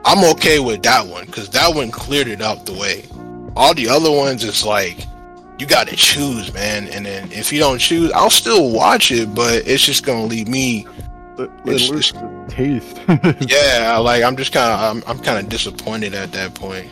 I'm 0.04 0.24
okay 0.32 0.58
with 0.60 0.82
that 0.82 1.06
one 1.06 1.26
because 1.26 1.48
that 1.50 1.74
one 1.74 1.90
cleared 1.90 2.28
it 2.28 2.42
out 2.42 2.66
the 2.66 2.72
way. 2.74 3.04
All 3.56 3.72
the 3.72 3.88
other 3.88 4.10
ones, 4.10 4.44
it's 4.44 4.64
like 4.64 5.06
you 5.58 5.66
got 5.66 5.86
to 5.86 5.96
choose, 5.96 6.52
man. 6.52 6.88
And 6.88 7.06
then 7.06 7.30
if 7.30 7.52
you 7.52 7.60
don't 7.60 7.78
choose, 7.78 8.10
I'll 8.12 8.28
still 8.30 8.70
watch 8.72 9.12
it, 9.12 9.32
but 9.34 9.66
it's 9.66 9.84
just 9.84 10.04
gonna 10.04 10.24
leave 10.24 10.48
me. 10.48 10.86
It, 11.38 11.50
It's 11.64 11.88
it 11.88 11.90
loses 11.92 12.10
just- 12.10 12.14
the 12.14 12.33
taste. 12.48 13.00
Yeah, 13.40 13.98
like 13.98 14.22
I'm 14.22 14.36
just 14.36 14.52
kind 14.52 14.72
of 14.72 14.80
I'm, 14.80 15.10
I'm 15.10 15.22
kind 15.22 15.38
of 15.38 15.48
disappointed 15.48 16.14
at 16.14 16.32
that 16.32 16.54
point. 16.54 16.90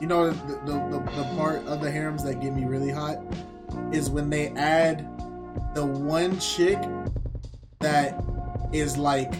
You 0.00 0.06
know, 0.06 0.30
the, 0.30 0.54
the, 0.64 0.72
the, 0.72 0.98
the 1.16 1.24
part 1.36 1.64
of 1.66 1.80
the 1.80 1.90
harems 1.90 2.24
that 2.24 2.40
get 2.40 2.52
me 2.52 2.64
really 2.64 2.90
hot 2.90 3.18
is 3.92 4.10
when 4.10 4.30
they 4.30 4.48
add 4.48 5.06
the 5.74 5.84
one 5.84 6.38
chick 6.40 6.78
that 7.80 8.22
is 8.72 8.96
like, 8.96 9.32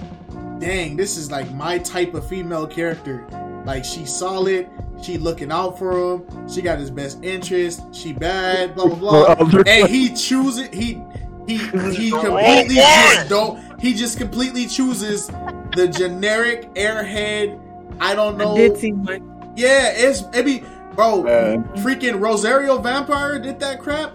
dang, 0.58 0.96
this 0.96 1.16
is 1.16 1.30
like 1.30 1.52
my 1.54 1.78
type 1.78 2.14
of 2.14 2.28
female 2.28 2.66
character. 2.66 3.26
Like, 3.64 3.84
she's 3.84 4.14
solid, 4.14 4.68
she 5.02 5.18
looking 5.18 5.50
out 5.50 5.78
for 5.78 6.14
him, 6.14 6.48
she 6.48 6.62
got 6.62 6.78
his 6.78 6.90
best 6.90 7.22
interest, 7.22 7.82
she 7.94 8.12
bad, 8.12 8.74
blah, 8.74 8.86
blah, 8.86 9.34
blah. 9.34 9.62
and 9.66 9.88
he 9.88 10.14
chooses, 10.14 10.68
he, 10.68 11.00
he, 11.46 11.56
he 11.92 12.10
completely 12.10 12.76
just 12.76 13.28
don't, 13.28 13.80
he 13.80 13.94
just 13.94 14.18
completely 14.18 14.66
chooses 14.66 15.28
the 15.76 15.88
generic 15.88 16.72
airhead, 16.74 17.60
I 18.00 18.14
don't 18.14 18.40
I 18.40 18.44
know. 18.44 18.56
did 18.56 18.76
see 18.76 18.92
one. 18.92 19.52
Yeah, 19.56 19.92
it's 19.94 20.22
maybe 20.32 20.64
bro. 20.94 21.22
Man. 21.22 21.64
Freaking 21.76 22.20
Rosario 22.20 22.78
Vampire 22.78 23.38
did 23.38 23.60
that 23.60 23.80
crap. 23.80 24.12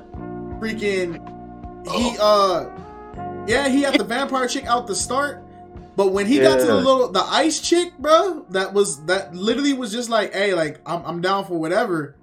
Freaking 0.59 1.21
he 1.89 2.17
uh 2.19 2.69
yeah, 3.47 3.69
he 3.69 3.81
had 3.81 3.95
the 3.95 4.03
vampire 4.03 4.47
chick 4.47 4.65
out 4.65 4.87
the 4.87 4.95
start. 4.95 5.43
But 5.95 6.11
when 6.11 6.27
he 6.27 6.39
got 6.39 6.59
to 6.59 6.65
the 6.65 6.75
little 6.75 7.11
the 7.11 7.23
ice 7.23 7.59
chick, 7.59 7.97
bro, 7.97 8.45
that 8.49 8.73
was 8.73 9.03
that 9.05 9.33
literally 9.33 9.73
was 9.73 9.91
just 9.91 10.09
like, 10.09 10.33
hey, 10.33 10.53
like 10.53 10.79
I'm 10.85 11.03
I'm 11.05 11.21
down 11.21 11.45
for 11.45 11.57
whatever. 11.59 12.15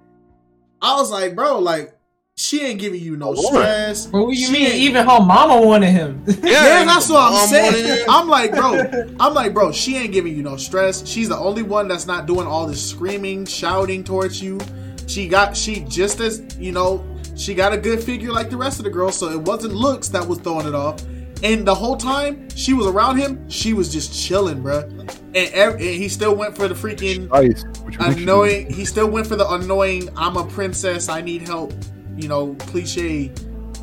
I 0.81 0.95
was 0.95 1.11
like, 1.11 1.35
bro, 1.35 1.59
like 1.59 1.94
she 2.37 2.61
ain't 2.61 2.79
giving 2.81 2.99
you 3.01 3.15
no 3.15 3.33
stress. 3.33 4.07
But 4.07 4.25
what 4.25 4.35
you 4.35 4.47
She 4.47 4.51
mean? 4.51 4.71
Even 4.73 5.05
her 5.07 5.21
mama 5.21 5.65
wanted 5.65 5.91
him. 5.91 6.21
yeah, 6.27 6.83
that's 6.83 7.09
what 7.09 7.31
I'm 7.33 7.47
saying. 7.47 8.03
I'm 8.09 8.27
like, 8.27 8.51
bro, 8.51 9.05
I'm 9.21 9.33
like, 9.33 9.53
bro, 9.53 9.71
she 9.71 9.95
ain't 9.95 10.11
giving 10.11 10.35
you 10.35 10.43
no 10.43 10.57
stress. 10.57 11.07
She's 11.07 11.29
the 11.29 11.37
only 11.37 11.63
one 11.63 11.87
that's 11.87 12.05
not 12.05 12.25
doing 12.25 12.45
all 12.45 12.67
this 12.67 12.87
screaming, 12.89 13.45
shouting 13.45 14.03
towards 14.03 14.41
you. 14.41 14.59
She 15.07 15.29
got, 15.29 15.55
she 15.55 15.81
just 15.85 16.19
as, 16.19 16.43
you 16.57 16.73
know, 16.73 17.05
she 17.37 17.55
got 17.55 17.71
a 17.71 17.77
good 17.77 18.03
figure 18.03 18.33
like 18.33 18.49
the 18.49 18.57
rest 18.57 18.79
of 18.79 18.83
the 18.83 18.91
girls, 18.91 19.17
so 19.17 19.29
it 19.29 19.39
wasn't 19.41 19.73
looks 19.73 20.09
that 20.09 20.27
was 20.27 20.39
throwing 20.39 20.67
it 20.67 20.75
off. 20.75 21.01
And 21.41 21.65
the 21.65 21.75
whole 21.75 21.95
time 21.95 22.49
she 22.49 22.73
was 22.73 22.87
around 22.87 23.17
him, 23.17 23.49
she 23.49 23.73
was 23.73 23.91
just 23.93 24.13
chilling, 24.13 24.61
bro. 24.61 24.79
And, 24.79 25.37
ev- 25.53 25.73
and 25.75 25.81
he 25.81 26.09
still 26.09 26.35
went 26.35 26.55
for 26.55 26.67
the 26.67 26.75
freaking 26.75 27.29
Ice. 27.31 27.63
Which 27.83 27.97
makes 27.99 28.17
you- 28.17 28.23
annoying. 28.23 28.73
He 28.73 28.83
still 28.83 29.09
went 29.09 29.25
for 29.27 29.35
the 29.37 29.47
annoying. 29.49 30.09
I'm 30.17 30.35
a 30.35 30.45
princess. 30.45 31.07
I 31.07 31.21
need 31.21 31.41
help. 31.41 31.71
You 32.17 32.27
know, 32.27 32.55
cliche. 32.55 33.31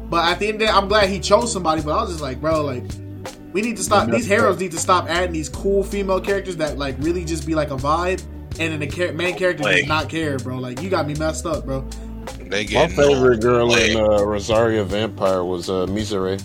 But 0.08 0.24
at 0.30 0.38
the 0.38 0.46
end 0.48 0.54
of 0.56 0.60
the 0.60 0.66
day, 0.66 0.70
I'm 0.72 0.88
glad 0.88 1.08
he 1.08 1.20
chose 1.20 1.52
somebody. 1.52 1.82
But 1.82 1.92
I 1.98 2.02
was 2.02 2.10
just 2.10 2.22
like, 2.22 2.40
bro, 2.40 2.62
like, 2.64 2.84
we 3.52 3.62
need 3.62 3.76
to 3.76 3.82
stop. 3.84 4.08
These 4.10 4.26
heroes 4.26 4.58
need 4.58 4.72
to 4.72 4.78
stop 4.78 5.08
adding 5.08 5.32
these 5.32 5.48
cool 5.48 5.82
female 5.82 6.20
characters 6.20 6.56
that 6.56 6.78
like 6.78 6.96
really 6.98 7.24
just 7.24 7.46
be 7.46 7.54
like 7.54 7.70
a 7.70 7.76
vibe, 7.76 8.22
and 8.58 8.72
then 8.72 8.80
the 8.80 8.86
char- 8.86 9.12
main 9.12 9.36
character 9.36 9.62
does 9.64 9.86
not 9.86 10.08
care, 10.08 10.38
bro. 10.38 10.58
Like, 10.58 10.80
you 10.82 10.90
got 10.90 11.06
me 11.06 11.14
messed 11.14 11.46
up, 11.46 11.64
bro. 11.64 11.86
They 12.38 12.58
My 12.60 12.64
get 12.64 12.92
favorite 12.92 13.40
girl 13.40 13.74
in 13.74 13.94
Like- 13.94 14.20
uh, 14.20 14.24
Rosario 14.24 14.84
Vampire 14.84 15.42
was 15.44 15.68
uh, 15.70 15.86
Mizore, 15.86 16.40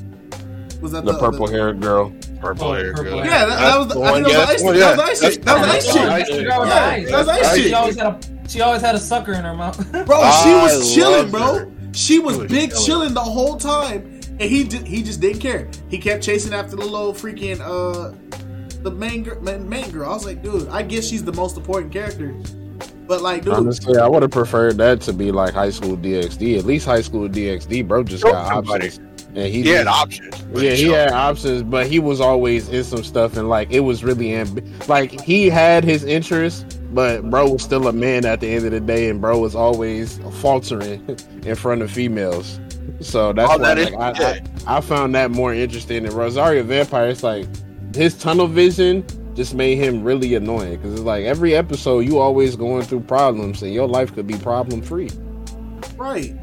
Was 0.81 0.91
that 0.93 1.05
the 1.05 1.13
purple 1.17 1.47
haired 1.47 1.81
girl. 1.81 2.13
purple 2.39 2.67
Oh, 2.69 2.73
hair 2.73 2.93
girl. 2.93 3.17
Yeah, 3.17 3.45
that, 3.45 3.59
that 3.59 3.77
was. 3.79 3.87
The, 3.89 4.01
I 4.01 4.13
think 4.13 4.27
that 4.27 4.37
was 4.37 4.47
the 4.47 4.53
ice. 4.53 4.63
well, 4.63 4.73
chick. 4.73 4.79
yeah. 4.79 4.95
That 4.95 4.97
was 4.97 5.09
ice. 5.09 5.19
That's- 5.19 5.35
chick. 5.35 5.43
That 5.43 5.59
was 5.59 5.67
ice 5.67 5.85
that's 5.85 5.93
chick. 5.93 6.07
ice 6.07 6.27
She 6.27 6.47
always 6.49 6.71
had- 6.71 7.07
that 7.07 7.17
was 7.17 7.27
ice 7.27 7.57
she 7.63 7.73
always 7.73 7.97
had 7.97 8.07
a 8.07 8.19
she 8.49 8.61
always 8.61 8.81
had 8.81 8.95
a 8.95 8.99
sucker 8.99 9.33
in 9.33 9.43
her 9.43 9.53
mouth. 9.53 9.77
Bro, 9.91 10.17
she 10.43 10.53
was 10.53 10.93
chilling, 10.95 11.29
bro. 11.29 11.55
her. 11.55 11.71
She 11.97 12.19
was 12.19 12.37
was 12.37 12.51
big 12.51 12.69
chilling. 12.71 12.85
chilling 12.85 13.13
the 13.13 13.21
whole 13.21 13.57
time, 13.57 14.19
and 14.39 14.41
he 14.41 14.63
did, 14.63 14.85
he 14.87 15.01
just 15.03 15.19
didn't 15.19 15.39
care. 15.39 15.67
He 15.89 15.97
kept 15.97 16.23
chasing 16.23 16.53
after 16.53 16.75
the 16.75 16.85
little 16.85 17.13
freaking 17.13 17.59
uh 17.59 18.13
the 18.83 18.91
main 18.91 19.23
girl. 19.23 19.41
Main, 19.41 19.67
main 19.67 19.89
girl. 19.91 20.09
I 20.09 20.13
was 20.13 20.25
like, 20.25 20.43
dude, 20.43 20.67
I 20.69 20.83
guess 20.83 21.05
she's 21.07 21.23
the 21.23 21.33
most 21.33 21.57
important 21.57 21.91
character, 21.91 22.35
but 23.07 23.21
like, 23.21 23.43
dude, 23.43 23.53
Honestly, 23.55 23.97
I 23.97 24.07
would 24.07 24.21
have 24.21 24.31
preferred 24.31 24.77
that 24.77 25.01
to 25.01 25.13
be 25.13 25.31
like 25.31 25.53
High 25.53 25.71
School 25.71 25.97
DxD. 25.97 26.57
At 26.59 26.65
least 26.65 26.85
High 26.85 27.01
School 27.01 27.27
DxD, 27.27 27.87
bro, 27.87 28.03
just 28.03 28.21
Show 28.23 28.31
got 28.31 28.47
somebody. 28.53 28.87
options, 28.87 29.25
and 29.35 29.47
he 29.51 29.63
He 29.63 29.69
had 29.69 29.87
options. 29.87 30.35
Yeah, 30.53 30.71
he 30.71 30.83
showed- 30.85 30.93
had 30.93 31.11
options, 31.11 31.63
but 31.63 31.87
he 31.87 31.97
was 31.99 32.21
always 32.21 32.69
in 32.69 32.83
some 32.83 33.03
stuff, 33.03 33.35
and 33.37 33.49
like 33.49 33.71
it 33.71 33.79
was 33.79 34.03
really 34.03 34.27
amb- 34.29 34.87
like 34.87 35.19
he 35.21 35.49
had 35.49 35.83
his 35.83 36.03
interests, 36.03 36.76
but 36.93 37.29
bro 37.29 37.49
was 37.51 37.63
still 37.63 37.87
a 37.87 37.93
man 37.93 38.25
at 38.25 38.39
the 38.41 38.47
end 38.47 38.65
of 38.65 38.71
the 38.71 38.79
day, 38.79 39.09
and 39.09 39.19
bro 39.21 39.39
was 39.39 39.55
always 39.55 40.17
faltering 40.41 41.05
in 41.43 41.55
front 41.55 41.81
of 41.81 41.91
females. 41.91 42.59
So 43.01 43.33
that's 43.33 43.51
All 43.51 43.59
why 43.59 43.75
that 43.75 43.93
like, 43.93 44.17
is- 44.19 44.25
I, 44.65 44.73
I, 44.73 44.77
I 44.77 44.81
found 44.81 45.13
that 45.15 45.31
more 45.31 45.53
interesting. 45.53 46.05
And 46.05 46.13
Rosario 46.13 46.63
Vampire, 46.63 47.07
it's 47.09 47.23
like 47.23 47.45
his 47.95 48.17
tunnel 48.17 48.47
vision 48.47 49.05
just 49.35 49.53
made 49.53 49.75
him 49.77 50.03
really 50.03 50.33
annoying 50.35 50.77
because 50.77 50.93
it's 50.93 51.03
like 51.03 51.25
every 51.25 51.55
episode 51.55 51.99
you 51.99 52.17
always 52.19 52.55
going 52.55 52.83
through 52.83 53.01
problems, 53.01 53.61
and 53.61 53.73
your 53.73 53.87
life 53.87 54.13
could 54.13 54.25
be 54.27 54.37
problem 54.37 54.81
free. 54.81 55.09
right? 55.97 56.35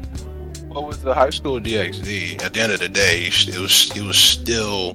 What 0.67 0.87
was 0.87 1.01
the 1.01 1.13
high 1.13 1.29
school 1.29 1.59
DxD? 1.59 2.43
At 2.43 2.53
the 2.53 2.59
end 2.61 2.71
of 2.73 2.79
the 2.79 2.89
day, 2.89 3.27
it 3.29 3.57
was 3.59 3.91
it 3.95 4.01
was 4.01 4.17
still, 4.17 4.93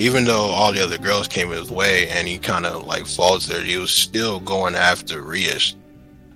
even 0.00 0.24
though 0.24 0.46
all 0.46 0.72
the 0.72 0.82
other 0.82 0.96
girls 0.96 1.28
came 1.28 1.50
his 1.50 1.70
way 1.70 2.08
and 2.08 2.26
he 2.26 2.38
kind 2.38 2.64
of 2.64 2.86
like 2.86 3.06
falls 3.06 3.46
there, 3.46 3.62
he 3.62 3.76
was 3.76 3.90
still 3.90 4.40
going 4.40 4.74
after 4.74 5.20
Rias. 5.20 5.76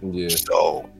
Yeah, 0.03 0.29
So, 0.29 0.91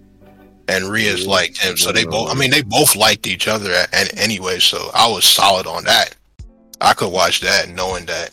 and 0.69 0.91
Rias 0.91 1.25
Yeah, 1.25 1.31
liked 1.31 1.61
him, 1.61 1.77
so 1.77 1.93
they 1.93 2.07
both. 2.07 2.31
I 2.31 2.35
mean, 2.35 2.51
they 2.51 2.63
both 2.63 2.97
liked 2.97 3.27
each 3.27 3.49
other, 3.49 3.71
and 3.93 4.11
anyway, 4.17 4.61
so 4.61 4.91
I 4.95 5.07
was 5.11 5.27
solid 5.27 5.67
on 5.67 5.85
that. 5.85 6.17
I 6.81 6.95
could 6.95 7.13
watch 7.13 7.43
that, 7.43 7.69
knowing 7.69 8.07
that 8.07 8.31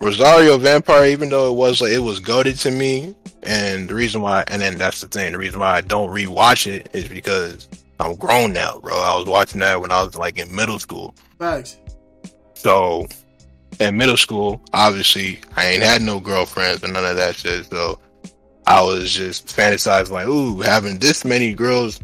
Rosario 0.00 0.58
Vampire, 0.58 1.06
even 1.06 1.28
though 1.28 1.52
it 1.52 1.56
was 1.56 1.80
like 1.80 1.92
it 1.92 2.00
was 2.00 2.18
goaded 2.18 2.58
to 2.58 2.72
me, 2.72 3.14
and 3.44 3.88
the 3.88 3.94
reason 3.94 4.20
why, 4.20 4.42
and 4.48 4.60
then 4.60 4.78
that's 4.78 5.00
the 5.00 5.06
thing, 5.06 5.30
the 5.30 5.38
reason 5.38 5.60
why 5.60 5.76
I 5.76 5.80
don't 5.80 6.10
rewatch 6.10 6.66
it 6.66 6.88
is 6.92 7.06
because 7.06 7.68
I'm 8.00 8.16
grown 8.16 8.52
now, 8.52 8.80
bro. 8.80 8.96
I 8.96 9.16
was 9.16 9.26
watching 9.26 9.60
that 9.60 9.80
when 9.80 9.92
I 9.92 10.02
was 10.02 10.16
like 10.16 10.40
in 10.40 10.52
middle 10.52 10.80
school. 10.80 11.14
Facts. 11.38 11.78
So 12.64 13.06
in 13.78 13.98
middle 13.98 14.16
school, 14.16 14.58
obviously, 14.72 15.38
I 15.54 15.66
ain't 15.66 15.82
had 15.82 16.00
no 16.00 16.18
girlfriends 16.18 16.82
or 16.82 16.88
none 16.88 17.04
of 17.04 17.16
that 17.16 17.36
shit. 17.36 17.66
So 17.66 17.98
I 18.66 18.82
was 18.82 19.12
just 19.12 19.48
fantasizing 19.48 20.10
like, 20.10 20.26
ooh, 20.26 20.62
having 20.62 20.98
this 20.98 21.26
many 21.26 21.52
girls 21.52 22.00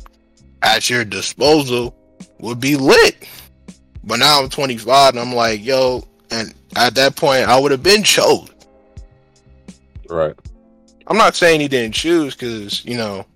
at 0.61 0.91
your 0.91 1.07
disposal 1.07 1.97
would 2.41 2.61
be 2.61 2.77
lit. 2.77 3.27
But 4.05 4.19
now 4.19 4.43
I'm 4.43 4.51
25 4.51 5.15
and 5.15 5.21
I'm 5.21 5.35
like, 5.35 5.65
yo, 5.65 6.07
and 6.31 6.55
at 6.77 6.95
that 6.95 7.17
point, 7.17 7.49
I 7.49 7.59
would 7.59 7.71
have 7.71 7.83
been 7.83 8.03
chose. 8.03 8.51
right. 10.11 10.35
I'm 11.07 11.17
not 11.17 11.37
saying 11.37 11.61
he 11.61 11.69
didn't 11.69 11.95
choose 11.95 12.37
because 12.37 12.85
you 12.85 12.97
know 12.97 13.27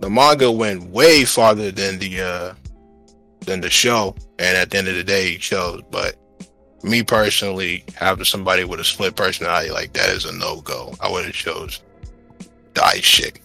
the 0.00 0.10
manga 0.10 0.50
went 0.50 0.82
way 0.90 1.24
farther 1.24 1.70
than 1.70 1.98
the 1.98 2.20
uh 2.20 2.54
than 3.46 3.60
the 3.60 3.70
show, 3.70 4.16
and 4.40 4.56
at 4.56 4.70
the 4.70 4.78
end 4.78 4.88
of 4.88 4.96
the 4.96 5.04
day, 5.04 5.30
he 5.30 5.38
chose. 5.38 5.80
But 5.92 6.16
me 6.82 7.02
personally, 7.02 7.84
having 7.94 8.24
somebody 8.24 8.64
with 8.64 8.80
a 8.80 8.84
split 8.84 9.16
personality 9.16 9.70
like 9.70 9.92
that 9.92 10.10
is 10.10 10.24
a 10.24 10.32
no 10.32 10.60
go. 10.62 10.94
I 11.00 11.10
would 11.10 11.24
have 11.24 11.34
chose 11.34 11.82
the 12.74 12.84
ice 12.84 13.02
chick. 13.02 13.42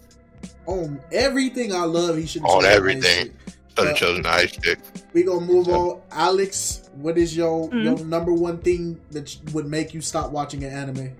On 0.65 0.99
everything 1.11 1.73
I 1.73 1.83
love, 1.83 2.17
he 2.17 2.25
should 2.25 2.43
on 2.43 2.65
everything. 2.65 3.31
Should 3.77 3.87
have 3.87 3.97
chosen 3.97 4.23
the 4.23 4.29
ice 4.29 4.51
chick. 4.51 4.79
We 5.13 5.23
gonna 5.23 5.45
move 5.45 5.67
on, 5.67 6.01
Alex. 6.11 6.89
What 6.95 7.17
is 7.17 7.35
your 7.35 7.69
mm-hmm. 7.69 7.81
your 7.81 7.99
number 8.05 8.33
one 8.33 8.59
thing 8.59 8.99
that 9.11 9.35
would 9.53 9.67
make 9.67 9.93
you 9.93 10.01
stop 10.01 10.31
watching 10.31 10.63
an 10.63 10.71
anime? 10.71 11.15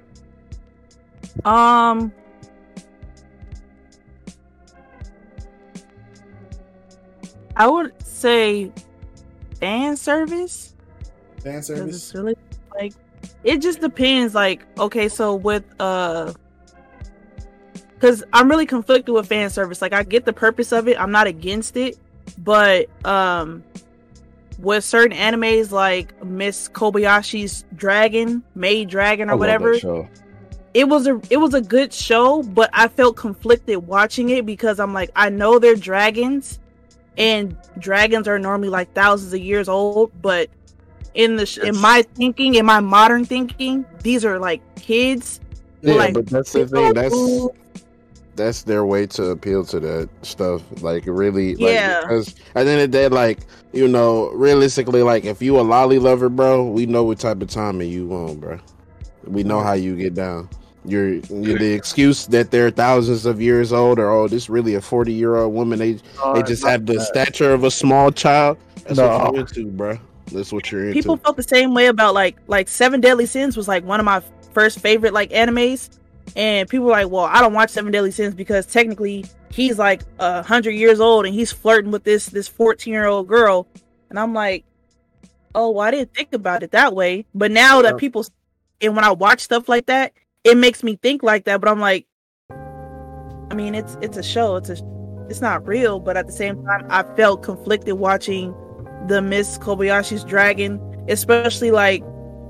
Um. 1.43 2.13
I 7.57 7.67
would 7.67 7.93
say 8.05 8.71
fan 9.59 9.95
service 9.95 10.74
Fan 11.45 11.53
'cause 11.57 11.67
service. 11.67 11.95
It's 11.95 12.15
really 12.15 12.35
like 12.77 12.93
it 13.43 13.61
just 13.61 13.79
depends. 13.79 14.33
Like, 14.35 14.65
okay, 14.79 15.07
so 15.07 15.35
with 15.35 15.63
uh, 15.79 16.33
because 17.93 18.23
I'm 18.33 18.49
really 18.49 18.65
conflicted 18.65 19.13
with 19.13 19.27
fan 19.27 19.49
service. 19.49 19.81
Like, 19.81 19.93
I 19.93 20.03
get 20.03 20.25
the 20.25 20.33
purpose 20.33 20.71
of 20.71 20.87
it. 20.87 20.99
I'm 20.99 21.11
not 21.11 21.27
against 21.27 21.77
it, 21.77 21.97
but 22.39 22.87
um, 23.05 23.63
with 24.59 24.83
certain 24.83 25.15
animes 25.17 25.71
like 25.71 26.23
Miss 26.23 26.67
Kobayashi's 26.67 27.63
Dragon, 27.75 28.43
Maid 28.55 28.89
Dragon, 28.89 29.29
I 29.29 29.33
or 29.33 29.35
love 29.35 29.39
whatever, 29.39 29.73
that 29.73 29.81
show. 29.81 30.07
it 30.73 30.87
was 30.89 31.07
a 31.07 31.21
it 31.29 31.37
was 31.37 31.53
a 31.53 31.61
good 31.61 31.93
show, 31.93 32.41
but 32.41 32.69
I 32.73 32.87
felt 32.87 33.17
conflicted 33.17 33.77
watching 33.87 34.29
it 34.29 34.45
because 34.45 34.79
I'm 34.79 34.93
like, 34.93 35.11
I 35.15 35.29
know 35.29 35.59
they're 35.59 35.75
dragons, 35.75 36.59
and 37.17 37.55
dragons 37.79 38.27
are 38.27 38.39
normally 38.39 38.69
like 38.69 38.93
thousands 38.93 39.33
of 39.33 39.39
years 39.39 39.69
old, 39.69 40.11
but 40.21 40.49
in 41.15 41.37
the 41.37 41.45
sh- 41.45 41.57
in 41.59 41.77
my 41.77 42.03
thinking, 42.13 42.55
in 42.55 42.65
my 42.65 42.79
modern 42.79 43.25
thinking, 43.25 43.85
these 44.03 44.23
are 44.23 44.37
like 44.37 44.61
kids. 44.75 45.39
Yeah, 45.81 45.95
like, 45.95 46.13
but 46.13 46.27
that's 46.27 46.51
the 46.53 46.67
thing. 46.67 46.93
That's 46.93 47.15
that's 48.35 48.63
their 48.63 48.85
way 48.85 49.07
to 49.07 49.27
appeal 49.27 49.63
to 49.65 49.79
that 49.79 50.09
stuff. 50.21 50.61
Like 50.81 51.03
really, 51.07 51.55
like, 51.55 51.73
Yeah. 51.73 52.01
Because 52.01 52.35
at 52.53 52.65
the 52.65 52.71
end 52.71 52.81
of 52.81 52.91
the 52.91 52.97
day, 52.97 53.07
like 53.07 53.39
you 53.73 53.87
know, 53.87 54.29
realistically, 54.31 55.03
like 55.03 55.25
if 55.25 55.41
you 55.41 55.59
a 55.59 55.61
lolly 55.61 55.99
lover, 55.99 56.29
bro, 56.29 56.65
we 56.65 56.85
know 56.85 57.03
what 57.03 57.19
type 57.19 57.41
of 57.41 57.49
timing 57.49 57.89
you 57.89 58.07
want, 58.07 58.39
bro. 58.41 58.59
We 59.25 59.43
know 59.43 59.61
how 59.61 59.73
you 59.73 59.95
get 59.95 60.13
down. 60.13 60.49
You're, 60.87 61.15
you're 61.15 61.57
the 61.57 61.73
excuse 61.73 62.27
that 62.27 62.51
they're 62.51 62.69
thousands 62.69 63.25
of 63.25 63.41
years 63.41 63.73
old, 63.73 63.97
or 63.97 64.11
oh, 64.11 64.27
this 64.27 64.49
really 64.49 64.75
a 64.75 64.81
forty 64.81 65.13
year 65.13 65.35
old 65.35 65.53
woman. 65.53 65.79
They 65.79 65.93
they 66.33 66.43
just 66.43 66.63
have 66.63 66.85
the 66.85 66.99
stature 66.99 67.53
of 67.53 67.63
a 67.63 67.71
small 67.71 68.11
child. 68.11 68.57
That's 68.83 68.97
No. 68.97 69.07
what 69.17 69.33
you're 69.33 69.41
into, 69.41 69.65
bro. 69.71 69.97
That's 70.31 70.51
what 70.51 70.71
you're 70.71 70.81
into. 70.81 70.93
people 70.93 71.17
felt 71.17 71.37
the 71.37 71.43
same 71.43 71.73
way 71.73 71.87
about 71.87 72.13
like 72.13 72.37
like 72.47 72.67
Seven 72.67 72.99
Deadly 73.01 73.25
Sins 73.25 73.55
was 73.55 73.67
like 73.67 73.83
one 73.83 73.99
of 73.99 74.05
my 74.05 74.21
first 74.53 74.79
favorite 74.79 75.13
like 75.13 75.29
animes, 75.31 75.89
and 76.35 76.67
people 76.69 76.85
were 76.87 76.91
like, 76.93 77.09
well, 77.09 77.25
I 77.25 77.41
don't 77.41 77.53
watch 77.53 77.69
Seven 77.69 77.91
Deadly 77.91 78.11
Sins 78.11 78.33
because 78.33 78.65
technically 78.65 79.25
he's 79.51 79.77
like 79.77 80.01
a 80.19 80.41
hundred 80.43 80.71
years 80.71 80.99
old 80.99 81.25
and 81.25 81.33
he's 81.35 81.51
flirting 81.51 81.91
with 81.91 82.03
this 82.03 82.27
this 82.27 82.47
fourteen 82.47 82.93
year 82.93 83.05
old 83.05 83.27
girl, 83.27 83.67
and 84.09 84.17
I'm 84.19 84.33
like, 84.33 84.65
oh, 85.53 85.69
well, 85.71 85.87
I 85.87 85.91
didn't 85.91 86.13
think 86.13 86.33
about 86.33 86.63
it 86.63 86.71
that 86.71 86.93
way, 86.95 87.25
but 87.35 87.51
now 87.51 87.77
Yeah. 87.77 87.91
that 87.91 87.97
people 87.97 88.25
and 88.81 88.95
when 88.95 89.05
I 89.05 89.11
watch 89.11 89.41
stuff 89.41 89.69
like 89.69 89.85
that, 89.85 90.11
it 90.43 90.57
makes 90.57 90.83
me 90.83 90.95
think 91.01 91.23
like 91.23 91.45
that, 91.45 91.61
but 91.61 91.69
I'm 91.69 91.79
like, 91.79 92.07
I 92.49 93.53
mean, 93.53 93.75
it's 93.75 93.97
it's 94.01 94.17
a 94.17 94.23
show, 94.23 94.55
it's 94.55 94.69
a 94.69 94.77
it's 95.29 95.41
not 95.41 95.65
real, 95.67 95.99
but 95.99 96.17
at 96.17 96.25
the 96.27 96.33
same 96.33 96.63
time, 96.65 96.85
I 96.89 97.03
felt 97.15 97.41
conflicted 97.43 97.95
watching 97.95 98.53
the 99.07 99.21
Miss 99.21 99.57
Kobayashi's 99.57 100.23
Dragon, 100.23 100.79
especially 101.07 101.71
like 101.71 102.03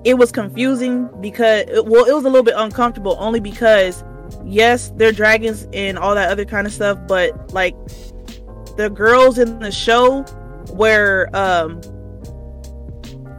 it 0.06 0.18
was 0.18 0.32
confusing 0.32 1.10
because 1.20 1.66
well, 1.84 2.06
it 2.06 2.14
was 2.14 2.24
a 2.26 2.30
little 2.30 2.44
bit 2.44 2.54
uncomfortable 2.58 3.18
only 3.20 3.40
because 3.40 4.04
yes, 4.46 4.92
they're 4.96 5.12
dragons 5.12 5.68
and 5.74 5.98
all 5.98 6.16
that 6.16 6.30
other 6.30 6.46
kind 6.46 6.68
of 6.68 6.74
stuff, 6.74 7.00
but 7.08 7.54
like 7.54 7.76
the 8.78 8.90
girls 8.94 9.40
in 9.40 9.60
the 9.60 9.72
show 9.72 10.26
were 10.72 11.30
um 11.34 11.82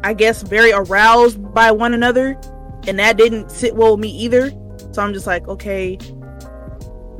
I 0.02 0.14
guess 0.14 0.42
very 0.42 0.72
aroused 0.72 1.52
by 1.54 1.70
one 1.70 1.94
another 1.94 2.38
and 2.86 2.98
that 2.98 3.16
didn't 3.16 3.50
sit 3.50 3.74
well 3.74 3.92
with 3.92 4.00
me 4.00 4.10
either. 4.10 4.50
So 4.92 5.02
I'm 5.02 5.12
just 5.12 5.26
like, 5.26 5.46
okay, 5.48 5.98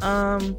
um 0.02 0.56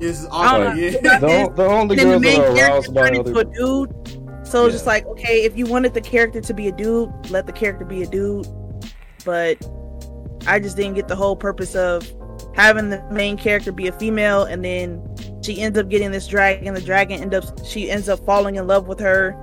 It's 0.00 0.26
I 0.26 0.28
awkward. 0.28 0.78
Yeah. 0.78 1.18
The, 1.18 1.52
the 1.54 1.64
only 1.64 1.98
and 1.98 2.10
then 2.10 2.20
the 2.20 2.28
girls 2.28 2.38
main 2.38 2.40
that 2.40 2.48
are 2.48 2.72
aroused 2.72 2.94
by 2.94 3.10
turned 3.10 3.16
into 3.26 3.38
a 3.38 3.44
dude. 3.44 4.25
So 4.46 4.64
it's 4.66 4.74
just 4.74 4.86
like, 4.86 5.04
okay, 5.06 5.44
if 5.44 5.56
you 5.58 5.66
wanted 5.66 5.92
the 5.92 6.00
character 6.00 6.40
to 6.40 6.54
be 6.54 6.68
a 6.68 6.72
dude, 6.72 7.10
let 7.30 7.46
the 7.46 7.52
character 7.52 7.84
be 7.84 8.02
a 8.02 8.06
dude. 8.06 8.46
But 9.24 9.58
I 10.46 10.60
just 10.60 10.76
didn't 10.76 10.94
get 10.94 11.08
the 11.08 11.16
whole 11.16 11.34
purpose 11.34 11.74
of 11.74 12.08
having 12.54 12.90
the 12.90 13.02
main 13.10 13.36
character 13.36 13.72
be 13.72 13.88
a 13.88 13.92
female 13.92 14.44
and 14.44 14.64
then 14.64 15.02
she 15.42 15.60
ends 15.60 15.76
up 15.76 15.88
getting 15.88 16.12
this 16.12 16.28
dragon. 16.28 16.74
The 16.74 16.80
dragon 16.80 17.20
ends 17.20 17.34
up 17.34 17.66
she 17.66 17.90
ends 17.90 18.08
up 18.08 18.24
falling 18.24 18.54
in 18.54 18.68
love 18.68 18.86
with 18.86 19.00
her. 19.00 19.34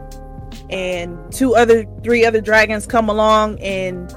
And 0.69 1.19
two 1.34 1.53
other 1.53 1.85
three 2.01 2.25
other 2.25 2.39
dragons 2.39 2.88
come 2.88 3.09
along 3.09 3.59
and 3.59 4.09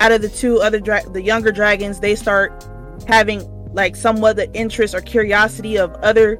out 0.00 0.12
of 0.12 0.20
the 0.20 0.28
two 0.28 0.60
other 0.60 0.80
dra- 0.80 1.08
the 1.10 1.22
younger 1.22 1.50
dragons, 1.50 2.00
they 2.00 2.14
start 2.14 2.68
having 3.08 3.40
like 3.72 3.96
somewhat 3.96 4.36
the 4.36 4.52
interest 4.52 4.94
or 4.94 5.00
curiosity 5.00 5.78
of 5.78 5.94
other 5.96 6.38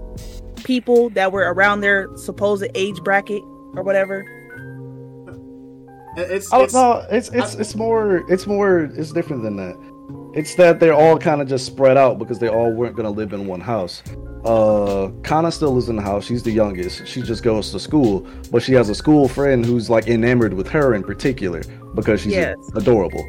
people 0.65 1.09
that 1.11 1.33
were 1.33 1.53
around 1.53 1.81
their 1.81 2.15
supposed 2.17 2.67
age 2.75 2.97
bracket 3.03 3.43
or 3.77 3.83
whatever. 3.83 4.25
It's, 6.19 6.49
Oh 6.53 6.65
it's 6.65 6.73
no, 6.73 7.05
it's 7.11 7.29
it's 7.29 7.55
it's 7.57 7.75
more 7.75 8.25
it's 8.33 8.47
more 8.47 8.85
it's 8.85 9.13
different 9.13 9.43
than 9.43 9.57
that. 9.57 9.77
It's 10.35 10.55
that 10.55 10.81
they're 10.81 10.95
all 10.95 11.19
kind 11.19 11.41
of 11.43 11.49
just 11.49 11.67
spread 11.67 11.97
out 11.97 12.19
because 12.19 12.39
they 12.39 12.49
all 12.49 12.73
weren't 12.73 12.97
gonna 12.97 13.11
live 13.11 13.33
in 13.35 13.47
one 13.47 13.61
house. 13.61 14.03
Uh, 14.45 15.11
Kanna 15.25 15.51
still 15.51 15.73
lives 15.75 15.89
in 15.89 15.97
the 15.97 16.03
house. 16.03 16.25
She's 16.25 16.43
the 16.43 16.53
youngest. 16.53 17.07
She 17.07 17.21
just 17.21 17.43
goes 17.43 17.71
to 17.73 17.81
school, 17.81 18.27
but 18.51 18.63
she 18.63 18.73
has 18.75 18.89
a 18.89 18.95
school 18.95 19.29
friend 19.29 19.65
who's 19.65 19.91
like 19.91 20.07
enamored 20.07 20.55
with 20.55 20.69
her 20.69 20.95
in 20.95 21.03
particular 21.03 21.63
because 21.95 22.21
she's 22.21 22.33
Yes. 22.33 22.57
adorable. 22.77 23.25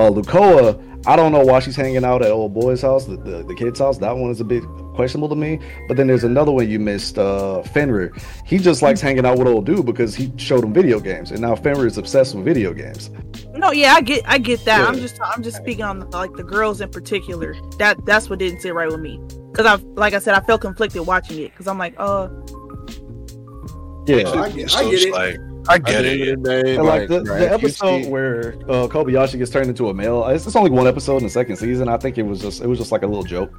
Uh, 0.00 0.10
Lucoa, 0.10 0.82
I 1.06 1.14
don't 1.14 1.30
know 1.30 1.40
why 1.44 1.60
she's 1.60 1.76
hanging 1.76 2.04
out 2.06 2.22
at 2.22 2.30
old 2.30 2.54
boy's 2.54 2.80
house, 2.80 3.04
the, 3.04 3.18
the 3.18 3.42
the 3.42 3.54
kid's 3.54 3.80
house. 3.80 3.98
That 3.98 4.16
one 4.16 4.30
is 4.30 4.40
a 4.40 4.44
bit 4.44 4.62
questionable 4.94 5.28
to 5.28 5.34
me. 5.34 5.58
But 5.88 5.98
then 5.98 6.06
there's 6.06 6.24
another 6.24 6.52
one 6.52 6.70
you 6.70 6.78
missed, 6.78 7.18
uh, 7.18 7.62
Fenrir. 7.64 8.10
He 8.46 8.56
just 8.56 8.80
likes 8.80 9.02
hanging 9.02 9.26
out 9.26 9.38
with 9.38 9.46
old 9.46 9.66
dude 9.66 9.84
because 9.84 10.14
he 10.14 10.32
showed 10.38 10.64
him 10.64 10.72
video 10.72 11.00
games, 11.00 11.32
and 11.32 11.40
now 11.42 11.54
Fenrir 11.54 11.86
is 11.86 11.98
obsessed 11.98 12.34
with 12.34 12.46
video 12.46 12.72
games. 12.72 13.10
No, 13.52 13.72
yeah, 13.72 13.92
I 13.92 14.00
get 14.00 14.22
I 14.26 14.38
get 14.38 14.64
that. 14.64 14.88
I'm 14.88 14.96
just 14.96 15.20
I'm 15.22 15.42
just 15.42 15.58
speaking 15.58 15.84
on 15.84 16.08
like 16.10 16.32
the 16.34 16.44
girls 16.44 16.80
in 16.80 16.88
particular. 16.90 17.54
That 17.78 18.02
that's 18.06 18.30
what 18.30 18.38
didn't 18.38 18.60
sit 18.62 18.72
right 18.72 18.90
with 18.90 19.00
me. 19.00 19.20
Cause 19.52 19.66
I 19.66 19.74
like 19.96 20.14
I 20.14 20.18
said 20.18 20.34
I 20.34 20.40
felt 20.40 20.62
conflicted 20.62 21.06
watching 21.06 21.40
it 21.40 21.50
because 21.50 21.66
I'm 21.66 21.76
like, 21.76 21.94
uh, 21.98 22.28
Yeah. 24.06 24.30
I 24.30 24.50
get, 24.50 24.70
So 24.70 24.78
I 24.78 24.90
get 24.90 25.02
it. 25.02 25.12
like 25.12 25.49
I 25.70 25.74
At 25.76 25.84
get 25.84 26.02
the 26.02 26.22
it. 26.22 26.28
end 26.32 26.46
of 26.46 26.66
And 26.66 26.82
like, 26.84 27.08
the, 27.08 27.22
bro, 27.22 27.38
the 27.38 27.52
episode 27.52 28.02
see- 28.04 28.10
where 28.10 28.54
uh, 28.68 28.88
Kobayashi 28.88 29.38
gets 29.38 29.50
turned 29.52 29.68
into 29.68 29.88
a 29.88 29.94
male, 29.94 30.26
it's, 30.26 30.44
it's 30.46 30.56
only 30.56 30.70
one 30.70 30.86
episode 30.88 31.18
in 31.18 31.24
the 31.24 31.30
second 31.30 31.56
season. 31.56 31.88
I 31.88 31.96
think 31.96 32.18
it 32.18 32.24
was 32.24 32.40
just 32.40 32.60
it 32.60 32.66
was 32.66 32.78
just 32.78 32.90
like 32.90 33.02
a 33.02 33.06
little 33.06 33.22
joke. 33.22 33.56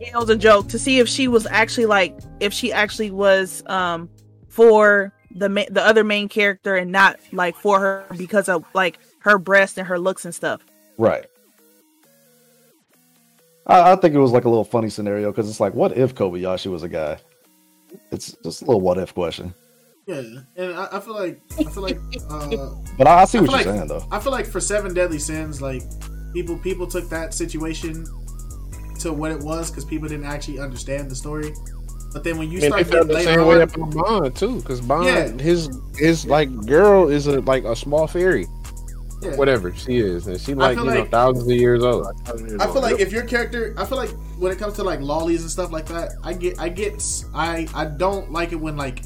it 0.00 0.14
was 0.14 0.30
a 0.30 0.36
joke 0.36 0.68
to 0.68 0.78
see 0.78 0.98
if 0.98 1.08
she 1.08 1.28
was 1.28 1.46
actually 1.46 1.86
like 1.86 2.18
if 2.40 2.52
she 2.54 2.72
actually 2.72 3.10
was 3.10 3.62
um 3.66 4.08
for 4.48 5.12
the 5.34 5.48
ma- 5.50 5.64
the 5.70 5.82
other 5.86 6.04
main 6.04 6.28
character 6.28 6.76
and 6.76 6.90
not 6.90 7.18
like 7.32 7.54
for 7.56 7.78
her 7.80 8.06
because 8.16 8.48
of 8.48 8.64
like 8.74 8.98
her 9.20 9.36
breast 9.38 9.76
and 9.78 9.86
her 9.86 9.98
looks 9.98 10.24
and 10.24 10.34
stuff. 10.34 10.60
Right. 10.96 11.26
I, 13.66 13.92
I 13.92 13.96
think 13.96 14.14
it 14.14 14.18
was 14.18 14.32
like 14.32 14.44
a 14.44 14.48
little 14.48 14.64
funny 14.64 14.88
scenario 14.88 15.30
because 15.30 15.48
it's 15.50 15.60
like, 15.60 15.74
what 15.74 15.96
if 15.96 16.14
Kobayashi 16.14 16.70
was 16.70 16.82
a 16.82 16.88
guy? 16.88 17.18
It's 18.10 18.34
just 18.42 18.62
a 18.62 18.64
little 18.64 18.80
what 18.80 18.96
if 18.98 19.12
question. 19.14 19.54
Yeah, 20.06 20.16
and 20.56 20.74
I, 20.74 20.88
I 20.92 21.00
feel 21.00 21.14
like 21.14 21.40
I 21.58 21.64
feel 21.64 21.82
like 21.82 21.98
uh, 22.28 22.70
But 22.98 23.06
I, 23.06 23.22
I 23.22 23.24
see 23.24 23.38
I 23.38 23.40
what 23.42 23.50
you're 23.50 23.56
like- 23.58 23.64
saying 23.64 23.86
though. 23.86 24.04
I 24.10 24.18
feel 24.18 24.32
like 24.32 24.46
for 24.46 24.60
Seven 24.60 24.94
Deadly 24.94 25.18
Sins, 25.18 25.62
like 25.62 25.82
people 26.32 26.58
people 26.58 26.86
took 26.86 27.08
that 27.10 27.32
situation 27.34 28.04
to 29.00 29.12
what 29.12 29.30
it 29.30 29.40
was 29.40 29.70
because 29.70 29.84
people 29.84 30.08
didn't 30.08 30.26
actually 30.26 30.58
understand 30.58 31.10
the 31.10 31.14
story. 31.14 31.52
But 32.12 32.24
then 32.24 32.36
when 32.36 32.50
you 32.50 32.58
I 32.58 32.62
mean, 32.62 32.70
start 32.70 32.84
they 32.84 32.90
felt 32.90 33.08
getting 33.08 33.08
the 33.08 33.14
later 33.30 33.40
same 33.40 33.48
way 33.48 33.56
on, 33.56 34.00
up 34.02 34.08
on 34.08 34.22
Ban 34.22 34.32
too, 34.32 34.56
because 34.60 34.80
Ban, 34.80 35.04
Yeah. 35.04 35.42
his 35.42 35.70
his 35.96 36.26
like 36.26 36.50
girl 36.66 37.08
is 37.08 37.26
a 37.26 37.40
like 37.42 37.64
a 37.64 37.74
small 37.76 38.06
fairy, 38.06 38.46
yeah. 39.22 39.36
whatever 39.36 39.72
she 39.74 39.98
is, 39.98 40.26
and 40.26 40.38
she 40.40 40.54
like 40.54 40.76
you 40.76 40.84
feel 40.84 40.94
know 40.94 41.04
thousands 41.06 41.44
of 41.48 41.56
years 41.56 41.82
old. 41.84 42.06
I 42.26 42.66
feel 42.66 42.82
like 42.82 42.98
if 43.00 43.12
your 43.12 43.24
character, 43.24 43.72
I 43.78 43.84
feel 43.86 43.96
like 43.98 44.10
when 44.38 44.50
it 44.52 44.58
comes 44.58 44.74
to 44.74 44.82
like 44.84 45.00
lollies 45.00 45.42
and 45.42 45.50
stuff 45.50 45.70
like 45.72 45.86
that, 45.86 46.12
I 46.24 46.34
get, 46.34 46.60
I 46.60 46.68
get, 46.68 47.02
I, 47.34 47.66
I 47.72 47.84
don't 47.86 48.30
like 48.32 48.50
it 48.52 48.56
when 48.56 48.76
like 48.76 49.04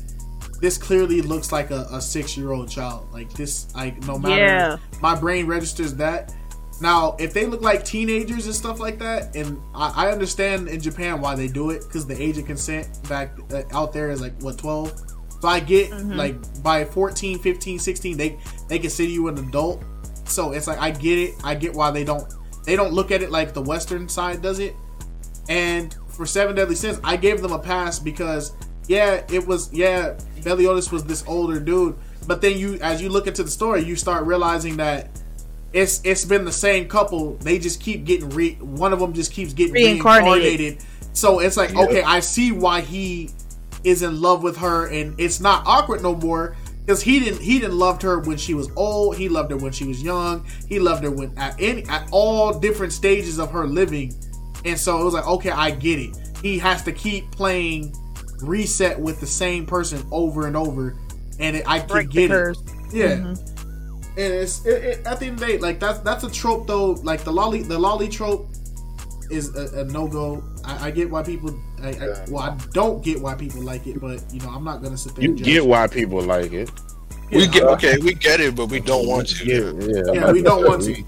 this 0.61 0.79
clearly 0.79 1.21
looks 1.23 1.53
like 1.53 1.71
a, 1.71 1.87
a 1.93 2.01
six 2.01 2.37
year 2.37 2.53
old 2.53 2.69
child. 2.69 3.09
Like 3.13 3.33
this, 3.33 3.75
like 3.75 4.03
no 4.07 4.19
matter, 4.19 4.37
Yeah. 4.37 4.77
my 5.01 5.15
brain 5.15 5.47
registers 5.47 5.95
that. 5.95 6.35
Now, 6.81 7.17
if 7.19 7.33
they 7.33 7.47
look 7.47 7.63
like 7.63 7.85
teenagers 7.85 8.45
and 8.47 8.55
stuff 8.55 8.81
like 8.81 8.99
that, 8.99 9.35
and 9.35 9.59
I, 9.75 10.09
I 10.09 10.13
understand 10.13 10.69
in 10.69 10.79
Japan 10.81 11.21
why 11.23 11.35
they 11.35 11.49
do 11.49 11.71
it 11.71 11.81
because 11.85 12.07
the 12.07 12.21
age 12.21 12.37
of 12.37 12.45
consent 12.45 12.89
back 13.09 13.35
uh, 13.53 13.63
out 13.73 13.93
there 13.95 14.11
is 14.11 14.21
like 14.21 14.39
what 14.43 14.59
twelve. 14.59 14.93
So 15.41 15.49
I 15.49 15.61
get 15.61 15.91
like 16.17 16.63
by 16.63 16.85
14, 16.85 17.39
15, 17.39 17.79
16, 17.79 18.17
they 18.17 18.39
they 18.69 18.79
consider 18.79 19.11
you 19.11 19.29
an 19.29 19.39
adult. 19.39 19.85
So 20.25 20.53
it's 20.53 20.67
like 20.67 20.79
I 20.79 20.91
get 20.91 21.19
it. 21.19 21.35
I 21.45 21.55
get 21.55 21.73
why 21.75 21.91
they 21.91 22.05
don't 22.05 22.27
they 22.65 22.75
don't 22.77 22.93
look 22.93 23.11
at 23.11 23.23
it 23.23 23.31
like 23.31 23.53
the 23.55 23.63
Western 23.63 24.09
side 24.09 24.43
does 24.43 24.59
it. 24.59 24.75
And 25.49 25.95
for 26.09 26.27
Seven 26.27 26.57
Deadly 26.57 26.75
Sins, 26.75 26.99
I 27.05 27.17
gave 27.17 27.41
them 27.43 27.53
a 27.53 27.59
pass 27.59 27.99
because 27.99 28.53
yeah, 28.89 29.25
it 29.31 29.47
was 29.47 29.73
yeah, 29.73 30.19
Meliodas 30.47 30.91
was 30.93 31.05
this 31.05 31.25
older 31.27 31.61
dude. 31.61 31.97
But 32.27 32.41
then 32.41 32.57
you 32.57 32.79
as 32.81 33.03
you 33.03 33.11
look 33.11 33.27
into 33.27 33.43
the 33.43 33.51
story, 33.51 33.83
you 33.83 33.97
start 33.97 34.25
realizing 34.25 34.79
that 34.79 35.11
it's 35.73 36.01
it's 36.05 36.25
been 36.25 36.45
the 36.45 36.53
same 36.53 36.89
couple. 36.89 37.35
They 37.37 37.59
just 37.59 37.81
keep 37.83 38.05
getting 38.05 38.31
re 38.31 38.55
one 38.61 38.93
of 38.93 39.01
them 39.01 39.13
just 39.13 39.33
keeps 39.33 39.53
getting 39.53 39.75
Reincarnated. 39.75 40.61
reincarnated. 40.61 40.85
So 41.13 41.41
it's 41.41 41.57
like 41.57 41.75
okay, 41.75 42.03
I 42.03 42.21
see 42.21 42.53
why 42.53 42.81
he 42.81 43.31
is 43.85 44.03
in 44.03 44.21
love 44.21 44.43
with 44.43 44.57
her, 44.59 44.87
and 44.87 45.19
it's 45.21 45.41
not 45.41 45.67
awkward 45.67 46.03
no 46.03 46.15
more 46.15 46.57
because 46.81 47.03
he 47.03 47.19
didn't 47.19 47.41
he 47.41 47.59
didn't 47.59 47.77
loved 47.77 48.03
her 48.03 48.21
when 48.21 48.37
she 48.37 48.55
was 48.55 48.71
old. 48.77 49.17
He 49.17 49.29
loved 49.29 49.51
her 49.51 49.57
when 49.57 49.73
she 49.73 49.85
was 49.85 50.03
young. 50.03 50.47
He 50.69 50.79
loved 50.79 51.03
her 51.03 51.11
when 51.11 51.37
at 51.37 51.61
any 51.61 51.85
at 51.87 52.09
all 52.13 52.59
different 52.59 52.93
stages 52.93 53.39
of 53.39 53.51
her 53.51 53.67
living, 53.67 54.15
and 54.65 54.79
so 54.79 55.01
it 55.01 55.05
was 55.05 55.15
like 55.15 55.27
okay, 55.27 55.51
I 55.51 55.73
get 55.73 55.99
it. 55.99 56.17
He 56.41 56.59
has 56.59 56.85
to 56.85 56.93
keep 56.93 57.31
playing 57.33 57.95
reset 58.47 58.99
with 58.99 59.21
the 59.21 59.27
same 59.27 59.67
person 59.67 60.07
over 60.11 60.47
and 60.47 60.57
over, 60.57 60.97
and 61.39 61.57
it, 61.57 61.65
I 61.67 61.81
can 61.81 61.89
Break 61.89 62.09
the 62.09 62.13
get 62.15 62.25
it. 62.25 62.29
curse. 62.31 62.63
Yeah. 62.93 63.07
Mhm. 63.17 63.53
And 64.19 64.33
it's 64.33 64.65
it, 64.65 64.85
it, 64.85 65.07
at 65.07 65.21
the 65.21 65.27
end 65.27 65.35
of 65.35 65.41
the 65.41 65.47
day, 65.47 65.59
like 65.59 65.79
that's 65.79 65.99
that's 66.01 66.25
a 66.25 66.31
trope 66.31 66.67
though. 66.67 66.93
Like 66.93 67.23
the 67.25 67.33
lolly 67.33 67.63
the 67.63 67.79
lolly 67.79 68.09
trope 68.09 68.49
is 69.31 69.55
a, 69.57 69.81
a 69.81 69.85
no 69.85 70.07
go. 70.09 70.43
I, 70.65 70.87
I 70.87 70.91
get 70.91 71.11
why 71.11 71.23
people. 71.23 71.55
I, 71.83 71.89
I, 71.91 72.25
well, 72.31 72.39
I 72.43 72.57
don't 72.73 73.05
get 73.05 73.21
why 73.21 73.35
people 73.35 73.61
like 73.61 73.87
it, 73.87 74.01
but 74.01 74.23
you 74.33 74.41
know, 74.41 74.49
I'm 74.51 74.65
not 74.65 74.83
gonna 74.83 74.97
sit 74.97 75.15
there. 75.15 75.25
You 75.25 75.31
and 75.33 75.45
get 75.45 75.67
why 75.67 75.87
people 75.87 76.23
like 76.23 76.53
it. 76.53 76.71
Yeah, 77.31 77.39
We 77.39 77.47
get 77.49 77.63
okay, 77.65 77.99
we 77.99 78.15
get 78.15 78.41
it, 78.41 78.55
but 78.55 78.67
we 78.67 78.81
don't 78.81 79.07
want 79.07 79.29
to. 79.29 79.45
Yeah, 79.45 79.73
yeah. 79.85 80.13
Yeah, 80.15 80.33
we 80.33 80.41
don't 80.43 80.65
want 80.65 80.83
to. 80.85 81.05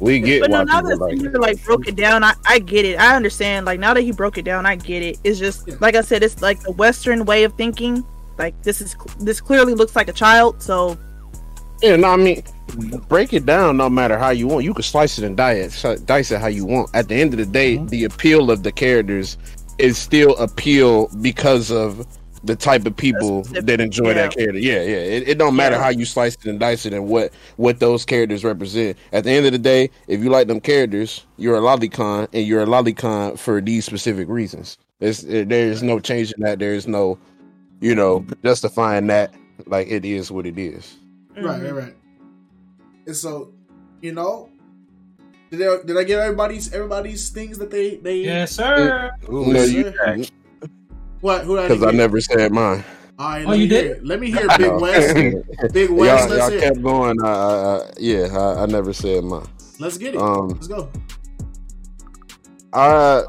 We, 0.00 0.12
we 0.12 0.20
get 0.20 0.40
But 0.40 0.50
no, 0.50 0.62
now 0.64 0.80
people 0.80 0.90
that 0.90 1.00
like 1.00 1.20
you 1.20 1.30
like 1.32 1.64
broke 1.64 1.86
it 1.86 1.96
down, 1.96 2.24
I, 2.24 2.34
I 2.46 2.58
get 2.58 2.84
it. 2.84 2.98
I 2.98 3.14
understand. 3.14 3.66
Like 3.66 3.78
now 3.78 3.92
that 3.94 4.00
he 4.00 4.12
broke 4.12 4.38
it 4.38 4.44
down, 4.44 4.64
I 4.66 4.76
get 4.76 5.02
it. 5.02 5.18
It's 5.24 5.38
just 5.38 5.68
Yeah. 5.68 5.74
like 5.80 5.94
I 5.94 6.00
said, 6.00 6.22
it's 6.22 6.40
like 6.40 6.60
the 6.60 6.72
Western 6.72 7.24
way 7.24 7.44
of 7.44 7.52
thinking. 7.54 8.04
Like 8.38 8.60
this 8.62 8.80
is 8.80 8.96
this 9.20 9.40
clearly 9.40 9.74
looks 9.74 9.94
like 9.94 10.08
a 10.08 10.12
child. 10.14 10.62
So 10.62 10.96
Yeah, 11.82 11.96
no, 11.96 12.08
I 12.08 12.16
mean, 12.16 12.42
break 13.08 13.32
it 13.34 13.44
down. 13.44 13.76
No 13.76 13.90
matter 13.90 14.16
how 14.18 14.30
you 14.30 14.46
want, 14.48 14.64
you 14.64 14.72
can 14.72 14.82
slice 14.82 15.18
it 15.18 15.24
and 15.24 15.36
dice 15.36 15.84
it, 15.84 16.06
dice 16.06 16.30
it 16.30 16.40
how 16.40 16.46
you 16.48 16.64
want. 16.64 16.88
At 16.94 17.08
the 17.08 17.14
end 17.16 17.34
of 17.34 17.38
the 17.38 17.46
day, 17.46 17.76
Mhm. 17.76 17.90
the 17.90 18.04
appeal 18.04 18.50
of 18.50 18.62
the 18.62 18.72
characters 18.72 19.36
is 19.78 19.98
still 19.98 20.36
appeal 20.38 21.08
because 21.20 21.70
of 21.70 22.06
the 22.44 22.56
type 22.56 22.86
of 22.86 22.96
people 22.96 23.42
that 23.42 23.80
enjoy 23.80 24.08
yeah. 24.08 24.14
that 24.14 24.34
character. 24.34 24.58
Yeah, 24.58 24.82
yeah. 24.82 24.96
It, 24.96 25.28
it 25.28 25.38
don't 25.38 25.56
matter 25.56 25.76
Yeah. 25.76 25.82
how 25.82 25.88
you 25.90 26.04
slice 26.04 26.34
it 26.34 26.46
and 26.46 26.58
dice 26.58 26.86
it 26.86 26.92
and 26.92 27.06
what 27.08 27.32
what 27.56 27.80
those 27.80 28.04
characters 28.04 28.44
represent. 28.44 28.96
At 29.12 29.24
the 29.24 29.30
end 29.30 29.46
of 29.46 29.52
the 29.52 29.58
day, 29.58 29.90
if 30.06 30.22
you 30.22 30.30
like 30.30 30.46
them 30.48 30.60
characters, 30.60 31.26
you're 31.36 31.56
a 31.56 31.60
lolicon, 31.60 32.28
and 32.32 32.46
you're 32.46 32.62
a 32.62 32.66
lolicon 32.66 33.38
for 33.38 33.60
these 33.60 33.84
specific 33.84 34.28
reasons. 34.28 34.78
It's, 35.00 35.22
it, 35.24 35.48
there 35.48 35.66
is 35.66 35.82
no 35.82 35.98
changing 36.00 36.40
that. 36.40 36.58
There 36.58 36.74
is 36.74 36.86
no, 36.86 37.18
you 37.80 37.94
know, 37.94 38.24
justifying 38.42 39.06
that. 39.08 39.34
Like 39.66 39.88
it 39.88 40.04
is 40.04 40.30
what 40.30 40.46
it 40.46 40.58
is. 40.58 40.96
Right, 41.36 41.44
right, 41.44 41.60
mm-hmm. 41.60 41.76
right. 41.76 41.96
And 43.06 43.16
so, 43.16 43.52
you 44.00 44.12
know, 44.12 44.50
did 45.50 45.62
I, 45.62 45.82
did 45.84 45.98
I 45.98 46.04
get 46.04 46.20
everybody's 46.20 46.72
everybody's 46.72 47.28
things 47.30 47.58
that 47.58 47.70
they 47.70 47.96
they 47.96 48.18
Yes, 48.18 48.52
sir. 48.52 49.10
No, 49.28 49.62
you 49.64 49.92
sir. 49.92 50.24
What 51.20 51.44
who 51.44 51.56
because 51.56 51.82
I 51.82 51.86
get? 51.86 51.94
never 51.96 52.20
said 52.20 52.52
mine. 52.52 52.84
All 53.18 53.28
right, 53.28 53.44
Oh, 53.44 53.50
let 53.50 53.58
you 53.58 53.64
me 53.64 53.68
did? 53.68 53.84
hear 53.84 53.94
it. 53.94 54.04
Let 54.06 54.20
me 54.20 54.30
hear 54.32 54.46
Big 54.56 54.72
West. 54.80 55.14
Big 55.74 55.90
y'all, 55.90 55.98
West, 55.98 56.28
y'all 56.28 56.38
let's 56.38 56.48
hear. 56.48 56.60
kept 56.60 56.76
it. 56.78 56.82
going. 56.82 57.22
Uh, 57.22 57.90
yeah, 57.98 58.28
I, 58.32 58.62
I 58.62 58.66
never 58.66 58.92
said 58.92 59.24
mine. 59.24 59.46
Let's 59.78 59.98
get 59.98 60.14
it. 60.14 60.20
Um, 60.20 60.48
Let's 60.48 60.68
go. 60.68 60.90
I 62.72 63.22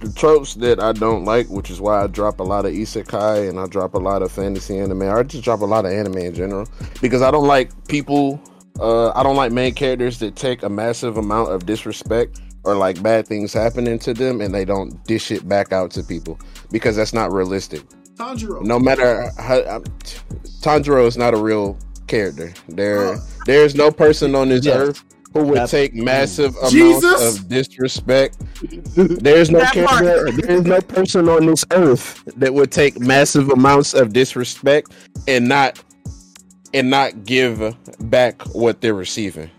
the 0.00 0.12
tropes 0.14 0.54
that 0.54 0.80
I 0.82 0.92
don't 0.92 1.24
like, 1.24 1.48
which 1.48 1.70
is 1.70 1.80
why 1.80 2.02
I 2.02 2.06
drop 2.06 2.40
a 2.40 2.42
lot 2.42 2.64
of 2.66 2.72
isekai 2.72 3.48
and 3.48 3.58
I 3.58 3.66
drop 3.66 3.94
a 3.94 3.98
lot 3.98 4.22
of 4.22 4.30
fantasy 4.32 4.78
anime. 4.78 5.02
I 5.02 5.22
just 5.22 5.44
drop 5.44 5.60
a 5.60 5.64
lot 5.66 5.84
of 5.84 5.92
anime 5.92 6.18
in 6.18 6.34
general 6.34 6.66
because 7.00 7.22
I 7.22 7.30
don't 7.30 7.46
like 7.46 7.70
people. 7.88 8.40
Uh, 8.80 9.10
I 9.10 9.22
don't 9.22 9.36
like 9.36 9.52
main 9.52 9.74
characters 9.74 10.18
that 10.18 10.36
take 10.36 10.62
a 10.62 10.68
massive 10.68 11.16
amount 11.16 11.50
of 11.50 11.64
disrespect 11.66 12.40
or 12.66 12.74
like 12.74 13.02
bad 13.02 13.26
things 13.26 13.52
happening 13.52 13.98
to 14.00 14.12
them 14.12 14.40
and 14.40 14.54
they 14.54 14.64
don't 14.64 15.02
dish 15.04 15.30
it 15.30 15.48
back 15.48 15.72
out 15.72 15.90
to 15.92 16.02
people 16.02 16.38
because 16.70 16.96
that's 16.96 17.14
not 17.14 17.32
realistic. 17.32 17.82
Tanjiro. 18.16 18.62
No 18.62 18.78
matter 18.78 19.30
how, 19.38 19.60
um, 19.66 19.84
Tanjiro 20.62 21.06
is 21.06 21.16
not 21.16 21.34
a 21.34 21.36
real 21.36 21.78
character. 22.06 22.52
There, 22.68 23.14
Uh. 23.14 23.18
there's 23.46 23.74
no 23.74 23.90
person 23.90 24.34
on 24.34 24.48
this 24.48 24.64
Yes. 24.64 24.76
earth 24.76 25.04
who 25.32 25.44
would 25.44 25.56
That's- 25.56 25.70
take 25.70 25.94
massive 25.94 26.56
amounts 26.56 27.04
of 27.38 27.48
disrespect. 27.48 28.38
There's 28.96 29.50
no 29.50 29.60
character, 29.66 30.30
there's 30.32 30.64
no 30.64 30.80
person 30.80 31.28
on 31.28 31.44
this 31.46 31.62
earth 31.72 32.22
that 32.38 32.54
would 32.54 32.70
take 32.72 32.98
massive 32.98 33.50
amounts 33.50 33.92
of 33.92 34.12
disrespect 34.14 34.92
and 35.28 35.46
not 35.46 35.78
and 36.72 36.88
not 36.90 37.24
give 37.26 37.74
back 38.00 38.40
what 38.54 38.80
they're 38.80 38.94
receiving. 38.94 39.50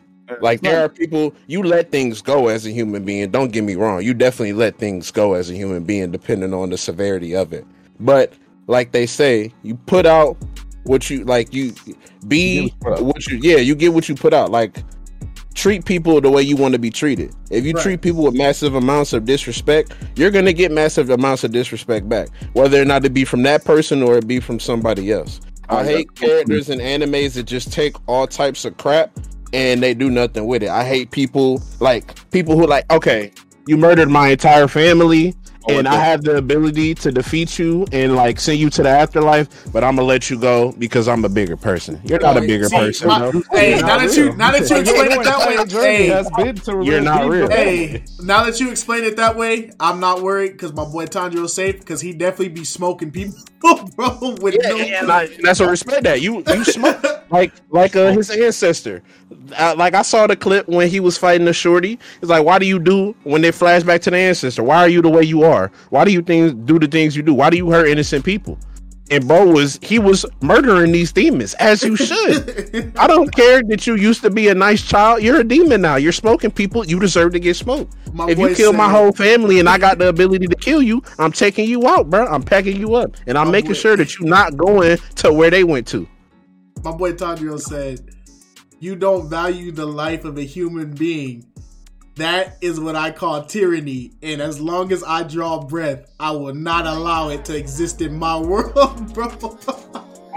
Like 0.42 0.62
there 0.62 0.84
are 0.84 0.90
people 0.90 1.34
you 1.48 1.64
let 1.64 1.92
things 1.92 2.22
go 2.22 2.48
as 2.48 2.66
a 2.66 2.72
human 2.72 3.06
being. 3.06 3.32
Don't 3.32 3.52
get 3.52 3.64
me 3.64 3.76
wrong. 3.76 4.02
You 4.04 4.14
definitely 4.14 4.54
let 4.54 4.78
things 4.78 5.12
go 5.12 5.34
as 5.34 5.50
a 5.50 5.54
human 5.54 5.84
being 5.84 6.12
depending 6.12 6.54
on 6.54 6.70
the 6.70 6.78
severity 6.78 7.36
of 7.36 7.54
it. 7.54 7.66
But 8.00 8.34
like 8.68 8.92
they 8.92 9.06
say, 9.06 9.54
you 9.64 9.76
put 9.76 10.06
out 10.06 10.38
what 10.84 11.10
you 11.10 11.24
like 11.26 11.54
you 11.54 11.74
be 12.28 12.72
You 12.80 13.04
what 13.04 13.28
you 13.28 13.40
yeah, 13.42 13.58
you 13.58 13.76
get 13.76 13.94
what 13.94 14.10
you 14.10 14.16
put 14.16 14.34
out. 14.34 14.52
Like 14.52 14.84
treat 15.54 15.86
people 15.86 16.22
the 16.22 16.30
way 16.30 16.42
you 16.42 16.56
want 16.56 16.74
to 16.74 16.80
be 16.80 16.90
treated. 16.92 17.34
If 17.50 17.66
you 17.66 17.74
Right. 17.74 17.82
treat 17.84 18.02
people 18.02 18.24
with 18.24 18.36
massive 18.36 18.76
amounts 18.76 19.14
of 19.14 19.26
disrespect, 19.26 19.94
you're 20.16 20.32
gonna 20.32 20.54
get 20.54 20.72
massive 20.72 21.10
amounts 21.10 21.44
of 21.44 21.52
disrespect 21.52 22.08
back. 22.08 22.30
Whether 22.54 22.82
or 22.82 22.86
not 22.86 23.06
it 23.06 23.14
be 23.14 23.26
from 23.26 23.44
that 23.44 23.66
person 23.66 24.04
or 24.04 24.18
it 24.18 24.28
be 24.28 24.40
from 24.40 24.60
somebody 24.60 25.12
else. 25.12 25.42
I 25.70 25.84
hate 25.84 26.16
characters 26.16 26.70
in 26.70 26.80
animes 26.80 27.34
that 27.34 27.44
just 27.44 27.74
take 27.74 27.96
all 28.08 28.28
types 28.28 28.66
of 28.66 28.78
crap 28.78 29.12
and 29.58 29.82
they 29.82 29.96
do 29.96 30.12
nothing 30.12 30.46
with 30.46 30.62
it. 30.62 30.70
I 30.70 30.86
hate 30.86 31.10
people 31.10 31.62
like 31.80 32.30
people 32.30 32.58
who 32.58 32.68
like, 32.68 32.90
okay, 32.92 33.32
you 33.66 33.76
murdered 33.76 34.08
my 34.08 34.30
entire 34.30 34.68
family 34.68 35.36
oh, 35.68 35.80
and 35.80 35.88
I 35.88 35.96
have 35.96 36.24
the 36.24 36.38
ability 36.38 36.94
to 36.96 37.12
defeat 37.12 37.58
you 37.58 37.88
and 37.92 38.16
like 38.16 38.40
send 38.40 38.60
you 38.60 38.70
to 38.70 38.84
the 38.84 38.90
afterlife, 38.90 39.72
but 39.74 39.84
I'm 39.84 39.96
gonna 39.96 40.08
let 40.08 40.30
you 40.30 40.40
go 40.40 40.74
because 40.74 41.08
I'm 41.08 41.26
a 41.26 41.30
bigger 41.30 41.58
person. 41.58 42.00
You're 42.04 42.20
not 42.20 42.38
a 42.38 42.42
bigger 42.42 42.66
see, 42.66 42.78
person. 42.78 43.08
my- 43.08 43.32
bro. 43.32 43.42
Hey, 43.52 43.80
now 43.82 43.88
not 43.88 44.02
that 44.02 44.16
you 44.16 44.36
now 44.36 44.52
that 44.52 44.70
you 44.70 44.78
explain 44.78 45.12
it 45.12 45.24
that 45.24 45.48
way, 45.48 45.54
entire 45.54 45.66
journey 45.66 45.88
hey, 45.88 46.08
has 46.08 46.30
been 46.38 46.56
to 46.56 46.84
You're 46.84 47.02
not 47.02 47.28
real. 47.28 47.50
Hey, 47.50 48.04
now 48.22 48.44
that 48.44 48.60
you 48.60 48.70
explain 48.70 49.06
it 49.06 49.16
that 49.18 49.36
way, 49.36 49.72
I'm 49.80 50.00
not 50.00 50.22
worried 50.22 50.52
because 50.52 50.74
my 50.74 50.86
boy 50.86 51.08
Tanjiro's 51.08 51.54
safe 51.54 51.80
because 51.80 52.00
he 52.00 52.14
definitely 52.14 52.50
be 52.50 52.64
smoking 52.64 53.10
people, 53.10 53.40
bro. 53.60 54.36
With 54.42 54.56
Yeah, 54.62 54.70
no, 54.70 54.78
and 54.78 55.12
I, 55.12 55.24
and 55.24 55.44
that's 55.44 55.60
what 55.60 55.70
respect 55.70 56.04
that 56.04 56.22
you 56.22 56.44
you 56.48 56.64
smoke 56.64 57.04
like 57.30 57.54
like 57.70 57.96
uh, 57.96 58.12
his 58.12 58.30
ancestor. 58.30 59.04
Uh, 59.58 59.76
like 59.78 59.94
I 59.94 60.02
saw 60.02 60.28
the 60.28 60.36
clip 60.36 60.68
when 60.68 60.90
he 60.90 61.00
was 61.00 61.18
fighting 61.18 61.46
the 61.46 61.54
shorty. 61.54 62.00
It's 62.22 62.30
like, 62.30 62.46
why 62.46 62.60
do 62.60 62.66
you 62.66 62.80
do 62.80 63.16
when 63.24 63.42
they 63.42 63.52
flash 63.52 63.84
back 63.84 64.02
to 64.02 64.12
the 64.12 64.18
ancestor? 64.18 64.64
Why 64.64 64.78
are 64.78 64.90
you 64.90 65.02
the 65.02 65.10
way 65.10 65.24
you 65.24 65.44
are? 65.44 65.72
Why 65.90 66.06
do 66.06 66.12
you 66.12 66.22
things 66.22 66.54
do 66.54 66.80
the 66.80 66.88
things 66.88 67.16
you 67.16 67.24
do? 67.24 67.34
Why 67.34 67.50
do 67.50 67.58
you 67.58 67.70
hurt 67.70 67.88
innocent 67.88 68.24
people? 68.24 68.58
And 69.10 69.26
bro 69.28 69.46
was 69.46 69.80
he 69.82 70.00
was 70.00 70.26
murdering 70.42 70.92
these 70.92 71.12
demons 71.14 71.54
as 71.56 71.82
you 71.84 71.96
should. 71.96 72.92
I 72.98 73.08
don't 73.08 73.34
care 73.34 73.64
that 73.64 73.88
you 73.88 73.96
used 73.96 74.22
to 74.24 74.30
be 74.30 74.50
a 74.50 74.56
nice 74.56 74.82
child. 74.86 75.22
You're 75.24 75.40
a 75.40 75.44
demon 75.46 75.82
now. 75.82 75.96
You're 75.96 76.12
smoking 76.12 76.52
people. 76.52 76.86
You 76.86 77.00
deserve 77.00 77.32
to 77.34 77.40
get 77.40 77.56
smoked. 77.56 77.96
My 78.14 78.30
if 78.30 78.38
you 78.38 78.54
kill 78.54 78.74
my 78.74 78.90
whole 78.90 79.14
family 79.14 79.60
and 79.60 79.70
I 79.70 79.78
got 79.78 79.98
the 79.98 80.10
ability 80.10 80.48
to 80.48 80.56
kill 80.56 80.82
you, 80.82 81.02
I'm 81.20 81.32
taking 81.32 81.70
you 81.70 81.88
out, 81.88 82.10
bro. 82.10 82.26
I'm 82.28 82.44
packing 82.44 82.76
you 82.78 82.96
up, 82.96 83.16
and 83.28 83.38
I'm 83.38 83.48
My 83.48 83.52
making 83.54 83.72
boy- 83.72 83.76
sure 83.76 83.96
that 83.96 84.18
you're 84.20 84.28
not 84.28 84.58
going 84.58 84.98
to 85.16 85.32
where 85.32 85.50
they 85.52 85.64
went 85.64 85.88
to. 85.88 86.08
my 86.84 86.92
boy 86.92 87.14
Tanjiro 87.14 87.60
said, 87.62 88.02
"You 88.80 88.96
don't 88.98 89.30
value 89.30 89.72
the 89.72 89.86
life 89.86 90.26
of 90.26 90.38
a 90.38 90.44
human 90.44 90.92
being. 90.92 91.46
That 92.18 92.58
is 92.62 92.80
what 92.80 92.96
I 92.96 93.12
call 93.12 93.46
tyranny. 93.46 94.14
And 94.24 94.42
as 94.42 94.60
long 94.60 94.92
as 94.92 95.04
I 95.04 95.24
draw 95.24 95.60
breath, 95.64 96.12
I 96.20 96.32
will 96.32 96.54
not 96.56 96.88
allow 96.88 97.30
it 97.30 97.46
to 97.46 97.56
exist 97.58 98.02
in 98.02 98.18
my 98.18 98.38
world, 98.40 99.14
bro." 99.14 99.32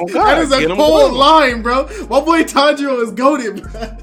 Oh 0.03 0.09
that 0.13 0.39
is 0.39 0.51
get 0.51 0.71
a 0.71 0.71
'em 0.71 0.77
cold 0.77 1.13
going. 1.13 1.15
line, 1.15 1.63
bro. 1.63 1.85
My 2.09 2.21
boy 2.21 2.43
Tanjiro 2.45 3.03
is 3.03 3.13
goaded, 3.13 3.63
bro. 3.63 3.97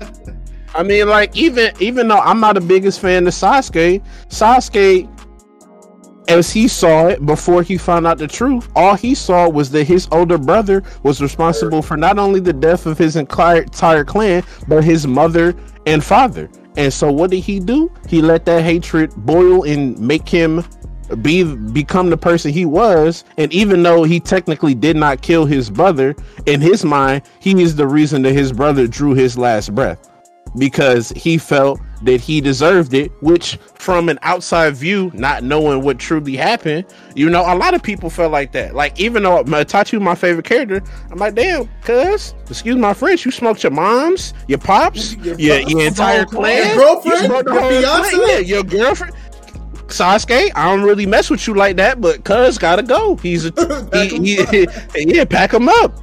I 0.76 0.84
mean, 0.84 1.08
like 1.08 1.36
even 1.36 1.72
even 1.80 2.08
though 2.08 2.20
I'm 2.20 2.40
not 2.40 2.56
the 2.56 2.62
biggest 2.62 3.00
fan 3.00 3.28
of 3.28 3.34
Sasuke, 3.34 4.04
Sasuke, 4.30 5.10
as 6.30 6.52
he 6.52 6.68
saw 6.68 7.08
it 7.08 7.26
before 7.26 7.64
he 7.64 7.78
found 7.78 8.06
out 8.06 8.18
the 8.18 8.28
truth, 8.28 8.70
all 8.76 8.96
he 8.96 9.16
saw 9.16 9.50
was 9.50 9.72
that 9.72 9.86
his 9.86 10.08
older 10.12 10.38
brother 10.38 10.84
was 11.04 11.22
responsible 11.22 11.82
for 11.82 11.98
not 11.98 12.20
only 12.20 12.40
the 12.40 12.54
death 12.54 12.86
of 12.86 12.98
his 12.98 13.16
entire, 13.16 13.64
entire 13.64 14.04
clan, 14.04 14.44
but 14.68 14.84
his 14.84 15.08
mother 15.08 15.56
and 15.86 16.04
father. 16.04 16.50
And 16.78 16.94
so, 16.94 17.12
what 17.12 17.32
did 17.32 17.40
he 17.40 17.60
do? 17.60 17.92
He 18.08 18.22
let 18.22 18.46
that 18.46 18.64
hatred 18.64 19.14
boil 19.18 19.64
and 19.64 20.00
make 20.00 20.30
him 20.30 20.64
be 21.22 21.44
become 21.44 22.10
the 22.10 22.18
person 22.18 22.52
he 22.52 22.66
was 22.66 23.24
and 23.38 23.52
even 23.54 23.82
though 23.82 24.04
he 24.04 24.20
technically 24.20 24.76
did 24.76 24.98
not 24.98 25.22
kill 25.22 25.46
his 25.46 25.70
brother 25.70 26.14
in 26.48 26.60
his 26.60 26.84
mind 26.84 27.22
he 27.40 27.62
is 27.62 27.78
the 27.78 27.88
reason 27.88 28.22
that 28.24 28.34
his 28.34 28.52
brother 28.52 28.88
drew 28.88 29.14
his 29.14 29.38
last 29.38 29.74
breath 29.74 30.10
because 30.58 31.12
he 31.12 31.38
felt 31.38 31.80
that 32.04 32.22
he 32.22 32.42
deserved 32.42 32.94
it 32.94 33.12
which 33.22 33.58
from 33.76 34.10
an 34.10 34.20
outside 34.22 34.76
view 34.76 35.12
not 35.14 35.44
knowing 35.44 35.82
what 35.82 35.98
truly 36.00 36.36
happened 36.36 36.86
you 37.16 37.30
know 37.30 37.42
a 37.42 37.56
lot 37.56 37.74
of 37.74 37.82
people 37.82 38.10
felt 38.10 38.32
like 38.32 38.52
that 38.52 38.76
like 38.76 39.00
even 39.00 39.24
though 39.24 39.44
Tachi 39.44 40.00
my 40.02 40.16
favorite 40.16 40.46
character 40.46 40.82
i'm 41.12 41.18
like 41.18 41.36
damn 41.36 41.68
cuz 41.82 42.34
excuse 42.50 42.76
my 42.76 42.94
french 42.94 43.26
you 43.26 43.32
smoked 43.32 43.64
your 43.64 43.72
moms 43.72 44.34
your 44.48 44.60
pops 44.60 45.16
Your 45.24 45.36
your, 45.40 45.60
your 45.62 45.88
entire 45.88 46.18
Your 46.20 46.26
clan 46.28 46.78
girlfriend? 46.78 47.22
You 47.48 47.54
Your 47.54 48.04
fiance? 48.04 48.44
your 48.44 48.64
girlfriend 48.64 49.14
Sasuke, 49.88 50.52
I 50.54 50.70
don't 50.70 50.84
really 50.84 51.06
mess 51.06 51.30
with 51.30 51.48
you 51.48 51.54
like 51.54 51.78
that, 51.78 52.02
but 52.02 52.24
cuz 52.26 52.58
gotta 52.58 52.84
go. 52.84 53.16
He's 53.18 53.46
a 53.46 53.90
he, 53.94 54.36
he- 54.44 54.68
yeah, 54.96 55.24
pack 55.24 55.54
him 55.54 55.70
up. 55.70 55.96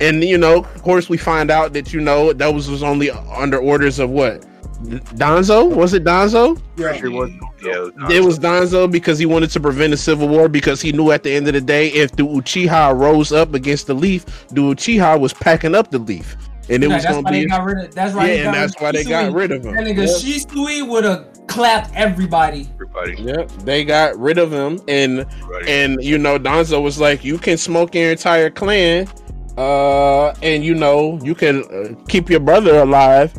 And 0.00 0.22
you 0.22 0.38
know, 0.38 0.58
of 0.58 0.82
course, 0.82 1.08
we 1.08 1.18
find 1.18 1.50
out 1.50 1.72
that 1.72 1.92
you 1.92 2.00
know 2.00 2.32
that 2.32 2.54
was 2.54 2.70
was 2.70 2.82
only 2.82 3.10
under 3.10 3.58
orders 3.58 3.98
of 3.98 4.10
what 4.10 4.46
Danzo 4.84 5.68
was 5.74 5.92
it 5.94 6.04
Danzo? 6.04 6.60
Yeah. 6.76 6.92
Sure 6.96 7.10
was- 7.10 7.30
yeah, 7.62 7.88
It 8.10 8.22
was 8.24 8.38
Danzo 8.38 8.90
because 8.90 9.18
he 9.18 9.26
wanted 9.26 9.50
to 9.50 9.60
prevent 9.60 9.92
a 9.92 9.96
civil 9.96 10.28
war 10.28 10.48
because 10.48 10.80
he 10.80 10.92
knew 10.92 11.10
at 11.10 11.24
the 11.24 11.32
end 11.34 11.48
of 11.48 11.54
the 11.54 11.60
day, 11.60 11.88
if 11.88 12.12
the 12.12 12.22
Uchiha 12.24 12.96
rose 12.98 13.32
up 13.32 13.54
against 13.54 13.88
the 13.88 13.94
leaf, 13.94 14.24
the 14.50 14.60
Uchiha 14.60 15.18
was 15.18 15.32
packing 15.32 15.74
up 15.74 15.90
the 15.90 15.98
leaf, 15.98 16.36
and 16.70 16.84
it 16.84 16.88
Yeah, 16.88 16.94
was 16.94 17.02
that's 17.02 17.12
going 17.14 17.24
why 17.24 17.30
to 17.32 17.36
they 17.38 17.44
be 17.44 17.50
got 17.50 17.64
rid 17.64 17.84
of. 17.86 17.94
That's 17.94 18.14
why. 18.14 18.26
yeah, 18.32 18.44
and 18.46 18.54
that's 18.54 18.80
why 18.80 18.92
they 18.92 19.02
got 19.04 19.32
rid 19.32 19.50
of 19.50 19.64
him. 19.64 19.74
That 19.74 19.84
nigga 19.84 20.06
Yep. 20.06 20.08
Shisui 20.46 20.88
would 20.88 21.02
have 21.04 21.26
clapped 21.48 21.90
everybody. 21.96 22.68
everybody. 22.74 23.20
Yep, 23.20 23.50
they 23.64 23.84
got 23.84 24.16
rid 24.16 24.38
of 24.38 24.52
him, 24.52 24.78
and 24.86 25.20
everybody. 25.20 25.70
and 25.72 26.02
you 26.04 26.18
know 26.18 26.38
Danzo 26.38 26.80
was 26.80 27.00
like, 27.00 27.24
you 27.24 27.36
can 27.38 27.56
smoke 27.58 27.96
your 27.96 28.12
entire 28.12 28.48
clan, 28.50 29.08
uh, 29.56 30.28
and 30.42 30.64
you 30.64 30.74
know 30.76 31.18
you 31.24 31.34
can 31.34 31.64
uh, 31.64 31.94
keep 32.06 32.30
your 32.30 32.40
brother 32.40 32.78
alive, 32.78 33.32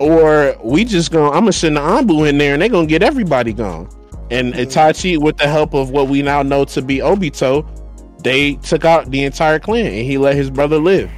or 0.00 0.56
we 0.62 0.84
just 0.84 1.10
gonna 1.10 1.30
I'm 1.30 1.40
gonna 1.40 1.52
send 1.52 1.76
the 1.76 1.80
Anbu 1.80 2.28
in 2.28 2.38
there, 2.38 2.54
and 2.54 2.62
they 2.62 2.68
gonna 2.68 2.86
get 2.86 3.02
everybody 3.02 3.52
gone. 3.52 3.88
And 4.30 4.54
mm-hmm. 4.54 4.62
Itachi, 4.62 5.18
with 5.18 5.36
the 5.36 5.48
help 5.48 5.74
of 5.74 5.90
what 5.90 6.08
we 6.08 6.22
now 6.22 6.42
know 6.42 6.64
to 6.66 6.82
be 6.82 6.98
Obito, 6.98 7.66
they 8.22 8.54
took 8.56 8.84
out 8.84 9.10
the 9.10 9.24
entire 9.24 9.58
clan, 9.58 9.86
and 9.86 10.06
he 10.06 10.18
let 10.18 10.34
his 10.34 10.50
brother 10.50 10.78
live. 10.78 11.10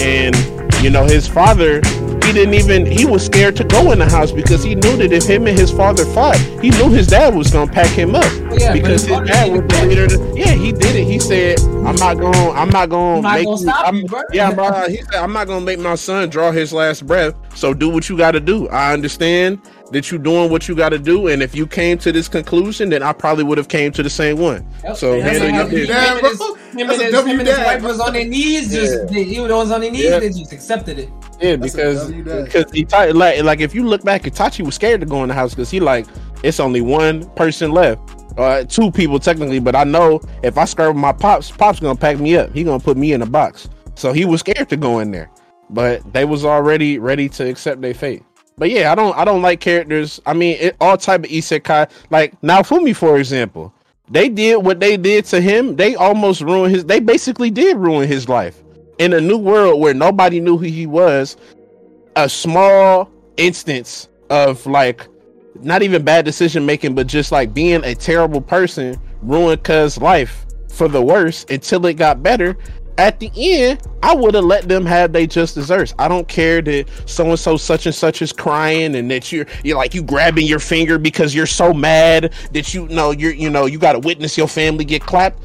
And 0.00 0.34
you 0.82 0.90
know 0.90 1.04
his 1.04 1.28
father, 1.28 1.80
he 2.26 2.32
didn't 2.32 2.54
even 2.54 2.86
he 2.86 3.04
was 3.04 3.24
scared 3.24 3.56
to 3.56 3.64
go 3.64 3.92
in 3.92 3.98
the 3.98 4.06
house 4.08 4.32
because 4.32 4.62
he 4.62 4.74
knew 4.74 4.96
that 4.96 5.12
if 5.12 5.24
him 5.24 5.46
and 5.46 5.58
his 5.58 5.70
father 5.70 6.04
fought, 6.06 6.36
he 6.62 6.70
knew 6.70 6.90
his 6.90 7.06
dad 7.06 7.34
was 7.34 7.50
gonna 7.50 7.70
pack 7.70 7.88
him 7.88 8.14
up 8.14 8.24
Yeah, 8.58 8.72
because 8.72 9.02
his 9.06 9.18
his 9.18 9.28
dad 9.28 9.52
was 9.52 9.60
the 9.68 9.86
leader. 9.86 10.06
to- 10.08 10.32
yeah, 10.36 10.52
he 10.52 10.72
did 10.72 10.96
it. 10.96 11.04
He 11.04 11.18
said, 11.18 11.60
"I'm 11.86 11.96
not 11.96 12.14
going. 12.18 12.34
I'm 12.56 12.70
not 12.70 12.88
going 12.88 13.16
I'm 13.16 13.22
to 13.22 13.22
not 13.22 13.34
make 13.36 13.44
gonna 13.46 13.60
you. 13.62 13.70
I'm, 13.70 13.96
you. 13.96 14.24
Yeah, 14.32 14.52
bro. 14.54 14.88
He 14.88 14.96
said, 14.96 15.14
"I'm 15.14 15.32
not 15.32 15.46
going 15.46 15.60
to 15.60 15.66
make 15.66 15.78
my 15.78 15.94
son 15.94 16.28
draw 16.28 16.50
his 16.50 16.72
last 16.72 17.06
breath. 17.06 17.34
So 17.54 17.72
do 17.74 17.88
what 17.88 18.08
you 18.08 18.16
got 18.16 18.32
to 18.32 18.40
do. 18.40 18.68
I 18.68 18.92
understand 18.92 19.60
that 19.94 20.10
you 20.12 20.18
doing 20.18 20.50
what 20.50 20.68
you 20.68 20.74
got 20.74 20.90
to 20.90 20.98
do, 20.98 21.28
and 21.28 21.42
if 21.42 21.54
you 21.54 21.66
came 21.66 21.96
to 21.98 22.12
this 22.12 22.28
conclusion, 22.28 22.90
then 22.90 23.02
I 23.02 23.12
probably 23.12 23.44
would 23.44 23.56
have 23.58 23.68
came 23.68 23.90
to 23.92 24.02
the 24.02 24.10
same 24.10 24.36
one. 24.38 24.66
Yep. 24.84 24.96
So 24.96 25.20
That's 25.20 25.38
handle 25.38 25.50
how 25.50 25.56
your 25.62 25.68
he- 25.70 25.86
business. 25.86 25.98
Him 26.04 26.18
bro. 26.20 26.26
and 26.26 26.26
his, 26.26 26.40
him 26.40 26.86
That's 26.88 27.00
and 27.00 27.14
a 27.14 27.16
his, 27.16 27.26
him 27.26 27.38
and 27.40 27.48
his 27.48 27.58
wife 27.58 27.82
was 27.82 28.00
on 28.00 28.12
their 28.12 28.24
knees. 28.26 28.70
Just 28.72 29.08
they, 29.08 29.24
he 29.24 29.40
was 29.40 29.70
on 29.70 29.80
their 29.80 29.90
knees. 29.90 30.04
Yeah. 30.04 30.18
They 30.18 30.28
just 30.28 30.52
accepted 30.52 30.98
it. 30.98 31.08
Yeah, 31.40 31.56
That's 31.56 31.72
because 31.74 32.02
W 32.08 32.22
dad. 32.24 32.44
because 32.44 32.64
Itachi, 32.72 33.14
like 33.14 33.42
like 33.42 33.60
if 33.60 33.74
you 33.74 33.86
look 33.86 34.02
back, 34.04 34.22
Itachi 34.22 34.64
was 34.64 34.74
scared 34.74 35.00
to 35.00 35.06
go 35.06 35.22
in 35.22 35.28
the 35.28 35.34
house 35.34 35.50
because 35.54 35.70
he 35.70 35.80
like 35.80 36.06
it's 36.42 36.60
only 36.60 36.80
one 36.80 37.28
person 37.30 37.70
left, 37.72 38.00
uh, 38.38 38.64
two 38.64 38.90
people 38.90 39.18
technically. 39.18 39.58
But 39.60 39.74
I 39.76 39.84
know 39.84 40.20
if 40.42 40.58
I 40.58 40.64
scrap 40.64 40.88
with 40.88 40.96
my 40.96 41.12
pops, 41.12 41.50
pops 41.50 41.80
gonna 41.80 41.96
pack 41.98 42.18
me 42.18 42.36
up. 42.36 42.52
He 42.52 42.64
gonna 42.64 42.82
put 42.82 42.96
me 42.96 43.12
in 43.12 43.22
a 43.22 43.26
box. 43.26 43.68
So 43.94 44.12
he 44.12 44.24
was 44.24 44.40
scared 44.40 44.68
to 44.70 44.76
go 44.76 44.98
in 44.98 45.12
there, 45.12 45.30
but 45.70 46.12
they 46.12 46.24
was 46.24 46.44
already 46.44 46.98
ready 46.98 47.28
to 47.30 47.48
accept 47.48 47.80
their 47.80 47.94
fate. 47.94 48.22
But 48.56 48.70
yeah, 48.70 48.92
I 48.92 48.94
don't 48.94 49.16
I 49.16 49.24
don't 49.24 49.42
like 49.42 49.60
characters. 49.60 50.20
I 50.26 50.32
mean, 50.32 50.56
it, 50.60 50.76
all 50.80 50.96
type 50.96 51.24
of 51.24 51.30
isekai 51.30 51.90
like 52.10 52.40
Naofumi 52.40 52.94
for 52.94 53.18
example. 53.18 53.72
They 54.10 54.28
did 54.28 54.56
what 54.56 54.80
they 54.80 54.96
did 54.96 55.24
to 55.26 55.40
him. 55.40 55.76
They 55.76 55.94
almost 55.96 56.40
ruined 56.42 56.74
his. 56.74 56.84
They 56.84 57.00
basically 57.00 57.50
did 57.50 57.76
ruin 57.76 58.06
his 58.06 58.28
life 58.28 58.62
in 58.98 59.12
a 59.12 59.20
new 59.20 59.38
world 59.38 59.80
where 59.80 59.94
nobody 59.94 60.40
knew 60.40 60.56
who 60.56 60.66
he 60.66 60.86
was 60.86 61.36
a 62.16 62.28
small 62.28 63.10
instance 63.36 64.08
of 64.30 64.64
like 64.66 65.06
not 65.62 65.82
even 65.82 66.04
bad 66.04 66.24
decision 66.24 66.64
making 66.64 66.94
but 66.94 67.06
just 67.06 67.32
like 67.32 67.52
being 67.52 67.82
a 67.84 67.94
terrible 67.94 68.40
person 68.40 68.98
ruined 69.22 69.62
cuz 69.64 69.98
life 69.98 70.46
for 70.68 70.88
the 70.88 71.02
worse 71.02 71.44
until 71.50 71.84
it 71.86 71.94
got 71.94 72.22
better 72.22 72.56
at 72.98 73.18
the 73.18 73.30
end 73.36 73.80
i 74.02 74.14
would 74.14 74.34
have 74.34 74.44
let 74.44 74.68
them 74.68 74.86
have 74.86 75.12
they 75.12 75.26
just 75.26 75.54
desserts 75.54 75.94
i 75.98 76.06
don't 76.06 76.28
care 76.28 76.62
that 76.62 76.86
so 77.06 77.28
and 77.28 77.38
so 77.38 77.56
such 77.56 77.86
and 77.86 77.94
such 77.94 78.22
is 78.22 78.32
crying 78.32 78.94
and 78.94 79.10
that 79.10 79.32
you're 79.32 79.46
you're 79.64 79.76
like 79.76 79.94
you 79.94 80.02
grabbing 80.02 80.46
your 80.46 80.60
finger 80.60 80.98
because 80.98 81.34
you're 81.34 81.46
so 81.46 81.72
mad 81.72 82.32
that 82.52 82.72
you 82.72 82.86
know 82.88 83.10
you're 83.10 83.32
you 83.32 83.50
know 83.50 83.66
you 83.66 83.78
got 83.78 83.94
to 83.94 83.98
witness 83.98 84.38
your 84.38 84.48
family 84.48 84.84
get 84.84 85.02
clapped 85.02 85.42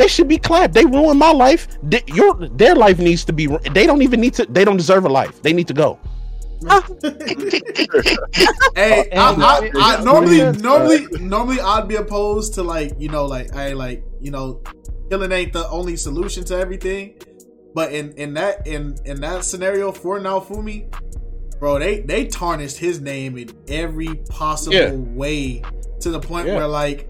they 0.00 0.08
should 0.08 0.28
be 0.28 0.38
clapped. 0.38 0.72
They 0.72 0.86
ruined 0.86 1.18
my 1.18 1.30
life. 1.30 1.68
They, 1.82 2.02
your 2.06 2.34
their 2.48 2.74
life 2.74 2.98
needs 2.98 3.22
to 3.26 3.34
be. 3.34 3.48
They 3.74 3.84
don't 3.84 4.00
even 4.00 4.18
need 4.18 4.32
to. 4.32 4.46
They 4.46 4.64
don't 4.64 4.78
deserve 4.78 5.04
a 5.04 5.10
life. 5.10 5.42
They 5.42 5.52
need 5.52 5.68
to 5.68 5.74
go. 5.74 5.98
Hey, 8.76 9.08
I, 9.12 9.32
and- 9.32 9.42
I, 9.42 9.70
I, 9.74 10.04
normally, 10.04 10.38
normally, 10.60 11.06
normally, 11.20 11.60
I'd 11.60 11.88
be 11.88 11.96
opposed 11.96 12.54
to 12.54 12.62
like, 12.62 12.92
you 12.98 13.08
know, 13.08 13.26
like, 13.26 13.54
I 13.54 13.72
like, 13.72 14.04
you 14.20 14.30
know, 14.30 14.62
killing 15.10 15.32
ain't 15.32 15.52
the 15.52 15.68
only 15.68 15.96
solution 15.96 16.44
to 16.44 16.56
everything. 16.56 17.14
But 17.74 17.92
in 17.92 18.12
in 18.12 18.34
that 18.34 18.66
in 18.66 18.96
in 19.04 19.20
that 19.20 19.44
scenario 19.44 19.92
for 19.92 20.18
Naofumi, 20.18 20.92
bro, 21.58 21.78
they 21.78 22.00
they 22.00 22.26
tarnished 22.26 22.78
his 22.78 23.00
name 23.00 23.38
in 23.38 23.50
every 23.68 24.16
possible 24.28 24.74
Yeah. 24.76 24.92
way 24.92 25.62
to 26.00 26.10
the 26.10 26.18
point 26.20 26.48
Yeah. 26.48 26.56
where 26.56 26.66
like 26.68 27.08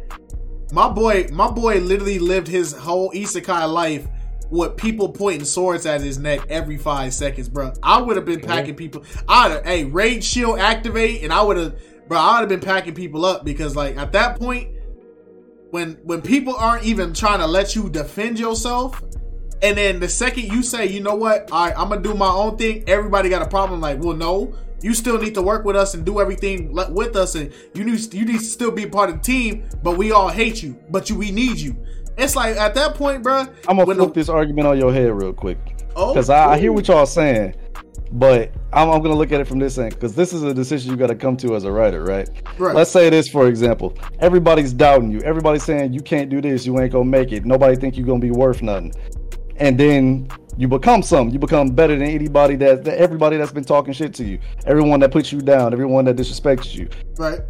my 0.72 0.88
boy, 0.88 1.28
my 1.32 1.50
boy, 1.50 1.78
literally 1.78 2.18
lived 2.18 2.46
his 2.46 2.72
whole 2.72 3.10
isekai 3.12 3.72
life 3.72 4.06
with 4.50 4.76
people 4.76 5.08
pointing 5.08 5.44
swords 5.44 5.86
at 5.86 6.00
his 6.00 6.18
neck 6.18 6.40
every 6.48 6.76
five 6.76 7.14
seconds, 7.14 7.48
bro. 7.48 7.72
I 7.82 8.00
would 8.00 8.16
have 8.16 8.26
been 8.26 8.40
packing 8.40 8.74
people. 8.74 9.04
I'd 9.28 9.52
have, 9.52 9.64
hey, 9.64 9.84
raid 9.84 10.24
shield 10.24 10.58
activate, 10.58 11.22
and 11.22 11.32
I 11.32 11.42
would 11.42 11.56
have, 11.56 12.08
bro. 12.08 12.18
I 12.18 12.40
would 12.40 12.50
have 12.50 12.60
been 12.60 12.66
packing 12.66 12.94
people 12.94 13.24
up 13.24 13.44
because, 13.44 13.76
like, 13.76 13.96
at 13.96 14.12
that 14.12 14.38
point, 14.38 14.74
when 15.70 15.92
when 16.02 16.20
people 16.20 16.54
aren't 16.54 16.84
even 16.84 17.14
trying 17.14 17.38
to 17.38 17.46
let 17.46 17.76
you 17.76 17.88
defend 17.88 18.38
yourself, 18.38 19.02
and 19.62 19.76
then 19.76 20.00
the 20.00 20.08
second 20.08 20.44
you 20.44 20.62
say, 20.62 20.86
you 20.86 21.00
know 21.00 21.14
what, 21.14 21.50
all 21.52 21.66
right, 21.66 21.74
I'm 21.78 21.88
gonna 21.88 22.02
do 22.02 22.14
my 22.14 22.30
own 22.30 22.56
thing, 22.56 22.84
everybody 22.86 23.28
got 23.28 23.42
a 23.42 23.48
problem. 23.48 23.80
Like, 23.80 24.00
well, 24.00 24.16
no, 24.16 24.54
you 24.82 24.94
still 24.94 25.18
need 25.18 25.34
to 25.34 25.42
work 25.42 25.64
with 25.64 25.76
us 25.76 25.94
and 25.94 26.04
do 26.04 26.20
everything 26.20 26.72
with 26.72 27.14
us, 27.14 27.34
and 27.34 27.52
you 27.74 27.84
need 27.84 28.12
you 28.12 28.24
need 28.24 28.38
to 28.38 28.44
still 28.44 28.70
be 28.70 28.86
part 28.86 29.10
of 29.10 29.16
the 29.16 29.22
team. 29.22 29.68
But 29.82 29.96
we 29.96 30.10
all 30.10 30.28
hate 30.28 30.62
you, 30.62 30.76
but 30.90 31.08
you 31.08 31.16
we 31.16 31.30
need 31.30 31.58
you. 31.58 31.76
It's 32.20 32.36
like 32.36 32.56
at 32.56 32.74
that 32.74 32.94
point, 32.94 33.22
bro. 33.22 33.40
I'm 33.68 33.76
gonna 33.78 33.86
flip 33.94 33.98
the- 34.08 34.20
this 34.20 34.28
argument 34.28 34.66
on 34.68 34.78
your 34.78 34.92
head 34.92 35.10
real 35.12 35.32
quick 35.32 35.58
Oh, 35.96 36.12
because 36.12 36.30
I, 36.30 36.52
I 36.52 36.58
hear 36.58 36.72
what 36.72 36.86
y'all 36.88 37.06
saying, 37.06 37.54
but 38.12 38.52
I'm, 38.72 38.88
I'm 38.90 39.02
gonna 39.02 39.14
look 39.16 39.32
at 39.32 39.40
it 39.40 39.46
from 39.48 39.58
this 39.58 39.76
end 39.78 39.94
because 39.94 40.14
this 40.14 40.32
is 40.32 40.42
a 40.42 40.54
decision 40.54 40.90
you 40.90 40.96
got 40.96 41.08
to 41.08 41.14
come 41.14 41.36
to 41.38 41.56
as 41.56 41.64
a 41.64 41.72
writer, 41.72 42.04
right? 42.04 42.28
Right. 42.58 42.74
Let's 42.76 42.90
say 42.90 43.10
this 43.10 43.28
for 43.28 43.48
example. 43.48 43.96
Everybody's 44.20 44.72
doubting 44.72 45.10
you. 45.10 45.20
Everybody's 45.20 45.64
saying 45.64 45.92
you 45.92 46.00
can't 46.00 46.30
do 46.30 46.40
this. 46.40 46.64
You 46.66 46.78
ain't 46.80 46.92
gonna 46.92 47.04
make 47.04 47.32
it. 47.32 47.44
Nobody 47.44 47.76
think 47.76 47.96
you're 47.96 48.06
gonna 48.06 48.20
be 48.20 48.30
worth 48.30 48.62
nothing. 48.62 48.92
And 49.56 49.78
then 49.78 50.28
you 50.56 50.68
become 50.68 51.02
something. 51.02 51.32
You 51.32 51.38
become 51.38 51.68
better 51.68 51.94
than 51.96 52.08
anybody 52.08 52.56
that, 52.56 52.84
that 52.84 52.98
everybody 52.98 53.36
that's 53.36 53.52
been 53.52 53.64
talking 53.64 53.92
shit 53.92 54.14
to 54.14 54.24
you. 54.24 54.38
Everyone 54.66 55.00
that 55.00 55.10
puts 55.10 55.32
you 55.32 55.40
down. 55.40 55.72
Everyone 55.72 56.04
that 56.06 56.16
disrespects 56.16 56.74
you. 56.74 56.88
right. 57.18 57.40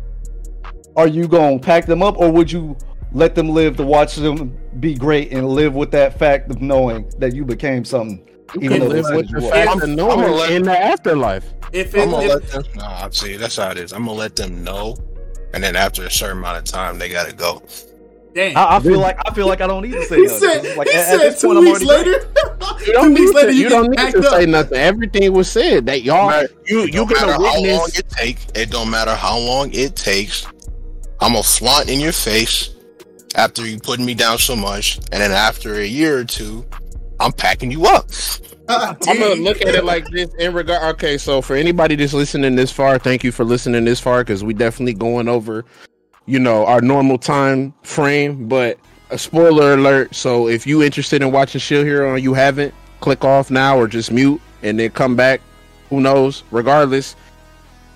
Are 0.96 1.06
you 1.06 1.28
gonna 1.28 1.58
pack 1.58 1.86
them 1.86 2.02
up 2.02 2.18
or 2.18 2.30
would 2.32 2.50
you 2.50 2.76
let 3.12 3.34
them 3.34 3.48
live 3.50 3.76
to 3.78 3.82
watch 3.84 4.16
them 4.16 4.56
be 4.78 4.94
great 4.94 5.32
and 5.32 5.48
live 5.48 5.74
with 5.74 5.90
that 5.92 6.18
fact 6.18 6.50
of 6.50 6.60
knowing 6.62 7.10
that 7.18 7.34
you 7.34 7.44
became 7.44 7.84
something? 7.84 8.26
You 8.54 8.62
even 8.62 8.70
can 8.70 8.80
though 8.80 8.94
live 8.94 9.04
they 9.06 9.16
with 9.16 9.28
said 9.30 9.42
the 9.42 9.48
fact 9.50 9.82
of 9.82 9.88
knowing 9.88 10.32
let- 10.32 10.50
in 10.52 10.62
the 10.64 10.76
afterlife. 10.78 11.44
If 11.72 11.94
it, 11.94 12.00
I'm 12.02 12.10
gonna 12.10 12.26
if, 12.26 12.32
let 12.54 12.64
them. 12.64 12.64
Nah, 12.76 13.08
see. 13.10 13.36
That's 13.36 13.56
how 13.56 13.70
it 13.70 13.78
is. 13.78 13.92
I'm 13.92 14.04
gonna 14.06 14.18
let 14.18 14.34
them 14.34 14.64
know, 14.64 14.96
and 15.54 15.62
then 15.62 15.76
after 15.76 16.04
a 16.04 16.10
certain 16.10 16.38
amount 16.38 16.58
of 16.58 16.64
time, 16.64 16.98
they 16.98 17.08
gotta 17.08 17.32
go. 17.32 17.62
dang. 18.34 18.56
I, 18.56 18.76
I 18.76 18.80
feel 18.80 18.98
like 18.98 19.16
I 19.24 19.32
feel 19.32 19.46
like 19.46 19.60
I 19.60 19.68
don't 19.68 19.82
need 19.82 19.92
to 19.92 20.04
say 20.06 20.16
he 20.16 20.22
nothing. 20.26 20.38
said, 20.40 20.76
like, 20.76 20.88
he 20.88 20.94
at- 20.94 21.00
at 21.00 21.06
said 21.06 21.18
this 21.20 21.40
two 21.40 21.60
weeks 21.60 21.82
later. 21.82 22.26
You 22.86 22.94
don't 22.94 23.08
two 23.08 23.14
need 23.14 23.20
weeks 23.20 23.34
later, 23.34 23.48
to, 23.50 23.54
you, 23.56 23.62
you 23.64 23.68
don't 23.68 23.90
need 23.90 23.96
packed 23.98 24.12
to 24.14 24.26
up. 24.26 24.34
say 24.40 24.46
nothing. 24.46 24.78
Everything 24.78 25.32
was 25.34 25.50
said 25.50 25.84
that 25.86 26.02
y'all 26.02 26.46
you 26.66 26.84
you 26.86 26.92
no 26.92 27.04
matter 27.06 27.20
gonna 27.26 27.32
how 27.32 27.38
long 27.42 27.62
witness. 27.62 27.98
it 27.98 28.08
take. 28.08 28.38
It 28.54 28.70
don't 28.70 28.88
matter 28.90 29.14
how 29.14 29.38
long 29.38 29.70
it 29.74 29.94
takes. 29.96 30.46
I'm 31.20 31.32
gonna 31.32 31.42
flaunt 31.42 31.90
in 31.90 32.00
your 32.00 32.12
face 32.12 32.70
after 33.34 33.66
you 33.66 33.78
putting 33.78 34.06
me 34.06 34.14
down 34.14 34.38
so 34.38 34.56
much, 34.56 34.96
and 35.12 35.20
then 35.20 35.32
after 35.32 35.74
a 35.74 35.86
year 35.86 36.18
or 36.18 36.24
two, 36.24 36.64
I'm 37.18 37.32
packing 37.32 37.70
you 37.70 37.86
up. 37.86 38.10
I'm 38.68 38.96
gonna 39.00 39.34
look 39.34 39.60
at 39.62 39.74
it 39.74 39.84
like 39.84 40.06
this 40.08 40.32
in 40.34 40.54
regard. 40.54 40.94
Okay, 40.94 41.18
so 41.18 41.42
for 41.42 41.56
anybody 41.56 41.96
that's 41.96 42.12
listening 42.12 42.54
this 42.54 42.70
far, 42.70 42.98
thank 42.98 43.24
you 43.24 43.32
for 43.32 43.44
listening 43.44 43.84
this 43.84 44.00
far 44.00 44.22
because 44.22 44.44
we 44.44 44.54
definitely 44.54 44.94
going 44.94 45.28
over, 45.28 45.64
you 46.26 46.38
know, 46.38 46.64
our 46.66 46.80
normal 46.80 47.18
time 47.18 47.74
frame. 47.82 48.48
But 48.48 48.78
a 49.10 49.18
spoiler 49.18 49.74
alert. 49.74 50.14
So 50.14 50.48
if 50.48 50.66
you 50.66 50.82
interested 50.82 51.22
in 51.22 51.32
watching 51.32 51.60
Shield 51.60 51.84
Hero 51.84 52.14
and 52.14 52.22
you 52.22 52.34
haven't, 52.34 52.72
click 53.00 53.24
off 53.24 53.50
now 53.50 53.76
or 53.78 53.88
just 53.88 54.12
mute 54.12 54.40
and 54.62 54.78
then 54.78 54.90
come 54.90 55.16
back. 55.16 55.40
Who 55.88 56.00
knows? 56.00 56.44
Regardless, 56.50 57.16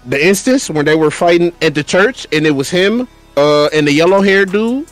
the 0.06 0.24
instance 0.24 0.68
when 0.68 0.84
they 0.84 0.96
were 0.96 1.10
fighting 1.10 1.52
at 1.62 1.74
the 1.74 1.84
church 1.84 2.26
and 2.32 2.46
it 2.46 2.50
was 2.50 2.68
him 2.68 3.08
uh 3.36 3.66
and 3.72 3.86
the 3.86 3.92
yellow 3.92 4.20
hair 4.20 4.44
dude, 4.44 4.90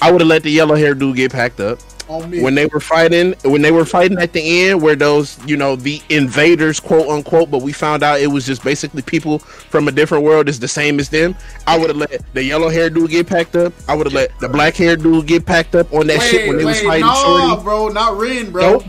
I 0.00 0.10
would 0.12 0.20
have 0.20 0.28
let 0.28 0.42
the 0.42 0.50
yellow 0.50 0.74
hair 0.74 0.94
dude 0.94 1.16
get 1.16 1.32
packed 1.32 1.60
up. 1.60 1.80
When 2.08 2.54
they 2.54 2.66
were 2.66 2.78
fighting 2.78 3.34
when 3.42 3.62
they 3.62 3.72
were 3.72 3.84
fighting 3.84 4.16
at 4.18 4.32
the 4.32 4.68
end 4.68 4.80
where 4.80 4.94
those 4.94 5.44
you 5.44 5.56
know 5.56 5.74
the 5.74 6.00
invaders 6.08 6.78
quote 6.78 7.08
unquote 7.08 7.50
but 7.50 7.62
we 7.62 7.72
found 7.72 8.04
out 8.04 8.20
it 8.20 8.28
was 8.28 8.46
just 8.46 8.62
basically 8.62 9.02
people 9.02 9.40
from 9.40 9.88
a 9.88 9.90
different 9.90 10.22
world 10.22 10.48
is 10.48 10.60
the 10.60 10.68
same 10.68 11.00
as 11.00 11.08
them 11.08 11.34
i 11.66 11.76
would 11.76 11.88
have 11.88 11.96
let 11.96 12.22
the 12.32 12.44
yellow 12.44 12.68
hair 12.68 12.88
dude 12.88 13.10
get 13.10 13.26
packed 13.26 13.56
up 13.56 13.72
i 13.88 13.94
would 13.94 14.06
have 14.06 14.12
let 14.14 14.30
the 14.38 14.48
black 14.48 14.76
hair 14.76 14.96
dude 14.96 15.26
get 15.26 15.44
packed 15.44 15.74
up 15.74 15.92
on 15.92 16.06
that 16.06 16.22
shit 16.22 16.46
when 16.46 16.56
they 16.58 16.64
was 16.64 16.80
fighting 16.80 17.04
nah, 17.04 17.14
shorty 17.48 17.64
bro, 17.64 17.88
not 17.88 18.16
Ren, 18.16 18.52
bro. 18.52 18.70
Nope. 18.70 18.84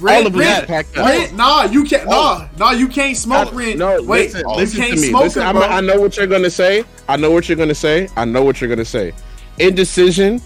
Ren, 0.00 0.22
all 0.22 0.26
of 0.26 0.34
Ren, 0.34 0.64
packed 0.64 0.96
up 0.96 1.06
Ren, 1.06 1.36
nah, 1.36 1.64
you 1.64 1.84
can't. 1.84 2.04
Oh. 2.08 2.48
Nah, 2.56 2.70
nah, 2.70 2.70
you 2.72 2.88
can't 2.88 3.16
smoke 3.16 3.52
I- 3.52 3.56
Ren. 3.56 3.78
No, 3.78 4.02
Wait, 4.02 4.32
listen, 4.32 4.40
you 4.48 4.56
listen 4.56 4.80
can't 4.80 4.94
to 4.94 5.00
me. 5.00 5.08
smoke 5.10 5.22
Listen. 5.22 5.42
I 5.42 5.80
know 5.80 6.00
what 6.00 6.16
you're 6.16 6.26
gonna 6.26 6.50
say. 6.50 6.84
I 7.08 7.16
know 7.16 7.30
what 7.30 7.48
you're 7.48 7.56
gonna 7.56 7.76
say. 7.76 8.08
I 8.16 8.24
know 8.24 8.42
what 8.42 8.60
you're 8.60 8.68
gonna 8.68 8.84
say. 8.84 9.12
Indecision 9.58 10.40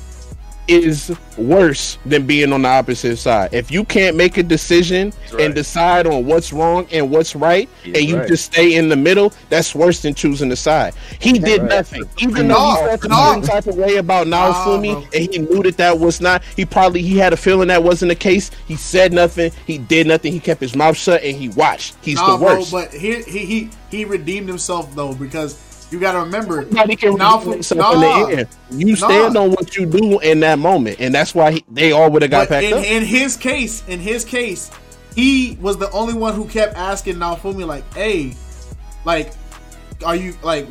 is 0.67 1.17
worse 1.39 1.97
than 2.05 2.27
being 2.27 2.53
on 2.53 2.61
the 2.61 2.69
opposite 2.69 3.17
side. 3.17 3.49
If 3.55 3.71
you 3.71 3.85
can't 3.87 4.17
make 4.17 4.37
a 4.37 4.43
decision 4.43 5.15
right. 5.33 5.47
and 5.47 5.55
decide 5.55 6.07
on 6.07 6.27
what's 6.27 6.53
wrong 6.53 6.87
and 6.93 7.11
what's 7.11 7.35
right, 7.35 7.71
He's 7.83 7.97
and 7.97 8.05
you 8.05 8.19
right. 8.19 8.29
just 8.29 8.45
stay 8.45 8.75
in 8.75 8.91
the 8.91 8.97
middle, 8.97 9.33
that's 9.49 9.75
worse 9.75 10.03
than 10.03 10.13
choosing 10.15 10.53
a 10.53 10.57
side. 10.57 10.93
He 11.21 11.39
did 11.39 11.63
right. 11.63 11.71
nothing, 11.71 12.03
even 12.19 12.49
No, 12.49 12.55
though 12.55 12.65
he 12.67 12.75
felt 12.99 13.05
a 13.05 13.09
no. 13.09 13.17
certain 13.17 13.43
type 13.43 13.67
of 13.67 13.77
way 13.77 13.97
about 13.97 14.27
Nah, 14.27 14.53
Naofumi, 14.53 14.93
bro. 14.93 15.05
and 15.15 15.33
he 15.33 15.39
knew 15.39 15.63
that 15.63 15.79
that 15.79 15.99
was 15.99 16.21
not. 16.21 16.43
He 16.55 16.67
probably 16.67 17.01
he 17.01 17.17
had 17.17 17.33
a 17.33 17.37
feeling 17.39 17.69
that 17.69 17.83
wasn't 17.83 18.11
the 18.11 18.15
case. 18.17 18.51
He 18.67 18.77
said 18.77 19.11
nothing. 19.15 19.53
He 19.67 19.79
did 19.79 20.07
nothing. 20.07 20.33
He 20.35 20.41
kept 20.41 20.61
his 20.61 20.77
mouth 20.77 20.99
shut 20.99 21.23
and 21.23 21.35
he 21.35 21.49
watched. 21.49 21.97
He's 22.03 22.17
Nah, 22.17 22.33
the 22.33 22.45
bro, 22.45 22.55
worst. 22.59 22.73
but 22.73 22.93
he, 22.93 23.23
he 23.23 23.39
he 23.47 23.71
he 23.91 24.05
redeemed 24.05 24.49
himself 24.49 24.95
though 24.95 25.15
because 25.15 25.55
you 25.91 25.99
got 25.99 26.13
to 26.13 26.21
remember. 26.21 26.65
Nobody 26.67 26.97
can 26.97 27.17
Now, 27.17 27.39
nah. 27.39 27.53
in 27.53 27.69
the 27.71 28.37
end. 28.39 28.49
You 28.71 28.95
stand 28.97 29.37
on 29.37 29.51
what 29.51 29.77
you 29.77 29.87
do 29.87 30.19
in 30.21 30.41
that 30.41 30.59
moment, 30.59 30.99
and 31.01 31.15
that's 31.15 31.35
why 31.35 31.53
he, 31.53 31.65
they 31.71 31.93
all 31.93 32.11
would 32.11 32.23
have 32.23 32.31
got 32.31 32.49
But 32.49 32.61
packed 32.63 32.67
in, 32.67 32.75
up. 32.75 32.85
in 32.85 33.05
his 33.05 33.37
case, 33.37 33.83
in 33.89 33.99
his 34.01 34.25
case, 34.25 34.71
he 35.15 35.57
was 35.61 35.79
the 35.79 35.91
only 35.93 36.15
one 36.15 36.35
who 36.35 36.47
kept 36.47 36.77
asking 36.77 37.17
Naofumi 37.17 37.67
like, 37.67 37.93
"Hey, 37.95 38.35
like, 39.05 39.33
are 40.05 40.15
you 40.15 40.35
like, 40.43 40.67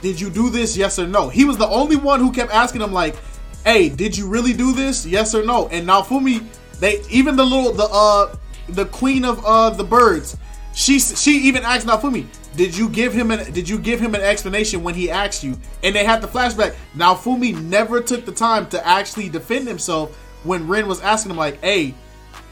did 0.00 0.20
you 0.20 0.30
do 0.30 0.50
this? 0.50 0.76
Yes 0.76 0.98
or 0.98 1.06
no?" 1.06 1.28
He 1.28 1.44
was 1.44 1.56
the 1.58 1.68
only 1.68 1.96
one 1.96 2.20
who 2.20 2.32
kept 2.32 2.52
asking 2.52 2.80
him 2.80 2.92
like, 2.92 3.16
"Hey, 3.64 3.88
did 3.88 4.16
you 4.16 4.28
really 4.28 4.52
do 4.52 4.72
this? 4.72 5.04
Yes 5.04 5.34
or 5.34 5.44
no?" 5.44 5.68
And 5.68 5.86
Naofumi, 5.88 6.44
they 6.78 7.02
even 7.10 7.36
the 7.36 7.44
little 7.44 7.72
the 7.72 7.88
uh 7.90 8.34
the 8.68 8.86
queen 8.86 9.24
of 9.24 9.44
uh 9.44 9.70
the 9.70 9.84
birds, 9.84 10.36
she 10.74 10.98
she 11.00 11.32
even 11.38 11.64
asked 11.64 11.86
Naofumi, 11.86 12.26
"Did 12.60 12.76
you 12.76 12.90
give 12.90 13.14
him 13.14 13.30
an 13.30 13.50
Did 13.54 13.70
you 13.70 13.78
give 13.78 14.00
him 14.00 14.14
an 14.14 14.20
explanation 14.20 14.82
when 14.82 14.94
he 14.94 15.10
asked 15.10 15.42
you?" 15.42 15.56
And 15.82 15.96
they 15.96 16.04
had 16.04 16.20
the 16.20 16.28
flashback. 16.28 16.74
Naofumi 16.94 17.58
never 17.58 18.02
took 18.02 18.26
the 18.26 18.32
time 18.32 18.66
to 18.68 18.86
actually 18.86 19.30
defend 19.30 19.66
himself 19.66 20.14
when 20.44 20.68
Ren 20.68 20.86
was 20.86 21.00
asking 21.00 21.30
him 21.30 21.38
like, 21.38 21.58
"Hey." 21.62 21.94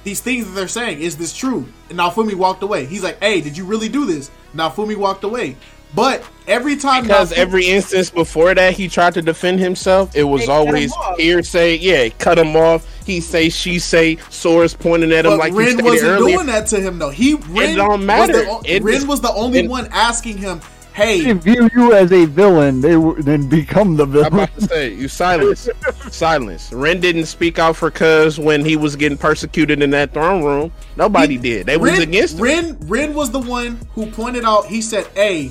these 0.04 0.20
things 0.22 0.46
that 0.46 0.52
they're 0.52 0.68
saying, 0.68 1.00
is 1.02 1.18
this 1.18 1.36
true? 1.36 1.66
And 1.88 1.98
now 1.98 2.08
Fumi 2.08 2.34
walked 2.34 2.62
away. 2.62 2.86
He's 2.86 3.02
like, 3.02 3.18
hey, 3.20 3.42
did 3.42 3.58
you 3.58 3.66
really 3.66 3.90
do 3.90 4.06
this? 4.06 4.30
Naofumi 4.54 4.96
walked 4.96 5.24
away. 5.24 5.56
But 5.94 6.22
every 6.46 6.76
time 6.76 7.04
Because 7.04 7.32
Naofumi- 7.32 7.36
every 7.38 7.66
instance 7.66 8.10
before 8.10 8.54
that, 8.54 8.74
he 8.74 8.88
tried 8.88 9.14
to 9.14 9.22
defend 9.22 9.58
himself. 9.60 10.14
It 10.14 10.24
was 10.24 10.42
They 10.46 10.52
always 10.52 10.92
off. 10.92 11.18
hearsay. 11.18 11.76
Yeah, 11.78 12.08
cut 12.18 12.38
him 12.38 12.54
off. 12.56 12.86
He 13.06 13.20
say, 13.20 13.48
she 13.48 13.78
say, 13.78 14.18
swords 14.28 14.74
pointing 14.74 15.12
at 15.12 15.24
him 15.24 15.32
but 15.32 15.38
like 15.38 15.52
you 15.52 15.58
Ren 15.60 15.68
stated 15.68 15.84
wasn't 15.84 16.10
earlier. 16.10 16.34
doing 16.36 16.46
that 16.48 16.66
to 16.68 16.80
him 16.80 16.98
though. 16.98 17.08
He 17.10 17.34
Ren 17.48 17.76
don't 17.76 18.04
matter. 18.04 18.34
Was 18.34 18.42
the, 18.44 18.50
o- 18.50 18.62
It 18.66 18.82
Ren 18.82 18.94
is- 18.96 19.06
was 19.06 19.20
the 19.22 19.32
only 19.32 19.60
it- 19.60 19.70
one 19.70 19.88
asking 19.92 20.36
him, 20.36 20.60
They 20.96 21.18
hey, 21.22 21.32
view 21.32 21.70
you 21.74 21.94
as 21.94 22.12
a 22.12 22.26
villain, 22.26 22.80
they 22.82 22.92
w- 22.92 23.22
then 23.22 23.48
become 23.48 23.96
the 23.96 24.02
I'm 24.04 24.12
villain. 24.12 24.32
about 24.34 24.54
to 24.56 24.60
say, 24.62 24.92
you 24.92 25.08
silence, 25.08 25.68
silence. 26.10 26.70
Ren 26.72 27.00
didn't 27.00 27.26
speak 27.26 27.58
out 27.58 27.76
for 27.76 27.90
Cuz 27.90 28.38
when 28.38 28.64
he 28.64 28.76
was 28.76 28.94
getting 28.96 29.16
persecuted 29.16 29.80
in 29.82 29.90
that 29.90 30.12
throne 30.12 30.42
room. 30.44 30.72
Nobody 30.96 31.34
He- 31.34 31.40
did. 31.40 31.66
They 31.66 31.76
Ren, 31.78 31.92
was 31.94 32.00
against 32.02 32.34
him. 32.36 32.40
Ren, 32.42 32.78
Ren 32.88 33.14
was 33.14 33.30
the 33.30 33.38
one 33.38 33.78
who 33.94 34.06
pointed 34.06 34.44
out. 34.44 34.66
He 34.66 34.82
said, 34.82 35.06
"Hey, 35.14 35.50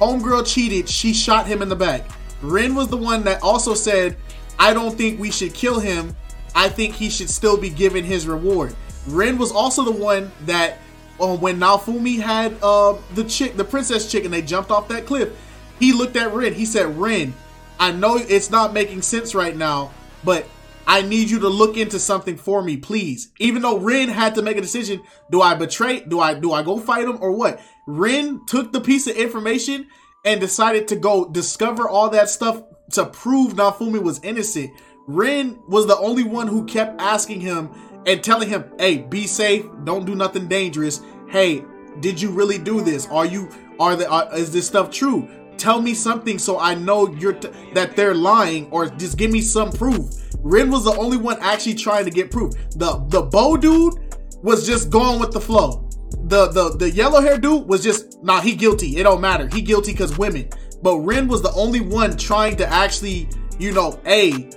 homegirl 0.00 0.46
cheated. 0.46 0.88
She 0.88 1.12
shot 1.12 1.46
him 1.46 1.62
in 1.62 1.68
the 1.68 1.76
back." 1.76 2.04
Ren 2.42 2.74
was 2.74 2.88
the 2.88 2.96
one 2.96 3.24
that 3.24 3.42
also 3.42 3.74
said, 3.74 4.16
"I 4.58 4.72
don't 4.74 4.96
think 4.96 5.18
we 5.18 5.30
should 5.30 5.54
kill 5.54 5.78
him. 5.78 6.14
I 6.54 6.68
think 6.68 6.94
he 6.94 7.10
should 7.10 7.30
still 7.30 7.56
be 7.56 7.70
given 7.70 8.04
his 8.04 8.26
reward." 8.26 8.74
Ren 9.08 9.38
was 9.38 9.52
also 9.52 9.84
the 9.84 9.92
one 9.92 10.32
that, 10.46 10.78
uh, 11.20 11.36
when 11.36 11.58
Naofumi 11.60 12.20
had 12.20 12.56
uh, 12.62 12.94
the 13.14 13.24
chick, 13.24 13.56
the 13.56 13.64
princess 13.64 14.10
chick, 14.10 14.24
and 14.24 14.32
they 14.32 14.42
jumped 14.42 14.70
off 14.70 14.88
that 14.88 15.06
cliff, 15.06 15.30
he 15.78 15.92
looked 15.92 16.16
at 16.16 16.34
Ren. 16.34 16.52
He 16.54 16.64
said, 16.66 16.98
"Ren, 16.98 17.34
I 17.78 17.92
know 17.92 18.16
it's 18.16 18.50
not 18.50 18.72
making 18.72 19.02
sense 19.02 19.34
right 19.34 19.56
now, 19.56 19.92
but." 20.24 20.46
I 20.88 21.02
need 21.02 21.30
you 21.30 21.40
to 21.40 21.48
look 21.48 21.76
into 21.76 21.98
something 21.98 22.36
for 22.36 22.62
me, 22.62 22.76
please. 22.76 23.32
Even 23.40 23.62
though 23.62 23.76
Ren 23.76 24.08
had 24.08 24.36
to 24.36 24.42
make 24.42 24.56
a 24.56 24.60
decision, 24.60 25.02
do 25.32 25.42
I 25.42 25.54
betray? 25.54 25.98
Do 25.98 26.20
I 26.20 26.34
do 26.34 26.52
I 26.52 26.62
go 26.62 26.78
fight 26.78 27.08
him 27.08 27.18
or 27.20 27.32
what? 27.32 27.60
Ren 27.86 28.44
took 28.46 28.72
the 28.72 28.80
piece 28.80 29.06
of 29.06 29.16
information 29.16 29.86
and 30.24 30.40
decided 30.40 30.88
to 30.88 30.96
go 30.96 31.28
discover 31.28 31.88
all 31.88 32.10
that 32.10 32.28
stuff 32.28 32.62
to 32.92 33.06
prove 33.06 33.54
Naofumi 33.54 34.02
was 34.02 34.20
innocent. 34.24 34.72
Ren 35.06 35.60
was 35.68 35.86
the 35.86 35.96
only 35.98 36.24
one 36.24 36.48
who 36.48 36.64
kept 36.64 37.00
asking 37.00 37.40
him 37.40 37.70
and 38.06 38.22
telling 38.24 38.48
him, 38.48 38.64
"Hey, 38.78 38.98
be 38.98 39.26
safe. 39.26 39.64
Don't 39.84 40.04
do 40.04 40.16
nothing 40.16 40.48
dangerous. 40.48 41.00
Hey, 41.28 41.64
did 42.00 42.20
you 42.20 42.30
really 42.30 42.58
do 42.58 42.80
this? 42.80 43.06
Are 43.08 43.26
you 43.26 43.48
are 43.78 43.94
the 43.94 44.08
are, 44.08 44.34
is 44.34 44.52
this 44.52 44.66
stuff 44.66 44.90
true? 44.90 45.28
Tell 45.56 45.80
me 45.80 45.94
something 45.94 46.38
so 46.38 46.58
I 46.58 46.74
know 46.74 47.08
you're 47.14 47.34
t- 47.34 47.48
that 47.74 47.94
they're 47.94 48.14
lying, 48.14 48.68
or 48.72 48.88
just 48.88 49.16
give 49.16 49.30
me 49.30 49.40
some 49.40 49.70
proof." 49.70 50.10
Ren 50.42 50.70
was 50.70 50.84
the 50.84 50.96
only 50.96 51.16
one 51.16 51.38
actually 51.40 51.74
trying 51.74 52.04
to 52.04 52.10
get 52.10 52.32
proof. 52.32 52.52
The 52.74 53.04
the 53.08 53.22
bow 53.22 53.56
dude 53.56 53.94
was 54.42 54.66
just 54.66 54.90
going 54.90 55.20
with 55.20 55.30
the 55.30 55.40
flow. 55.40 55.85
The 56.10 56.48
the 56.48 56.76
the 56.76 56.90
yellow 56.90 57.20
hair 57.20 57.38
dude 57.38 57.66
was 57.68 57.82
just 57.82 58.22
nah 58.22 58.40
he 58.40 58.54
guilty. 58.54 58.96
It 58.96 59.04
don't 59.04 59.20
matter. 59.20 59.48
He 59.52 59.62
guilty 59.62 59.92
because 59.92 60.16
women. 60.18 60.48
But 60.82 60.98
Ren 60.98 61.28
was 61.28 61.42
the 61.42 61.52
only 61.52 61.80
one 61.80 62.16
trying 62.16 62.56
to 62.56 62.66
actually, 62.66 63.28
you 63.58 63.72
know, 63.72 64.00
hey, 64.04 64.50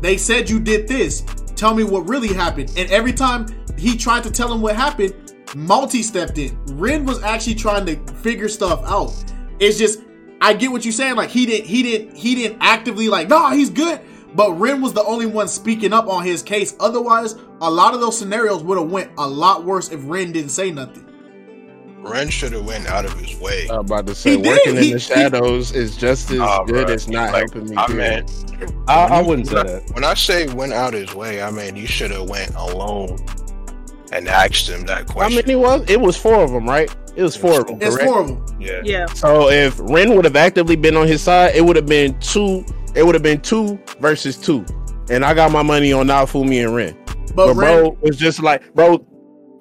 they 0.00 0.16
said 0.16 0.48
you 0.48 0.58
did 0.58 0.88
this. 0.88 1.24
Tell 1.54 1.74
me 1.74 1.84
what 1.84 2.08
really 2.08 2.32
happened. 2.32 2.72
And 2.76 2.90
every 2.90 3.12
time 3.12 3.46
he 3.78 3.96
tried 3.96 4.24
to 4.24 4.30
tell 4.30 4.52
him 4.52 4.60
what 4.60 4.74
happened, 4.74 5.12
Malty 5.48 6.02
stepped 6.02 6.38
in. 6.38 6.58
Ren 6.76 7.04
was 7.04 7.22
actually 7.22 7.54
trying 7.54 7.86
to 7.86 7.96
figure 8.14 8.48
stuff 8.48 8.82
out. 8.84 9.12
It's 9.58 9.78
just 9.78 10.00
I 10.40 10.54
get 10.54 10.72
what 10.72 10.84
you're 10.84 10.92
saying. 10.92 11.16
Like 11.16 11.30
he 11.30 11.46
didn't 11.46 11.66
he 11.66 11.82
didn't 11.82 12.16
he 12.16 12.34
didn't 12.34 12.58
actively 12.60 13.08
like, 13.08 13.28
nah, 13.28 13.52
he's 13.52 13.70
good. 13.70 14.00
But 14.34 14.52
Ren 14.58 14.80
was 14.80 14.92
the 14.94 15.04
only 15.04 15.26
one 15.26 15.46
speaking 15.48 15.92
up 15.92 16.08
on 16.08 16.24
his 16.24 16.42
case. 16.42 16.74
Otherwise, 16.80 17.36
a 17.60 17.70
lot 17.70 17.92
of 17.94 18.00
those 18.00 18.18
scenarios 18.18 18.62
would 18.64 18.78
have 18.78 18.90
went 18.90 19.10
a 19.18 19.26
lot 19.28 19.64
worse 19.64 19.90
if 19.90 20.00
Ren 20.04 20.32
didn't 20.32 20.50
say 20.50 20.70
nothing. 20.70 21.06
Ren 22.04 22.30
should 22.30 22.52
have 22.52 22.64
went 22.66 22.86
out 22.88 23.04
of 23.04 23.12
his 23.20 23.38
way. 23.38 23.68
I'm 23.70 23.80
about 23.80 24.06
to 24.08 24.14
say, 24.14 24.36
He 24.36 24.42
did. 24.42 24.46
working 24.48 24.76
He- 24.76 24.88
in 24.88 24.94
the 24.94 24.98
shadows 24.98 25.72
is 25.72 25.96
just 25.96 26.30
as 26.32 26.38
Nah, 26.38 26.64
good 26.64 26.88
bruh. 26.88 26.94
as 26.94 27.08
not 27.08 27.32
Like, 27.32 27.52
helping 27.52 27.70
me. 27.70 27.76
I 27.76 27.88
mean. 27.92 28.24
I, 28.88 29.04
I 29.04 29.22
wouldn't 29.22 29.46
say 29.48 29.54
when 29.54 29.66
I- 29.66 29.70
that. 29.70 29.90
When 29.94 30.04
I 30.04 30.14
say 30.14 30.48
went 30.48 30.72
out 30.72 30.94
of 30.94 31.00
his 31.00 31.14
way, 31.14 31.42
I 31.42 31.50
mean 31.52 31.76
you 31.76 31.86
should 31.86 32.10
have 32.10 32.28
went 32.28 32.52
alone 32.56 33.18
and 34.12 34.26
asked 34.28 34.68
him 34.68 34.84
that 34.86 35.06
question. 35.06 35.20
How 35.20 35.28
question. 35.28 35.42
many 35.46 35.56
was? 35.56 35.88
It 35.90 36.00
was 36.00 36.16
four 36.16 36.42
of 36.42 36.50
them, 36.50 36.68
right? 36.68 36.92
It 37.14 37.22
was 37.22 37.36
four 37.36 37.60
of 37.60 37.66
them, 37.66 37.78
It's 37.80 37.94
correct? 37.94 38.08
four 38.10 38.20
of 38.22 38.28
them. 38.28 38.44
Yeah. 38.60 38.80
Yeah. 38.84 39.06
So 39.06 39.50
if 39.50 39.78
Ren 39.80 40.14
would 40.16 40.24
have 40.24 40.36
actively 40.36 40.76
been 40.76 40.96
on 40.96 41.06
his 41.06 41.20
side, 41.20 41.54
it 41.54 41.64
would 41.64 41.76
have 41.76 41.86
been 41.86 42.18
two. 42.20 42.64
It 42.94 43.04
would 43.04 43.14
have 43.14 43.22
been 43.22 43.40
two 43.40 43.78
versus 44.00 44.36
two, 44.36 44.64
and 45.10 45.24
I 45.24 45.34
got 45.34 45.50
my 45.52 45.62
money 45.62 45.92
on 45.92 46.06
Naofumi 46.08 46.64
and 46.64 46.74
Ren. 46.74 46.96
But, 47.34 47.48
But, 47.48 47.54
Ren, 47.54 47.82
bro 47.82 47.98
was 48.02 48.16
just 48.16 48.42
like, 48.42 48.72
bro, 48.74 49.04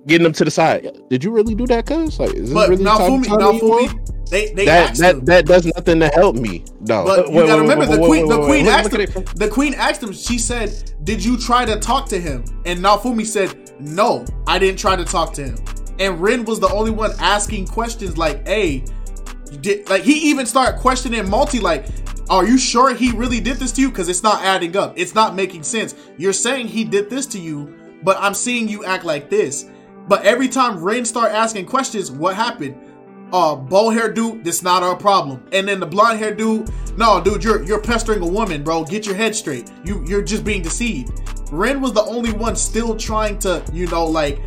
getting 0.07 0.23
them 0.23 0.33
to 0.33 0.45
the 0.45 0.51
side. 0.51 0.89
Did 1.09 1.23
you 1.23 1.31
really 1.31 1.55
do 1.55 1.65
that, 1.67 1.85
cuz? 1.85 2.19
Like, 2.19 2.33
is 2.33 2.49
this 2.49 2.53
but 2.53 2.69
really 2.69 2.83
the 2.83 2.89
type 2.89 2.99
of 3.01 3.07
Naofumi, 3.07 3.27
time 3.27 3.39
you 3.55 3.69
want? 3.69 3.91
Naofumi, 3.91 4.29
they 4.29 4.53
they 4.53 4.65
that 4.65 4.89
asked 4.91 4.99
that 5.01 5.15
him. 5.15 5.25
that 5.25 5.45
does 5.45 5.65
nothing 5.65 5.99
to 6.01 6.07
help 6.09 6.35
me, 6.37 6.63
though. 6.81 7.05
But 7.05 7.27
you 7.29 7.33
gotta 7.45 7.53
wait, 7.53 7.59
remember 7.61 7.79
wait, 7.85 7.91
the 7.95 8.01
wait, 8.01 8.07
queen. 8.07 8.27
wait, 8.27 8.35
The 8.37 8.45
queen 8.45 8.67
asked 8.67 8.93
him. 8.95 9.25
The 9.35 9.47
queen 9.49 9.73
asked 9.73 10.03
him. 10.03 10.13
She 10.13 10.37
said, 10.37 10.93
"Did 11.03 11.23
you 11.23 11.37
try 11.37 11.65
to 11.65 11.77
talk 11.79 12.07
to 12.09 12.19
him?" 12.19 12.43
And 12.65 12.79
Naofumi 12.79 13.25
said, 13.25 13.71
"No, 13.79 14.23
I 14.47 14.57
didn't 14.59 14.79
try 14.79 14.95
to 14.95 15.03
talk 15.05 15.33
to 15.33 15.43
him." 15.43 15.55
And 16.01 16.19
Ren 16.19 16.45
was 16.45 16.59
the 16.59 16.67
only 16.69 16.91
one 16.91 17.11
asking 17.19 17.67
questions 17.67 18.17
like, 18.17 18.45
"Hey, 18.47 18.83
did 19.61 19.87
like 19.89 20.01
he 20.01 20.29
even 20.31 20.45
started 20.45 20.79
questioning 20.79 21.23
Malty 21.25 21.61
like." 21.61 21.85
Are 22.29 22.47
you 22.47 22.57
sure 22.57 22.93
he 22.93 23.11
really 23.11 23.41
did 23.41 23.57
this 23.57 23.73
to 23.73 23.81
you? 23.81 23.89
Because 23.89 24.07
it's 24.07 24.23
not 24.23 24.41
adding 24.41 24.77
up. 24.77 24.93
It's 24.95 25.13
not 25.13 25.35
making 25.35 25.63
sense. 25.63 25.95
You're 26.17 26.31
saying 26.31 26.67
he 26.67 26.85
did 26.85 27.09
this 27.09 27.25
to 27.27 27.39
you, 27.39 27.75
but 28.03 28.15
I'm 28.21 28.33
seeing 28.33 28.69
you 28.69 28.85
act 28.85 29.03
like 29.03 29.29
this. 29.29 29.65
But 30.07 30.23
every 30.23 30.47
time 30.47 30.81
Ren 30.81 31.03
start 31.03 31.33
asking 31.33 31.65
questions, 31.65 32.09
what 32.09 32.35
happened? 32.35 32.75
uh 33.33 33.55
bow 33.55 33.89
hair 33.89 34.11
dude, 34.11 34.43
that's 34.43 34.61
not 34.61 34.83
our 34.83 34.95
problem. 34.95 35.43
And 35.51 35.67
then 35.67 35.79
the 35.79 35.85
blonde 35.85 36.19
hair 36.19 36.33
dude, 36.33 36.69
no, 36.97 37.21
dude, 37.21 37.43
you're 37.43 37.63
you're 37.63 37.81
pestering 37.81 38.21
a 38.21 38.27
woman, 38.27 38.63
bro. 38.63 38.83
Get 38.83 39.05
your 39.05 39.15
head 39.15 39.35
straight. 39.35 39.71
You 39.85 40.03
you're 40.07 40.21
just 40.21 40.43
being 40.43 40.61
deceived. 40.61 41.11
Ren 41.51 41.81
was 41.81 41.93
the 41.93 42.03
only 42.03 42.33
one 42.33 42.55
still 42.55 42.95
trying 42.95 43.37
to, 43.39 43.63
you 43.73 43.87
know, 43.87 44.05
like, 44.05 44.39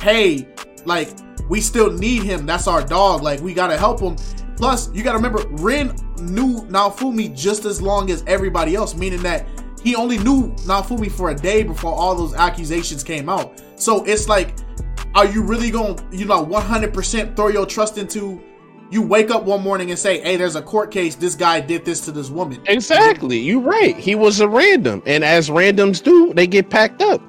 hey, 0.00 0.48
like 0.84 1.16
we 1.48 1.60
still 1.60 1.90
need 1.90 2.22
him. 2.22 2.46
That's 2.46 2.66
our 2.66 2.82
dog. 2.82 3.22
Like 3.22 3.40
we 3.40 3.54
gotta 3.54 3.76
help 3.76 4.00
him. 4.00 4.16
Plus, 4.56 4.92
you 4.94 5.02
gotta 5.02 5.18
remember, 5.18 5.44
Ren 5.50 5.88
knew 6.20 6.60
Naofumi 6.62 7.36
just 7.36 7.64
as 7.64 7.82
long 7.82 8.10
as 8.10 8.22
everybody 8.26 8.74
else, 8.74 8.94
meaning 8.94 9.22
that 9.22 9.46
he 9.82 9.96
only 9.96 10.18
knew 10.18 10.52
Naofumi 10.66 11.10
for 11.10 11.30
a 11.30 11.34
day 11.34 11.62
before 11.62 11.92
all 11.92 12.14
those 12.14 12.34
accusations 12.34 13.02
came 13.02 13.28
out. 13.28 13.60
So 13.74 14.04
it's 14.04 14.28
like, 14.28 14.54
are 15.14 15.26
you 15.26 15.42
really 15.42 15.70
to, 15.72 15.96
you 16.12 16.24
know, 16.24 16.46
100% 16.46 17.36
throw 17.36 17.48
your 17.48 17.66
trust 17.66 17.98
into 17.98 18.40
you 18.92 19.00
wake 19.00 19.30
up 19.30 19.44
one 19.44 19.62
morning 19.62 19.90
and 19.90 19.98
say, 19.98 20.20
hey, 20.20 20.36
there's 20.36 20.54
a 20.54 20.60
court 20.60 20.90
case. 20.90 21.14
This 21.14 21.34
guy 21.34 21.60
did 21.60 21.82
this 21.82 22.02
to 22.02 22.12
this 22.12 22.28
woman. 22.28 22.62
Exactly. 22.66 23.38
You're 23.38 23.62
right. 23.62 23.96
He 23.96 24.14
was 24.14 24.40
a 24.40 24.46
random. 24.46 25.02
And 25.06 25.24
as 25.24 25.48
randoms 25.48 26.02
do, 26.02 26.34
they 26.34 26.46
get 26.46 26.68
packed 26.68 27.00
up. 27.00 27.22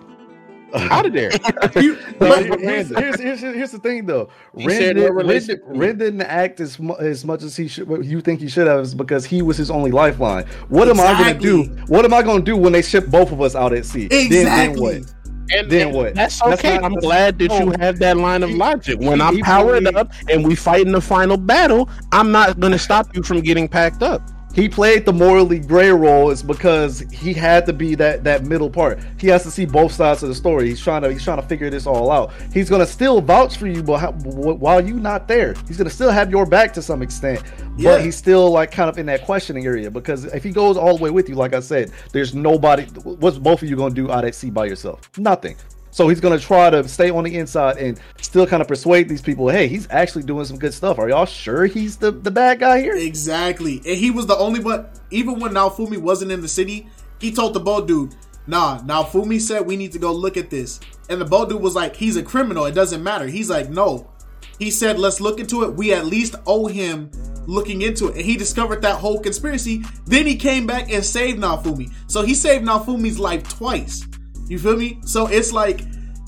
Out 0.91 1.05
of 1.05 1.13
there. 1.13 1.31
You- 1.81 1.97
But 2.19 2.47
but- 2.49 2.59
here's, 2.59 2.89
here's, 2.89 3.19
here's, 3.19 3.39
here's 3.41 3.71
the 3.71 3.79
thing 3.79 4.05
though. 4.05 4.29
Ren, 4.53 4.69
said 4.69 4.95
did, 4.95 5.11
Ren, 5.11 5.49
Ren 5.67 5.97
didn't 5.97 6.21
act 6.21 6.59
as 6.59 6.79
mu- 6.79 6.95
as 6.95 7.25
much 7.25 7.43
as 7.43 7.55
he 7.55 7.67
should. 7.67 7.87
You 8.05 8.21
think 8.21 8.39
he 8.39 8.47
should 8.47 8.67
have 8.67 8.79
is 8.81 8.95
because 8.95 9.25
he 9.25 9.41
was 9.41 9.57
his 9.57 9.69
only 9.71 9.91
lifeline. 9.91 10.45
What 10.69 10.87
am 10.89 10.99
I 10.99 11.13
gonna 11.13 11.33
do? 11.39 11.63
What 11.87 12.05
am 12.05 12.13
I 12.13 12.21
gonna 12.21 12.43
do 12.43 12.55
when 12.57 12.71
they 12.73 12.81
ship 12.81 13.07
both 13.07 13.31
of 13.31 13.41
us 13.41 13.55
out 13.55 13.73
at 13.73 13.85
sea? 13.85 14.07
Then, 14.07 14.29
then 14.29 14.41
exactly. 14.69 14.99
what? 14.99 15.13
And 15.51 15.69
Then 15.69 15.87
and 15.87 15.95
what? 15.97 16.15
That's 16.15 16.39
That's 16.41 16.59
okay. 16.61 16.75
not- 16.75 16.85
I'm 16.85 16.93
that's- 16.93 17.03
glad 17.03 17.39
that 17.39 17.51
you 17.59 17.65
no. 17.65 17.75
have 17.79 17.99
that 17.99 18.17
line 18.17 18.43
of 18.43 18.51
logic. 18.51 18.99
When 18.99 19.19
I'm 19.21 19.35
he 19.35 19.41
powered 19.43 19.85
up 19.95 20.11
and 20.29 20.47
we 20.47 20.55
fight 20.55 20.85
in 20.85 20.93
the 20.93 21.01
final 21.01 21.35
battle, 21.37 21.89
I'm 22.13 22.31
not 22.31 22.59
going 22.61 22.71
to 22.71 22.79
stop 22.79 23.13
you 23.15 23.21
from 23.23 23.41
getting 23.41 23.67
packed 23.67 24.01
up. 24.01 24.21
He 24.53 24.69
played 24.69 25.05
the 25.05 25.13
morally 25.13 25.59
gray 25.59 25.89
role 25.89 26.29
is 26.29 26.43
because 26.43 26.99
he 27.11 27.33
had 27.33 27.65
to 27.65 27.73
be 27.73 27.95
that 27.95 28.23
that 28.23 28.45
middle 28.45 28.69
part. 28.69 28.99
He 29.19 29.27
has 29.27 29.43
to 29.43 29.51
see 29.51 29.65
both 29.65 29.91
sides 29.91 30.21
of 30.21 30.29
the 30.29 30.35
story. 30.35 30.67
He's 30.69 30.81
trying 30.81 31.01
to 31.01 31.11
he's 31.11 31.23
trying 31.23 31.41
to 31.41 31.47
figure 31.47 31.69
this 31.69 31.87
all 31.87 32.11
out. 32.11 32.31
He's 32.53 32.69
gonna 32.69 32.85
still 32.85 33.19
vouch 33.19 33.57
for 33.57 33.67
you, 33.67 33.81
but 33.81 33.97
how, 33.97 34.11
while 34.11 34.85
you're 34.85 34.99
not 34.99 35.27
there, 35.27 35.55
he's 35.67 35.77
gonna 35.77 35.89
still 35.89 36.11
have 36.11 36.29
your 36.29 36.45
back 36.45 36.71
to 36.73 36.81
some 36.81 37.01
extent. 37.01 37.41
Yeah. 37.77 37.91
But 37.91 38.05
he's 38.05 38.15
still 38.15 38.51
like 38.51 38.71
kind 38.71 38.89
of 38.89 38.97
in 38.99 39.07
that 39.07 39.25
questioning 39.25 39.65
area 39.65 39.89
because 39.89 40.25
if 40.25 40.43
he 40.43 40.51
goes 40.51 40.77
all 40.77 40.97
the 40.97 41.03
way 41.03 41.09
with 41.09 41.27
you, 41.27 41.35
like 41.35 41.53
I 41.53 41.59
said, 41.59 41.91
there's 42.11 42.35
nobody. 42.35 42.83
What's 43.03 43.39
both 43.39 43.63
of 43.63 43.69
you 43.69 43.75
gonna 43.75 43.95
do 43.95 44.11
out 44.11 44.23
at 44.23 44.35
sea 44.35 44.51
by 44.51 44.65
yourself? 44.65 45.09
Nothing. 45.17 45.55
So 45.93 46.07
he's 46.07 46.19
gonna 46.19 46.39
try 46.39 46.71
to 46.71 46.87
stay 46.87 47.11
on 47.11 47.23
the 47.23 47.37
inside 47.37 47.77
and 47.77 47.99
still 48.19 48.47
kind 48.47 48.61
of 48.61 48.67
persuade 48.67 49.07
these 49.07 49.21
people. 49.21 49.47
Hey, 49.47 49.67
he's 49.67 49.87
actually 49.91 50.23
doing 50.23 50.43
some 50.43 50.57
good 50.57 50.73
stuff. 50.73 50.97
Are 50.97 51.07
y'all 51.07 51.27
sure 51.27 51.67
he's 51.67 51.97
the 51.97 52.09
the 52.09 52.31
bad 52.31 52.59
guy 52.59 52.81
here? 52.81 52.95
Exactly. 52.95 53.75
And 53.85 53.95
he 53.95 54.09
was 54.09 54.25
the 54.25 54.35
only 54.35 54.59
one, 54.59 54.87
even 55.11 55.39
when 55.39 55.53
Naofumi 55.53 55.99
wasn't 55.99 56.31
in 56.31 56.41
the 56.41 56.47
city, 56.47 56.87
he 57.19 57.31
told 57.31 57.53
the 57.53 57.59
boat 57.59 57.87
dude, 57.87 58.15
nah, 58.47 58.79
Naofumi 58.79 59.39
said 59.39 59.67
we 59.67 59.77
need 59.77 59.91
to 59.91 59.99
go 59.99 60.11
look 60.11 60.35
at 60.35 60.49
this. 60.49 60.79
And 61.09 61.21
the 61.21 61.25
boat 61.25 61.49
dude 61.49 61.61
was 61.61 61.75
like, 61.75 61.95
he's 61.95 62.17
a 62.17 62.23
criminal. 62.23 62.65
It 62.65 62.73
doesn't 62.73 63.03
matter. 63.03 63.27
He's 63.27 63.51
like, 63.51 63.69
no. 63.69 64.09
He 64.57 64.71
said, 64.71 64.97
let's 64.97 65.21
look 65.21 65.39
into 65.39 65.63
it. 65.63 65.75
We 65.75 65.93
at 65.93 66.07
least 66.07 66.33
owe 66.47 66.65
him 66.65 67.11
looking 67.45 67.83
into 67.83 68.07
it. 68.07 68.15
And 68.15 68.25
he 68.25 68.35
discovered 68.35 68.81
that 68.81 68.95
whole 68.95 69.19
conspiracy. 69.19 69.83
Then 70.07 70.25
he 70.25 70.37
came 70.37 70.65
back 70.65 70.91
and 70.91 71.05
saved 71.05 71.39
Naofumi. 71.39 71.93
So 72.07 72.23
he 72.23 72.33
saved 72.33 72.65
Naofumi's 72.65 73.19
life 73.19 73.47
twice. 73.47 74.07
You 74.47 74.59
feel 74.59 74.77
me? 74.77 74.99
So 75.05 75.27
it's 75.27 75.51
like, 75.51 75.81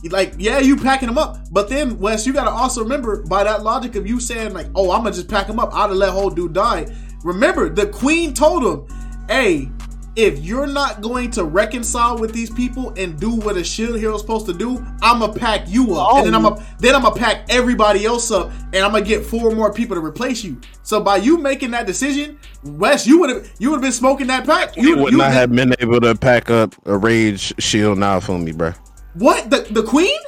like, 0.10 0.34
yeah, 0.38 0.60
you 0.60 0.76
packing 0.76 1.10
him 1.10 1.18
up. 1.18 1.40
But 1.52 1.70
then, 1.70 2.00
Wes, 2.00 2.26
you 2.28 2.34
gotta 2.34 2.52
also 2.52 2.84
remember 2.84 3.24
by 3.24 3.44
that 3.44 3.64
logic 3.64 3.96
of 3.96 4.08
you 4.08 4.20
saying, 4.20 4.54
like, 4.54 4.68
oh, 4.76 4.92
I'm 4.92 5.04
gonna 5.04 5.16
just 5.16 5.28
pack 5.28 5.48
him 5.48 5.60
up, 5.60 5.74
I'd 5.74 5.90
have 5.90 5.92
let 5.92 6.12
whole 6.12 6.30
dude 6.30 6.54
die. 6.54 6.88
Remember, 7.24 7.70
the 7.70 7.88
queen 7.88 8.34
told 8.34 8.64
him, 8.64 9.28
hey, 9.28 9.72
if 10.16 10.40
you're 10.40 10.68
not 10.68 11.02
going 11.02 11.30
to 11.32 11.44
reconcile 11.44 12.18
with 12.18 12.34
these 12.34 12.50
people 12.50 12.94
and 12.96 13.20
do 13.20 13.32
what 13.32 13.58
a 13.58 13.64
shield 13.64 14.00
hero's 14.00 14.22
supposed 14.22 14.46
to 14.46 14.54
do, 14.54 14.86
I'ma 15.02 15.34
pack 15.34 15.68
you 15.68 15.96
up. 15.96 16.18
And 16.18 16.28
then 16.28 16.36
I'm 16.36 16.44
gonna 16.44 16.66
then 16.80 16.96
I'm 16.96 17.02
gonna 17.02 17.16
pack 17.16 17.46
everybody 17.50 18.06
else 18.06 18.32
up 18.32 18.52
and 18.74 18.78
I'm 18.78 18.92
gonna 18.92 19.04
get 19.04 19.26
four 19.26 19.52
more 19.52 19.74
people 19.74 19.96
to 19.96 20.02
replace 20.02 20.44
you. 20.44 20.60
So 20.84 21.02
by 21.02 21.18
you 21.18 21.38
making 21.38 21.72
that 21.72 21.86
decision, 21.86 22.40
Wes, 22.64 23.06
you 23.06 23.20
would 23.20 23.30
have 23.30 23.52
you 23.60 23.70
would 23.72 23.78
have 23.78 23.84
been 23.84 23.92
smoking 23.92 24.28
that 24.28 24.46
pack. 24.46 24.78
You 24.78 24.98
would 24.98 25.14
not 25.14 25.34
have 25.34 25.52
been 25.52 25.74
able 25.80 26.00
to 26.02 26.16
pack 26.16 26.50
up 26.50 26.76
a 26.86 26.98
rage 26.98 27.54
shield 27.62 27.98
now 27.98 28.20
for 28.20 28.40
me, 28.40 28.52
bro. 28.54 28.72
What 29.16 29.50
the 29.50 29.68
the 29.72 29.84
queen? 29.84 30.20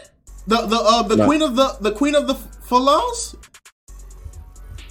The 0.48 0.66
the 0.66 0.78
uh 0.78 1.04
the 1.04 1.18
No. 1.18 1.26
queen 1.26 1.42
of 1.42 1.56
the 1.56 1.78
the 1.82 1.92
queen 1.92 2.16
of 2.16 2.28
the 2.28 2.36
Falos? 2.36 3.36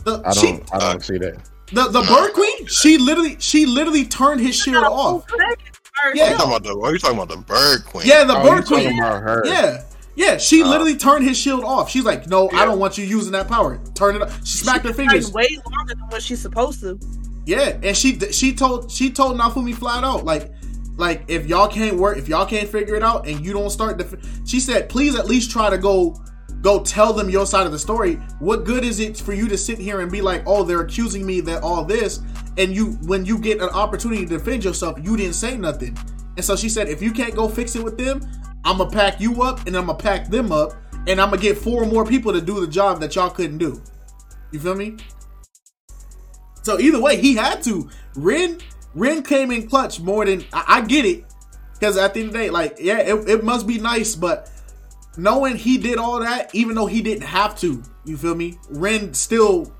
The 0.05 0.23
I 0.24 0.32
don't. 0.32 0.74
I 0.74 0.78
don't 0.78 1.02
see 1.05 1.18
that. 1.18 1.36
The 1.72 1.88
the 1.88 2.02
bird 2.02 2.32
queen? 2.32 2.66
She 2.66 2.98
literally 2.98 3.36
she 3.40 3.66
literally 3.66 4.05
turned 4.05 4.40
his 4.40 4.55
shield 4.56 4.84
off. 4.84 5.24
You 5.30 6.12
Yeah, 6.14 6.34
talking 6.34 6.47
about 6.52 6.62
the? 6.62 6.78
Are 6.78 6.93
you 6.93 6.98
talking 6.98 7.16
about? 7.18 7.28
The 7.28 7.38
bird 7.38 7.84
queen? 7.86 8.06
yeah, 8.06 8.24
the 8.24 8.38
Oh, 8.38 8.43
bird 8.48 8.66
queen. 8.66 8.98
about 8.98 9.22
her? 9.22 9.43
Yeah. 9.44 9.82
Yeah, 10.14 10.38
she 10.38 10.62
oh. 10.62 10.68
literally 10.68 10.97
turned 10.97 11.24
his 11.26 11.36
shield 11.36 11.62
off. 11.62 11.90
She's 11.90 12.05
like, 12.05 12.26
"No, 12.26 12.48
I 12.52 12.64
don't 12.64 12.78
want 12.78 12.97
you 12.97 13.05
using 13.05 13.32
that 13.32 13.48
power. 13.48 13.78
Turn 13.94 14.16
it 14.16 14.22
up." 14.22 14.30
She 14.44 14.59
smacked 14.59 14.86
her 14.86 14.94
fingers. 14.94 15.26
Like, 15.34 15.34
way 15.51 15.59
longer 15.76 15.94
than 15.94 16.06
what 16.09 16.22
she's 16.22 16.40
supposed 16.40 16.80
to. 16.80 16.98
Yeah, 17.44 17.76
and 17.82 17.94
she 17.97 18.18
she 18.32 18.55
told 18.55 18.90
she 18.90 19.10
told 19.10 19.36
Naofumi 19.38 19.74
flat 19.74 20.05
out 20.05 20.24
like 20.24 20.51
like 20.97 21.24
if 21.28 21.47
y'all 21.47 21.68
can't 21.68 21.97
work 21.98 22.16
if 22.16 22.28
y'all 22.28 22.47
can't 22.47 22.68
figure 22.68 22.94
it 22.94 23.02
out 23.02 23.26
and 23.28 23.44
you 23.44 23.52
don't 23.52 23.68
start 23.68 23.98
the 23.98 24.18
she 24.47 24.59
said 24.59 24.88
please 24.88 25.14
at 25.14 25.26
least 25.26 25.51
try 25.51 25.68
to 25.68 25.76
go 25.76 26.18
go 26.66 26.82
tell 26.82 27.12
them 27.12 27.30
your 27.30 27.47
side 27.47 27.64
of 27.64 27.70
the 27.70 27.78
story. 27.78 28.14
What 28.40 28.64
good 28.64 28.82
is 28.82 28.98
it 28.98 29.16
for 29.18 29.32
you 29.32 29.47
to 29.47 29.56
sit 29.56 29.78
here 29.78 30.01
and 30.01 30.10
be 30.10 30.20
like, 30.20 30.43
"Oh, 30.47 30.64
they're 30.64 30.80
accusing 30.80 31.24
me 31.24 31.40
that 31.43 31.62
all 31.62 31.84
this," 31.84 32.18
and 32.59 32.74
you 32.74 32.98
when 33.06 33.24
you 33.24 33.38
get 33.38 33.60
an 33.60 33.68
opportunity 33.68 34.26
to 34.26 34.38
defend 34.38 34.64
yourself, 34.64 34.98
you 35.01 35.16
didn't 35.16 35.36
say 35.36 35.56
nothing. 35.56 35.97
And 36.34 36.44
so 36.44 36.56
she 36.56 36.68
said, 36.68 36.88
"If 36.88 37.01
you 37.01 37.12
can't 37.12 37.36
go 37.36 37.48
fix 37.48 37.76
it 37.76 37.84
with 37.84 37.97
them, 37.97 38.20
I'm 38.64 38.78
gonna 38.78 38.90
pack 38.90 39.20
you 39.20 39.44
up 39.44 39.64
and 39.68 39.76
I'm 39.76 39.86
gonna 39.86 39.97
pack 39.97 40.28
them 40.28 40.51
up 40.51 40.74
and 41.06 41.20
I'm 41.20 41.30
gonna 41.30 41.40
get 41.40 41.56
four 41.56 41.86
more 41.86 42.05
people 42.05 42.32
to 42.32 42.40
do 42.40 42.60
the 42.60 42.66
job 42.66 42.98
that 42.98 43.14
y'all 43.14 43.30
couldn't 43.30 43.59
do." 43.59 43.80
You 44.51 44.59
feel 44.59 44.74
me? 44.74 44.97
So 46.64 46.80
either 46.80 47.01
way, 47.01 47.16
he 47.16 47.36
had 47.36 47.62
to. 47.62 47.88
Ren 48.16 48.59
Ren 48.93 49.22
came 49.22 49.52
in 49.52 49.68
clutch 49.68 50.01
more 50.01 50.24
than 50.24 50.44
I, 50.52 50.64
I 50.66 50.80
get 50.80 51.05
it. 51.05 51.26
Because 51.74 51.97
at 51.97 52.12
the 52.14 52.20
end 52.20 52.28
of 52.30 52.32
the 52.32 52.38
day, 52.40 52.51
like, 52.51 52.78
yeah, 52.80 52.98
it, 52.98 53.28
it 53.28 53.44
must 53.44 53.66
be 53.66 53.78
nice, 53.78 54.16
but 54.16 54.51
knowing 55.16 55.56
he 55.56 55.78
did 55.78 55.98
all 55.98 56.20
that, 56.20 56.55
even 56.55 56.74
though 56.74 56.86
he 56.86 57.02
didn't 57.02 57.26
have 57.26 57.59
to, 57.60 57.82
you 58.05 58.16
feel 58.16 58.34
me? 58.34 58.59
Ren 58.70 59.14
still 59.14 59.72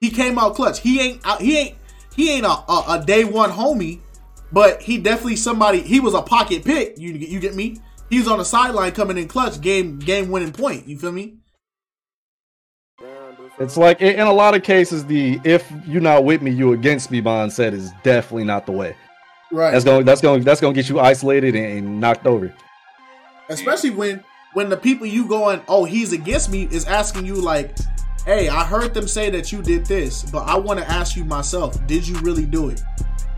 he 0.00 0.10
came 0.10 0.38
out 0.38 0.54
clutch. 0.54 0.80
He 0.80 1.00
ain't 1.00 1.26
out 1.26 1.40
he 1.40 1.56
ain't 1.58 1.76
he 2.14 2.30
ain't 2.30 2.46
a, 2.46 2.50
a, 2.50 2.84
a 3.00 3.04
day 3.04 3.24
one 3.24 3.50
homie, 3.50 4.00
but 4.50 4.82
he 4.82 4.98
definitely 4.98 5.36
somebody 5.36 5.80
he 5.80 6.00
was 6.00 6.14
a 6.14 6.22
pocket 6.22 6.64
pick. 6.64 6.98
You 6.98 7.12
you 7.12 7.40
get 7.40 7.54
me? 7.54 7.78
He 8.10 8.18
was 8.18 8.28
on 8.28 8.38
the 8.38 8.44
sideline 8.44 8.92
coming 8.92 9.16
in 9.16 9.28
clutch, 9.28 9.60
game 9.60 9.98
game 9.98 10.30
winning 10.30 10.52
point. 10.52 10.86
You 10.86 10.98
feel 10.98 11.12
me? 11.12 11.38
It's 13.58 13.76
like 13.76 14.00
in 14.00 14.26
a 14.26 14.32
lot 14.32 14.54
of 14.54 14.62
cases, 14.62 15.04
the 15.06 15.40
"if 15.44 15.70
you're 15.86 16.00
not 16.02 16.24
with 16.24 16.42
me, 16.42 16.50
you 16.50 16.72
against 16.72 17.10
me" 17.10 17.20
mindset 17.22 17.72
is 17.72 17.92
definitely 18.02 18.44
not 18.44 18.66
the 18.66 18.72
way. 18.72 18.96
Right. 19.50 19.70
That's 19.70 19.84
going. 19.84 20.04
That's 20.04 20.20
going. 20.20 20.42
That's 20.42 20.60
going 20.60 20.74
to 20.74 20.80
get 20.80 20.88
you 20.88 20.98
isolated 20.98 21.54
and 21.54 22.00
knocked 22.00 22.26
over. 22.26 22.52
especially 23.48 23.90
when 23.90 24.24
when 24.52 24.68
the 24.68 24.76
people 24.76 25.06
you 25.06 25.26
going 25.26 25.60
oh 25.68 25.84
he's 25.84 26.12
against 26.12 26.50
me 26.50 26.68
is 26.70 26.84
asking 26.86 27.24
you 27.24 27.34
like 27.34 27.76
hey 28.26 28.48
i 28.48 28.64
heard 28.64 28.92
them 28.94 29.08
say 29.08 29.30
that 29.30 29.50
you 29.50 29.62
did 29.62 29.84
this 29.86 30.22
but 30.30 30.46
i 30.46 30.56
want 30.56 30.78
to 30.78 30.88
ask 30.88 31.16
you 31.16 31.24
myself 31.24 31.84
did 31.86 32.06
you 32.06 32.16
really 32.20 32.46
do 32.46 32.68
it? 32.68 32.80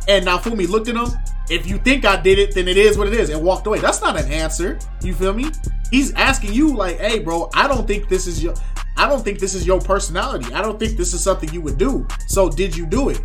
And 0.06 0.26
Naofumi 0.26 0.68
looked 0.68 0.88
at 0.88 0.96
him 0.96 1.08
if 1.48 1.66
you 1.66 1.78
think 1.78 2.04
i 2.04 2.20
did 2.20 2.38
it 2.38 2.54
then 2.54 2.68
it 2.68 2.76
is 2.76 2.98
what 2.98 3.06
it 3.06 3.14
is 3.14 3.30
and 3.30 3.42
walked 3.42 3.66
away. 3.66 3.78
That's 3.78 4.02
not 4.02 4.18
an 4.20 4.30
answer 4.30 4.78
you 5.02 5.14
feel 5.14 5.32
me? 5.32 5.46
He's 5.90 6.12
asking 6.14 6.52
you 6.52 6.74
like 6.74 6.98
hey 6.98 7.20
bro 7.20 7.48
i 7.54 7.66
don't 7.68 7.86
think 7.86 8.08
this 8.08 8.26
is 8.26 8.42
your 8.42 8.54
i 8.96 9.08
don't 9.08 9.24
think 9.24 9.38
this 9.38 9.54
is 9.54 9.66
your 9.66 9.80
personality. 9.80 10.52
I 10.52 10.62
don't 10.62 10.78
think 10.78 10.96
this 10.96 11.14
is 11.14 11.22
something 11.22 11.52
you 11.52 11.60
would 11.62 11.78
do. 11.78 12.06
So 12.26 12.50
did 12.50 12.76
you 12.76 12.86
do 12.86 13.08
it 13.08 13.20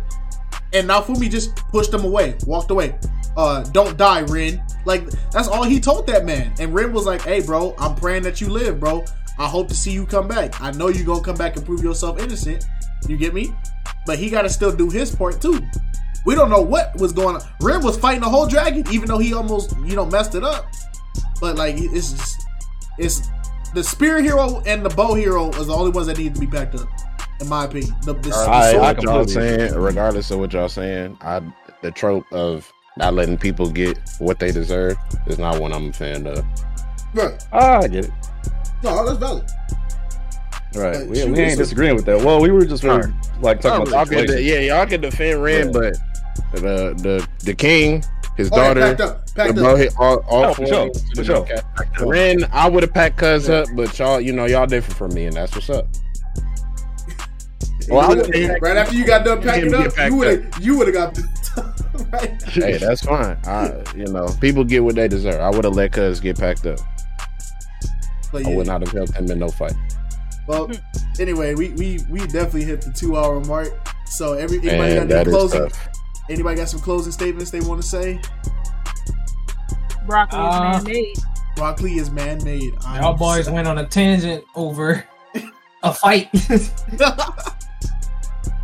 and 0.72 0.88
Naofumi 0.88 1.30
just 1.30 1.56
pushed 1.56 1.92
him 1.92 2.04
away, 2.04 2.36
walked 2.46 2.70
away. 2.70 2.98
Uh, 3.36 3.62
don't 3.64 3.96
die, 3.96 4.22
Ren. 4.22 4.62
Like 4.84 5.08
that's 5.30 5.48
all 5.48 5.64
he 5.64 5.80
told 5.80 6.06
that 6.08 6.24
man. 6.24 6.52
And 6.58 6.74
Ren 6.74 6.92
was 6.92 7.06
like, 7.06 7.22
"Hey, 7.22 7.40
bro, 7.40 7.74
I'm 7.78 7.94
praying 7.94 8.22
that 8.24 8.40
you 8.40 8.48
live, 8.48 8.80
bro. 8.80 9.04
I 9.38 9.48
hope 9.48 9.68
to 9.68 9.74
see 9.74 9.90
you 9.92 10.04
come 10.04 10.28
back. 10.28 10.60
I 10.60 10.70
know 10.72 10.88
you're 10.88 11.06
gonna 11.06 11.22
come 11.22 11.36
back 11.36 11.56
and 11.56 11.64
prove 11.64 11.82
yourself 11.82 12.20
innocent. 12.20 12.64
You 13.08 13.16
get 13.16 13.32
me? 13.32 13.54
But 14.06 14.18
he 14.18 14.30
got 14.30 14.42
to 14.42 14.50
still 14.50 14.74
do 14.74 14.90
his 14.90 15.14
part 15.14 15.40
too. 15.40 15.60
We 16.26 16.34
don't 16.34 16.50
know 16.50 16.60
what 16.60 16.98
was 17.00 17.12
going 17.12 17.36
on. 17.36 17.42
Ren 17.60 17.82
was 17.82 17.96
fighting 17.96 18.20
the 18.20 18.28
whole 18.28 18.46
dragon, 18.46 18.84
even 18.90 19.08
though 19.08 19.18
he 19.18 19.32
almost, 19.32 19.74
you 19.84 19.96
know, 19.96 20.04
messed 20.04 20.34
it 20.34 20.44
up. 20.44 20.66
But 21.40 21.56
like, 21.56 21.76
it's 21.78 22.12
just, 22.12 22.46
it's 22.98 23.28
the 23.74 23.82
spear 23.82 24.20
hero 24.20 24.62
and 24.66 24.84
the 24.84 24.90
bow 24.90 25.14
hero 25.14 25.48
is 25.50 25.68
the 25.68 25.72
only 25.72 25.90
ones 25.90 26.06
that 26.08 26.18
need 26.18 26.34
to 26.34 26.40
be 26.40 26.46
backed 26.46 26.74
up, 26.74 26.88
in 27.40 27.48
my 27.48 27.64
opinion. 27.64 27.94
The, 28.02 28.14
the, 28.14 28.20
the 28.28 28.34
I- 28.34 28.72
sword- 28.72 28.84
I 28.84 28.92
what 28.92 29.02
y'all 29.02 29.14
completely 29.24 29.32
saying, 29.58 29.74
regardless 29.74 30.30
of 30.30 30.38
what 30.38 30.52
y'all 30.52 30.68
saying, 30.68 31.16
I 31.20 31.40
the 31.82 31.90
trope 31.90 32.30
of 32.32 32.70
not 32.96 33.14
letting 33.14 33.38
people 33.38 33.70
get 33.70 33.98
what 34.18 34.38
they 34.38 34.52
deserve 34.52 34.96
is 35.26 35.38
not 35.38 35.60
one 35.60 35.72
I'm 35.72 35.88
a 35.88 35.92
fan 35.92 36.26
of. 36.26 36.44
Right. 37.14 37.42
Ah, 37.52 37.78
I 37.78 37.88
get 37.88 38.04
it. 38.06 38.10
No, 38.82 39.04
that's 39.06 39.18
valid. 39.18 39.48
Right. 40.74 40.96
Like, 40.98 41.08
we, 41.08 41.24
we 41.32 41.38
ain't 41.40 41.52
up. 41.52 41.58
disagreeing 41.58 41.96
with 41.96 42.04
that. 42.06 42.18
Well, 42.24 42.40
we 42.40 42.50
were 42.50 42.64
just 42.64 42.84
really, 42.84 43.12
like 43.40 43.60
talking 43.60 43.86
Y'all 43.92 44.02
about 44.02 44.26
the 44.26 44.40
yeah, 44.42 44.60
y'all 44.60 44.86
can 44.86 45.00
defend 45.00 45.42
Ren, 45.42 45.66
Yeah. 45.66 45.72
but 45.72 45.96
the 46.52 46.94
the 47.02 47.28
the 47.44 47.54
king, 47.54 48.04
his 48.36 48.50
Oh, 48.52 48.56
yeah, 48.56 48.74
daughter, 48.74 48.80
packed 48.80 49.00
up, 49.00 49.26
the 49.26 49.32
packed 49.34 49.54
bro, 49.56 49.72
up. 49.72 49.78
hit 49.78 49.94
all, 49.98 50.18
all 50.28 50.44
Oh, 50.44 50.54
for 50.54 50.66
four 50.66 50.66
sure, 50.66 50.90
for 51.16 51.24
sure. 51.24 52.06
Ren, 52.06 52.44
I 52.52 52.68
would 52.68 52.84
have 52.84 52.92
packed 52.94 53.16
Cuz 53.16 53.48
up, 53.48 53.66
but 53.74 53.98
y'all, 53.98 54.20
you 54.20 54.32
know, 54.32 54.44
y'all 54.46 54.66
different 54.66 54.96
from 54.96 55.12
me, 55.14 55.24
and 55.26 55.34
that's 55.36 55.54
what's 55.54 55.70
up. 55.70 55.88
Well, 57.90 58.02
You 58.02 58.08
would've- 58.16 58.28
would've- 58.28 58.62
right 58.62 58.76
after 58.76 58.94
you 58.94 59.04
got 59.06 59.24
done 59.24 59.42
packing 59.42 59.74
up, 59.74 59.94
packed 59.94 60.10
you 60.12 60.16
would 60.18 60.28
have 60.28 60.62
you 60.64 60.78
would 60.78 60.86
have 60.94 61.14
got. 61.14 61.18
right? 62.12 62.42
hey, 62.44 62.76
that's 62.78 63.02
fine. 63.04 63.36
I, 63.44 63.82
you 63.96 64.04
know, 64.06 64.28
people 64.40 64.64
get 64.64 64.82
what 64.84 64.94
they 64.94 65.08
deserve. 65.08 65.40
I 65.40 65.50
would 65.50 65.64
have 65.64 65.74
let 65.74 65.92
Cuz 65.92 66.20
get 66.20 66.38
packed 66.38 66.66
up. 66.66 66.78
But 68.32 68.46
I 68.46 68.50
yeah. 68.50 68.56
would 68.56 68.66
not 68.66 68.80
have 68.82 68.92
helped 68.92 69.14
him 69.14 69.30
in 69.30 69.38
no 69.40 69.48
fight. 69.48 69.74
Well, 70.46 70.70
anyway, 71.18 71.54
we, 71.54 71.70
we 71.70 71.98
we 72.08 72.20
definitely 72.20 72.64
hit 72.64 72.80
the 72.82 72.92
two 72.92 73.16
hour 73.16 73.40
mark. 73.40 73.68
So 74.06 74.34
every 74.34 74.58
anybody 74.58 74.96
And 74.96 75.08
got 75.08 75.20
any 75.26 75.30
closing? 75.30 75.70
Anybody 76.28 76.56
got 76.56 76.68
some 76.68 76.80
closing 76.80 77.12
statements 77.12 77.50
they 77.50 77.60
want 77.60 77.82
to 77.82 77.86
say? 77.86 78.20
Broccoli 80.06 80.38
is 80.38 80.54
Uh, 80.54 80.60
man-made. 80.72 81.16
Broccoli 81.56 81.94
is 81.96 82.10
man 82.10 82.42
made. 82.44 82.72
Y'all 82.96 83.14
boys 83.14 83.50
went 83.50 83.66
on 83.68 83.78
a 83.78 83.86
tangent 83.86 84.44
over 84.54 85.04
a 85.82 85.92
fight. 85.92 86.28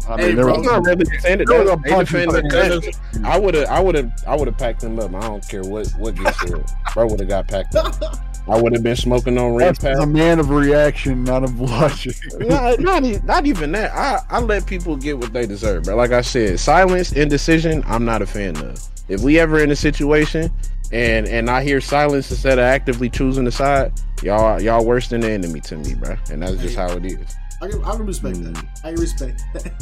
I 0.08 0.16
Hey, 0.16 0.34
there 0.34 0.44
bro. 0.44 0.58
Was, 0.58 0.66
not 0.66 0.84
really 0.86 1.44
There 1.44 1.60
was 1.60 1.70
a 1.70 1.76
bunch 1.76 2.10
defended 2.10 2.44
of 2.44 2.50
Cuz. 2.50 3.00
I 3.24 3.38
would 3.38 3.54
have, 3.54 3.68
I 3.68 3.80
would 3.80 3.94
have, 3.94 4.12
I 4.26 4.36
would 4.36 4.46
have 4.46 4.58
packed 4.58 4.80
them 4.80 4.98
up. 4.98 5.14
I 5.14 5.20
don't 5.20 5.48
care 5.48 5.62
what 5.62 5.88
what 5.98 6.14
gets 6.14 6.40
said. 6.40 6.64
Bro 6.94 7.08
would 7.08 7.20
have 7.20 7.28
got 7.28 7.48
packed 7.48 7.74
up. 7.74 7.94
I 8.48 8.60
would 8.60 8.72
have 8.74 8.82
been 8.82 8.96
smoking 8.96 9.38
on 9.38 9.56
red 9.56 9.74
that's 9.76 9.98
a 9.98 10.06
man 10.06 10.38
of 10.38 10.50
reaction, 10.50 11.24
not 11.24 11.42
of 11.42 11.58
watching. 11.58 12.12
not, 12.38 12.78
not, 12.78 13.02
not 13.24 13.44
even 13.44 13.72
that. 13.72 13.92
I, 13.92 14.20
I 14.30 14.40
let 14.40 14.66
people 14.66 14.96
get 14.96 15.18
what 15.18 15.32
they 15.32 15.46
deserve, 15.46 15.84
bro. 15.84 15.96
Like 15.96 16.12
I 16.12 16.20
said, 16.20 16.60
silence, 16.60 17.12
indecision, 17.12 17.82
I'm 17.86 18.04
not 18.04 18.22
a 18.22 18.26
fan 18.26 18.56
of. 18.58 18.80
If 19.08 19.22
we 19.22 19.40
ever 19.40 19.58
in 19.58 19.70
a 19.72 19.76
situation 19.76 20.52
and 20.92 21.26
and 21.26 21.50
I 21.50 21.64
hear 21.64 21.80
silence 21.80 22.30
instead 22.30 22.58
of 22.58 22.64
actively 22.64 23.10
choosing 23.10 23.46
a 23.48 23.50
side, 23.50 23.92
y'all 24.22 24.60
y'all 24.60 24.84
worse 24.84 25.08
than 25.08 25.22
the 25.22 25.30
enemy 25.30 25.60
to 25.62 25.76
me, 25.76 25.94
bro. 25.94 26.16
And 26.30 26.42
that's 26.42 26.56
just 26.58 26.76
how 26.76 26.90
it 26.92 27.04
is. 27.04 27.36
I 27.62 27.68
can, 27.68 27.82
I 27.84 27.90
can 27.92 28.06
respect 28.06 28.42
that. 28.42 28.64
I 28.84 28.92
can 28.92 29.00
respect 29.00 29.42
that. 29.54 29.72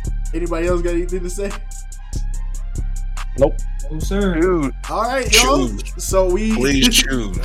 Anybody 0.34 0.66
else 0.68 0.82
got 0.82 0.90
anything 0.94 1.22
to 1.22 1.30
say? 1.30 1.50
Nope. 3.38 3.54
oh, 3.90 3.98
sir. 3.98 4.40
Dude, 4.40 4.74
All 4.90 5.02
right, 5.02 5.32
y'all. 5.42 5.68
Choose. 5.68 6.04
So 6.04 6.30
we 6.30 6.54
please 6.54 6.88
choose. 7.02 7.36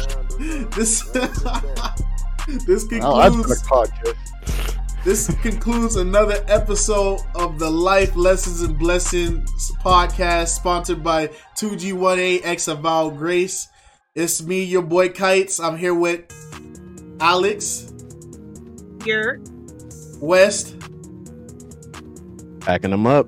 this 0.75 1.01
this 1.11 1.11
Oh, 1.15 2.67
that's 2.67 2.85
been 2.85 3.01
a 3.01 3.29
concludes 3.31 3.63
podcast. 3.63 4.75
this 5.05 5.33
concludes 5.41 5.95
another 5.95 6.43
episode 6.47 7.19
of 7.35 7.57
the 7.59 7.69
Life 7.69 8.15
Lessons 8.15 8.61
and 8.61 8.77
Blessings 8.77 9.49
podcast, 9.83 10.49
sponsored 10.49 11.03
by 11.03 11.27
2G18 11.57 12.41
X 12.43 12.67
Avowed 12.67 13.17
Grace. 13.17 13.69
It's 14.15 14.41
me, 14.43 14.63
your 14.63 14.81
boy 14.83 15.09
Kites. 15.09 15.59
I'm 15.59 15.77
here 15.77 15.93
with 15.95 16.25
Alex, 17.19 17.91
You're 19.05 19.39
West, 20.27 20.75
Packing 22.61 22.91
them 22.91 23.05
up. 23.05 23.27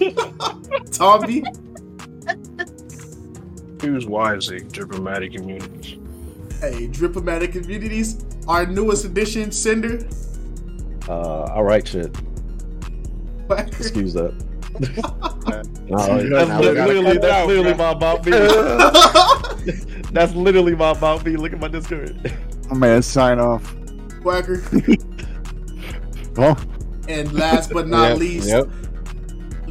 Tommy, 0.92 1.44
Choose 3.82 4.06
wisely, 4.06 4.60
diplomatic 4.60 5.34
communities. 5.34 5.98
hey, 6.60 6.86
diplomatic 6.86 7.52
Communities, 7.52 8.24
our 8.48 8.64
newest 8.64 9.04
addition, 9.04 9.52
Cinder. 9.52 10.08
Uh, 11.06 11.42
all 11.52 11.64
right, 11.64 11.86
shit. 11.86 12.16
Excuse 13.50 14.14
that. 14.14 14.32
No, 15.90 15.96
That's 15.98 16.50
li- 16.60 16.70
literally, 16.70 17.18
that's 17.18 17.24
out, 17.24 17.48
literally 17.48 17.74
my 17.74 17.90
about 17.90 18.24
me. 18.24 18.30
that's 20.12 20.32
literally 20.34 20.76
my 20.76 20.90
about 20.92 21.24
me. 21.26 21.36
Look 21.36 21.52
at 21.52 21.58
my 21.58 21.66
Discord. 21.66 22.32
Oh 22.70 22.76
man, 22.76 23.02
sign 23.02 23.40
off. 23.40 23.74
Quacker. 24.22 24.62
Well, 26.36 26.58
And 27.08 27.32
last 27.32 27.72
but 27.72 27.88
not 27.88 28.10
Yep, 28.10 28.18
least, 28.18 28.48
Yep. 28.48 28.68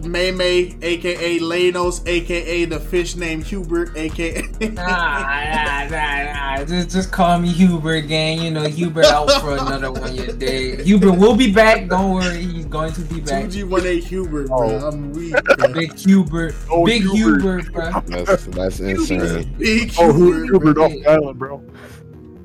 May 0.05 0.31
May, 0.31 0.77
aka 0.81 1.39
Lanos, 1.39 2.07
aka 2.07 2.65
the 2.65 2.79
fish 2.79 3.15
named 3.15 3.43
Hubert, 3.45 3.95
aka 3.97 4.41
Nah, 4.61 4.67
nah, 4.73 5.87
nah, 5.87 5.87
nah. 5.89 6.63
Just, 6.65 6.91
just 6.91 7.11
call 7.11 7.39
me 7.39 7.49
Hubert, 7.49 8.07
gang. 8.07 8.41
You 8.41 8.51
know, 8.51 8.63
Hubert 8.63 9.05
out 9.05 9.29
for 9.41 9.53
another 9.53 9.91
one 9.91 10.15
year 10.15 10.31
day. 10.31 10.81
Hubert 10.83 11.13
will 11.13 11.35
be 11.35 11.51
back. 11.51 11.87
Don't 11.87 12.13
worry, 12.13 12.41
he's 12.43 12.65
going 12.65 12.93
to 12.93 13.01
be 13.01 13.19
back. 13.21 13.45
2G18 13.45 14.03
Hubert, 14.03 14.47
bro. 14.47 14.79
Oh. 14.79 14.87
I'm 14.87 15.11
weak, 15.13 15.35
bro. 15.57 15.73
Big 15.73 15.97
Hubert, 15.97 16.55
Oh, 16.69 16.85
big 16.85 17.03
Hubert. 17.03 17.63
Hubert, 17.63 17.73
bro. 17.73 18.01
That's 18.23 18.45
that's 18.47 18.79
insane. 18.79 19.53
Big 19.57 19.93
oh, 19.97 20.13
Hubert. 20.13 20.45
Hubert 20.45 20.77
off 20.77 20.91
the 20.91 21.07
island, 21.07 21.39
bro? 21.39 21.63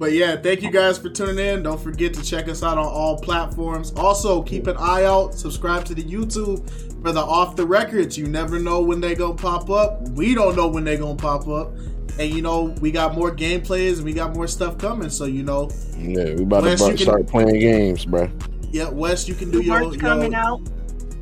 But 0.04 0.12
yeah, 0.12 0.36
thank 0.36 0.60
you 0.60 0.70
guys 0.70 0.98
for 0.98 1.08
tuning 1.08 1.38
in. 1.38 1.62
Don't 1.62 1.80
forget 1.80 2.12
to 2.12 2.22
check 2.22 2.46
us 2.46 2.62
out 2.62 2.76
on 2.76 2.84
all 2.84 3.18
platforms. 3.18 3.90
Also, 3.96 4.42
keep 4.42 4.66
an 4.66 4.76
eye 4.76 5.04
out. 5.04 5.32
Subscribe 5.32 5.86
to 5.86 5.94
the 5.94 6.02
YouTube 6.02 6.60
for 7.02 7.10
the 7.10 7.22
off 7.22 7.56
the 7.56 7.64
records. 7.64 8.18
You 8.18 8.26
never 8.26 8.58
know 8.58 8.82
when 8.82 9.00
they 9.00 9.14
gonna 9.14 9.32
pop 9.32 9.70
up. 9.70 10.06
We 10.10 10.34
don't 10.34 10.56
know 10.56 10.68
when 10.68 10.84
they 10.84 10.98
gonna 10.98 11.14
pop 11.16 11.48
up. 11.48 11.72
And 12.18 12.30
you 12.34 12.42
know, 12.42 12.64
we 12.82 12.90
got 12.90 13.14
more 13.14 13.34
gameplays 13.34 13.94
and 13.96 14.04
we 14.04 14.12
got 14.12 14.34
more 14.34 14.46
stuff 14.46 14.76
coming. 14.76 15.08
So 15.08 15.24
you 15.24 15.42
know, 15.42 15.70
Yeah, 15.96 16.34
we 16.34 16.42
about 16.42 16.64
Wes, 16.64 16.80
to 16.80 16.84
you 16.84 16.90
bu- 16.90 16.96
can- 16.98 17.04
start 17.06 17.26
playing 17.26 17.58
games, 17.60 18.04
bro. 18.04 18.28
yeah, 18.72 18.90
Wes, 18.90 19.26
you 19.26 19.34
can 19.34 19.50
do 19.50 19.60
new 19.60 19.64
your, 19.64 19.88
merch 19.88 19.98
coming 20.00 20.34
out. 20.34 20.60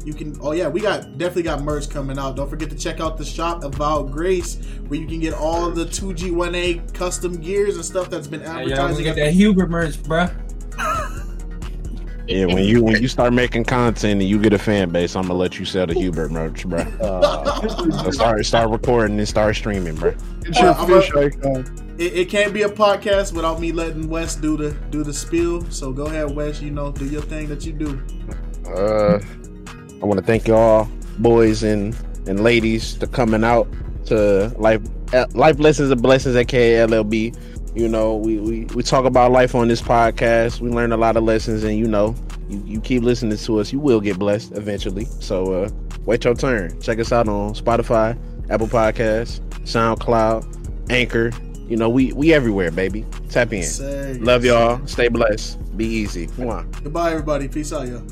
You 0.04 0.12
can 0.14 0.36
oh 0.42 0.52
yeah 0.52 0.66
we 0.68 0.80
got 0.80 1.16
definitely 1.16 1.44
got 1.44 1.62
merch 1.62 1.88
coming 1.88 2.18
out 2.18 2.34
don't 2.36 2.48
forget 2.50 2.68
to 2.70 2.76
check 2.76 2.98
out 3.00 3.16
the 3.18 3.24
shop 3.24 3.62
Avowed 3.62 4.10
Grace 4.10 4.56
where 4.88 4.98
you 4.98 5.06
can 5.06 5.20
get 5.20 5.32
all 5.32 5.70
the 5.70 5.84
2G18 5.84 6.92
custom 6.92 7.36
gears 7.40 7.76
and 7.76 7.84
stuff 7.84 8.10
that's 8.10 8.26
been 8.26 8.40
Hey, 8.40 8.66
y'all 8.66 8.88
gonna 8.88 9.02
get 9.02 9.14
that 9.16 9.32
Hubert 9.32 9.70
merch, 9.70 10.02
bro. 10.02 10.28
Yeah, 12.28 12.46
when 12.46 12.64
you 12.64 12.82
when 12.84 13.02
you 13.02 13.08
start 13.08 13.32
making 13.32 13.64
content 13.64 14.20
and 14.20 14.30
you 14.30 14.40
get 14.40 14.52
a 14.52 14.58
fan 14.58 14.90
base, 14.90 15.16
I'm 15.16 15.22
gonna 15.22 15.34
let 15.34 15.58
you 15.58 15.64
sell 15.64 15.86
the 15.86 15.94
Hubert 15.94 16.30
merch, 16.30 16.66
bro. 16.66 16.78
Uh, 17.00 18.02
So 18.04 18.10
start 18.12 18.46
start 18.46 18.70
recording 18.70 19.18
and 19.18 19.28
start 19.28 19.56
streaming, 19.56 19.96
bro. 19.96 20.14
It's 20.46 20.58
your 20.58 20.70
Uh, 20.70 20.74
I'm 20.74 20.86
fish 20.88 21.10
a- 21.14 21.18
icon. 21.26 21.94
it, 21.98 22.12
it 22.14 22.28
can't 22.28 22.54
be 22.54 22.62
a 22.62 22.68
podcast 22.68 23.32
without 23.34 23.60
me 23.60 23.72
letting 23.72 24.08
wes 24.08 24.36
do 24.36 24.56
the 24.56 24.70
do 24.90 25.02
the 25.02 25.12
spiel 25.12 25.68
so 25.70 25.92
go 25.92 26.06
ahead 26.06 26.30
wes 26.34 26.62
you 26.62 26.70
know 26.70 26.90
do 26.92 27.04
your 27.06 27.22
thing 27.22 27.48
that 27.48 27.66
you 27.66 27.72
do 27.72 28.00
Uh, 28.66 29.18
I 30.02 30.04
want 30.04 30.18
to 30.18 30.26
thank 30.26 30.48
y'all, 30.48 30.88
boys 31.18 31.62
and 31.62 31.96
and 32.26 32.42
ladies, 32.42 32.96
for 32.96 33.06
coming 33.06 33.44
out 33.44 33.68
to 34.06 34.52
life 34.58 34.82
uh, 35.14 35.26
life 35.34 35.60
lessons 35.60 35.90
and 35.92 36.02
blessings, 36.02 36.34
at 36.34 36.48
LLB. 36.48 37.38
You 37.76 37.88
know, 37.88 38.16
we, 38.16 38.38
we 38.38 38.64
we 38.74 38.82
talk 38.82 39.04
about 39.04 39.30
life 39.30 39.54
on 39.54 39.68
this 39.68 39.80
podcast. 39.80 40.60
We 40.60 40.70
learn 40.70 40.90
a 40.90 40.96
lot 40.96 41.16
of 41.16 41.22
lessons, 41.22 41.62
and 41.62 41.78
you 41.78 41.86
know, 41.86 42.16
you, 42.48 42.62
you 42.66 42.80
keep 42.80 43.04
listening 43.04 43.38
to 43.38 43.60
us, 43.60 43.72
you 43.72 43.78
will 43.78 44.00
get 44.00 44.18
blessed 44.18 44.52
eventually. 44.52 45.04
So 45.20 45.52
uh, 45.52 45.70
wait 46.04 46.24
your 46.24 46.34
turn. 46.34 46.80
Check 46.80 46.98
us 46.98 47.12
out 47.12 47.28
on 47.28 47.54
Spotify, 47.54 48.18
Apple 48.50 48.66
Podcasts, 48.66 49.38
SoundCloud, 49.60 50.90
Anchor. 50.90 51.30
You 51.68 51.76
know, 51.76 51.88
we 51.88 52.12
we 52.12 52.34
everywhere, 52.34 52.72
baby. 52.72 53.06
Tap 53.30 53.52
in. 53.52 53.62
Say, 53.62 54.14
Love 54.14 54.44
y'all. 54.44 54.84
Stay 54.88 55.06
blessed. 55.06 55.76
Be 55.76 55.86
easy. 55.86 56.26
Mwah. 56.26 56.68
goodbye 56.82 57.12
everybody 57.12 57.46
peace 57.46 57.72
out 57.72 57.86
y'all 57.86 58.02